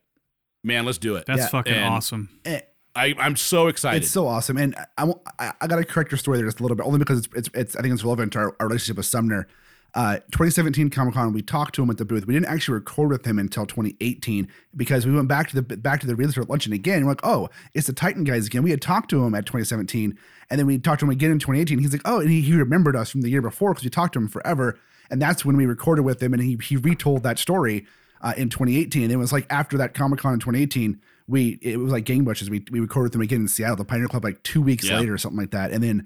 man 0.64 0.86
let's 0.86 0.98
do 0.98 1.16
it. 1.16 1.26
That's 1.28 1.42
Yeah, 1.42 1.48
fucking 1.48 1.74
and- 1.74 1.86
awesome. 1.94 2.30
Eh, 2.44 2.62
I, 2.96 3.14
i'm 3.20 3.36
so 3.36 3.68
excited. 3.68 4.02
It's 4.02 4.12
so 4.12 4.28
awesome, 4.28 4.58
and 4.58 4.76
I, 4.98 5.04
won't- 5.04 5.22
I, 5.38 5.54
I 5.62 5.68
got 5.68 5.76
to 5.78 5.86
correct 5.86 6.12
your 6.12 6.18
story 6.18 6.38
there 6.40 6.48
just 6.48 6.60
a 6.60 6.64
little 6.64 6.76
bit, 6.76 6.86
only 6.88 6.98
because 6.98 7.20
it's, 7.20 7.30
it's, 7.36 7.50
it's 7.54 7.76
I 7.76 7.82
think 7.82 7.94
it's 7.94 8.04
relevant 8.04 8.34
to 8.34 8.40
our, 8.40 8.56
our 8.60 8.66
relationship 8.68 8.98
with 8.98 9.06
Sumner. 9.06 9.48
Uh, 9.96 10.18
2017 10.32 10.90
Comic 10.92 11.16
Con, 11.16 11.34
we 11.34 11.42
talked 11.42 11.74
to 11.76 11.82
him 11.82 11.90
at 11.90 11.98
the 11.98 12.06
booth. 12.06 12.28
We 12.28 12.34
didn't 12.36 12.46
actually 12.48 12.76
record 12.76 13.10
with 13.10 13.26
him 13.26 13.40
until 13.40 13.66
2018 13.66 14.48
because 14.76 15.06
we 15.08 15.14
went 15.14 15.28
back 15.28 15.50
to 15.50 15.56
the 15.62 15.78
back 15.78 16.00
to 16.02 16.08
the 16.08 16.16
realtor 16.16 16.44
luncheon 16.44 16.74
again. 16.74 17.04
We're 17.06 17.12
like, 17.12 17.22
oh, 17.26 17.50
it's 17.74 17.88
the 17.88 17.94
Titan 17.94 18.24
guys 18.24 18.46
again. 18.48 18.62
We 18.62 18.70
had 18.70 18.82
talked 18.82 19.10
to 19.10 19.24
him 19.26 19.34
at 19.34 19.46
2017, 19.48 20.18
and 20.50 20.60
then 20.60 20.68
we 20.68 20.78
talked 20.78 21.00
to 21.00 21.06
him 21.06 21.10
again 21.10 21.32
in 21.32 21.40
2018. 21.40 21.80
He's 21.80 21.92
like, 21.92 22.02
oh, 22.06 22.20
and 22.20 22.30
he, 22.30 22.42
he 22.42 22.54
remembered 22.54 22.96
us 22.96 23.10
from 23.10 23.22
the 23.22 23.30
year 23.30 23.42
before 23.42 23.72
because 23.74 23.84
we 23.84 23.90
talked 23.90 24.14
to 24.14 24.20
him 24.20 24.28
forever, 24.28 24.78
and 25.10 25.20
that's 25.22 25.44
when 25.44 25.58
we 25.58 25.66
recorded 25.66 26.04
with 26.04 26.22
him, 26.22 26.34
and 26.34 26.44
he 26.44 26.58
he 26.64 26.78
retold 26.78 27.24
that 27.24 27.40
story 27.40 27.88
uh, 28.22 28.34
in 28.38 28.50
2018. 28.50 29.04
And 29.04 29.12
it 29.12 29.18
was 29.18 29.34
like 29.34 29.48
after 29.50 29.78
that 29.78 29.96
Comic 29.96 30.20
Con 30.20 30.34
in 30.34 30.40
2018, 30.40 31.02
we 31.28 31.58
it 31.64 31.78
was 31.78 31.92
like 31.92 32.06
gangbusters. 32.06 32.50
We 32.50 32.64
we 32.70 32.80
recorded 32.80 33.06
with 33.06 33.14
them 33.14 33.22
again 33.22 33.42
in 33.42 33.48
Seattle, 33.48 33.78
the 33.78 33.86
Pioneer 33.86 34.08
Club, 34.08 34.24
like 34.24 34.44
two 34.44 34.62
weeks 34.62 34.88
Yeah. 34.88 35.00
later 35.00 35.16
or 35.16 35.18
something 35.18 35.40
like 35.40 35.52
that, 35.52 35.72
and 35.72 35.84
then 35.84 36.06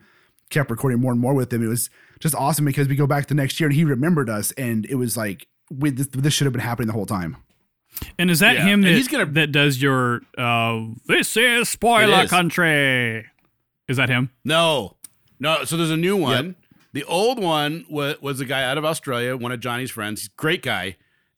kept 0.50 0.70
recording 0.70 1.00
more 1.02 1.12
and 1.12 1.20
more 1.20 1.34
with 1.34 1.52
him. 1.52 1.64
It 1.64 1.68
was 1.68 1.90
just 2.20 2.36
awesome 2.36 2.66
because 2.66 2.88
we 2.88 2.96
go 2.96 3.08
back 3.08 3.28
the 3.28 3.36
next 3.36 3.60
year 3.60 3.68
and 3.68 3.76
he 3.76 3.84
remembered 3.84 4.30
us, 4.30 4.52
and 4.54 4.86
it 4.86 4.96
was 4.96 5.16
like 5.18 5.48
we, 5.72 5.90
this, 5.90 6.08
this 6.08 6.34
should 6.34 6.46
have 6.46 6.54
been 6.54 6.62
happening 6.62 6.88
the 6.88 6.94
whole 6.94 7.06
time. 7.06 7.38
And 8.18 8.30
is 8.32 8.40
that 8.40 8.56
Yeah, 8.56 8.64
him 8.66 8.74
and 8.80 8.84
that, 8.86 8.94
he's 8.96 9.08
gonna- 9.08 9.26
that 9.28 9.52
does 9.52 9.82
your 9.82 10.22
uh 10.38 10.82
this 11.08 11.38
is 11.38 11.70
spoiler 11.70 12.20
It 12.22 12.24
is. 12.26 12.30
country? 12.30 13.26
Is 13.88 13.98
that 13.98 14.10
him? 14.10 14.30
No, 14.44 14.96
no. 15.40 15.64
So 15.66 15.78
there's 15.78 15.92
a 15.92 15.98
new 15.98 16.16
one. 16.18 16.56
The 16.94 17.04
old 17.06 17.40
one 17.42 17.86
was, 17.90 18.22
was 18.22 18.40
a 18.40 18.46
guy 18.46 18.64
out 18.64 18.78
of 18.78 18.86
Australia, 18.86 19.36
one 19.36 19.52
of 19.52 19.60
Johnny's 19.60 19.90
friends. 19.92 20.22
He's 20.22 20.28
a 20.30 20.32
great 20.38 20.62
guy, 20.62 20.96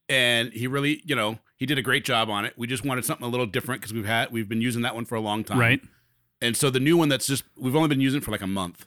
and 0.10 0.52
he 0.54 0.68
really, 0.68 1.02
you 1.06 1.16
know, 1.16 1.40
he 1.58 1.66
did 1.66 1.78
a 1.78 1.82
great 1.82 2.04
job 2.04 2.30
on 2.30 2.44
it. 2.46 2.54
We 2.58 2.68
just 2.68 2.84
wanted 2.86 3.06
something 3.06 3.26
a 3.26 3.30
little 3.30 3.46
different 3.46 3.82
because 3.82 3.94
we've 3.94 4.06
had 4.06 4.32
we've 4.32 4.50
been 4.50 4.62
using 4.62 4.82
that 4.84 4.96
one 4.96 5.06
for 5.06 5.16
a 5.16 5.22
long 5.22 5.44
time, 5.44 5.58
Right. 5.60 5.82
And 6.42 6.56
so 6.58 6.70
the 6.70 6.82
new 6.82 6.98
one 6.98 7.08
that's 7.10 7.26
just 7.28 7.44
we've 7.58 7.76
only 7.76 7.88
been 7.88 8.02
using 8.02 8.20
for 8.22 8.32
like 8.32 8.42
a 8.42 8.48
month 8.48 8.86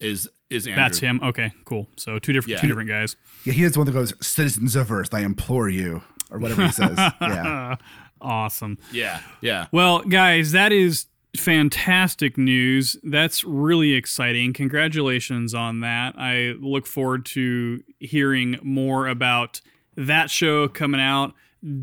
is 0.00 0.28
is 0.48 0.66
Andrew. 0.66 0.82
That's 0.82 0.98
him. 0.98 1.20
Okay, 1.22 1.52
cool. 1.64 1.88
So 1.96 2.18
two 2.18 2.32
different 2.32 2.50
Yeah. 2.56 2.60
two 2.60 2.66
different 2.68 2.88
guys. 2.88 3.16
Yeah, 3.44 3.52
he 3.52 3.62
is 3.64 3.72
the 3.72 3.78
one 3.80 3.86
that 3.86 3.92
goes, 3.92 4.12
"Citizens 4.26 4.74
of 4.76 4.90
Earth, 4.90 5.12
I 5.14 5.20
implore 5.20 5.68
you," 5.68 6.02
or 6.30 6.38
whatever 6.38 6.64
he 6.66 6.72
says. 6.72 6.98
Yeah, 7.20 7.76
awesome. 8.20 8.78
Yeah, 8.92 9.20
yeah. 9.40 9.66
Well, 9.72 10.00
guys, 10.00 10.52
that 10.52 10.72
is 10.72 11.06
fantastic 11.36 12.36
news. 12.36 12.96
That's 13.04 13.44
really 13.44 13.92
exciting. 13.92 14.52
Congratulations 14.52 15.54
on 15.54 15.80
that. 15.80 16.14
I 16.18 16.54
look 16.60 16.86
forward 16.86 17.24
to 17.26 17.82
hearing 18.00 18.58
more 18.62 19.06
about 19.06 19.60
that 19.96 20.30
show 20.30 20.66
coming 20.66 21.00
out. 21.00 21.34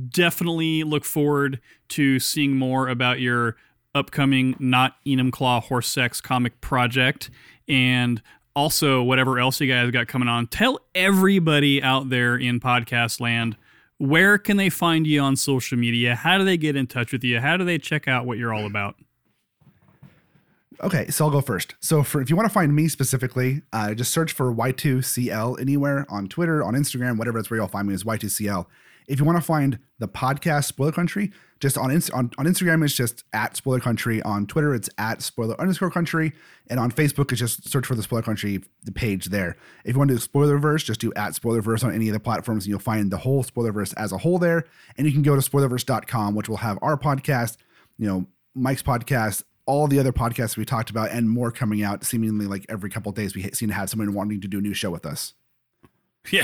Definitely 0.09 0.83
look 0.83 1.05
forward 1.05 1.61
to 1.89 2.19
seeing 2.19 2.57
more 2.57 2.89
about 2.89 3.19
your 3.21 3.55
upcoming 3.95 4.55
Not 4.59 4.95
Enumclaw 5.05 5.63
Horse 5.63 5.87
Sex 5.87 6.19
comic 6.19 6.59
project 6.61 7.29
and 7.67 8.21
also 8.55 9.03
whatever 9.03 9.39
else 9.39 9.61
you 9.61 9.67
guys 9.67 9.91
got 9.91 10.07
coming 10.07 10.27
on. 10.27 10.47
Tell 10.47 10.79
everybody 10.95 11.81
out 11.81 12.09
there 12.09 12.35
in 12.35 12.59
podcast 12.59 13.19
land 13.19 13.57
where 13.99 14.37
can 14.37 14.57
they 14.57 14.69
find 14.69 15.07
you 15.07 15.21
on 15.21 15.35
social 15.35 15.77
media? 15.77 16.15
How 16.15 16.37
do 16.37 16.43
they 16.43 16.57
get 16.57 16.75
in 16.75 16.87
touch 16.87 17.11
with 17.11 17.23
you? 17.23 17.39
How 17.39 17.57
do 17.57 17.65
they 17.65 17.77
check 17.77 18.07
out 18.07 18.25
what 18.25 18.37
you're 18.37 18.53
all 18.53 18.65
about? 18.65 18.95
Okay, 20.83 21.07
so 21.09 21.25
I'll 21.25 21.31
go 21.31 21.41
first. 21.41 21.73
So 21.79 22.03
for 22.03 22.21
if 22.21 22.29
you 22.29 22.35
want 22.35 22.47
to 22.47 22.53
find 22.53 22.75
me 22.75 22.87
specifically, 22.87 23.63
uh, 23.73 23.95
just 23.95 24.11
search 24.11 24.31
for 24.31 24.53
Y2CL 24.53 25.59
anywhere 25.59 26.05
on 26.07 26.27
Twitter, 26.27 26.63
on 26.63 26.75
Instagram, 26.75 27.17
whatever. 27.17 27.39
That's 27.39 27.49
where 27.49 27.59
you'll 27.59 27.67
find 27.67 27.87
me 27.87 27.95
is 27.95 28.03
Y2CL. 28.03 28.67
If 29.07 29.19
you 29.19 29.25
want 29.25 29.39
to 29.39 29.43
find 29.43 29.79
the 29.97 30.07
podcast 30.07 30.65
Spoiler 30.65 30.91
Country, 30.91 31.31
just 31.59 31.77
on, 31.77 31.91
on 31.91 32.31
on 32.37 32.45
Instagram, 32.45 32.83
it's 32.83 32.93
just 32.93 33.23
at 33.33 33.55
Spoiler 33.55 33.79
Country. 33.79 34.21
On 34.23 34.45
Twitter, 34.45 34.73
it's 34.73 34.89
at 34.97 35.21
Spoiler 35.21 35.59
underscore 35.59 35.89
Country, 35.89 36.33
and 36.69 36.79
on 36.79 36.91
Facebook, 36.91 37.31
it's 37.31 37.39
just 37.39 37.69
search 37.69 37.85
for 37.85 37.95
the 37.95 38.03
Spoiler 38.03 38.21
Country 38.21 38.61
the 38.83 38.91
page 38.91 39.25
there. 39.25 39.57
If 39.83 39.93
you 39.93 39.99
want 39.99 40.09
to 40.09 40.17
do 40.17 40.21
Spoilerverse, 40.21 40.85
just 40.85 41.01
do 41.01 41.13
at 41.15 41.33
Spoilerverse 41.33 41.83
on 41.83 41.93
any 41.93 42.07
of 42.09 42.13
the 42.13 42.19
platforms, 42.19 42.65
and 42.65 42.69
you'll 42.69 42.79
find 42.79 43.11
the 43.11 43.17
whole 43.17 43.43
Spoilerverse 43.43 43.93
as 43.97 44.11
a 44.11 44.17
whole 44.17 44.39
there. 44.39 44.65
And 44.97 45.07
you 45.07 45.13
can 45.13 45.21
go 45.21 45.35
to 45.35 45.41
spoilerverse.com, 45.41 46.35
which 46.35 46.49
will 46.49 46.57
have 46.57 46.77
our 46.81 46.97
podcast, 46.97 47.57
you 47.97 48.07
know, 48.07 48.25
Mike's 48.55 48.83
podcast, 48.83 49.43
all 49.65 49.87
the 49.87 49.99
other 49.99 50.13
podcasts 50.13 50.57
we 50.57 50.65
talked 50.65 50.89
about, 50.89 51.11
and 51.11 51.29
more 51.29 51.51
coming 51.51 51.83
out 51.83 52.03
seemingly 52.03 52.47
like 52.47 52.65
every 52.69 52.89
couple 52.89 53.11
days. 53.11 53.35
We 53.35 53.43
seem 53.51 53.69
to 53.69 53.75
have 53.75 53.89
someone 53.89 54.13
wanting 54.13 54.41
to 54.41 54.47
do 54.47 54.59
a 54.59 54.61
new 54.61 54.73
show 54.73 54.89
with 54.89 55.05
us. 55.05 55.33
Yeah, 56.31 56.43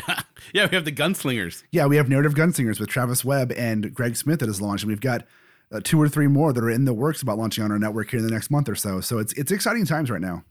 yeah, 0.54 0.68
we 0.70 0.76
have 0.76 0.86
the 0.86 0.92
gunslingers. 0.92 1.64
Yeah, 1.72 1.88
we 1.88 1.98
have 1.98 2.08
Narrative 2.08 2.34
Gunslingers 2.36 2.80
with 2.80 2.90
Travis 2.90 3.26
Webb 3.26 3.52
and 3.58 3.94
Greg 3.94 4.16
Smith 4.16 4.40
that 4.40 4.48
is 4.48 4.62
launched, 4.62 4.84
and 4.84 4.90
we've 4.90 5.02
got 5.02 5.26
uh, 5.74 5.82
two 5.84 6.00
or 6.02 6.08
three 6.08 6.28
more 6.28 6.54
that 6.54 6.64
are 6.64 6.70
in 6.70 6.86
the 6.86 6.94
works 6.94 7.22
about 7.22 7.38
launching 7.38 7.64
on 7.64 7.72
our 7.72 7.80
network 7.80 8.10
here 8.10 8.20
in 8.20 8.26
the 8.26 8.32
next 8.32 8.50
month 8.50 8.70
or 8.70 8.76
so. 8.76 9.02
So 9.02 9.18
it's 9.18 9.34
it's 9.34 9.52
exciting 9.52 9.86
times 9.86 10.10
right 10.10 10.22
now. 10.22 10.44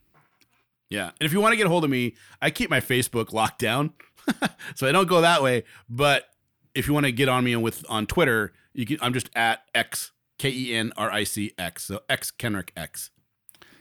Yeah, 0.91 1.07
and 1.07 1.27
if 1.27 1.33
you 1.33 1.41
want 1.41 1.53
to 1.53 1.57
get 1.57 1.67
a 1.67 1.71
hold 1.71 1.85
of 1.85 1.91
me, 1.91 2.15
I 2.43 2.51
keep 2.51 2.69
my 2.69 2.81
Facebook 2.81 3.33
locked 3.33 3.59
down, 3.59 3.95
so 4.75 4.87
I 4.87 4.93
don't 4.93 5.09
go 5.09 5.23
that 5.23 5.43
way. 5.43 5.65
But 5.89 6.25
if 6.75 6.87
you 6.87 6.93
want 6.93 7.07
to 7.07 7.13
get 7.13 7.29
on 7.29 7.45
me 7.45 7.57
with 7.57 7.85
on 7.89 8.07
Twitter, 8.07 8.53
you 8.75 8.85
can. 8.85 8.99
I'm 9.01 9.15
just 9.15 9.31
at 9.35 9.61
x 9.75 10.13
k 10.39 10.51
e 10.51 10.75
n 10.75 10.93
r 10.97 11.11
i 11.11 11.25
c 11.25 11.53
x. 11.57 11.85
So 11.85 12.01
x 12.11 12.31
Kenrick 12.31 12.73
x. 12.77 13.11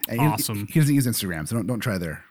And 0.07 0.21
he- 0.21 0.27
Awesome. 0.27 0.67
He, 0.67 0.79
doesn't 0.79 0.95
use 0.95 1.05
Instagram, 1.07 1.47
so 1.47 1.57
don't 1.57 1.67
don't 1.67 1.79
try 1.81 1.97
there. 1.97 2.23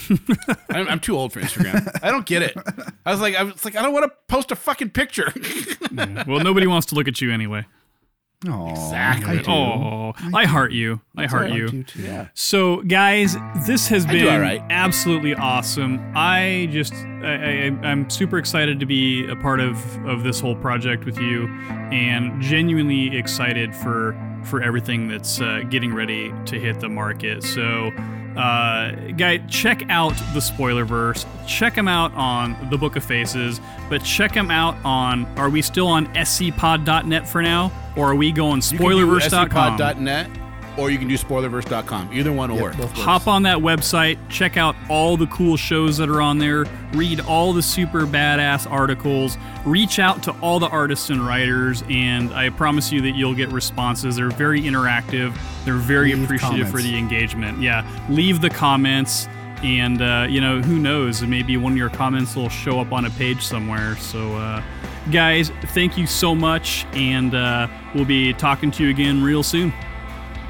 I'm, 0.70 0.88
I'm 0.88 1.00
too 1.00 1.16
old 1.16 1.32
for 1.32 1.40
Instagram. 1.40 1.88
I 2.02 2.10
don't 2.10 2.26
get 2.26 2.42
it. 2.42 2.56
I 3.04 3.10
was 3.12 3.20
like, 3.20 3.34
I 3.36 3.42
was 3.42 3.64
like, 3.64 3.76
I 3.76 3.82
don't 3.82 3.92
want 3.92 4.04
to 4.04 4.12
post 4.28 4.50
a 4.50 4.56
fucking 4.56 4.90
picture. 4.90 5.32
Yeah. 5.92 6.24
Well, 6.26 6.40
nobody 6.40 6.66
wants 6.66 6.86
to 6.86 6.94
look 6.94 7.06
at 7.06 7.20
you 7.20 7.30
anyway. 7.30 7.66
Oh, 8.48 8.70
Exactly. 8.70 9.38
I 9.40 9.42
do. 9.42 9.50
Oh, 9.50 10.12
I 10.32 10.46
heart 10.46 10.72
you. 10.72 11.02
I 11.18 11.26
heart 11.26 11.50
I 11.50 11.54
you. 11.54 11.68
do 11.68 11.82
too. 11.82 12.02
yeah. 12.02 12.28
So, 12.32 12.80
guys, 12.82 13.36
this 13.66 13.88
has 13.88 14.06
been 14.06 14.26
all 14.26 14.40
right. 14.40 14.62
absolutely 14.70 15.34
awesome. 15.34 16.00
I 16.16 16.68
just, 16.72 16.94
I, 16.94 17.34
I, 17.34 17.86
I'm 17.86 18.08
super 18.08 18.38
excited 18.38 18.80
to 18.80 18.86
be 18.86 19.28
a 19.28 19.36
part 19.36 19.60
of 19.60 19.76
of 20.06 20.22
this 20.24 20.40
whole 20.40 20.56
project 20.56 21.04
with 21.04 21.18
you, 21.18 21.46
and 21.92 22.40
genuinely 22.40 23.14
excited 23.16 23.76
for 23.76 24.16
for 24.44 24.62
everything 24.62 25.08
that's 25.08 25.40
uh, 25.42 25.60
getting 25.68 25.92
ready 25.94 26.32
to 26.46 26.58
hit 26.58 26.80
the 26.80 26.88
market. 26.88 27.42
So, 27.44 27.90
uh, 28.36 28.92
guy, 29.16 29.38
check 29.48 29.88
out 29.88 30.14
the 30.32 30.40
Spoilerverse. 30.40 31.26
Check 31.46 31.74
them 31.74 31.88
out 31.88 32.12
on 32.14 32.56
the 32.70 32.78
Book 32.78 32.96
of 32.96 33.04
Faces, 33.04 33.60
but 33.88 34.02
check 34.04 34.32
them 34.32 34.50
out 34.50 34.76
on. 34.84 35.26
Are 35.38 35.50
we 35.50 35.62
still 35.62 35.86
on 35.86 36.06
scpod.net 36.14 37.28
for 37.28 37.42
now, 37.42 37.72
or 37.96 38.10
are 38.10 38.14
we 38.14 38.32
going 38.32 38.62
You 38.62 38.78
can 38.78 38.78
do 38.78 39.06
spoilerverse.com? 39.06 39.78
scpod.net 39.78 40.41
or 40.78 40.90
you 40.90 40.98
can 40.98 41.08
do 41.08 41.16
spoilerverse.com. 41.18 42.10
Either 42.12 42.32
one 42.32 42.50
will 42.50 42.56
Yeah, 42.56 42.62
work. 42.62 42.74
hop 42.94 43.26
on 43.26 43.42
that 43.42 43.58
website, 43.58 44.18
check 44.28 44.56
out 44.56 44.74
all 44.88 45.16
the 45.16 45.26
cool 45.26 45.56
shows 45.56 45.96
that 45.98 46.08
are 46.08 46.20
on 46.22 46.38
there, 46.38 46.64
read 46.94 47.20
all 47.20 47.52
the 47.52 47.62
super 47.62 48.06
badass 48.06 48.70
articles, 48.70 49.36
reach 49.64 49.98
out 49.98 50.22
to 50.24 50.30
all 50.40 50.58
the 50.58 50.68
artists 50.68 51.10
and 51.10 51.24
writers, 51.26 51.84
and 51.90 52.32
I 52.32 52.48
promise 52.50 52.90
you 52.90 53.00
that 53.02 53.10
you'll 53.12 53.34
get 53.34 53.50
responses. 53.50 54.16
They're 54.16 54.30
very 54.30 54.62
interactive, 54.62 55.36
they're 55.64 55.74
very 55.74 56.14
Leave 56.14 56.24
appreciative 56.24 56.70
for 56.70 56.80
the 56.80 56.96
engagement. 56.96 57.60
Yeah, 57.60 57.86
leave 58.08 58.40
the 58.40 58.50
comments. 58.50 59.28
And 59.62 60.02
uh, 60.02 60.26
you 60.28 60.40
know 60.40 60.60
who 60.60 60.76
knows? 60.80 61.22
Maybe 61.22 61.56
one 61.56 61.70
of 61.70 61.78
your 61.78 61.88
comments 61.88 62.34
will 62.34 62.48
show 62.48 62.80
up 62.80 62.90
on 62.92 63.04
a 63.04 63.10
page 63.10 63.42
somewhere. 63.42 63.94
So, 63.98 64.34
uh, 64.34 64.60
guys, 65.12 65.52
thank 65.66 65.96
you 65.96 66.04
so 66.08 66.34
much, 66.34 66.84
and 66.94 67.32
uh, 67.32 67.68
we'll 67.94 68.04
be 68.04 68.32
talking 68.32 68.72
to 68.72 68.82
you 68.82 68.90
again 68.90 69.22
real 69.22 69.44
soon. 69.44 69.72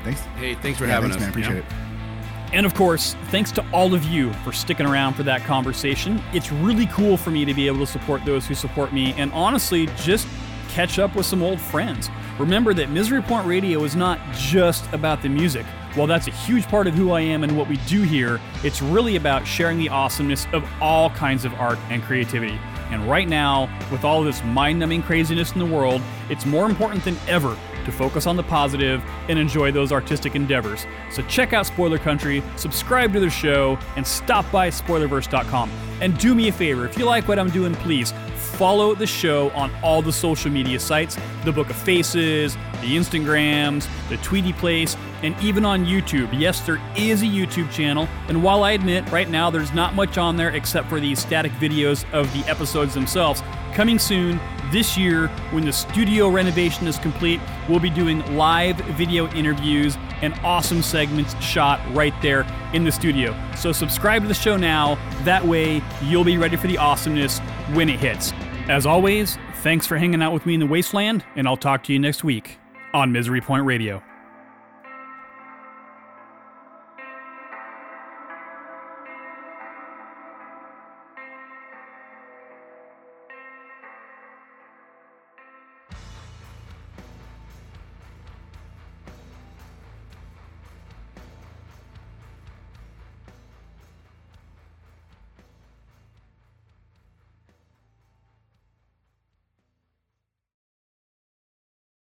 Thanks. 0.04 0.20
Hey, 0.38 0.54
thanks 0.54 0.78
for 0.78 0.86
Yeah, 0.86 0.92
having 0.94 1.10
thanks, 1.10 1.16
us. 1.16 1.20
man. 1.22 1.30
Appreciate 1.30 1.54
Yeah. 1.54 1.60
it. 1.60 2.54
And 2.54 2.66
of 2.66 2.74
course, 2.74 3.16
thanks 3.30 3.50
to 3.52 3.64
all 3.72 3.94
of 3.94 4.04
you 4.04 4.32
for 4.44 4.52
sticking 4.52 4.84
around 4.86 5.14
for 5.14 5.22
that 5.22 5.44
conversation. 5.44 6.22
It's 6.34 6.52
really 6.52 6.86
cool 6.86 7.16
for 7.16 7.30
me 7.30 7.44
to 7.46 7.54
be 7.54 7.66
able 7.66 7.78
to 7.78 7.86
support 7.86 8.24
those 8.26 8.46
who 8.46 8.54
support 8.54 8.92
me 8.92 9.14
and 9.16 9.32
honestly 9.32 9.88
just 10.02 10.26
catch 10.68 10.98
up 10.98 11.14
with 11.16 11.24
some 11.24 11.42
old 11.42 11.60
friends. 11.60 12.10
Remember 12.38 12.74
that 12.74 12.90
Misery 12.90 13.22
Point 13.22 13.46
Radio 13.46 13.84
is 13.84 13.94
not 13.96 14.18
just 14.34 14.90
about 14.92 15.22
the 15.22 15.28
music. 15.28 15.64
While 15.94 16.06
that's 16.06 16.26
a 16.26 16.30
huge 16.30 16.66
part 16.68 16.86
of 16.86 16.94
who 16.94 17.12
I 17.12 17.20
am 17.20 17.42
and 17.42 17.56
what 17.56 17.68
we 17.68 17.76
do 17.86 18.02
here, 18.02 18.40
it's 18.64 18.80
really 18.82 19.16
about 19.16 19.46
sharing 19.46 19.78
the 19.78 19.88
awesomeness 19.90 20.46
of 20.52 20.66
all 20.80 21.10
kinds 21.10 21.44
of 21.44 21.54
art 21.54 21.78
and 21.90 22.02
creativity. 22.02 22.58
And 22.90 23.08
right 23.08 23.28
now, 23.28 23.68
with 23.90 24.04
all 24.04 24.22
this 24.22 24.42
mind 24.44 24.78
numbing 24.78 25.02
craziness 25.02 25.52
in 25.52 25.58
the 25.58 25.66
world, 25.66 26.02
it's 26.28 26.44
more 26.46 26.66
important 26.66 27.04
than 27.04 27.16
ever 27.28 27.56
to 27.84 27.92
focus 27.92 28.26
on 28.26 28.36
the 28.36 28.42
positive 28.42 29.02
and 29.28 29.38
enjoy 29.38 29.72
those 29.72 29.92
artistic 29.92 30.34
endeavors. 30.34 30.86
So 31.10 31.22
check 31.22 31.52
out 31.52 31.66
Spoiler 31.66 31.98
Country, 31.98 32.42
subscribe 32.56 33.12
to 33.12 33.20
the 33.20 33.30
show, 33.30 33.78
and 33.96 34.06
stop 34.06 34.50
by 34.50 34.68
spoilerverse.com. 34.68 35.70
And 36.00 36.18
do 36.18 36.34
me 36.34 36.48
a 36.48 36.52
favor, 36.52 36.84
if 36.84 36.98
you 36.98 37.04
like 37.04 37.28
what 37.28 37.38
I'm 37.38 37.50
doing, 37.50 37.74
please 37.74 38.12
follow 38.36 38.94
the 38.94 39.06
show 39.06 39.50
on 39.50 39.72
all 39.82 40.02
the 40.02 40.12
social 40.12 40.50
media 40.50 40.78
sites 40.78 41.16
the 41.44 41.52
Book 41.52 41.70
of 41.70 41.76
Faces, 41.76 42.54
the 42.80 42.96
Instagrams, 42.96 43.88
the 44.08 44.16
Tweety 44.18 44.52
Place, 44.52 44.96
and 45.22 45.34
even 45.42 45.64
on 45.64 45.84
YouTube. 45.84 46.28
Yes, 46.38 46.60
there 46.60 46.80
is 46.96 47.22
a 47.22 47.26
YouTube 47.26 47.70
channel, 47.72 48.08
and 48.28 48.42
while 48.42 48.62
I 48.62 48.72
admit 48.72 49.10
right 49.10 49.28
now 49.28 49.50
there's 49.50 49.72
not 49.72 49.94
much 49.94 50.18
on 50.18 50.36
there 50.36 50.50
except 50.50 50.88
for 50.88 51.00
these 51.00 51.18
static 51.18 51.52
videos 51.52 52.04
of 52.12 52.32
the 52.32 52.48
episodes 52.48 52.94
themselves, 52.94 53.42
coming 53.72 53.98
soon 53.98 54.38
this 54.72 54.96
year 54.96 55.28
when 55.52 55.64
the 55.64 55.72
studio 55.72 56.28
renovation 56.28 56.86
is 56.86 56.98
complete, 56.98 57.40
we'll 57.68 57.78
be 57.78 57.90
doing 57.90 58.20
live 58.36 58.76
video 58.96 59.28
interviews 59.32 59.96
and 60.22 60.34
awesome 60.42 60.82
segments 60.82 61.40
shot 61.40 61.80
right 61.94 62.14
there 62.22 62.46
in 62.72 62.82
the 62.82 62.90
studio. 62.90 63.36
So 63.56 63.70
subscribe 63.70 64.22
to 64.22 64.28
the 64.28 64.34
show 64.34 64.56
now, 64.56 64.96
that 65.24 65.44
way 65.44 65.82
you'll 66.02 66.24
be 66.24 66.38
ready 66.38 66.56
for 66.56 66.66
the 66.66 66.78
awesomeness 66.78 67.38
when 67.74 67.88
it 67.88 68.00
hits. 68.00 68.32
As 68.68 68.86
always, 68.86 69.38
thanks 69.56 69.86
for 69.86 69.98
hanging 69.98 70.22
out 70.22 70.32
with 70.32 70.46
me 70.46 70.54
in 70.54 70.60
the 70.60 70.66
wasteland, 70.66 71.24
and 71.36 71.46
I'll 71.46 71.56
talk 71.56 71.84
to 71.84 71.92
you 71.92 71.98
next 71.98 72.24
week 72.24 72.58
on 72.94 73.12
Misery 73.12 73.40
Point 73.40 73.64
Radio. 73.64 74.02